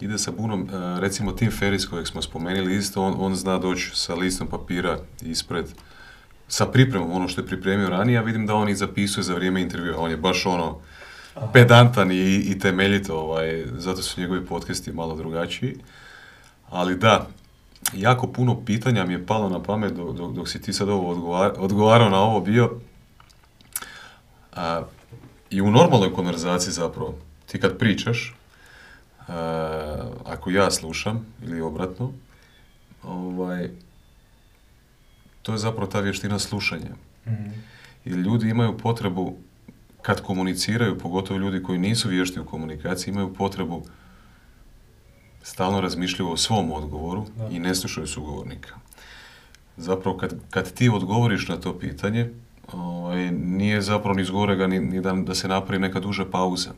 Ide 0.00 0.18
sa 0.18 0.32
puno, 0.32 0.54
e, 0.56 1.00
recimo 1.00 1.32
Tim 1.32 1.50
Ferris 1.50 1.86
kojeg 1.86 2.06
smo 2.06 2.22
spomenuli 2.22 2.76
isto, 2.76 3.02
on, 3.02 3.14
on 3.18 3.34
zna 3.34 3.58
doći 3.58 3.90
sa 3.94 4.14
listom 4.14 4.46
papira 4.46 4.98
ispred, 5.22 5.66
sa 6.48 6.66
pripremom, 6.66 7.12
ono 7.12 7.28
što 7.28 7.40
je 7.40 7.46
pripremio 7.46 7.88
ranije, 7.88 8.14
ja 8.14 8.22
vidim 8.22 8.46
da 8.46 8.54
on 8.54 8.68
i 8.68 8.74
zapisuje 8.74 9.24
za 9.24 9.34
vrijeme 9.34 9.60
intervjua, 9.62 9.98
on 9.98 10.10
je 10.10 10.16
baš 10.16 10.46
ono, 10.46 10.78
pedantan 11.52 12.12
i, 12.12 12.36
i 12.36 12.58
temeljito, 12.58 13.18
ovaj, 13.18 13.64
zato 13.78 14.02
su 14.02 14.20
njegovi 14.20 14.46
podcasti 14.46 14.92
malo 14.92 15.16
drugačiji. 15.16 15.76
Ali 16.70 16.96
da, 16.96 17.28
jako 17.92 18.26
puno 18.26 18.64
pitanja 18.64 19.04
mi 19.04 19.12
je 19.12 19.26
palo 19.26 19.48
na 19.48 19.62
pamet 19.62 19.94
dok, 19.94 20.16
dok, 20.16 20.32
dok 20.32 20.48
si 20.48 20.62
ti 20.62 20.72
sad 20.72 20.88
ovo 20.88 21.10
odgovar, 21.10 21.52
odgovarao 21.58 22.08
na 22.08 22.20
ovo 22.20 22.40
bio. 22.40 22.80
A, 24.52 24.82
I 25.50 25.60
u 25.60 25.70
normalnoj 25.70 26.14
konverzaciji 26.14 26.72
zapravo, 26.72 27.14
ti 27.46 27.60
kad 27.60 27.78
pričaš, 27.78 28.34
a, 29.28 30.10
ako 30.24 30.50
ja 30.50 30.70
slušam 30.70 31.26
ili 31.42 31.60
obratno, 31.60 32.12
ovaj, 33.02 33.70
to 35.42 35.52
je 35.52 35.58
zapravo 35.58 35.86
ta 35.86 36.00
vještina 36.00 36.38
slušanja. 36.38 36.90
Mhm. 37.26 37.50
I 38.04 38.10
ljudi 38.10 38.48
imaju 38.48 38.78
potrebu, 38.78 39.36
kad 40.02 40.20
komuniciraju, 40.20 40.98
pogotovo 40.98 41.38
ljudi 41.38 41.62
koji 41.62 41.78
nisu 41.78 42.08
vješti 42.08 42.40
u 42.40 42.44
komunikaciji, 42.44 43.12
imaju 43.12 43.34
potrebu 43.34 43.82
stalno 45.42 45.80
razmišljaju 45.80 46.30
o 46.30 46.36
svom 46.36 46.72
odgovoru 46.72 47.26
Da. 47.36 47.48
i 47.48 47.58
ne 47.58 47.74
slušaju 47.74 48.06
sugovornika. 48.06 48.74
Zapravo, 49.76 50.16
kad, 50.18 50.34
kad 50.50 50.72
ti 50.72 50.88
odgovoriš 50.88 51.48
na 51.48 51.56
to 51.56 51.78
pitanje, 51.78 52.30
ovaj, 52.72 53.30
nije 53.30 53.80
zapravo 53.80 54.16
ni 54.16 54.24
zgorega 54.24 54.66
ni, 54.66 54.80
ni 54.80 55.00
da, 55.00 55.12
da 55.12 55.34
se 55.34 55.48
napravi 55.48 55.80
neka 55.80 56.00
duža 56.00 56.24
pauza. 56.24 56.70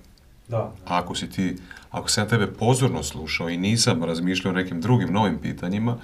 Da. 0.49 0.73
A 0.87 0.99
ako 0.99 1.15
si 1.15 1.31
ti, 1.31 1.57
ako 1.91 2.09
sam 2.09 2.29
tebe 2.29 2.47
pozorno 2.47 3.03
slušao 3.03 3.51
i 3.51 3.57
nisam 3.57 4.05
razmišljao 4.05 4.53
o 4.53 4.57
nekim 4.57 4.81
drugim 4.81 5.13
novim 5.13 5.39
pitanjima, 5.39 5.97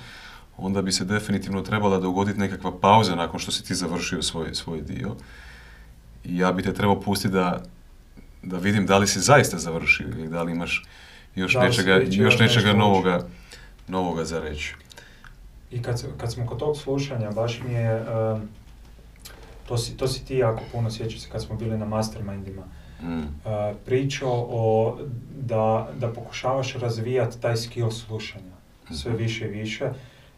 onda 0.56 0.82
bi 0.82 0.92
se 0.92 1.04
definitivno 1.04 1.62
trebala 1.62 1.98
dogoditi 1.98 2.38
nekakva 2.38 2.72
pauza 2.80 3.14
nakon 3.14 3.40
što 3.40 3.52
si 3.52 3.64
ti 3.64 3.74
završio 3.74 4.22
svoj, 4.22 4.54
svoj 4.54 4.82
dio. 4.82 5.16
I 6.24 6.38
ja 6.38 6.52
bi 6.52 6.62
te 6.62 6.74
trebao 6.74 7.00
pustiti 7.00 7.34
da, 7.34 7.62
da 8.42 8.58
vidim 8.58 8.86
da 8.86 8.98
li 8.98 9.06
si 9.06 9.20
zaista 9.20 9.58
završio 9.58 10.08
ili 10.08 10.28
da 10.28 10.42
li 10.42 10.52
imaš 10.52 10.84
još 11.38 11.54
Da 11.54 11.60
nečega, 11.60 12.10
će 12.10 12.22
još 12.22 12.38
nečega 12.38 12.66
nešto 12.66 12.78
novoga, 12.78 13.26
novoga 13.88 14.24
za 14.24 14.40
reći. 14.40 14.74
I 15.70 15.82
kad, 15.82 16.04
kad 16.16 16.32
smo 16.32 16.46
kod 16.46 16.58
tog 16.58 16.76
slušanja, 16.76 17.30
baš 17.30 17.60
mi 17.60 17.74
je, 17.74 17.96
em, 17.96 18.48
to, 19.68 19.78
si, 19.78 19.96
to 19.96 20.08
si 20.08 20.24
ti 20.24 20.36
jako 20.36 20.62
puno 20.72 20.90
sjećaš 20.90 21.20
se 21.20 21.28
kad 21.32 21.42
smo 21.42 21.56
bili 21.56 21.78
na 21.78 21.84
mastermindima, 21.86 22.62
Mm. 23.02 23.20
e, 23.20 23.24
pričao 23.86 24.46
o 24.50 24.98
da, 25.40 25.88
da 25.98 26.12
pokušavaš 26.12 26.74
razvijati 26.74 27.40
taj 27.40 27.56
skill 27.56 27.90
slušanja 27.90 28.52
sve 28.92 29.10
Mhm. 29.12 29.22
više 29.22 29.44
i 29.44 29.50
više 29.50 29.90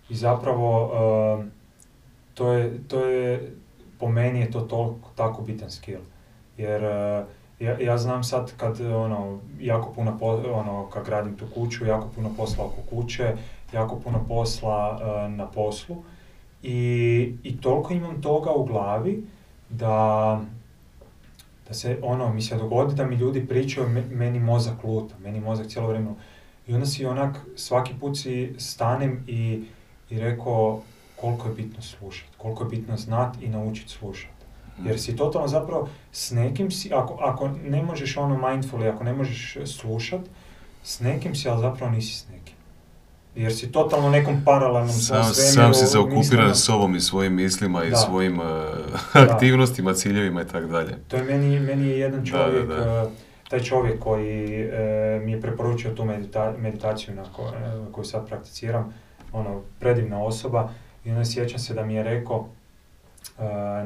i 0.09 0.15
zapravo 0.15 0.91
em, 1.41 1.51
to, 2.35 2.53
je, 2.53 2.79
to 2.89 3.05
je, 3.05 3.53
po 3.99 4.09
meni 4.09 4.41
je 4.41 4.51
to 4.51 4.61
toliko, 4.61 5.11
tako 5.17 5.43
bitan 5.43 5.71
skill. 5.71 6.01
Jer 6.57 6.83
ja, 7.61 7.79
ja 7.81 7.99
znam 7.99 8.25
sad 8.25 8.53
kad 8.57 8.81
ono, 8.81 9.39
jako 9.61 9.93
puno, 9.93 10.19
po- 10.19 10.43
ono, 10.53 10.87
kad 10.87 11.05
gradim 11.07 11.37
tu 11.37 11.47
kuću, 11.55 11.87
jako 11.87 12.09
puno 12.15 12.31
posla 12.37 12.65
oko 12.65 12.83
kuće, 12.91 13.33
jako 13.73 13.97
puno 13.97 14.25
posla 14.29 15.01
e, 15.03 15.29
na 15.29 15.47
poslu 15.47 15.97
i, 16.63 16.79
i 17.43 17.61
toliko 17.61 17.93
imam 17.93 18.23
toga 18.23 18.51
u 18.53 18.65
glavi 18.65 19.25
da 19.69 20.41
da 21.69 21.75
se 21.75 21.99
ono, 22.03 22.33
mi 22.33 22.43
se 22.43 22.57
dogodi 22.57 22.95
da 22.95 23.07
mi 23.07 23.17
ljudi 23.17 23.47
pričaju, 23.47 23.89
me- 23.89 24.07
meni 24.11 24.41
mozak 24.41 24.85
luta, 24.85 25.15
meni 25.23 25.41
mozak 25.41 25.67
cijelo 25.67 25.89
vrijeme 25.89 26.11
i 26.67 26.75
onda 26.75 26.87
si 26.87 27.07
onak, 27.07 27.37
svaki 27.57 27.93
put 28.01 28.19
si 28.19 28.55
stanem 28.59 29.25
i, 29.27 29.65
i 30.11 30.19
rekao 30.21 30.83
koliko 31.17 31.49
je 31.49 31.55
bitno 31.55 31.83
slušati, 31.83 32.33
koliko 32.39 32.65
je 32.65 32.69
bitno 32.71 32.97
znat 32.97 33.43
i 33.43 33.49
naučiti 33.49 33.91
slušati. 33.91 34.40
Jer 34.83 35.01
si 35.01 35.17
totalno 35.17 35.49
zapravo 35.49 35.89
s 36.13 36.31
nekim 36.31 36.71
si, 36.71 36.91
ako, 36.93 37.15
ako 37.17 37.49
ne 37.61 37.83
možeš 37.83 38.17
ono 38.17 38.37
mindfully, 38.39 38.89
ako 38.89 39.05
ne 39.05 39.13
možeš 39.13 39.57
slušat, 39.67 40.21
s 40.83 41.01
nekim 41.01 41.35
si, 41.35 41.49
ali 41.49 41.61
zapravo 41.61 41.93
nisi 41.93 42.15
s 42.15 42.29
nekim. 42.29 42.55
Jer 43.37 43.55
si 43.55 43.73
totalno 43.73 44.07
u 44.07 44.13
nekom 44.13 44.43
paralelnom 44.45 44.89
Sam, 44.91 45.25
sam 45.25 45.75
si 45.75 45.87
zaokupiran 45.87 46.55
sobom 46.55 46.97
i 46.97 47.01
svojim 47.01 47.35
mislima 47.35 47.85
i 47.85 47.91
Da. 47.91 47.97
svojim 47.97 48.41
eh, 48.41 48.45
aktivnostima, 49.25 49.95
ciljevima 49.95 50.43
i 50.43 50.47
tako 50.47 50.67
dalje. 50.67 50.97
To 51.09 51.17
je 51.17 51.23
meni, 51.25 51.61
meni 51.61 51.89
je 51.89 51.99
jedan 51.99 52.21
Da, 52.21 52.27
čovjek, 52.27 52.69
da, 52.69 52.75
da. 52.75 53.03
eh, 53.03 53.09
taj 53.51 53.61
čovjek 53.61 54.01
koji 54.01 54.63
eh, 54.63 54.71
mi 55.25 55.33
je 55.33 55.41
preporučio 55.41 55.91
tu 55.91 56.05
medita- 56.05 56.55
meditaciju 56.59 57.15
na 57.15 57.23
ko- 57.27 57.53
eh, 57.87 57.93
koju 57.93 58.05
sad 58.05 58.29
prakticiram, 58.29 58.95
ono, 59.33 59.61
predivna 59.79 60.23
osoba, 60.23 60.71
i 61.05 61.11
onda 61.11 61.25
sjećam 61.25 61.59
se 61.59 61.75
da 61.75 61.85
mi 61.85 61.95
je 61.95 62.03
rekao, 62.03 62.47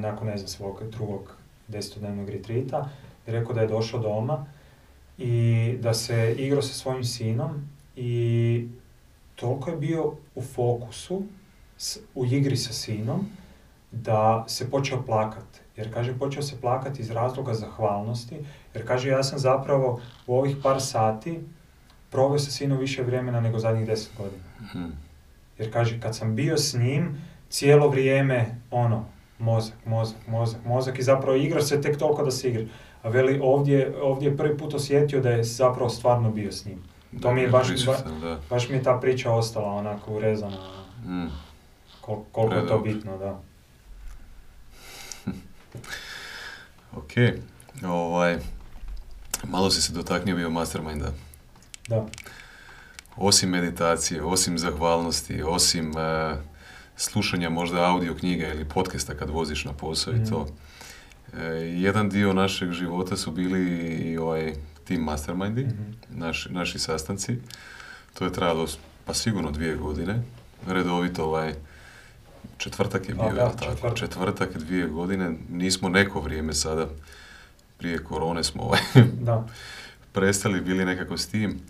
nakon, 0.00 0.26
ne 0.26 0.36
znam, 0.36 0.48
svog 0.48 0.82
drugog 0.90 1.36
desetodnevnog 1.68 2.28
retrita, 2.28 2.88
je 3.26 3.32
rekao 3.32 3.54
da 3.54 3.60
je 3.60 3.66
došao 3.66 4.00
doma 4.00 4.46
i 5.18 5.76
da 5.80 5.94
se 5.94 6.34
igrao 6.38 6.62
sa 6.62 6.74
svojim 6.74 7.04
sinom 7.04 7.68
i 7.96 8.68
toliko 9.34 9.70
je 9.70 9.76
bio 9.76 10.12
u 10.34 10.42
fokusu, 10.42 11.22
u 12.14 12.26
igri 12.26 12.56
sa 12.56 12.72
sinom, 12.72 13.26
da 13.90 14.44
se 14.48 14.70
počeo 14.70 15.02
plakat. 15.02 15.44
Jer 15.76 15.94
kaže, 15.94 16.18
počeo 16.18 16.42
se 16.42 16.60
plakati 16.60 17.02
iz 17.02 17.10
razloga 17.10 17.54
zahvalnosti, 17.54 18.36
jer 18.74 18.86
kaže, 18.86 19.08
ja 19.08 19.22
sam 19.22 19.38
zapravo 19.38 20.00
u 20.26 20.34
ovih 20.34 20.56
par 20.62 20.80
sati 20.80 21.40
proveo 22.10 22.38
sa 22.38 22.50
sinom 22.50 22.78
više 22.78 23.02
vremena 23.02 23.40
nego 23.40 23.58
zadnjih 23.58 23.86
deset 23.86 24.12
godina. 24.18 24.42
Mhm. 24.60 24.90
Jer 25.58 25.72
kaže, 25.72 26.00
kad 26.00 26.16
sam 26.16 26.36
bio 26.36 26.56
s 26.56 26.74
njim, 26.74 27.22
cijelo 27.48 27.88
vrijeme, 27.88 28.60
ono, 28.70 29.04
mozak, 29.38 29.74
mozak, 29.86 30.16
mozak, 30.26 30.60
mozak 30.64 30.98
i 30.98 31.04
zapravo 31.04 31.36
igra 31.36 31.62
se 31.62 31.80
tek 31.80 31.98
toliko 31.98 32.24
da 32.24 32.30
se 32.30 32.48
igra. 32.50 32.62
A 33.02 33.08
veli, 33.08 33.40
ovdje, 33.42 33.94
ovdje 34.02 34.28
je 34.28 34.36
prvi 34.36 34.58
put 34.58 34.74
osjetio 34.74 35.20
da 35.20 35.30
je 35.30 35.44
zapravo 35.44 35.90
stvarno 35.90 36.30
bio 36.30 36.52
s 36.52 36.64
njim. 36.64 36.82
To 37.14 37.32
mi 37.32 37.40
je 37.40 37.48
baš, 37.48 37.68
ba- 37.86 38.38
baš 38.50 38.68
mi 38.68 38.76
je 38.76 38.82
ta 38.82 38.94
priča 38.94 39.32
ostala 39.32 39.68
onako 39.68 40.12
urezana, 40.12 40.56
Mm. 41.04 41.26
kol- 42.00 42.22
koliko 42.32 42.54
je 42.54 42.66
to 42.66 42.78
bitno, 42.80 43.18
da. 43.18 43.40
Ok, 46.92 47.10
ovaj, 47.84 48.38
malo 49.44 49.70
si 49.70 49.82
se 49.82 49.92
dotaknio 49.92 50.36
bio 50.36 50.50
masterminda. 50.50 51.12
Da, 51.88 52.06
Osim 53.16 53.50
meditacije, 53.50 54.22
osim 54.22 54.58
zahvalnosti, 54.58 55.42
osim 55.42 55.92
eh, 55.92 56.36
slušanja 56.96 57.50
možda 57.50 57.84
audio 57.84 58.14
knjige 58.14 58.46
ili 58.46 58.64
podcasta 58.66 59.14
kad 59.14 59.30
voziš 59.30 59.64
na 59.64 59.72
posao 59.72 60.12
i 60.12 60.16
Mhm. 60.16 60.24
to. 60.24 60.46
Eh, 61.34 61.38
jedan 61.74 62.08
dio 62.08 62.32
našeg 62.32 62.72
života 62.72 63.16
su 63.16 63.30
bili 63.32 63.60
i 63.88 64.18
ovaj 64.18 64.52
team 64.84 65.00
mastermindi, 65.00 65.64
Mhm. 65.64 65.82
naši, 66.10 66.52
naši 66.52 66.78
sastanci. 66.78 67.38
To 68.14 68.24
je 68.24 68.32
trajalo 68.32 68.66
pa 69.04 69.14
sigurno 69.14 69.50
dvije 69.50 69.76
godine. 69.76 70.22
Redovito 70.66 71.24
ovaj 71.24 71.54
četvrtak 72.58 73.08
je 73.08 73.14
A, 73.14 73.22
bio, 73.22 73.36
jel 73.36 73.50
tako? 73.50 73.58
četvrtak. 73.64 73.94
Četvrtak, 73.96 74.56
dvije 74.56 74.86
godine. 74.86 75.32
Nismo 75.50 75.88
neko 75.88 76.20
vrijeme 76.20 76.52
sada, 76.52 76.86
prije 77.78 77.98
korone 77.98 78.44
smo 78.44 78.62
ovaj, 78.62 78.80
da. 79.20 79.46
prestali 80.12 80.60
bili 80.60 80.84
nekako 80.84 81.18
s 81.18 81.26
tim. 81.26 81.60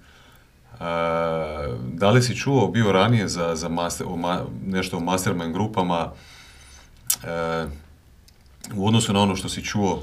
A, 0.81 1.67
da 1.93 2.11
li 2.11 2.23
si 2.23 2.37
čuo, 2.37 2.69
bio 2.69 2.93
ranije 2.93 3.29
za, 3.29 3.55
za 3.55 3.69
master, 3.69 4.07
o 4.07 4.17
ma- 4.17 4.45
nešto 4.67 4.97
o 4.97 5.01
mastermind 5.01 5.53
grupama 5.53 6.13
e, 7.25 7.67
u 8.77 8.87
odnosu 8.87 9.13
na 9.13 9.21
ono 9.21 9.37
što 9.37 9.49
si 9.49 9.65
čuo 9.65 10.01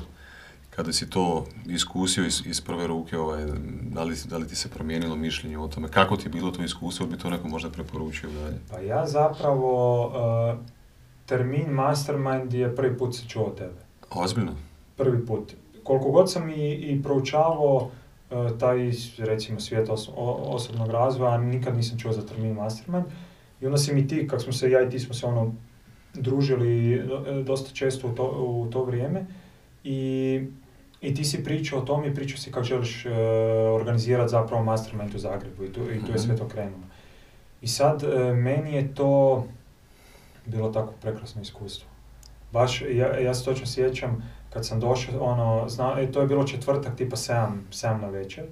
kada 0.75 0.93
si 0.93 1.09
to 1.09 1.45
iskusio 1.65 2.25
iz, 2.25 2.41
iz 2.45 2.61
prve 2.61 2.87
ruke, 2.87 3.17
ovaj, 3.17 3.45
da, 3.81 4.03
li, 4.03 4.15
da 4.25 4.37
li 4.37 4.47
ti 4.47 4.55
se 4.55 4.69
promijenilo 4.69 5.15
mišljenje 5.15 5.57
o 5.57 5.67
tome, 5.67 5.87
kako 5.87 6.17
ti 6.17 6.25
je 6.25 6.29
bilo 6.29 6.51
to 6.51 6.63
iskustvo, 6.63 7.05
bi 7.05 7.17
to 7.17 7.29
neko 7.29 7.47
možda 7.47 7.69
preporučio 7.69 8.29
dalje? 8.29 8.57
Pa 8.69 8.79
ja 8.79 9.07
zapravo, 9.07 10.05
uh, 10.07 10.59
termin 11.25 11.69
mastermind 11.69 12.53
je 12.53 12.75
prvi 12.75 12.97
put 12.97 13.15
se 13.15 13.27
čuo 13.27 13.43
od 13.43 13.57
tebe. 13.57 13.81
Ozbiljno? 14.11 14.51
Prvi 14.97 15.25
put. 15.25 15.53
Koliko 15.83 16.11
god 16.11 16.31
sam 16.31 16.49
i, 16.49 16.73
i 16.73 17.03
proučavao 17.03 17.75
uh, 17.75 17.91
taj, 18.59 18.91
recimo, 19.17 19.59
svijet 19.59 19.89
os- 19.89 20.09
o- 20.15 20.43
osobnog 20.55 20.91
razvoja, 20.91 21.37
nikad 21.37 21.77
nisam 21.77 21.99
čuo 21.99 22.11
za 22.11 22.25
termin 22.25 22.53
mastermind. 22.53 23.05
I 23.61 23.65
onda 23.65 23.77
si 23.77 23.93
mi 23.93 24.07
ti, 24.07 24.27
kak 24.27 24.41
smo 24.41 24.53
se, 24.53 24.71
ja 24.71 24.81
i 24.81 24.89
ti 24.89 24.99
smo 24.99 25.13
se 25.13 25.25
ono, 25.25 25.53
družili 26.13 26.93
e, 26.93 27.03
dosta 27.43 27.71
često 27.73 28.07
u 28.07 28.11
to, 28.11 28.23
u 28.23 28.67
to 28.71 28.83
vrijeme. 28.83 29.25
I, 29.83 30.41
I 31.01 31.13
ti 31.15 31.23
si 31.23 31.43
pričao 31.43 31.79
o 31.79 31.85
tome 31.85 32.07
i 32.07 32.15
pričao 32.15 32.37
si 32.37 32.51
kako 32.51 32.63
želiš 32.63 33.05
uh, 33.05 33.11
organizirati 33.75 34.31
zapravo 34.31 34.63
mastermind 34.63 35.15
u 35.15 35.17
Zagrebu 35.17 35.63
i 35.63 35.73
tu, 35.73 35.81
i 35.91 36.05
tu 36.05 36.11
je 36.11 36.19
sve 36.19 36.35
to 36.37 36.47
krenulo. 36.47 36.83
I 37.61 37.67
sad, 37.67 38.03
e, 38.03 38.33
meni 38.33 38.73
je 38.73 38.95
to 38.95 39.45
bilo 40.45 40.69
tako 40.69 40.93
prekrasno 41.01 41.41
iskustvo. 41.41 41.89
Baš, 42.51 42.81
ja, 42.81 43.19
ja 43.19 43.33
se 43.33 43.45
točno 43.45 43.65
sjećam, 43.65 44.23
kad 44.53 44.65
sam 44.65 44.79
došao, 44.79 45.19
ono, 45.19 45.69
zna, 45.69 45.95
e, 45.99 46.11
to 46.11 46.21
je 46.21 46.27
bilo 46.27 46.43
četvrtak, 46.43 46.95
tipa 46.95 47.15
7, 47.15 47.47
7 47.71 48.01
na 48.01 48.07
večer. 48.07 48.43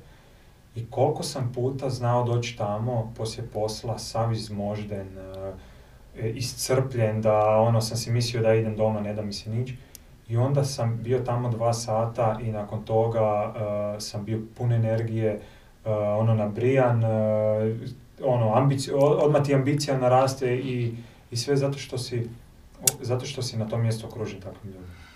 I 0.76 0.86
koliko 0.90 1.24
sam 1.24 1.52
puta 1.56 1.90
znao 1.90 2.24
doći 2.24 2.58
tamo, 2.58 3.14
poslije 3.18 3.48
posla, 3.54 3.98
sav 4.00 4.34
izmožden, 4.34 5.08
e, 5.18 5.52
e, 6.20 6.30
iscrpljen, 6.30 7.22
da 7.22 7.58
ono, 7.58 7.82
sam 7.82 7.98
si 7.98 8.12
mislio 8.12 8.44
da 8.44 8.54
idem 8.54 8.76
doma, 8.76 9.02
ne 9.02 9.14
da 9.14 9.22
mi 9.22 9.34
se 9.34 9.50
nić. 9.50 9.72
I 10.30 10.38
onda 10.38 10.64
sam 10.64 11.00
bio 11.04 11.20
tamo 11.20 11.50
dva 11.50 11.74
sata 11.74 12.40
i 12.42 12.52
nakon 12.52 12.84
toga 12.86 13.54
e, 13.98 14.00
sam 14.02 14.26
bio 14.26 14.40
pun 14.58 14.72
energije, 14.72 15.42
e, 15.86 15.92
ono 15.92 16.36
nabrijan, 16.36 17.04
e, 17.04 17.10
ono, 18.24 18.56
ambici, 18.56 18.92
odmah 18.96 19.44
ti 19.44 19.56
ambicija 19.56 19.98
naraste 19.98 20.56
i, 20.58 20.94
i 21.32 21.38
sve 21.38 21.58
zato 21.58 21.78
što 21.78 21.98
si, 21.98 22.30
zato 23.02 23.26
što 23.26 23.42
si 23.42 23.58
na 23.58 23.68
tom 23.68 23.82
mjestu 23.82 24.08
okružen 24.08 24.42
takvim 24.42 24.72
ljudima. 24.74 25.09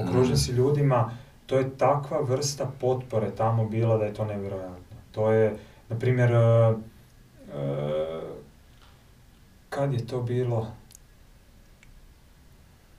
Okružen 0.00 0.32
Mm. 0.32 0.36
si 0.36 0.52
ljudima, 0.52 1.10
to 1.46 1.56
je 1.58 1.70
takva 1.70 2.20
vrsta 2.20 2.66
potpore 2.80 3.30
tamo 3.30 3.64
bila 3.64 3.98
da 3.98 4.04
je 4.04 4.14
to 4.14 4.24
nevjerojatno. 4.24 4.76
To 5.12 5.30
je, 5.32 5.56
na 5.88 5.96
primjer, 5.98 6.32
e, 6.32 6.36
e, 6.36 8.20
kad 9.68 9.92
je 9.92 10.06
to 10.06 10.20
bilo? 10.20 10.66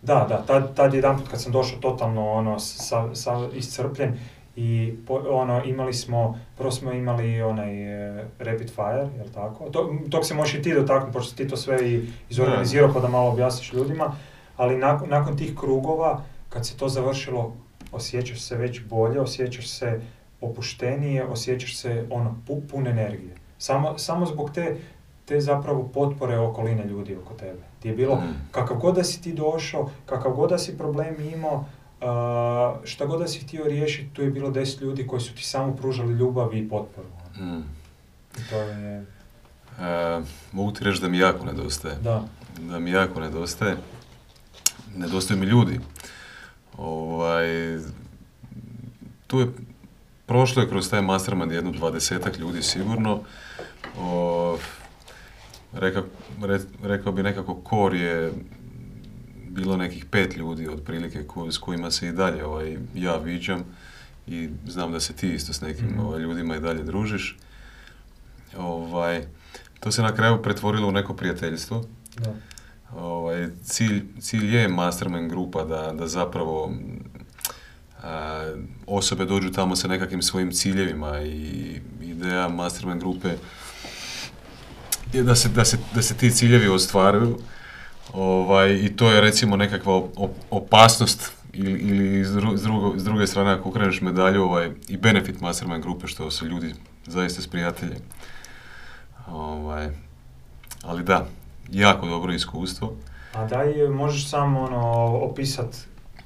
Da, 0.01 0.25
da, 0.29 0.37
tad, 0.37 0.75
tad 0.75 0.93
jedanput 0.93 1.27
kad 1.27 1.41
sam 1.41 1.51
došao 1.51 1.79
totalno 1.79 2.31
ono, 2.31 2.59
sa, 2.59 3.15
sa 3.15 3.47
iscrpljen 3.53 4.17
i 4.55 4.93
po- 5.07 5.23
ono, 5.29 5.63
imali 5.63 5.93
smo, 5.93 6.39
prvo 6.57 6.71
smo 6.71 6.91
imali 6.91 7.41
onaj 7.41 7.73
e, 8.19 8.25
rapid 8.39 8.69
fire, 8.69 9.07
jel 9.17 9.27
tako? 9.33 9.69
To, 9.69 9.95
tog 10.09 10.25
se 10.25 10.33
možeš 10.33 10.55
i 10.55 10.61
ti 10.61 10.73
dotaknuti, 10.73 11.13
pošto 11.13 11.29
si 11.29 11.35
ti 11.35 11.47
to 11.47 11.57
sve 11.57 11.89
i 11.89 12.01
izorganizirao 12.29 12.93
pa 12.93 12.99
da 12.99 13.07
malo 13.07 13.29
objasniš 13.29 13.73
ljudima, 13.73 14.15
ali 14.57 14.77
nakon, 14.77 15.09
nakon 15.09 15.37
tih 15.37 15.55
krugova, 15.59 16.21
kad 16.51 16.67
se 16.67 16.77
to 16.77 16.89
završilo, 16.89 17.55
osjećaš 17.91 18.41
se 18.41 18.55
već 18.55 18.81
bolje, 18.83 19.19
osjećaš 19.21 19.69
se 19.69 20.01
opuštenije, 20.41 21.23
osjećaš 21.25 21.77
se 21.77 22.05
ono, 22.09 22.35
pu, 22.47 22.61
pun 22.61 22.87
energije. 22.87 23.35
Samo, 23.57 23.97
samo 23.97 24.25
zbog 24.25 24.51
te, 24.51 24.77
te 25.25 25.41
zapravo 25.41 25.83
potpore 25.85 26.37
okoline 26.39 26.85
ljudi 26.85 27.15
oko 27.15 27.33
tebe. 27.33 27.59
Ti 27.79 27.87
je 27.87 27.95
bilo, 27.95 28.15
Mm. 28.15 28.33
kakav 28.51 28.77
god 28.77 28.95
da 28.95 29.03
si 29.03 29.21
ti 29.21 29.33
došao, 29.33 29.89
kakav 30.05 30.31
god 30.31 30.49
da 30.49 30.57
si 30.57 30.77
problem 30.77 31.15
imao, 31.23 31.55
uh, 31.55 32.85
šta 32.85 33.05
god 33.05 33.19
da 33.19 33.27
si 33.27 33.39
htio 33.39 33.63
riješiti, 33.65 34.09
tu 34.13 34.21
je 34.21 34.29
bilo 34.29 34.49
deset 34.51 34.81
ljudi 34.81 35.07
koji 35.07 35.21
su 35.21 35.35
ti 35.35 35.43
samo 35.43 35.75
pružali 35.75 36.13
ljubav 36.13 36.55
i 36.55 36.69
potporu. 36.69 37.07
Mm. 37.37 37.61
To 38.49 38.55
je, 38.57 39.05
E, 39.79 40.21
mogu 40.51 40.71
ti 40.71 40.83
reći 40.83 41.01
da 41.01 41.07
mi 41.07 41.17
jako 41.17 41.45
nedostaje. 41.45 41.95
da, 41.95 42.23
Da 42.59 42.79
mi 42.79 42.91
jako 42.91 43.19
nedostaje. 43.19 43.77
Nedostaju 44.95 45.39
mi 45.39 45.45
ljudi. 45.45 45.79
Ovaj, 46.81 47.47
tu 49.27 49.39
je 49.39 49.47
prošlo 50.25 50.61
je 50.61 50.69
kroz 50.69 50.89
taj 50.89 51.01
mastermind 51.01 51.51
jedno 51.51 51.71
dvadesetak 51.71 52.39
ljudi 52.39 52.63
sigurno. 52.63 53.21
O, 53.97 54.57
reka, 55.73 56.03
re- 56.41 56.59
rekao 56.83 57.11
bi 57.11 57.23
nekako 57.23 57.55
kor 57.55 57.93
je 57.95 58.31
bilo 59.47 59.77
nekih 59.77 60.05
pet 60.05 60.35
ljudi 60.35 60.67
otprilike 60.69 61.23
ko, 61.23 61.51
s 61.51 61.57
kojima 61.57 61.91
se 61.91 62.07
i 62.07 62.13
dalje 62.13 62.45
ovaj, 62.45 62.77
ja 62.95 63.17
viđam 63.17 63.63
i 64.27 64.49
znam 64.67 64.91
da 64.91 64.99
se 64.99 65.13
ti 65.13 65.29
isto 65.29 65.53
s 65.53 65.61
nekim 65.61 65.85
Mhm. 65.87 65.99
ovaj, 65.99 66.19
ljudima 66.19 66.55
i 66.55 66.61
dalje 66.61 66.83
družiš. 66.83 67.37
Ovaj, 68.57 69.25
to 69.79 69.91
se 69.91 70.01
na 70.01 70.13
kraju 70.13 70.41
pretvorilo 70.41 70.87
u 70.87 70.91
neko 70.91 71.13
prijateljstvo. 71.13 71.85
da. 72.17 72.33
Ovaj, 72.95 73.47
cilj, 73.63 74.03
cilj 74.19 74.55
je 74.55 74.67
mastermind 74.67 75.29
grupa 75.29 75.63
da, 75.63 75.93
da 75.93 76.07
zapravo 76.07 76.71
a, 78.03 78.53
osobe 78.87 79.25
dođu 79.25 79.51
tamo 79.51 79.75
sa 79.75 79.87
nekakvim 79.87 80.21
svojim 80.21 80.51
ciljevima 80.51 81.21
i 81.21 81.79
ideja 82.01 82.47
mastermind 82.47 82.99
grupe 82.99 83.29
je 85.13 85.23
da 85.23 85.35
se, 85.35 85.49
da 85.49 85.65
se, 85.65 85.77
da 85.95 86.01
se 86.01 86.13
ti 86.17 86.31
ciljevi 86.31 86.67
ostvaruju 86.67 87.37
ovaj, 88.13 88.73
i 88.73 88.95
to 88.95 89.11
je 89.11 89.21
recimo 89.21 89.55
nekakva 89.55 89.93
op- 89.93 90.15
op- 90.15 90.43
opasnost 90.49 91.31
ili, 91.53 91.79
ili 91.79 92.25
s, 92.25 92.29
dru- 92.29 92.57
s 92.57 92.61
drugo- 92.61 92.99
s 92.99 93.03
druge 93.03 93.27
strane 93.27 93.51
ako 93.51 93.69
okreneš 93.69 94.01
medalju 94.01 94.43
ovaj, 94.43 94.71
i 94.87 94.97
benefit 94.97 95.41
mastermind 95.41 95.83
grupe 95.83 96.07
što 96.07 96.31
su 96.31 96.45
ljudi 96.45 96.73
zaista 97.07 97.41
s 97.41 97.47
prijateljem. 97.47 97.99
Ovaj, 99.27 99.89
ali 100.83 101.03
da, 101.03 101.27
jako 101.69 102.07
dobro 102.07 102.33
iskustvo. 102.33 102.93
A 103.33 103.45
daj, 103.45 103.87
možeš 103.89 104.29
samo 104.29 104.61
ono, 104.61 104.81
opisat 105.17 105.75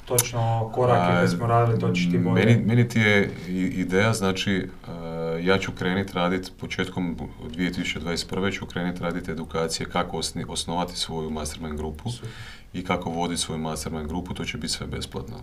točno 0.06 0.72
korake 0.76 1.14
koje 1.16 1.28
smo 1.28 1.48
radili, 1.48 1.80
to 1.80 1.88
ti 1.90 2.18
bolje. 2.24 2.46
Meni, 2.46 2.66
meni 2.66 2.90
ti 2.90 3.00
je 3.00 3.32
ideja, 3.74 4.14
znači, 4.14 4.52
e, 4.56 5.44
ja 5.44 5.58
ću 5.58 5.72
krenit 5.72 6.14
radit 6.14 6.52
početkom 6.60 7.18
2021. 7.50 8.54
ću 8.54 8.66
krenit 8.66 9.02
radit 9.02 9.30
edukacije 9.30 9.90
kako 9.90 10.18
osni- 10.18 10.46
osnovati 10.50 10.96
svoju 10.96 11.30
mastermind 11.30 11.78
grupu 11.78 12.10
Super, 12.12 12.30
i 12.74 12.84
kako 12.84 13.10
voditi 13.10 13.42
svoju 13.42 13.60
mastermind 13.60 14.08
grupu, 14.08 14.34
to 14.34 14.46
će 14.46 14.58
biti 14.58 14.74
sve 14.74 14.88
besplatno. 14.88 15.36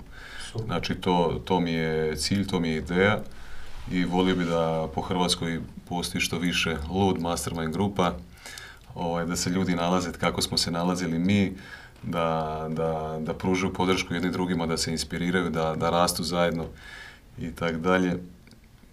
super. 0.53 0.67
Znači, 0.67 0.95
to, 0.95 1.41
to 1.45 1.61
mi 1.61 1.73
je 1.73 2.17
cilj, 2.17 2.47
to 2.47 2.61
mi 2.61 2.69
je 2.69 2.77
ideja 2.77 3.19
i 3.91 4.05
volio 4.05 4.37
bi 4.37 4.45
da 4.45 4.89
po 4.95 5.01
Hrvatskoj 5.01 5.61
postoji 5.89 6.21
što 6.23 6.39
više 6.39 6.77
lud 6.91 7.21
mastermind 7.21 7.73
grupa, 7.73 8.13
ovaj, 8.95 9.27
da 9.27 9.37
se 9.37 9.51
ljudi 9.51 9.75
nalaze 9.75 10.13
kako 10.13 10.43
smo 10.43 10.59
se 10.59 10.71
nalazili 10.71 11.19
mi, 11.19 11.53
da, 12.03 12.67
da, 12.71 13.19
da 13.21 13.35
pružaju 13.35 13.73
podršku 13.73 14.15
jedni 14.15 14.31
drugima, 14.31 14.67
da 14.67 14.77
se 14.77 14.93
inspiriraju, 14.93 15.51
da, 15.51 15.75
da 15.77 15.91
rastu 15.91 16.23
zajedno 16.23 16.67
i 17.39 17.53
tak 17.53 17.77
dalje. 17.77 18.19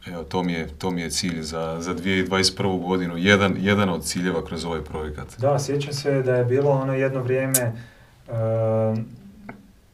Evo, 0.08 0.24
to 0.24 0.44
mi 0.44 0.54
je, 0.54 0.68
to 0.78 0.92
mi 0.92 1.02
je 1.02 1.10
cilj 1.10 1.42
za, 1.42 1.78
za 1.80 1.96
2021. 1.96 2.88
godinu, 2.88 3.18
jedan, 3.18 3.56
jedan 3.60 3.90
od 3.90 4.04
ciljeva 4.06 4.46
kroz 4.46 4.66
ovaj 4.66 4.82
projekat. 4.82 5.28
Da, 5.38 5.60
sjećam 5.60 5.94
se 5.94 6.22
da 6.22 6.36
je 6.36 6.46
bilo 6.46 6.72
ono 6.72 6.94
jedno 6.94 7.22
vrijeme 7.22 7.74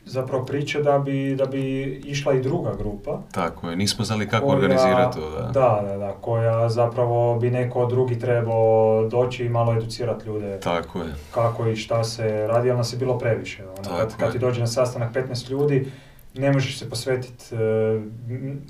zapravo 0.05 0.45
priče 0.45 0.81
da 0.81 0.99
bi, 0.99 1.35
da 1.35 1.45
bi 1.45 1.61
išla 2.05 2.33
i 2.33 2.41
druga 2.41 2.73
grupa. 2.73 3.19
Tako 3.31 3.69
je, 3.69 3.75
nismo 3.75 4.05
znali 4.05 4.29
kako 4.29 4.45
koja- 4.45 4.55
organizirati 4.55 5.17
to. 5.17 5.29
Da. 5.31 5.41
Da, 5.43 5.81
da, 5.83 5.97
da, 5.97 6.11
koja 6.11 6.69
zapravo 6.69 7.35
bi 7.35 7.51
neko 7.51 7.85
drugi 7.85 8.19
trebao 8.19 9.07
doći 9.09 9.45
i 9.45 9.49
malo 9.49 9.73
educirati 9.73 10.27
ljude 10.27 10.59
Tako 10.59 10.99
je, 10.99 11.13
kako 11.31 11.67
i 11.67 11.75
šta 11.75 12.03
se 12.03 12.47
radi, 12.47 12.69
ali 12.69 12.77
nas 12.77 12.93
je 12.93 12.97
bilo 12.97 13.17
previše. 13.17 13.63
Ono, 13.63 13.97
kad, 13.97 14.17
kad 14.17 14.31
ti 14.31 14.39
dođe 14.39 14.59
na 14.59 14.67
sastanak 14.67 15.13
15 15.13 15.49
ljudi, 15.49 15.91
ne 16.33 16.51
možeš 16.51 16.79
se 16.79 16.89
posvetiti 16.89 17.55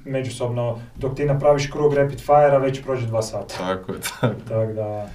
međusobno, 0.05 0.79
dok 0.95 1.15
ti 1.15 1.25
napraviš 1.25 1.71
krug 1.71 1.93
rapid 1.93 2.19
fire-a, 2.19 2.57
već 2.57 2.83
prođe 2.83 3.07
dva 3.07 3.21
sata. 3.21 3.55
tako 3.57 3.91
je, 3.91 3.97
tako 4.21 4.33
Tako 4.49 4.73
da, 4.73 5.07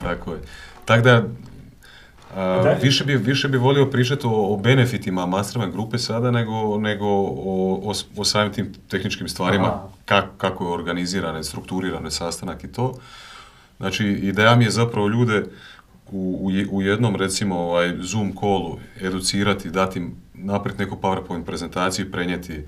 Tako 0.00 0.30
je. 0.32 0.38
Tako 0.84 1.02
da, 1.02 1.22
Da. 2.34 2.76
više, 2.82 3.04
bi, 3.04 3.16
više 3.16 3.48
bi 3.48 3.58
volio 3.58 3.86
pričati 3.86 4.26
o, 4.26 4.54
o 4.54 4.56
benefitima 4.56 5.26
mastermind 5.26 5.72
grupe 5.72 5.98
sada 5.98 6.30
nego, 6.30 6.78
nego 6.78 7.06
o, 7.06 7.34
o, 7.82 7.94
o 8.16 8.24
samim 8.24 8.52
tim 8.52 8.72
tehničkim 8.88 9.28
stvarima, 9.28 9.72
kak- 10.06 10.28
kako 10.36 10.64
je 10.64 10.70
organizirane, 10.70 11.44
strukturirane 11.44 12.10
sastanak 12.10 12.64
i 12.64 12.68
to. 12.68 12.94
Znači, 13.76 14.06
ideja 14.06 14.54
mi 14.56 14.64
je 14.64 14.70
zapravo 14.70 15.08
ljude 15.08 15.44
u, 16.08 16.38
u 16.40 16.50
je- 16.50 16.66
u 16.70 16.82
jednom, 16.82 17.16
recimo, 17.16 17.56
ovaj, 17.56 17.96
Zoom 18.00 18.32
callu 18.34 18.78
educirati, 19.00 19.70
dati 19.70 19.98
im 19.98 20.12
naprijed 20.34 20.78
neku 20.78 20.96
PowerPoint 20.96 21.44
prezentaciju 21.44 22.06
i 22.06 22.12
prenijeti 22.12 22.64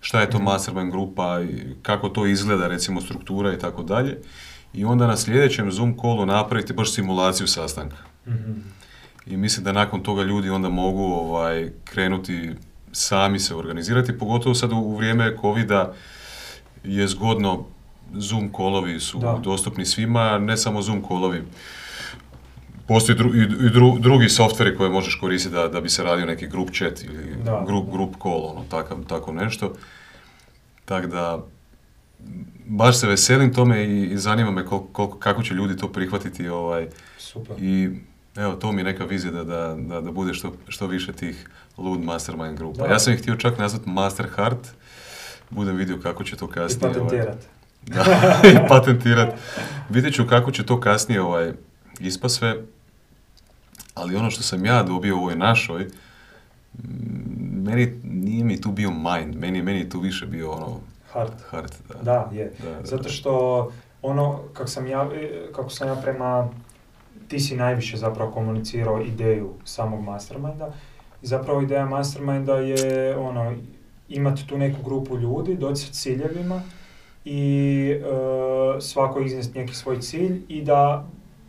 šta 0.00 0.20
je 0.20 0.30
to 0.30 0.36
Mhm. 0.36 0.44
mastermind 0.44 0.90
grupa, 0.90 1.40
i 1.42 1.48
kako 1.82 2.08
to 2.08 2.26
izgleda, 2.26 2.66
recimo, 2.68 3.00
struktura 3.00 3.52
i 3.52 3.58
tako 3.58 3.82
dalje. 3.82 4.18
I 4.74 4.84
onda 4.84 5.06
na 5.06 5.16
sljedećem 5.16 5.72
Zoom 5.72 5.96
callu 5.96 6.26
napraviti 6.26 6.72
baš 6.72 6.92
simulaciju 6.92 7.46
sastanka. 7.46 7.96
mhm. 8.26 8.52
I 9.26 9.36
mislim 9.36 9.64
da 9.64 9.72
nakon 9.72 10.02
toga 10.02 10.22
ljudi 10.22 10.50
onda 10.50 10.68
mogu 10.68 11.02
ovaj, 11.04 11.70
krenuti 11.84 12.50
sami 12.92 13.38
se 13.38 13.54
organizirati, 13.54 14.18
pogotovo 14.18 14.54
sad 14.54 14.72
u, 14.72 14.96
vrijeme 14.96 15.36
covida 15.40 15.92
je 16.84 17.08
zgodno 17.08 17.64
Zoom 18.14 18.52
callovi 18.52 19.00
su 19.00 19.18
Da. 19.18 19.32
dostupni 19.34 19.84
svima, 19.84 20.38
ne 20.38 20.56
samo 20.56 20.82
Zoom 20.82 21.02
callovi. 21.02 21.42
Postoji 22.88 23.18
dru- 23.18 23.34
i, 23.34 23.42
i 23.42 23.70
dru- 23.70 24.00
drugi 24.00 24.28
softveri 24.28 24.76
koje 24.76 24.90
možeš 24.90 25.14
koristiti 25.14 25.54
da, 25.54 25.68
da 25.68 25.80
bi 25.80 25.88
se 25.88 26.02
radio 26.02 26.26
neki 26.26 26.46
group 26.46 26.70
chat 26.70 27.02
ili 27.02 27.34
Da. 27.36 27.64
group, 27.66 27.90
group 27.90 28.14
call, 28.22 28.44
ono, 28.46 28.64
takav, 28.64 29.04
tako 29.04 29.32
nešto. 29.32 29.72
Tako 30.84 31.06
da, 31.06 31.44
baš 32.66 32.98
se 32.98 33.06
veselim 33.06 33.54
tome 33.54 33.84
i, 33.84 34.04
i 34.04 34.18
zanima 34.18 34.50
me 34.50 34.62
kol- 34.62 34.86
koliko- 34.86 35.18
kako 35.18 35.42
će 35.42 35.54
ljudi 35.54 35.76
to 35.76 35.88
prihvatiti 35.88 36.48
ovaj, 36.48 36.88
super. 37.18 37.56
i 37.58 37.90
evo, 38.36 38.54
to 38.54 38.72
mi 38.72 38.80
je 38.80 38.84
neka 38.84 39.04
vizija 39.04 39.32
da, 39.32 39.44
da, 39.44 39.76
da, 39.78 40.00
da 40.00 40.10
bude 40.10 40.34
što, 40.34 40.52
što 40.68 40.86
više 40.86 41.12
tih 41.12 41.48
lud 41.78 42.00
mastermind 42.00 42.58
grupa. 42.58 42.86
Da. 42.86 42.92
Ja 42.92 42.98
sam 42.98 43.12
ih 43.12 43.20
htio 43.20 43.36
čak 43.36 43.58
nazvat 43.58 43.86
Master 43.86 44.26
Heart, 44.36 44.68
budem 45.50 45.76
vidio 45.76 45.98
kako 46.02 46.24
će 46.24 46.36
to 46.36 46.44
I 46.44 46.54
kasnije... 46.54 46.90
ovaj, 46.90 47.08
patentirat. 47.08 47.38
da, 47.82 48.04
i 48.64 48.68
patentirat. 48.68 49.34
Vidjet 49.88 50.14
ću 50.14 50.26
kako 50.28 50.50
će 50.50 50.66
to 50.66 50.80
kasnije 50.80 51.22
ovaj, 51.22 51.52
ispa 52.00 52.28
sve, 52.28 52.56
ali 53.94 54.16
ono 54.16 54.30
što 54.30 54.42
sam 54.42 54.64
ja 54.64 54.82
dobio 54.82 55.16
u 55.16 55.20
ovoj 55.20 55.36
našoj, 55.36 55.84
mm, 55.84 57.62
meni 57.62 58.00
nije 58.04 58.44
mi 58.44 58.60
tu 58.60 58.70
bio 58.70 58.90
mind, 58.90 59.36
meni, 59.36 59.62
meni 59.62 59.78
je 59.78 59.90
tu 59.90 60.00
više 60.00 60.26
bio 60.26 60.50
ono 60.50 60.80
Hard. 61.12 61.32
heart. 61.50 61.74
Da, 61.88 61.94
Da, 62.02 62.30
je. 62.32 62.52
Da, 62.62 62.70
da, 62.70 62.86
Zato 62.86 63.08
što 63.08 63.72
ono, 64.02 64.40
kako 64.52 64.68
sam 64.68 64.86
ja, 64.86 65.08
e, 65.14 65.52
kako 65.52 65.70
sam 65.70 65.88
ja 65.88 65.94
prema, 65.94 66.48
ti 67.28 67.40
si 67.40 67.56
najviše 67.56 67.96
zapravo 67.96 68.30
komunicirao 68.30 69.02
ideju 69.02 69.54
samog 69.64 70.00
masterminda. 70.00 70.72
I 71.22 71.26
zapravo 71.26 71.62
ideja 71.62 71.86
masterminda 71.86 72.56
je 72.56 73.16
ono, 73.16 73.54
imati 74.08 74.46
tu 74.46 74.58
neku 74.58 74.82
grupu 74.82 75.18
ljudi, 75.18 75.54
doći 75.54 75.86
sa 75.86 75.92
ciljevima 75.92 76.62
i 77.24 77.90
e, 77.90 78.80
svako 78.80 79.20
iznesti 79.20 79.58
neki 79.58 79.74
svoj 79.74 80.00
cilj 80.00 80.42
i 80.48 80.62
da 80.62 81.06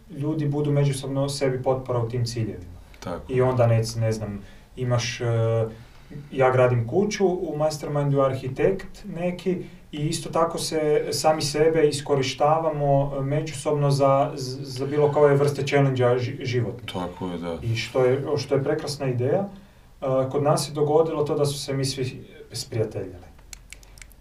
ljudi 0.10 0.48
budu 0.48 0.72
međusobno 0.72 1.30
sebi 1.30 1.64
potpora 1.64 2.00
u 2.00 2.10
tim 2.10 2.26
ciljevima. 2.26 2.78
Tako. 3.00 3.34
I 3.34 3.42
onda 3.42 3.68
ne, 3.68 3.82
ne 3.98 4.12
znam, 4.12 4.42
imaš, 4.76 5.22
e, 5.22 5.26
ja 6.32 6.52
gradim 6.52 6.88
kuću, 6.88 7.28
u 7.28 7.58
mastermindu 7.58 8.22
arhitekt 8.22 9.06
neki 9.06 9.64
i 9.92 9.98
isto 9.98 10.30
tako 10.30 10.58
se 10.58 10.80
sami 11.12 11.42
sebe 11.42 11.88
iskorištavamo 11.88 13.14
e, 13.18 13.22
međusobno 13.22 13.92
za, 13.92 14.32
za 14.62 14.86
bilo 14.86 15.12
koje 15.12 15.36
vrste 15.36 15.64
challenge 15.64 16.04
životnih. 16.42 16.94
Tako 16.94 17.28
je, 17.28 17.38
da. 17.38 17.58
I 17.62 17.76
što 17.76 18.06
je, 18.06 18.24
što 18.38 18.56
je 18.56 18.64
prekrasna 18.64 19.08
ideja, 19.08 19.48
e, 20.02 20.06
kod 20.32 20.44
nas 20.44 20.66
se 20.66 20.74
dogodilo 20.74 21.24
to 21.24 21.36
da 21.36 21.46
su 21.46 21.60
se 21.60 21.74
mi 21.74 21.86
svi 21.86 22.24
sprijateljili. 22.52 23.28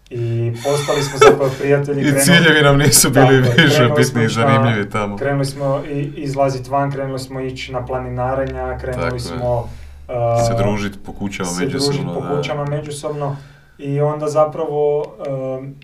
I 0.09 0.53
postali 0.63 1.03
smo 1.03 1.17
zapravo 1.19 1.51
prijatelji. 1.59 2.01
I 2.01 2.05
krenuli- 2.05 2.23
ciljevi 2.23 2.61
nam 2.61 2.77
nisu 2.77 3.09
bili 3.09 3.35
je, 3.35 3.41
više 3.57 3.89
bitni 3.97 4.23
i 4.23 4.29
zanimljivi 4.29 4.89
tamo. 4.89 5.17
Krenuli 5.17 5.45
smo 5.45 5.81
i, 5.89 6.11
izlaziti 6.15 6.69
van, 6.69 6.91
krenuli 6.91 7.19
smo 7.19 7.39
ići 7.41 7.71
na 7.73 7.85
planinarenja, 7.85 8.77
krenuli 8.77 9.03
Tako 9.03 9.15
je. 9.15 9.19
smo... 9.19 9.59
uh, 9.59 10.47
Se 10.47 10.63
družiti 10.63 10.97
po 11.05 11.13
kućama 11.13 11.49
se 11.49 11.65
družiti 11.65 11.73
međusobno. 11.89 12.13
po 12.13 12.21
da. 12.21 12.37
kućama 12.37 12.65
međusobno 12.65 13.37
i 13.79 14.01
onda 14.01 14.27
zapravo 14.27 14.99
um, 14.99 15.75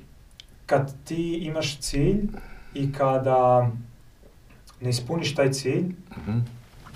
kad 0.66 1.04
ti 1.04 1.34
imaš 1.36 1.80
cilj 1.80 2.22
i 2.74 2.94
kada 2.94 3.70
ne 4.82 4.90
ispuniš 4.90 5.36
taj 5.36 5.52
cilj, 5.52 5.84
Mhm. 6.18 6.38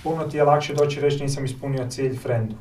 puno 0.03 0.23
ti 0.23 0.37
je 0.37 0.43
lakše 0.43 0.73
doći 0.73 1.01
reći 1.01 1.23
nisam 1.23 1.45
ispunio 1.45 1.87
cilj 1.87 2.15
friendu. 2.15 2.55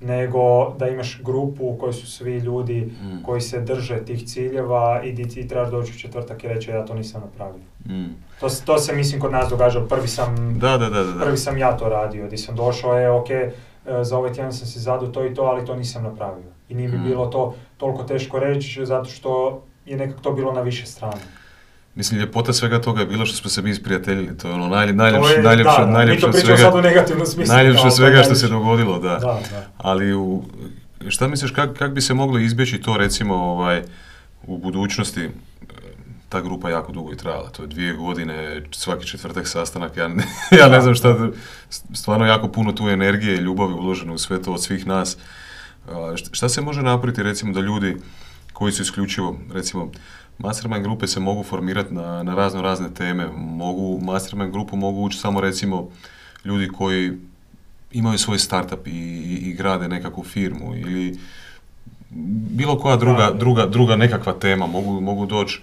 nego 0.00 0.40
da 0.70 0.88
imaš 0.88 1.20
grupu 1.22 1.64
u 1.64 1.76
kojoj 1.76 1.92
su 1.92 2.06
svi 2.08 2.36
ljudi 2.36 2.80
Mm. 3.02 3.22
koji 3.22 3.40
se 3.40 3.60
drže 3.60 3.98
tih 3.98 4.26
ciljeva 4.26 5.02
i 5.02 5.12
di 5.12 5.28
ti 5.28 5.48
trebaš 5.48 5.70
doći 5.70 5.92
u 5.92 5.98
četvrtak 5.98 6.44
i 6.44 6.48
reći 6.48 6.70
ja 6.70 6.84
to 6.84 6.94
nisam 6.94 7.20
napravio. 7.22 7.62
Mm. 7.86 8.14
To, 8.40 8.46
to 8.64 8.78
se 8.78 8.92
mislim 8.92 9.20
kod 9.20 9.32
nas 9.32 9.48
događalo, 9.48 9.86
prvi 9.86 10.08
sam, 10.08 10.58
Da, 10.58 10.78
da, 10.78 10.88
da, 10.88 11.04
da. 11.04 11.20
prvi 11.20 11.36
sam 11.36 11.58
ja 11.58 11.76
to 11.76 11.88
radio, 11.88 12.28
di 12.28 12.36
sam 12.36 12.56
došao, 12.56 12.94
je 12.94 13.10
ok, 13.10 13.30
e, 13.30 13.50
za 14.02 14.18
ovaj 14.18 14.32
tjedan 14.32 14.52
sam 14.52 14.66
si 14.66 14.80
zadao 14.80 15.08
to 15.08 15.26
i 15.26 15.34
to, 15.34 15.42
ali 15.42 15.66
to 15.66 15.76
nisam 15.76 16.02
napravio. 16.02 16.52
I 16.68 16.74
nije 16.74 16.88
mi 16.88 16.98
Mm. 16.98 17.04
bilo 17.04 17.26
to 17.26 17.54
toliko 17.76 18.02
teško 18.04 18.38
reći, 18.38 18.86
zato 18.86 19.04
što 19.06 19.62
je 19.86 19.96
nekako 19.96 20.20
to 20.20 20.32
bilo 20.32 20.52
na 20.52 20.60
više 20.60 20.86
strane. 20.86 21.20
Mislim, 21.94 22.20
ljepota 22.20 22.52
svega 22.52 22.80
toga 22.80 23.00
je 23.00 23.06
bilo 23.06 23.26
što 23.26 23.36
smo 23.36 23.50
se 23.50 23.62
mi 23.62 23.70
isprijateljili. 23.70 24.38
To 24.38 24.48
je 24.48 24.54
ono 24.54 24.68
najlje, 24.68 24.92
najljepše, 24.92 25.20
To 25.24 25.34
je- 25.34 25.42
najljepše, 25.42 25.80
najljepše 25.82 26.26
pričamo 26.26 26.44
svega, 26.46 26.56
sad 26.60 26.74
u 26.74 26.82
negativnom 26.82 27.26
smislu. 27.26 27.54
najljepše 27.56 27.82
kao 27.82 27.90
svega 27.90 28.16
što 28.16 28.34
se 28.34 28.46
najljepše. 28.46 28.48
dogodilo, 28.54 28.98
da. 28.98 29.08
Da, 29.08 29.18
da. 29.50 29.66
Ali 29.78 30.14
u, 30.14 30.42
šta 31.08 31.28
misliš, 31.28 31.50
kak, 31.50 31.72
kak 31.72 31.92
bi 31.92 32.00
se 32.00 32.14
moglo 32.14 32.38
izbjeći 32.38 32.78
to 32.78 32.96
recimo 32.96 33.34
ovaj, 33.36 33.82
u 34.42 34.58
budućnosti, 34.58 35.28
ta 36.28 36.40
grupa 36.40 36.70
jako 36.70 36.92
dugo 36.92 37.12
i 37.12 37.16
trajala, 37.16 37.48
to 37.48 37.62
je 37.62 37.68
dvije 37.68 37.92
godine, 37.94 38.62
svaki 38.72 39.06
četvrtak 39.06 39.48
sastanak, 39.48 39.96
ja 39.96 40.08
ne, 40.08 40.24
ja 40.60 40.68
ne 40.68 40.80
znam 40.80 40.94
šta, 40.94 41.16
stvarno 41.94 42.26
jako 42.26 42.48
puno 42.48 42.72
tu 42.72 42.88
energije 42.88 43.34
i 43.34 43.40
ljubavi 43.40 43.72
uloženo 43.72 44.14
u 44.14 44.18
sve 44.18 44.42
to 44.42 44.52
od 44.52 44.62
svih 44.62 44.86
nas. 44.86 45.16
Šta 46.32 46.48
se 46.48 46.60
može 46.60 46.82
napraviti 46.82 47.22
recimo 47.22 47.52
da 47.52 47.60
ljudi 47.60 47.96
koji 48.52 48.72
su 48.72 48.82
isključivo, 48.82 49.38
recimo, 49.52 49.90
mastermind 50.38 50.82
grupe 50.82 51.06
se 51.06 51.20
mogu 51.20 51.42
formirati 51.42 51.94
na, 51.94 52.22
na 52.22 52.34
razno 52.34 52.62
razne 52.62 52.94
teme, 52.94 53.28
mogu, 53.36 54.00
mastermind 54.04 54.52
grupu 54.52 54.76
mogu 54.76 55.02
ući 55.02 55.18
samo 55.18 55.40
recimo 55.40 55.88
ljudi 56.44 56.68
koji 56.68 57.12
imaju 57.92 58.18
svoj 58.18 58.38
startup 58.38 58.86
i, 58.86 58.90
i, 58.90 59.50
i 59.50 59.52
grade 59.52 59.88
nekakvu 59.88 60.24
firmu 60.24 60.74
ili 60.76 61.18
bilo 62.50 62.78
koja 62.78 62.96
druga, 62.96 63.30
druga, 63.34 63.66
druga 63.66 63.96
nekakva 63.96 64.32
tema, 64.32 64.66
mogu, 64.66 65.00
mogu 65.00 65.26
doći 65.26 65.62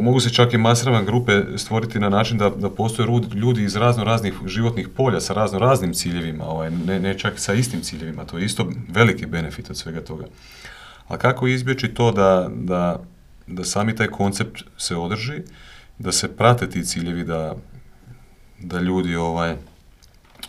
mogu 0.00 0.20
se 0.20 0.30
čak 0.30 0.52
i 0.52 0.58
mastermind 0.58 1.06
grupe 1.06 1.32
stvoriti 1.56 1.98
na 1.98 2.08
način 2.08 2.38
da, 2.38 2.50
da 2.50 2.70
postoje 2.70 3.08
ljudi 3.34 3.62
iz 3.62 3.76
razno 3.76 4.04
raznih 4.04 4.34
životnih 4.46 4.88
polja 4.88 5.20
sa 5.20 5.32
razno 5.32 5.58
raznim 5.58 5.94
ciljevima, 5.94 6.44
ovaj, 6.44 6.70
ne, 6.70 7.00
ne 7.00 7.18
čak 7.18 7.32
sa 7.36 7.54
istim 7.54 7.80
ciljevima, 7.80 8.24
to 8.24 8.38
je 8.38 8.44
isto 8.44 8.66
veliki 8.88 9.26
benefit 9.26 9.70
od 9.70 9.76
svega 9.76 10.00
toga. 10.00 10.24
A 11.08 11.16
kako 11.16 11.46
izbjeći 11.46 11.88
to 11.88 12.12
da, 12.12 12.50
da, 12.54 13.00
da 13.46 13.64
sami 13.64 13.96
taj 13.96 14.06
koncept 14.06 14.62
se 14.78 14.96
održi, 14.96 15.42
da 15.98 16.12
se 16.12 16.36
prate 16.36 16.70
ti 16.70 16.84
ciljevi, 16.84 17.24
da, 17.24 17.54
da 18.58 18.80
ljudi 18.80 19.16
ovaj, 19.16 19.54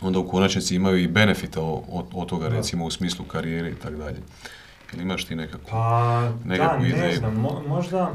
onda 0.02 0.20
u 0.20 0.28
konačnici 0.28 0.76
imaju 0.76 0.98
i 0.98 1.08
benefita 1.08 1.62
od, 1.62 2.06
od 2.14 2.28
toga, 2.28 2.50
Da. 2.50 2.56
recimo 2.56 2.86
u 2.86 2.92
smislu 2.92 3.26
karijere 3.26 3.70
i 3.70 3.76
tako 3.76 3.96
dalje. 3.96 4.18
Jel 4.94 5.02
imaš 5.02 5.26
ti 5.26 5.36
nekako? 5.36 5.70
Pa, 5.72 5.78
da, 6.44 6.50
nekakvu 6.50 6.82
ne 6.84 6.90
ideju. 6.90 7.18
znam, 7.18 7.36
mo- 7.36 7.68
možda 7.68 8.14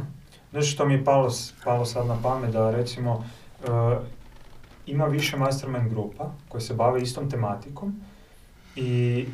nešto 0.52 0.70
što 0.70 0.84
mi 0.84 0.94
je 0.94 1.04
palo, 1.04 1.30
palo 1.64 1.84
sad 1.84 2.06
na 2.06 2.16
pamet 2.16 2.50
da 2.50 2.70
recimo 2.70 3.24
e, 3.60 3.66
ima 4.86 5.04
više 5.06 5.36
mastermind 5.36 5.88
grupa 5.88 6.30
koje 6.48 6.60
se 6.60 6.74
bave 6.74 7.02
istom 7.02 7.30
tematikom 7.30 8.00
i, 8.76 9.24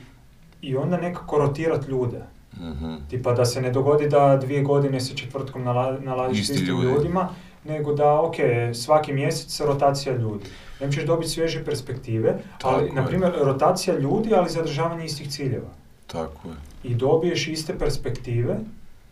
i 0.63 0.77
onda 0.77 0.97
nekako 0.97 1.39
rotirat 1.39 1.89
ljude. 1.89 2.21
Mhm. 2.55 2.95
Tipa 3.11 3.33
da 3.33 3.45
se 3.45 3.61
ne 3.61 3.71
dogodi 3.71 4.09
da 4.09 4.37
dvije 4.37 4.63
godine 4.63 5.01
se 5.01 5.17
četvrtkom 5.17 5.63
nala- 5.63 5.99
nalaziš 6.01 6.39
s 6.39 6.41
Isti 6.41 6.53
istim 6.55 6.69
ljudi. 6.69 6.87
ljudima, 6.87 7.29
nego 7.65 7.93
da, 7.93 8.21
ok, 8.21 8.35
svaki 8.75 9.13
mjesec 9.13 9.61
rotacija 9.61 10.17
ljudi. 10.17 10.45
Ne 10.81 10.93
ćeš 10.93 11.05
dobiti 11.05 11.31
svježe 11.31 11.65
perspektive, 11.65 12.29
ali, 12.63 12.83
Tako 12.83 12.95
na 12.95 13.01
je. 13.01 13.07
primjer, 13.07 13.33
rotacija 13.37 13.99
ljudi, 13.99 14.35
ali 14.35 14.51
zadržavanje 14.51 15.05
istih 15.05 15.31
ciljeva 15.31 15.69
Tako 16.07 16.49
je. 16.49 16.55
i 16.83 16.95
dobiješ 16.95 17.49
iste 17.49 17.79
perspektive, 17.79 18.59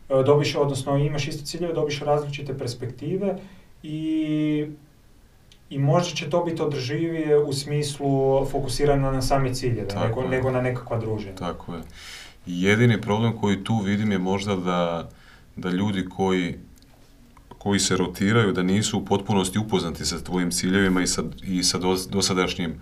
dobiš, 0.09 0.55
odnosno 0.55 0.97
imaš 0.97 1.29
iste 1.29 1.45
ciljeve, 1.45 1.75
dobiš 1.75 2.01
različite 2.01 2.59
perspektive 2.59 3.37
i, 3.83 4.67
i 5.71 5.79
možda 5.79 6.15
će 6.15 6.31
to 6.31 6.45
biti 6.45 6.63
održivije 6.63 7.39
u 7.39 7.53
smislu 7.53 8.09
fokusirano 8.47 9.11
na 9.11 9.23
same 9.23 9.55
ciljeve, 9.55 9.89
nego, 9.99 10.23
nego 10.23 10.51
na 10.51 10.61
nekakva 10.61 10.99
druženja. 10.99 11.35
Tako 11.35 11.75
je. 11.75 11.81
Jedini 12.47 13.01
problem 13.01 13.33
koji 13.33 13.65
tu 13.65 13.79
vidim 13.79 14.13
je 14.13 14.19
možda 14.19 14.57
da, 14.57 15.09
da 15.57 15.69
ljudi 15.71 16.05
koji, 16.07 16.55
koji 17.59 17.81
se 17.81 17.97
rotiraju, 17.97 18.53
da 18.53 18.63
nisu 18.63 18.99
u 18.99 19.05
potpunosti 19.05 19.59
upoznati 19.59 20.05
sa 20.05 20.21
tvojim 20.21 20.51
ciljevima 20.51 21.03
i 21.03 21.07
sa, 21.07 21.23
i 21.43 21.63
sa 21.63 21.79
dos- 21.79 22.09
dosadašnjim 22.09 22.75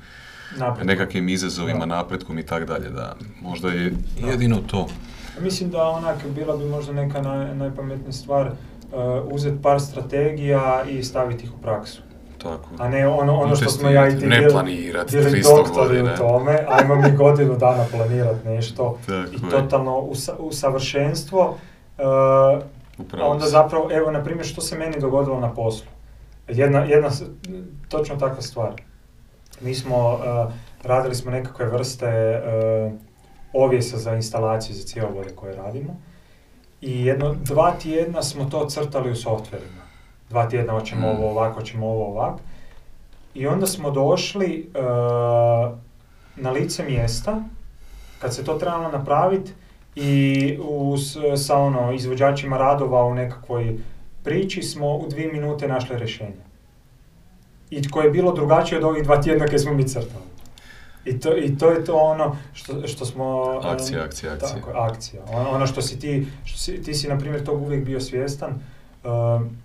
Naprijed. 0.57 0.87
nekakvim 0.87 1.29
izazovima, 1.29 1.79
Da. 1.79 1.87
napretkom 1.87 2.39
i 2.39 2.47
tako 2.47 2.67
dalje. 2.67 2.91
Da, 2.91 3.17
možda 3.43 3.69
je 3.69 3.93
Da. 4.21 4.27
jedino 4.27 4.57
to. 4.59 4.89
Mislim 5.41 5.71
da 5.71 5.83
onak 5.83 6.27
bila 6.27 6.57
bi 6.57 6.65
možda 6.65 6.93
neka 6.93 7.23
naj, 7.23 7.55
najpametnija 7.55 8.13
stvar 8.13 8.47
uh, 8.47 8.53
uzeti 9.33 9.63
par 9.63 9.81
strategija 9.81 10.83
i 10.91 11.03
staviti 11.03 11.45
ih 11.45 11.51
u 11.59 11.63
praksu. 11.63 12.03
Tako. 12.43 12.69
A 12.79 12.89
ne 12.89 13.09
ono, 13.09 13.41
ono 13.41 13.57
što 13.57 13.71
smo 13.71 13.91
ja 13.91 14.09
i 14.09 14.19
ti 14.19 14.27
Ne 14.27 14.49
planirati 14.49 15.17
bili 15.17 15.31
300 15.31 15.57
doktori 15.57 16.03
u 16.03 16.17
tome, 16.17 16.65
ajmo 16.69 16.95
mi 16.95 17.17
godinu 17.17 17.57
dana 17.57 17.85
planirati 17.93 18.49
nešto 18.49 18.99
Tako 19.07 19.19
i 19.19 19.47
je. 19.47 19.51
totalno 19.51 19.99
usa, 19.99 20.35
usavršenstvo. 20.39 21.59
uh, 21.99 22.63
Upravo 22.99 23.31
onda 23.31 23.47
zapravo, 23.47 23.89
evo, 23.93 24.11
na 24.11 24.25
primjer, 24.25 24.47
što 24.47 24.61
se 24.61 24.79
meni 24.79 25.01
dogodilo 25.01 25.41
na 25.41 25.51
poslu. 25.51 25.87
Jedna, 26.49 26.79
jedna 26.79 27.09
točno 27.89 28.17
takva 28.17 28.43
stvar. 28.43 28.73
Mi 29.61 29.75
smo, 29.75 30.13
uh, 30.15 30.53
radili 30.83 31.15
smo 31.15 31.31
nekakve 31.31 31.67
vrste 31.67 32.41
uh, 32.87 32.93
ovjesa 33.55 33.99
za 33.99 34.15
instalaciju 34.15 34.77
za 34.77 34.85
cjevovode 34.87 35.31
koje 35.37 35.57
radimo. 35.57 35.97
I 36.81 37.07
jedno, 37.07 37.35
dva 37.43 37.71
tjedna 37.71 38.23
smo 38.23 38.45
to 38.45 38.67
crtali 38.67 39.11
u 39.11 39.17
softverima. 39.17 39.83
Dva 40.31 40.49
tjedna 40.49 40.73
hoćemo 40.73 41.07
Mm. 41.07 41.11
ovo 41.11 41.31
ovako, 41.31 41.61
hoćemo 41.61 41.87
ovo 41.87 42.07
ovak. 42.07 42.41
I 43.35 43.47
onda 43.47 43.67
smo 43.67 43.91
došli 43.91 44.71
uh, 44.75 44.81
na 46.37 46.51
lice 46.51 46.85
mjesta, 46.85 47.43
kad 48.19 48.35
se 48.35 48.45
to 48.45 48.55
trebalo 48.55 48.89
napraviti, 48.89 49.53
i 49.97 50.59
uz, 50.63 51.17
sa 51.37 51.59
ono, 51.59 51.93
izvođačima 51.93 52.59
radova 52.59 53.05
u 53.05 53.15
nekakvoj 53.15 53.79
priči 54.25 54.63
smo 54.63 54.97
u 54.97 55.09
dvije 55.09 55.33
minute 55.33 55.69
našli 55.69 55.99
rješenje. 55.99 56.45
I 57.71 57.91
koje 57.91 58.05
je 58.05 58.11
bilo 58.11 58.33
drugačije 58.33 58.79
od 58.79 58.85
ovih 58.85 59.05
dva 59.05 59.23
tjedna 59.23 59.47
koje 59.47 59.59
smo 59.59 59.73
mi 59.73 59.89
crtali. 59.89 60.25
I 61.05 61.21
to, 61.21 61.37
I 61.37 61.59
to 61.59 61.71
je 61.71 61.85
to 61.85 61.97
ono 61.97 62.37
što, 62.53 62.87
što 62.87 63.05
smo... 63.05 63.43
Akcija, 63.63 64.01
um, 64.01 64.07
akcija, 64.07 64.33
akcija. 64.33 64.55
Tako, 64.55 64.71
akcija. 64.71 65.23
Ono, 65.33 65.51
ono 65.51 65.67
što 65.67 65.83
si 65.83 65.99
ti, 66.01 66.27
što 66.45 66.59
si, 66.59 66.83
ti 66.83 66.95
si 66.95 67.09
na 67.09 67.19
primjer 67.19 67.45
tog 67.45 67.63
uvijek 67.63 67.85
bio 67.85 68.01
svjestan, 68.01 68.51
um, 69.05 69.57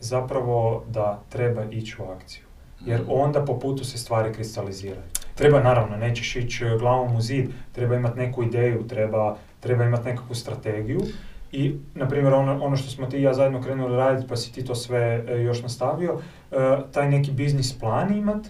zapravo 0.00 0.84
da 0.88 1.20
treba 1.28 1.64
ići 1.64 1.96
u 2.02 2.04
akciju. 2.04 2.44
Jer 2.80 3.00
Mhm. 3.00 3.10
onda 3.12 3.44
po 3.44 3.58
putu 3.58 3.84
se 3.84 3.98
stvari 3.98 4.32
kristaliziraju. 4.34 5.02
Treba, 5.34 5.62
naravno, 5.62 5.96
nećeš 5.96 6.36
ići 6.36 6.64
e, 6.64 6.78
glavom 6.78 7.16
u 7.16 7.20
zid, 7.20 7.50
treba 7.72 7.96
imati 7.96 8.18
neku 8.18 8.42
ideju, 8.42 8.88
treba, 8.88 9.36
treba 9.60 9.84
imati 9.84 10.04
nekakvu 10.04 10.34
strategiju. 10.34 11.00
I, 11.52 11.74
na 11.94 12.08
primjer, 12.08 12.34
ono, 12.34 12.64
ono 12.64 12.76
što 12.76 12.90
smo 12.90 13.06
ti 13.06 13.16
i 13.16 13.22
ja 13.22 13.34
zajedno 13.34 13.62
krenuli 13.62 13.96
raditi, 13.96 14.28
pa 14.28 14.36
si 14.36 14.52
ti 14.52 14.64
to 14.64 14.74
sve 14.74 15.24
e, 15.28 15.40
još 15.42 15.62
nastavio, 15.62 16.18
e, 16.52 16.56
taj 16.92 17.10
neki 17.10 17.32
biznis 17.32 17.78
plan 17.78 18.16
imat 18.16 18.46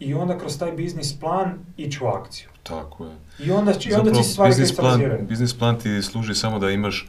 i 0.00 0.14
onda 0.14 0.38
kroz 0.38 0.58
taj 0.58 0.72
biznis 0.72 1.20
plan 1.20 1.58
ići 1.76 2.04
u 2.04 2.06
akciju. 2.06 2.48
Tako 2.62 3.04
je. 3.04 3.16
I 3.38 3.50
onda, 3.50 3.72
i 3.90 3.94
onda 3.94 4.12
ti 4.12 4.22
se 4.22 4.32
stvari 4.32 4.50
biznis 4.50 4.76
plan, 4.76 5.02
biznis 5.28 5.58
plan 5.58 5.78
ti 5.78 6.02
služi 6.02 6.34
samo 6.34 6.58
da 6.58 6.70
imaš 6.70 7.08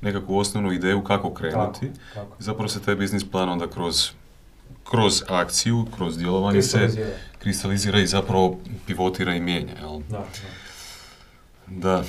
nekakvu 0.00 0.38
osnovnu 0.38 0.72
ideju 0.72 1.04
kako 1.04 1.34
krenuti. 1.34 1.86
Tako, 1.86 2.14
tako. 2.14 2.36
Zapravo 2.38 2.68
se 2.68 2.82
taj 2.82 2.94
biznis 2.94 3.30
plan 3.30 3.48
onda 3.48 3.66
kroz, 3.66 4.10
kroz 4.90 5.22
akciju, 5.28 5.86
kroz 5.96 6.18
djelovanje 6.18 6.62
se 6.62 7.12
kristalizira 7.38 8.00
i 8.00 8.06
zapravo 8.06 8.58
pivotira 8.86 9.34
i 9.34 9.40
mijenja. 9.40 9.74
Jel? 9.80 10.00
Da, 10.08 10.18
da. 10.18 10.24
Da, 11.70 12.02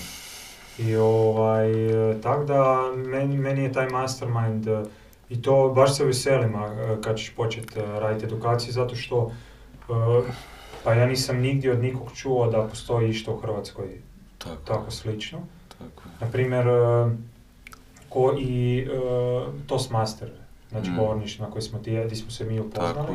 I 0.78 0.96
ovaj, 0.96 1.72
e, 2.12 2.22
tak 2.22 2.46
da 2.46 2.92
meni, 2.96 3.38
meni 3.38 3.64
je 3.64 3.74
taj 3.74 3.90
mastermind 3.90 4.68
i 5.30 5.42
to 5.42 5.74
baš 5.76 5.98
se 5.98 6.06
veselim 6.06 6.56
a, 6.56 6.66
e, 6.66 7.02
kad 7.02 7.18
ćeš 7.18 7.34
početi 7.36 7.80
e, 7.80 8.00
raditi 8.00 8.26
edukaciju 8.26 8.74
zato 8.74 8.96
što 8.96 9.32
pa 10.84 10.94
ja 10.94 11.06
nisam 11.06 11.38
nigdje 11.38 11.72
od 11.72 11.80
nikog 11.80 12.12
čuo 12.14 12.48
da 12.48 12.64
postoji 12.64 13.10
išta 13.10 13.32
u 13.32 13.38
Hrvatskoj 13.38 13.86
tako, 14.38 14.56
tako 14.58 14.92
slično. 14.92 15.40
tako 15.70 15.84
je. 16.06 16.12
Na 16.22 16.28
primjer, 16.28 16.68
e, 16.68 16.72
ko 18.10 18.34
i 18.40 18.80
e, 18.80 18.88
Toastmaster, 19.68 20.30
znači 20.70 20.90
Mm. 20.90 20.96
govorništvo 20.96 21.46
na 21.46 21.52
koji 21.52 21.62
smo 21.62 21.80
ti, 21.80 22.02
gdje 22.06 22.16
smo 22.16 22.32
se 22.32 22.46
mi 22.46 22.60
upoznali. 22.60 22.96
Tako. 22.96 23.14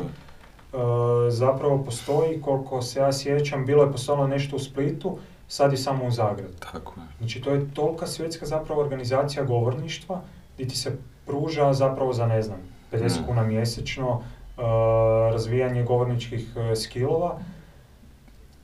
E, 1.27 1.31
zapravo 1.31 1.83
postoji, 1.83 2.41
koliko 2.41 2.81
se 2.81 2.99
ja 2.99 3.13
sjećam, 3.13 3.65
bilo 3.65 3.83
je 3.83 3.91
postojalo 3.91 4.27
nešto 4.27 4.55
u 4.55 4.59
Splitu, 4.59 5.17
sad 5.47 5.71
je 5.71 5.77
samo 5.77 6.05
u 6.05 6.11
Zagrebu. 6.11 6.53
Tako 6.61 6.93
je. 6.97 7.05
Znači 7.17 7.41
to 7.41 7.51
je 7.51 7.73
tolika 7.73 8.07
svjetska 8.07 8.45
zapravo 8.45 8.81
organizacija 8.81 9.43
govorništva 9.43 10.21
gdje 10.55 10.67
ti 10.67 10.77
se 10.77 10.97
pruža 11.25 11.73
zapravo 11.73 12.13
za 12.13 12.25
ne 12.25 12.41
znam 12.41 12.57
50 12.91 13.19
Mm. 13.19 13.25
kuna 13.25 13.43
mjesečno 13.43 14.21
razvijanje 15.31 15.83
govorničkih 15.83 16.47
uh, 16.55 16.77
skillova. 16.77 17.39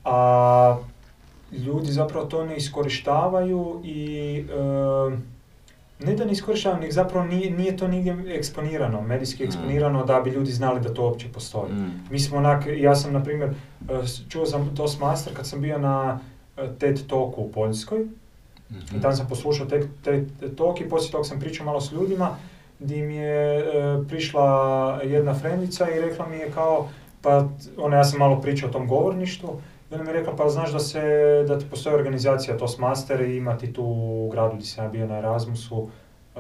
A 0.06 0.78
ljudi 1.52 1.92
zapravo 1.92 2.26
to 2.26 2.46
ne 2.46 2.58
iskorištavaju 2.58 3.82
i 3.84 4.06
e, 4.50 5.18
ne 6.00 6.16
da 6.16 6.26
ne 6.26 6.32
iskorištavaju, 6.32 6.82
nego 6.82 6.94
zapravo 6.94 7.26
nije, 7.26 7.52
nije 7.52 7.78
to 7.78 7.88
nigdje 7.88 8.18
eksponirano, 8.28 9.02
medijski 9.02 9.44
Mm. 9.44 9.46
eksponirano 9.46 10.06
da 10.06 10.22
bi 10.22 10.30
ljudi 10.30 10.52
znali 10.52 10.82
da 10.82 10.94
to 10.94 11.04
uopće 11.04 11.28
postoji. 11.30 11.74
Mm. 11.74 11.92
Mi 12.10 12.20
smo 12.20 12.38
onak, 12.38 12.64
ja 12.78 12.96
sam 12.96 13.14
na 13.14 13.24
primjer, 13.24 13.50
e, 13.50 13.94
čuo 14.30 14.46
sam 14.46 14.76
Toastmaster 14.76 15.36
kad 15.36 15.48
sam 15.48 15.62
bio 15.62 15.78
na 15.78 16.20
e, 16.58 16.70
TED 16.80 17.08
Talku 17.08 17.42
u 17.42 17.52
Poljskoj 17.52 18.08
Mhm. 18.72 18.98
i 18.98 19.02
tamo 19.02 19.16
sam 19.16 19.28
poslušao 19.28 19.66
TED, 19.66 19.88
TED 20.04 20.26
Talk 20.58 20.82
i 20.82 20.90
poslije 20.90 21.12
toga 21.12 21.24
sam 21.24 21.40
pričao 21.40 21.66
malo 21.66 21.82
s 21.82 21.92
ljudima 21.92 22.36
gdje 22.84 23.04
mi 23.04 23.16
je 23.16 23.60
e, 23.60 23.64
prišla 24.08 25.00
jedna 25.04 25.34
frendica 25.34 25.90
i 25.90 26.02
rekla 26.02 26.28
mi 26.28 26.38
je 26.38 26.52
kao, 26.52 26.90
pa 27.22 27.48
ona 27.78 27.98
ja 27.98 28.04
sam 28.04 28.20
malo 28.20 28.42
pričao 28.42 28.70
o 28.70 28.72
tom 28.72 28.88
govorništvu 28.88 29.62
i 29.92 29.94
ona 29.94 30.04
mi 30.04 30.10
je 30.10 30.14
rekla 30.14 30.36
pa 30.36 30.50
znaš 30.50 30.72
da 30.72 30.80
se, 30.80 31.02
da 31.48 31.60
ti 31.60 31.66
postoji 31.70 31.96
organizacija 31.96 32.58
Toastmaster 32.58 33.22
i 33.22 33.38
ima 33.38 33.58
ti 33.58 33.74
tu 33.74 33.84
u 33.84 34.30
gradu 34.32 34.56
gdje 34.56 34.66
sam 34.66 34.86
ja 34.86 34.90
bio 34.90 35.08
na 35.08 35.18
Erasmusu 35.18 35.90
e, 36.36 36.40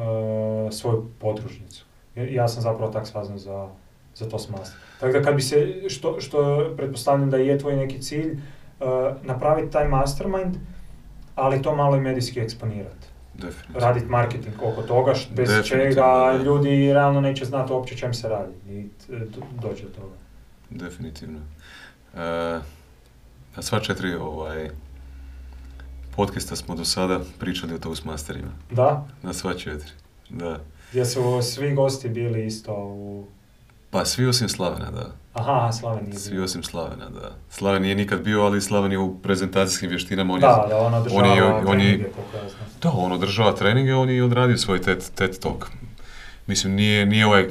svoju 0.72 1.10
podružnicu. 1.20 1.86
Ja 2.15 2.48
sam 2.48 2.61
zapravo 2.61 2.91
tak 2.91 3.07
saznao 3.07 3.38
za, 3.38 3.68
za 4.15 4.30
Toastmaster. 4.30 4.80
Tako 4.99 5.14
da 5.14 5.22
kad 5.22 5.36
bi 5.36 5.41
se, 5.41 5.90
što, 5.90 6.22
što 6.22 6.70
pretpostavljam 6.78 7.30
da 7.30 7.38
je 7.38 7.60
tvoj 7.60 7.76
neki 7.76 8.02
cilj, 8.02 8.32
e, 8.32 8.38
napraviti 9.24 9.72
taj 9.72 9.88
mastermind, 9.88 10.56
ali 11.36 11.61
to 11.61 11.76
malo 11.76 11.95
i 11.95 12.02
medijski 12.02 12.40
eksponirati. 12.40 13.12
Definitivno. 13.35 13.80
Raditi 13.80 14.05
marketing 14.05 14.55
oko 14.57 14.81
toga, 14.81 15.14
št- 15.14 15.34
bez 15.34 15.49
čega 15.65 16.05
ljudi 16.45 16.93
realno 16.93 17.22
neće 17.22 17.45
znati 17.45 17.73
uopće 17.73 17.97
čem 17.97 18.14
se 18.14 18.30
radi 18.30 18.53
i 18.69 18.88
do- 19.10 19.41
dođe 19.61 19.84
do 19.84 19.89
toga. 19.91 20.14
Definitivno. 20.72 21.39
E, 22.14 22.19
na 23.55 23.61
sva 23.61 23.80
četiri 23.80 24.14
ovaj, 24.14 24.69
podcasta 26.11 26.55
smo 26.55 26.76
do 26.76 26.85
sada 26.85 27.19
pričali 27.39 27.73
o 27.73 27.80
Toastmasterima. 27.80 28.51
Da, 28.72 29.07
Na 29.22 29.34
sva 29.34 29.53
četiri. 29.53 29.91
Da. 30.30 30.60
gdje 30.91 31.05
su 31.05 31.22
svi 31.43 31.73
gosti 31.73 32.10
bili 32.10 32.45
isto 32.45 32.73
u... 32.76 33.26
Pa 33.94 34.06
svi 34.06 34.26
osim 34.26 34.49
Slavena, 34.49 34.91
da. 34.91 35.11
Aha, 35.34 35.72
Slaven 35.72 36.06
nije 36.06 36.20
Svi 36.20 36.40
osim 36.40 36.64
Slavena, 36.64 37.10
da. 37.11 37.36
Slaven 37.49 37.82
nije 37.82 37.95
nikad 37.95 38.22
bio, 38.22 38.41
ali 38.41 38.61
Slaven 38.61 38.91
je 38.91 38.98
u 38.98 39.20
prezentacijskim 39.20 39.90
vještinama. 39.90 40.34
On 40.34 40.40
je, 40.40 40.41
Da, 40.41 40.65
da, 40.70 40.78
on 40.78 40.86
on 40.86 40.94
održava 40.95 41.28
je- 41.28 41.44
on 41.44 41.56
je- 41.56 41.64
treninge, 41.68 42.03
ja 42.36 42.49
znam. 42.49 42.65
Da, 42.82 42.91
on 42.91 43.11
održava 43.11 43.52
treninge, 43.53 43.94
on 43.94 44.10
je 44.10 44.24
odradio 44.24 44.57
svoj 44.57 44.82
TED, 44.82 45.10
TED 45.11 45.40
Talk. 45.40 45.68
Mislim, 46.48 46.74
nije, 46.74 47.06
nije 47.06 47.26
ovaj 47.26 47.48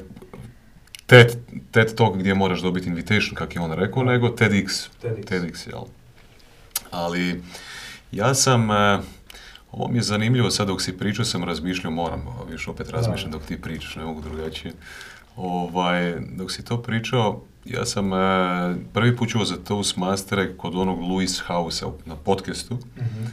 TED, 1.07 1.37
TED 1.71 1.95
Talk 1.95 2.17
gdje 2.17 2.35
moraš 2.35 2.61
dobiti 2.61 2.89
invitation, 2.89 3.35
kak 3.35 3.55
je 3.55 3.61
on 3.61 3.73
rekao, 3.73 4.03
nego 4.03 4.29
TEDx. 4.29 4.89
TEDx. 5.03 5.25
TEDx, 5.25 5.69
jel? 5.69 5.83
Ali, 6.91 7.43
ja 8.13 8.35
sam, 8.35 8.71
e, 8.71 8.99
ovo 9.73 9.89
mi 9.89 9.99
je 9.99 10.03
zanimljivo, 10.03 10.51
sad 10.51 10.67
dok 10.67 10.83
si 10.83 10.99
pričao 10.99 11.25
sam 11.25 11.45
razmišljao, 11.45 11.93
moram, 11.93 12.23
više 12.51 12.71
opet 12.71 12.91
razmišljam 12.91 13.31
Da. 13.31 13.39
dok 13.39 13.47
ti 13.47 13.61
pričaš, 13.61 13.97
ne 13.97 14.05
mogu 14.05 14.21
drugačije. 14.21 14.73
Ovaj, 15.37 16.15
dok 16.29 16.53
si 16.53 16.65
to 16.65 16.79
pričao, 16.79 17.41
ja 17.65 17.85
sam 17.87 18.13
e, 18.13 18.17
prvi 18.87 19.17
put 19.17 19.29
čuo 19.29 19.45
za 19.45 19.57
Toastmastere 19.59 20.55
kod 20.55 20.75
onog 20.77 21.01
Louis 21.01 21.41
House 21.41 21.85
na 22.07 22.17
podcastu, 22.17 22.79
Mhm. 22.97 23.25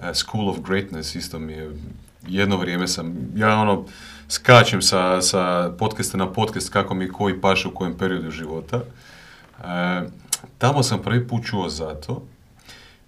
e, 0.00 0.14
School 0.14 0.48
of 0.48 0.58
Greatness 0.60 1.14
isto 1.14 1.38
mi 1.38 1.52
je, 1.52 1.70
jedno 2.22 2.56
vrijeme 2.56 2.88
sam, 2.88 3.14
ja 3.34 3.56
ono, 3.56 3.84
skačem 4.28 4.82
sa, 4.82 5.22
sa 5.22 5.40
podcasta 5.70 6.18
na 6.18 6.26
podcast 6.28 6.70
kako 6.70 6.94
mi 6.94 7.08
koji 7.08 7.40
paše 7.40 7.68
u 7.68 7.74
kojem 7.74 7.94
periodu 7.94 8.30
života. 8.30 8.80
E, 9.56 10.02
tamo 10.58 10.82
sam 10.82 10.98
prvi 11.00 11.28
put 11.28 11.44
čuo 11.44 11.68
za 11.68 11.94
to 11.96 12.22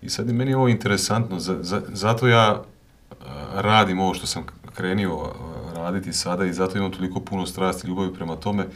i 0.03 0.11
sad 0.11 0.27
je 0.27 0.35
meni 0.35 0.55
ovo 0.55 0.69
interesantno, 0.69 1.39
za- 1.39 1.59
za- 1.61 1.83
zato 1.89 2.29
ja 2.29 2.63
e, 3.11 3.15
radim 3.53 4.01
ovo 4.01 4.15
što 4.15 4.27
sam 4.27 4.43
krenio 4.69 5.11
e, 5.11 5.58
raditi 5.79 6.13
sada 6.13 6.45
i 6.45 6.53
zato 6.53 6.79
imam 6.79 6.93
toliko 6.93 7.21
puno 7.21 7.47
strasti 7.47 7.87
i 7.87 7.89
ljubavi 7.91 8.15
prema 8.15 8.37
tome, 8.37 8.67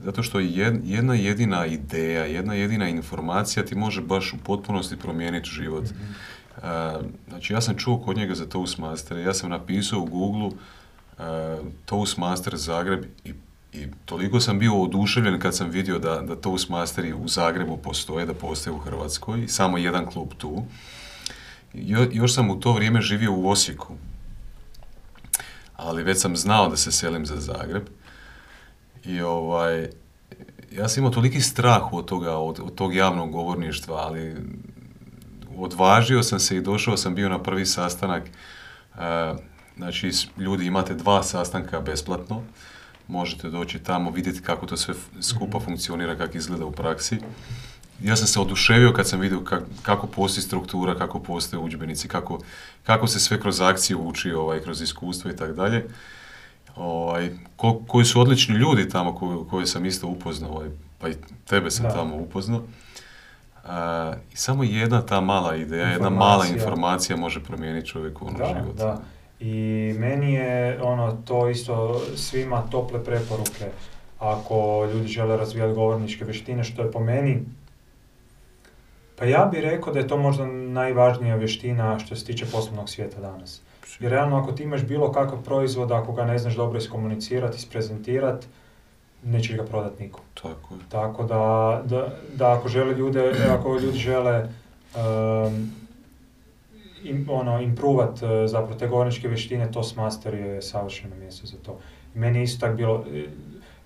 zato 0.00 0.22
što 0.22 0.40
jed- 0.40 0.80
jedna 0.84 1.14
jedina 1.14 1.66
ideja, 1.66 2.24
jedna 2.24 2.54
jedina 2.54 2.88
informacija 2.88 3.64
ti 3.64 3.74
može 3.74 4.00
baš 4.00 4.32
u 4.32 4.36
potpunosti 4.44 4.96
promijeniti 4.96 5.50
život. 5.50 5.84
Mhm. 5.84 6.12
E, 6.62 6.92
znači 7.28 7.52
ja 7.52 7.60
sam 7.60 7.76
čuo 7.76 7.98
kod 7.98 8.16
njega 8.16 8.34
za 8.34 8.46
Toastmaster, 8.46 9.18
ja 9.18 9.34
sam 9.34 9.50
napisao 9.50 10.00
u 10.00 10.06
Google 10.06 10.50
e, 11.18 11.22
Toastmaster 11.84 12.56
Zagreb 12.56 13.04
i, 13.24 13.32
i 13.72 13.86
toliko 14.04 14.40
sam 14.40 14.58
bio 14.58 14.82
oduševljen 14.82 15.40
kad 15.40 15.56
sam 15.56 15.70
vidio 15.70 15.98
da, 15.98 16.20
da 16.20 16.36
Toastmasteri 16.36 17.12
u 17.12 17.28
Zagrebu 17.28 17.76
postoje, 17.76 18.26
da 18.26 18.34
postoje 18.34 18.74
u 18.74 18.78
Hrvatskoj 18.78 19.48
samo 19.48 19.78
jedan 19.78 20.06
klub 20.06 20.28
tu. 20.38 20.62
Jo, 21.74 22.06
još 22.12 22.34
sam 22.34 22.50
u 22.50 22.60
to 22.60 22.72
vrijeme 22.72 23.00
živio 23.00 23.32
u 23.32 23.48
Osijeku, 23.48 23.94
ali 25.76 26.02
već 26.02 26.20
sam 26.20 26.36
znao 26.36 26.68
da 26.68 26.76
se 26.76 26.92
selim 26.92 27.26
za 27.26 27.36
Zagreb 27.40 27.82
i 29.04 29.20
ovaj, 29.20 29.88
ja 30.72 30.88
sam 30.88 31.00
imao 31.00 31.12
toliki 31.12 31.40
strah 31.40 31.92
od 31.92 32.04
toga, 32.04 32.36
od, 32.36 32.60
od 32.60 32.74
tog 32.74 32.94
javnog 32.94 33.30
govorništva, 33.30 33.96
ali 33.96 34.36
odvažio 35.56 36.22
sam 36.22 36.40
se 36.40 36.56
i 36.56 36.60
došao 36.60 36.96
sam 36.96 37.14
bio 37.14 37.28
na 37.28 37.42
prvi 37.42 37.66
sastanak. 37.66 38.22
E, 38.24 39.34
znači, 39.76 40.10
ljudi 40.38 40.66
imate 40.66 40.94
dva 40.94 41.22
sastanka 41.22 41.80
besplatno. 41.80 42.42
Možete 43.08 43.50
doći 43.50 43.78
tamo, 43.78 44.10
vidjeti 44.10 44.42
kako 44.42 44.66
to 44.66 44.76
sve 44.76 44.94
skupa 45.20 45.60
funkcionira, 45.60 46.16
kako 46.16 46.38
izgleda 46.38 46.64
u 46.64 46.72
praksi. 46.72 47.18
Ja 48.00 48.16
sam 48.16 48.26
se 48.26 48.40
oduševio 48.40 48.92
kad 48.92 49.08
sam 49.08 49.20
vidio 49.20 49.40
kak- 49.40 49.62
kako 49.82 50.06
postoji 50.06 50.42
struktura, 50.42 50.94
kako 50.94 51.18
postoje 51.20 51.60
udžbenici, 51.60 52.08
kako, 52.08 52.38
kako 52.82 53.06
se 53.06 53.20
sve 53.20 53.40
kroz 53.40 53.60
akciju 53.60 54.00
uči, 54.00 54.32
ovaj, 54.32 54.60
kroz 54.60 54.82
iskustvo 54.82 55.30
i 55.30 55.36
tako 55.36 55.52
dalje. 55.52 55.86
Ovaj, 56.76 57.30
ko- 57.56 57.80
koji 57.86 58.04
su 58.04 58.20
odlični 58.20 58.54
ljudi 58.54 58.88
tamo 58.88 59.14
koje, 59.14 59.38
koje 59.50 59.66
sam 59.66 59.86
isto 59.86 60.06
upoznao, 60.08 60.50
ovaj, 60.50 60.68
pa 60.98 61.08
i 61.08 61.14
tebe 61.48 61.70
sam 61.70 61.84
Da. 61.84 61.92
tamo 61.92 62.16
upoznao. 62.16 62.62
I 64.32 64.36
samo 64.36 64.64
jedna 64.64 65.02
ta 65.02 65.20
mala 65.20 65.56
ideja, 65.56 65.86
jedna 65.86 66.10
mala 66.10 66.34
Informacija. 66.36 66.54
informacija 66.56 67.16
može 67.16 67.40
promijeniti 67.40 67.86
čovjeku 67.86 68.26
ono 68.26 68.38
Da, 68.38 68.46
život. 68.46 68.76
da. 68.76 69.00
I 69.40 69.54
meni 69.98 70.32
je 70.32 70.82
ono 70.82 71.12
to 71.14 71.48
isto 71.48 72.00
svima 72.16 72.62
tople 72.62 73.04
preporuke 73.04 73.70
ako 74.18 74.54
ljudi 74.86 75.08
žele 75.08 75.36
razvijati 75.36 75.74
govorničke 75.74 76.24
vještine, 76.24 76.64
što 76.64 76.82
je 76.82 76.92
po 76.92 77.00
meni 77.00 77.42
pa 79.16 79.24
ja 79.24 79.48
bih 79.52 79.60
rekao 79.60 79.92
da 79.92 79.98
je 79.98 80.08
to 80.08 80.16
možda 80.16 80.46
najvažnija 80.46 81.36
vještina 81.36 81.98
što 81.98 82.16
se 82.16 82.24
tiče 82.24 82.46
poslovnog 82.52 82.90
svijeta 82.90 83.20
danas. 83.20 83.62
Jer 84.00 84.12
realno 84.12 84.36
ako 84.36 84.52
ti 84.52 84.62
imaš 84.62 84.82
bilo 84.82 85.12
kakav 85.12 85.42
proizvod, 85.42 85.92
ako 85.92 86.12
ga 86.12 86.24
ne 86.24 86.38
znaš 86.38 86.54
dobro 86.54 86.78
iskomunicirati, 86.78 87.56
isprezentirati, 87.56 88.46
nećeš 89.24 89.56
ga 89.56 89.64
prodati 89.64 90.02
nikom. 90.02 90.20
Tako 90.42 90.74
je. 90.74 90.80
Tako 90.88 91.24
da, 91.24 91.82
da, 91.84 92.08
da 92.34 92.52
ako 92.52 92.68
žele 92.68 92.94
ljude, 92.94 93.32
ako 93.50 93.78
ljudi 93.78 93.98
žele 93.98 94.48
um, 94.96 95.72
im, 97.04 97.26
ono, 97.30 97.60
improvat 97.60 98.22
uh, 98.22 98.28
zapravo 98.46 98.78
te 98.78 98.88
govorničke 98.88 99.28
vještine, 99.28 99.72
Toastmaster 99.72 100.34
je 100.34 100.62
savršeno 100.62 101.16
mjesto 101.16 101.46
za 101.46 101.56
to. 101.56 101.78
I 102.14 102.18
meni 102.18 102.38
je 102.38 102.42
isto 102.42 102.66
tak 102.66 102.76
bilo, 102.76 103.04
e, 103.14 103.24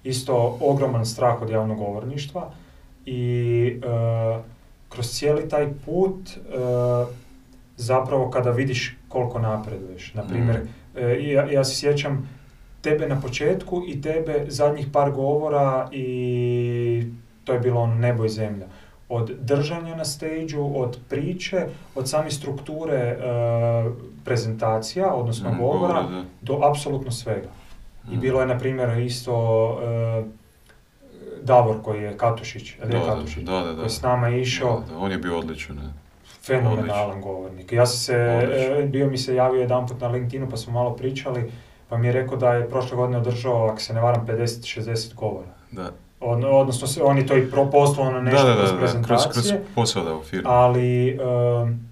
isto 0.04 0.58
ogroman 0.60 1.06
strah 1.06 1.42
od 1.42 1.50
javnog 1.50 1.78
govorništva 1.78 2.50
i 3.06 3.72
uh, 3.76 4.44
kroz 4.88 5.06
cijeli 5.08 5.48
taj 5.48 5.68
put 5.86 6.14
uh, 6.14 7.08
zapravo 7.76 8.30
kada 8.30 8.50
vidiš 8.50 8.96
koliko 9.08 9.38
napreduješ. 9.38 10.14
Na 10.14 10.22
primjer, 10.22 10.56
Mm. 10.56 10.98
e, 10.98 11.22
ja, 11.22 11.44
ja 11.44 11.64
se 11.64 11.76
sjećam 11.76 12.28
tebe 12.80 13.06
na 13.06 13.20
početku 13.20 13.82
i 13.88 14.00
tebe 14.02 14.44
zadnjih 14.48 14.86
par 14.92 15.10
govora 15.12 15.88
i 15.92 17.06
to 17.44 17.52
je 17.52 17.60
bilo 17.60 17.80
ono 17.80 17.94
nebo 17.94 18.24
i 18.24 18.28
zemlja. 18.28 18.66
Od 19.08 19.30
držanja 19.32 19.96
na 19.96 20.04
stage 20.04 20.46
od 20.74 20.98
priče, 21.08 21.66
od 21.94 22.08
same 22.08 22.30
strukture 22.30 22.94
e, 22.94 23.16
prezentacija, 24.24 25.14
odnosno 25.14 25.50
Mm, 25.50 25.58
govora, 25.58 26.04
do 26.42 26.60
apsolutno 26.62 27.10
svega. 27.10 27.48
I 28.06 28.16
Mm. 28.16 28.20
bilo 28.20 28.40
je, 28.40 28.46
na 28.46 28.58
primjer, 28.58 28.98
isto 28.98 29.32
e, 29.80 30.37
Davor 31.42 31.82
koji 31.82 32.02
je 32.02 32.16
Katušić, 32.16 32.74
ali 32.82 32.94
je 32.94 33.00
Katušić, 33.06 33.42
da, 33.42 33.52
da, 33.52 33.60
da. 33.62 33.74
koji 33.74 33.84
je 33.84 33.90
s 33.90 34.02
nama 34.02 34.28
išao, 34.30 34.80
Da, 34.80 34.92
da, 34.92 34.98
on 34.98 35.10
je 35.10 35.18
bio 35.18 35.38
odličan, 35.38 35.76
ne? 35.76 35.92
fenomenalan 36.42 37.20
govornik. 37.20 37.72
Ja 37.72 37.86
sam 37.86 37.98
se, 37.98 38.40
Odlično. 38.44 38.74
e, 38.74 38.82
bio 38.84 39.06
mi 39.06 39.18
se 39.18 39.34
javio 39.34 39.60
jedanput 39.60 40.00
na 40.00 40.08
LinkedInu 40.08 40.48
pa 40.50 40.56
smo 40.56 40.72
malo 40.72 40.92
pričali, 40.92 41.52
pa 41.88 41.96
mi 41.96 42.06
je 42.06 42.12
rekao 42.12 42.36
da 42.36 42.54
je 42.54 42.68
prošle 42.68 42.96
godine 42.96 43.18
održao, 43.18 43.66
ako 43.66 43.80
se 43.80 43.94
ne 43.94 44.00
varam, 44.00 44.26
50-60 44.26 45.14
govora. 45.14 45.48
Da. 45.70 45.90
Od, 46.20 46.44
odnosno, 46.44 46.86
se- 46.86 47.02
on 47.02 47.18
je 47.18 47.26
to 47.26 47.36
i 47.36 47.50
na 48.04 48.20
nešto 48.20 48.46
da, 48.46 48.54
da, 48.54 48.62
da, 48.62 48.92
da, 48.92 49.02
kroz, 49.02 49.22
kroz 49.32 49.52
posao 49.74 50.04
da 50.04 50.14
u 50.14 50.22
firmi. 50.22 50.44
ali 50.46 51.08
em, 51.10 51.88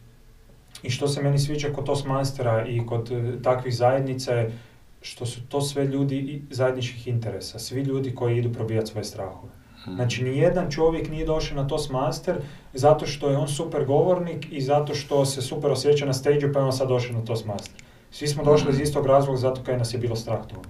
i 0.83 0.91
što 0.91 1.09
se 1.09 1.23
meni 1.23 1.39
sviđa 1.39 1.69
kod 1.69 1.85
Toastmastera 1.85 2.65
i 2.67 2.87
kod 2.87 3.11
e, 3.13 3.43
takvih 3.43 3.77
zajednica 3.77 4.33
je 4.33 4.59
što 5.07 5.27
su 5.27 5.41
to 5.49 5.61
sve 5.61 5.85
ljudi 5.85 6.17
i 6.17 6.43
zajedničkih 6.51 7.09
interesa, 7.09 7.59
svi 7.59 7.81
ljudi 7.83 8.15
koji 8.15 8.39
idu 8.39 8.53
probijati 8.53 8.87
svoje 8.91 9.05
strahove. 9.05 9.53
Znači, 9.95 10.25
ni 10.25 10.39
jedan 10.39 10.71
čovjek 10.71 11.11
nije 11.11 11.27
došao 11.27 11.57
na 11.57 11.69
Toastmaster 11.69 12.37
zato 12.75 13.07
što 13.07 13.31
je 13.31 13.37
on 13.37 13.49
super 13.49 13.85
govornik 13.85 14.47
i 14.51 14.61
zato 14.61 14.95
što 14.95 15.25
se 15.25 15.43
super 15.43 15.71
osjeća 15.71 16.07
na 16.07 16.13
stage 16.13 16.53
pa 16.53 16.59
je 16.59 16.65
on 16.65 16.73
sad 16.73 16.89
došao 16.89 17.17
na 17.17 17.25
Toastmaster. 17.25 17.83
Svi 18.11 18.29
smo 18.29 18.45
došli 18.45 18.73
iz 18.73 18.81
istog 18.81 19.07
razloga 19.07 19.39
zato 19.39 19.63
kaj 19.63 19.79
nas 19.79 19.95
je 19.95 19.99
bilo 19.99 20.17
strah 20.17 20.47
toga. 20.47 20.69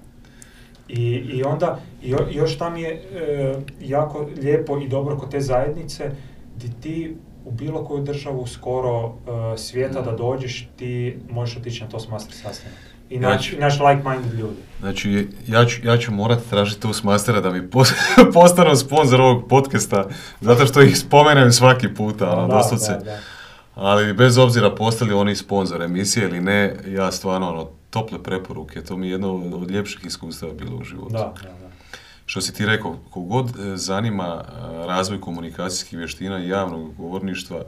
I, 0.89 1.03
i 1.13 1.43
onda, 1.43 1.81
jo- 2.03 2.29
još 2.31 2.59
tam 2.59 2.77
je 2.77 2.91
e, 2.91 3.55
jako 3.81 4.27
lijepo 4.43 4.79
i 4.79 4.89
dobro 4.89 5.17
kod 5.17 5.31
te 5.31 5.41
zajednice, 5.41 6.11
di 6.57 6.71
ti 6.81 7.17
u 7.45 7.51
bilo 7.51 7.85
koju 7.85 8.05
državu 8.05 8.47
skoro 8.47 9.15
e, 9.55 9.59
svijeta 9.59 10.03
da 10.03 10.13
dođeš, 10.13 10.69
ti 10.77 11.19
možeš 11.31 11.57
otići 11.57 11.83
na 11.83 11.89
Toastmaster 11.89 12.35
sastanak. 12.35 12.96
I 13.11 13.19
naći 13.19 13.49
Znači- 13.49 13.61
naći 13.61 13.81
like-minded 13.81 14.35
ljudi. 14.35 14.57
Znači, 14.81 15.29
ja 15.47 15.65
ću, 15.67 15.87
ja 15.87 15.99
ću 15.99 16.13
morati 16.13 16.51
tražiti 16.51 16.81
Toastmastera 16.81 17.41
da 17.41 17.51
mi 17.51 17.61
pos- 17.63 17.93
postanu 18.35 18.77
sponsor 18.77 19.21
ovog 19.21 19.49
podcasta, 19.49 20.05
zato 20.41 20.67
što 20.67 20.83
ih 20.83 20.99
spomenem 20.99 21.53
svaki 21.53 21.89
puta, 21.89 22.31
ono, 22.33 22.49
doslovce. 22.49 22.93
da, 22.93 22.99
da. 22.99 23.19
Ali 23.75 24.13
bez 24.13 24.39
obzira 24.39 24.71
postali 24.71 25.13
oni 25.13 25.37
sponzor 25.37 25.83
emisije 25.83 26.29
ili 26.29 26.41
ne, 26.41 26.77
ja 26.87 27.13
stvarno, 27.13 27.51
ono, 27.51 27.69
tople 27.91 28.23
preporuke, 28.23 28.83
to 28.83 28.97
mi 28.97 29.07
je 29.07 29.11
jedno 29.11 29.35
od, 29.35 29.71
ljepših 29.71 30.05
iskustava 30.05 30.53
bilo 30.53 30.77
u 30.77 30.85
životu. 30.85 31.13
Da, 31.13 31.19
da, 31.43 31.49
da. 31.51 31.67
Što 32.27 32.41
si 32.41 32.55
ti 32.55 32.67
rekao, 32.67 32.97
kogod 33.11 33.49
e, 33.51 33.77
zanima 33.77 34.45
e, 34.45 34.53
razvoj 34.87 35.21
komunikacijskih 35.21 35.99
vještina 35.99 36.39
i 36.39 36.49
javnog 36.49 36.95
govorništva, 36.97 37.61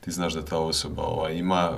ti 0.00 0.10
znaš 0.10 0.32
da 0.34 0.44
ta 0.44 0.58
osoba 0.58 1.02
ovaj, 1.02 1.34
ima 1.34 1.72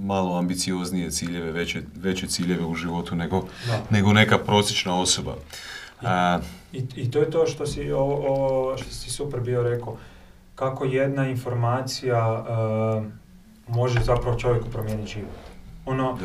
malo 0.00 0.36
ambicioznije 0.36 1.10
ciljeve, 1.10 1.52
veće, 1.52 1.82
veće 1.96 2.26
ciljeve 2.26 2.64
u 2.64 2.74
životu 2.74 3.14
nego, 3.14 3.42
Da. 3.66 3.80
nego 3.90 4.12
neka 4.12 4.38
prosječna 4.38 5.00
osoba. 5.00 5.34
A, 6.02 6.38
I, 6.72 6.84
I 6.96 7.10
to 7.10 7.18
je 7.18 7.30
to 7.30 7.46
što 7.46 7.66
si, 7.66 7.92
ovo, 7.92 8.14
ovo 8.28 8.76
što 8.76 8.90
si 8.90 9.10
super 9.10 9.40
bio 9.40 9.62
rekao, 9.62 9.96
kako 10.54 10.84
jedna 10.84 11.26
informacija 11.26 12.44
uh, 12.98 13.04
može 13.68 14.00
zapravo 14.00 14.38
čovjeku 14.38 14.68
promijeniti 14.68 15.10
život. 15.10 15.30
Ono, 15.86 16.18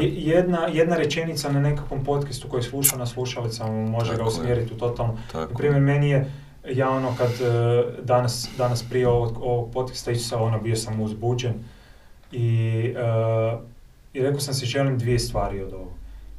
i- 0.00 0.04
je- 0.04 0.14
jedna, 0.14 0.66
jedna 0.66 0.96
rečenica 0.96 1.52
na 1.52 1.60
nekakvom 1.60 2.04
podcastu 2.04 2.48
koji 2.48 2.62
sluša 2.62 2.96
na 2.96 3.06
slušalicama 3.06 3.86
može 3.88 4.10
Tako 4.10 4.16
ga 4.18 4.22
je. 4.24 4.28
usmjeriti 4.30 4.74
u 4.74 4.78
totalno. 4.78 5.16
tako. 5.26 5.52
Na 5.52 5.58
primjer, 5.58 5.82
meni 5.82 6.10
je, 6.10 6.32
ja 6.68 6.90
ono 6.90 7.14
kad 7.16 7.30
uh, 7.30 7.38
danas, 8.04 8.48
danas 8.58 8.82
prije 8.82 9.08
ovog, 9.08 9.38
ovog 9.38 9.72
podcasta 9.72 10.14
sam, 10.16 10.42
ono, 10.42 10.60
bio 10.60 10.76
sam 10.76 11.00
uzbuđen 11.00 11.54
i, 12.32 12.67
uh, 12.98 13.60
i 14.12 14.22
rekao 14.22 14.40
sam 14.40 14.54
si 14.54 14.66
želim 14.66 14.98
dvije 14.98 15.18
stvari 15.18 15.62
od 15.62 15.72
ovog. 15.72 15.88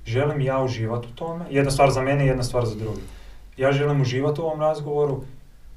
Želim 0.05 0.41
ja 0.41 0.63
uživati 0.63 1.07
u 1.07 1.15
tome, 1.15 1.45
jedna 1.49 1.71
stvar 1.71 1.91
za 1.91 2.01
mene 2.01 2.23
i 2.25 2.27
jedna 2.27 2.43
stvar 2.43 2.65
za 2.65 2.75
drugi. 2.75 3.01
Ja 3.57 3.71
želim 3.71 4.01
uživati 4.01 4.41
u 4.41 4.45
ovom 4.45 4.59
razgovoru, 4.59 5.23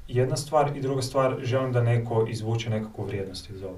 jedna 0.07 0.37
stvar 0.37 0.71
i 0.77 0.81
druga 0.81 1.01
stvar, 1.01 1.35
želim 1.43 1.71
da 1.71 1.81
neko 1.81 2.25
izvuče 2.29 2.69
nekakvu 2.69 3.05
vrijednost 3.05 3.49
iz 3.49 3.63
ovog. 3.63 3.77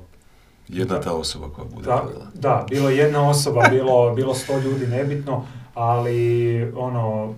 Jedna 0.68 1.02
ta 1.02 1.14
osoba 1.14 1.49
koja 1.56 1.65
bude 1.65 1.86
Da, 1.86 2.02
gledala. 2.06 2.27
da, 2.34 2.65
bilo 2.69 2.90
je 2.90 2.98
jedna 2.98 3.30
osoba, 3.30 3.68
bilo, 3.72 4.15
bilo 4.15 4.34
sto 4.34 4.60
ljudi, 4.60 4.88
nebitno, 4.88 5.45
ali 5.73 6.72
ono, 6.76 7.34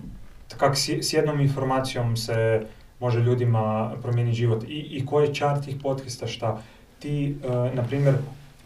kak 0.56 0.76
s, 0.76 0.88
s 0.88 1.12
jednom 1.12 1.40
informacijom 1.40 2.16
se 2.16 2.66
može 3.00 3.20
ljudima 3.20 3.92
promijeniti 4.02 4.36
život. 4.36 4.64
I, 4.64 4.66
i 4.90 5.06
koji 5.06 5.26
je 5.26 5.34
čar 5.34 5.60
tih 5.64 5.76
podcasta 5.82 6.26
šta 6.26 6.62
ti, 6.98 7.36
e, 7.44 7.74
na 7.74 7.82
primjer, 7.82 8.14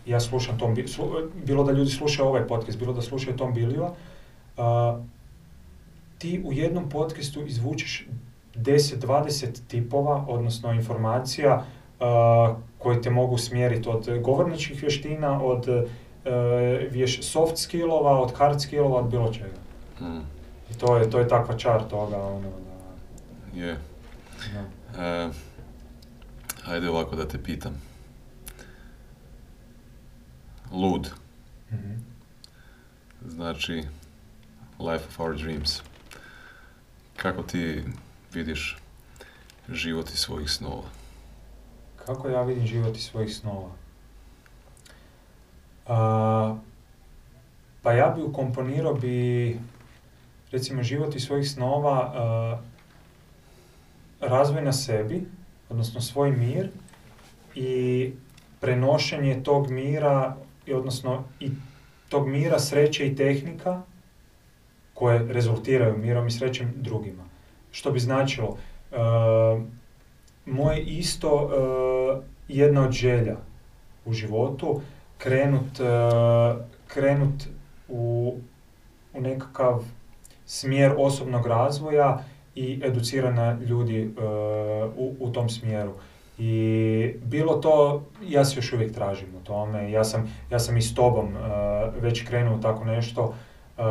ja 0.07 0.21
slušam 0.21 0.59
Tom, 0.59 0.77
bilo 1.45 1.65
da 1.65 1.73
ljudi 1.73 1.91
slušaju 1.91 2.29
ovaj 2.29 2.47
podcast, 2.47 2.79
bilo 2.79 2.93
da 2.93 3.03
slušaju 3.03 3.37
Tom 3.37 3.55
Bilijeva, 3.55 3.95
ti 6.19 6.43
u 6.45 6.53
jednom 6.53 6.89
podcastu 6.89 7.47
izvučeš 7.47 8.07
10-20 8.55 9.61
tipova, 9.69 10.25
odnosno 10.29 10.73
informacija 10.73 11.65
uh, 12.01 12.57
koje 12.79 13.03
te 13.03 13.11
mogu 13.11 13.39
smjeriti 13.39 13.89
od 13.89 14.21
govorničkih 14.21 14.83
vještina, 14.83 15.43
od 15.43 15.69
uh, 15.69 15.83
vješ, 16.91 17.23
soft 17.23 17.59
skillova, 17.59 18.21
od 18.21 18.33
hard 18.37 18.61
skillova, 18.61 19.01
od 19.01 19.11
bilo 19.11 19.33
čega. 19.33 19.57
Mm, 20.01 20.21
I 20.71 20.79
to 20.79 20.97
je, 20.97 21.11
to 21.11 21.19
je 21.19 21.29
takva 21.29 21.57
čar 21.57 21.83
toga, 21.91 22.17
ono, 22.17 22.49
da, 23.55 23.61
je. 23.61 23.77
da. 24.53 25.03
E, 25.03 25.31
ajde 26.67 26.91
ovako 26.91 27.17
da 27.17 27.29
te 27.29 27.43
pitam. 27.43 27.92
Lud, 30.73 31.11
Mhm. 31.73 31.93
znači 33.29 33.75
life 34.79 35.05
of 35.09 35.21
our 35.21 35.37
dreams. 35.43 35.81
Kako 37.17 37.43
ti 37.43 37.85
vidiš 38.33 38.77
život 39.69 40.11
iz 40.11 40.19
svojih 40.19 40.51
snova? 40.51 40.89
Kako 42.07 42.29
ja 42.29 42.43
vidim 42.43 42.67
život 42.67 42.97
iz 42.97 43.03
svojih 43.03 43.35
snova? 43.37 43.71
A, 45.87 46.57
pa 47.83 47.93
ja 47.93 48.09
bi 48.17 48.23
ukomponirao 48.23 48.95
bi, 48.95 49.59
recimo, 50.53 50.83
život 50.83 51.15
iz 51.17 51.23
svojih 51.23 51.51
snova 51.51 52.13
a, 52.15 52.61
razvoj 54.21 54.63
na 54.63 54.73
sebi, 54.73 55.27
odnosno 55.69 56.01
svoj 56.01 56.31
mir 56.33 56.71
i 57.55 58.13
prenošenje 58.61 59.43
tog 59.45 59.71
mira, 59.71 60.37
i 60.37 60.42
odnosno 60.71 61.25
i 61.41 61.51
tog 62.09 62.29
mira, 62.29 62.59
sreće 62.59 63.07
i 63.07 63.17
tehnika 63.17 63.83
koje 64.95 65.33
rezultiraju 65.33 65.99
mirom 65.99 66.27
i 66.27 66.31
srećem 66.31 66.73
drugima. 66.77 67.23
Što 67.71 67.91
bi 67.91 68.01
značilo, 68.01 68.57
e, 68.93 68.97
moje 70.47 70.83
isto 70.83 71.51
e, 71.51 72.23
jedna 72.49 72.85
od 72.85 72.93
želja 72.93 73.37
u 74.05 74.13
životu 74.13 74.81
krenut, 75.19 75.81
e, 75.81 75.85
krenut 76.87 77.45
u, 77.89 78.35
u 79.15 79.21
nekakav 79.21 79.85
smjer 80.47 80.95
osobnog 80.99 81.47
razvoja 81.47 82.25
i 82.55 82.81
educirana 82.85 83.59
ljudi 83.61 84.11
u, 84.97 85.15
u 85.21 85.33
tom 85.33 85.49
smjeru. 85.49 85.93
I 86.39 87.15
bilo 87.23 87.55
to, 87.55 88.03
ja 88.23 88.45
se 88.45 88.59
još 88.59 88.73
uvijek 88.73 88.93
tražim 88.95 89.29
u 89.37 89.45
tome, 89.45 89.91
ja 89.91 90.05
sam, 90.05 90.35
ja 90.51 90.59
sam 90.59 90.77
i 90.77 90.83
s 90.83 90.95
tobom 90.95 91.29
e, 91.29 91.41
već 92.01 92.25
krenuo 92.25 92.59
tako 92.59 92.85
nešto 92.85 93.35
e, 93.79 93.83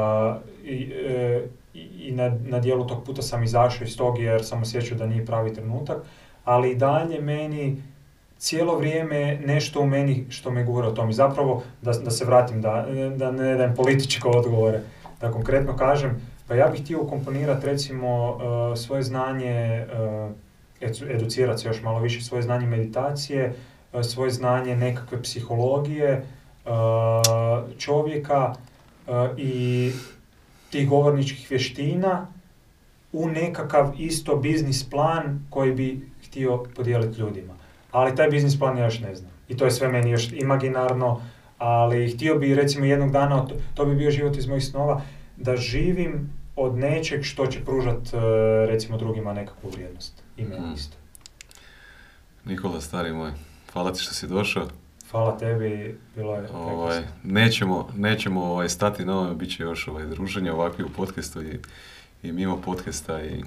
i, 0.64 0.92
e, 1.08 1.42
i- 1.74 2.12
na, 2.12 2.38
na 2.42 2.60
dijelu 2.60 2.88
tog 2.88 3.04
puta 3.04 3.22
sam 3.22 3.44
izašao 3.44 3.86
iz 3.86 3.98
tog 3.98 4.20
jer 4.20 4.46
sam 4.46 4.62
osjećao 4.62 4.98
da 4.98 5.06
nije 5.06 5.26
pravi 5.26 5.54
trenutak, 5.54 5.98
ali 6.46 6.72
i 6.72 6.76
dalje 6.76 7.22
meni 7.22 7.82
cijelo 8.38 8.78
vrijeme 8.78 9.40
nešto 9.46 9.82
u 9.82 9.88
meni 9.88 10.26
što 10.30 10.52
me 10.52 10.64
gura 10.64 10.88
o 10.88 10.92
tom. 10.92 11.10
I 11.10 11.14
zapravo, 11.14 11.64
da, 11.82 11.92
da 11.92 12.12
se 12.12 12.26
vratim, 12.26 12.62
da, 12.62 12.86
da 13.18 13.32
ne 13.32 13.56
dajem 13.56 13.76
političke 13.76 14.28
odgovore, 14.28 14.82
da 15.22 15.32
konkretno 15.32 15.76
kažem, 15.76 16.22
pa 16.48 16.56
ja 16.56 16.68
bih 16.68 16.82
htio 16.82 17.02
ukomponirati 17.02 17.66
recimo 17.66 18.38
svoje 18.76 19.04
znanje, 19.04 19.86
educirati 21.10 21.62
se 21.62 21.68
još 21.68 21.82
malo 21.82 22.00
više, 22.00 22.22
svoje 22.22 22.44
znanje 22.44 22.68
meditacije, 22.68 23.54
e, 23.94 24.04
svoje 24.04 24.32
znanje 24.32 24.76
nekakve 24.76 25.22
psihologije, 25.22 26.10
e, 26.10 26.24
čovjeka 27.78 28.54
e, 29.08 29.12
i 29.38 29.92
tih 30.70 30.90
govorničkih 30.90 31.50
vještina 31.50 32.28
u 33.14 33.30
nekakav 33.30 33.94
isto 33.98 34.36
biznis 34.36 34.90
plan 34.90 35.46
koji 35.50 35.74
bi 35.74 36.10
htio 36.28 36.64
podijeliti 36.76 37.20
ljudima. 37.20 37.54
Ali 37.92 38.16
taj 38.16 38.30
biznis 38.30 38.60
plan 38.60 38.78
ja 38.78 38.86
još 38.86 39.00
ne 39.00 39.16
znam. 39.16 39.32
I 39.50 39.58
to 39.58 39.66
je 39.66 39.72
sve 39.72 39.88
meni 39.88 40.12
još 40.12 40.32
imaginarno, 40.32 41.22
ali 41.58 42.12
htio 42.12 42.36
bi 42.36 42.56
recimo 42.56 42.86
jednog 42.86 43.12
dana, 43.12 43.48
to, 43.74 43.86
bi 43.86 43.96
bio 43.96 44.12
život 44.12 44.38
iz 44.38 44.48
mojih 44.48 44.66
snova, 44.66 45.02
da 45.38 45.56
živim 45.56 46.30
od 46.56 46.78
nečeg 46.78 47.24
što 47.24 47.48
će 47.48 47.66
pružat 47.66 48.14
e, 48.14 48.18
recimo 48.66 48.98
drugima 48.98 49.34
nekakvu 49.34 49.70
vrijednost. 49.70 50.21
I 50.42 50.46
meni 50.46 50.74
isto. 50.76 50.98
Nikola, 52.46 52.82
stari 52.82 53.14
moj, 53.14 53.32
hvala 53.74 53.94
ti 53.94 54.00
što 54.02 54.14
si 54.14 54.28
došao. 54.28 54.68
Hvala 55.12 55.38
tebi, 55.38 56.00
bilo 56.16 56.36
je 56.36 56.50
Ovaj, 56.54 57.04
nećemo, 57.24 57.90
nećemo 57.98 58.44
ovaj, 58.44 58.70
stati 58.70 59.06
na 59.06 59.16
ovome, 59.18 59.36
bit 59.36 59.56
će 59.58 59.64
još 59.64 59.88
ovaj, 59.88 60.06
druženje 60.06 60.52
ovakvi 60.52 60.84
u 60.84 60.90
podcastu 60.90 61.42
i, 61.44 61.60
i 62.24 62.32
mimo 62.32 62.62
podcasta 62.62 63.24
i 63.24 63.42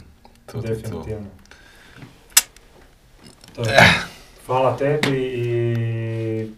to, 0.46 0.52
to, 0.52 0.62
to. 0.62 0.68
Definitivno. 0.68 1.26
To 3.54 3.62
je. 3.62 3.78
Hvala 4.46 4.76
tebi 4.76 5.18
i 5.18 6.50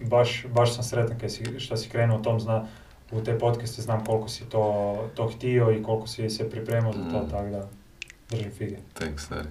baš, 0.00 0.44
baš 0.46 0.74
sam 0.74 0.84
sretan 0.84 1.18
kaj 1.18 1.28
si, 1.28 1.60
što 1.60 1.76
si 1.76 1.88
krenuo 1.88 2.18
u 2.18 2.22
tom 2.22 2.40
zna, 2.40 2.66
u 3.10 3.20
te 3.20 3.38
podcaste, 3.38 3.82
znam 3.82 4.04
koliko 4.04 4.28
si 4.28 4.44
to, 4.44 4.96
to 5.14 5.28
htio 5.28 5.72
i 5.72 5.82
koliko 5.82 6.06
si 6.06 6.30
se 6.30 6.50
pripremao 6.50 6.92
za 6.92 7.10
to, 7.10 7.22
Mm. 7.26 7.30
tako 7.30 7.46
da 7.48 7.68
držim 8.30 8.50
fige. 8.58 8.76
Thanks, 8.94 9.24
stari. 9.24 9.48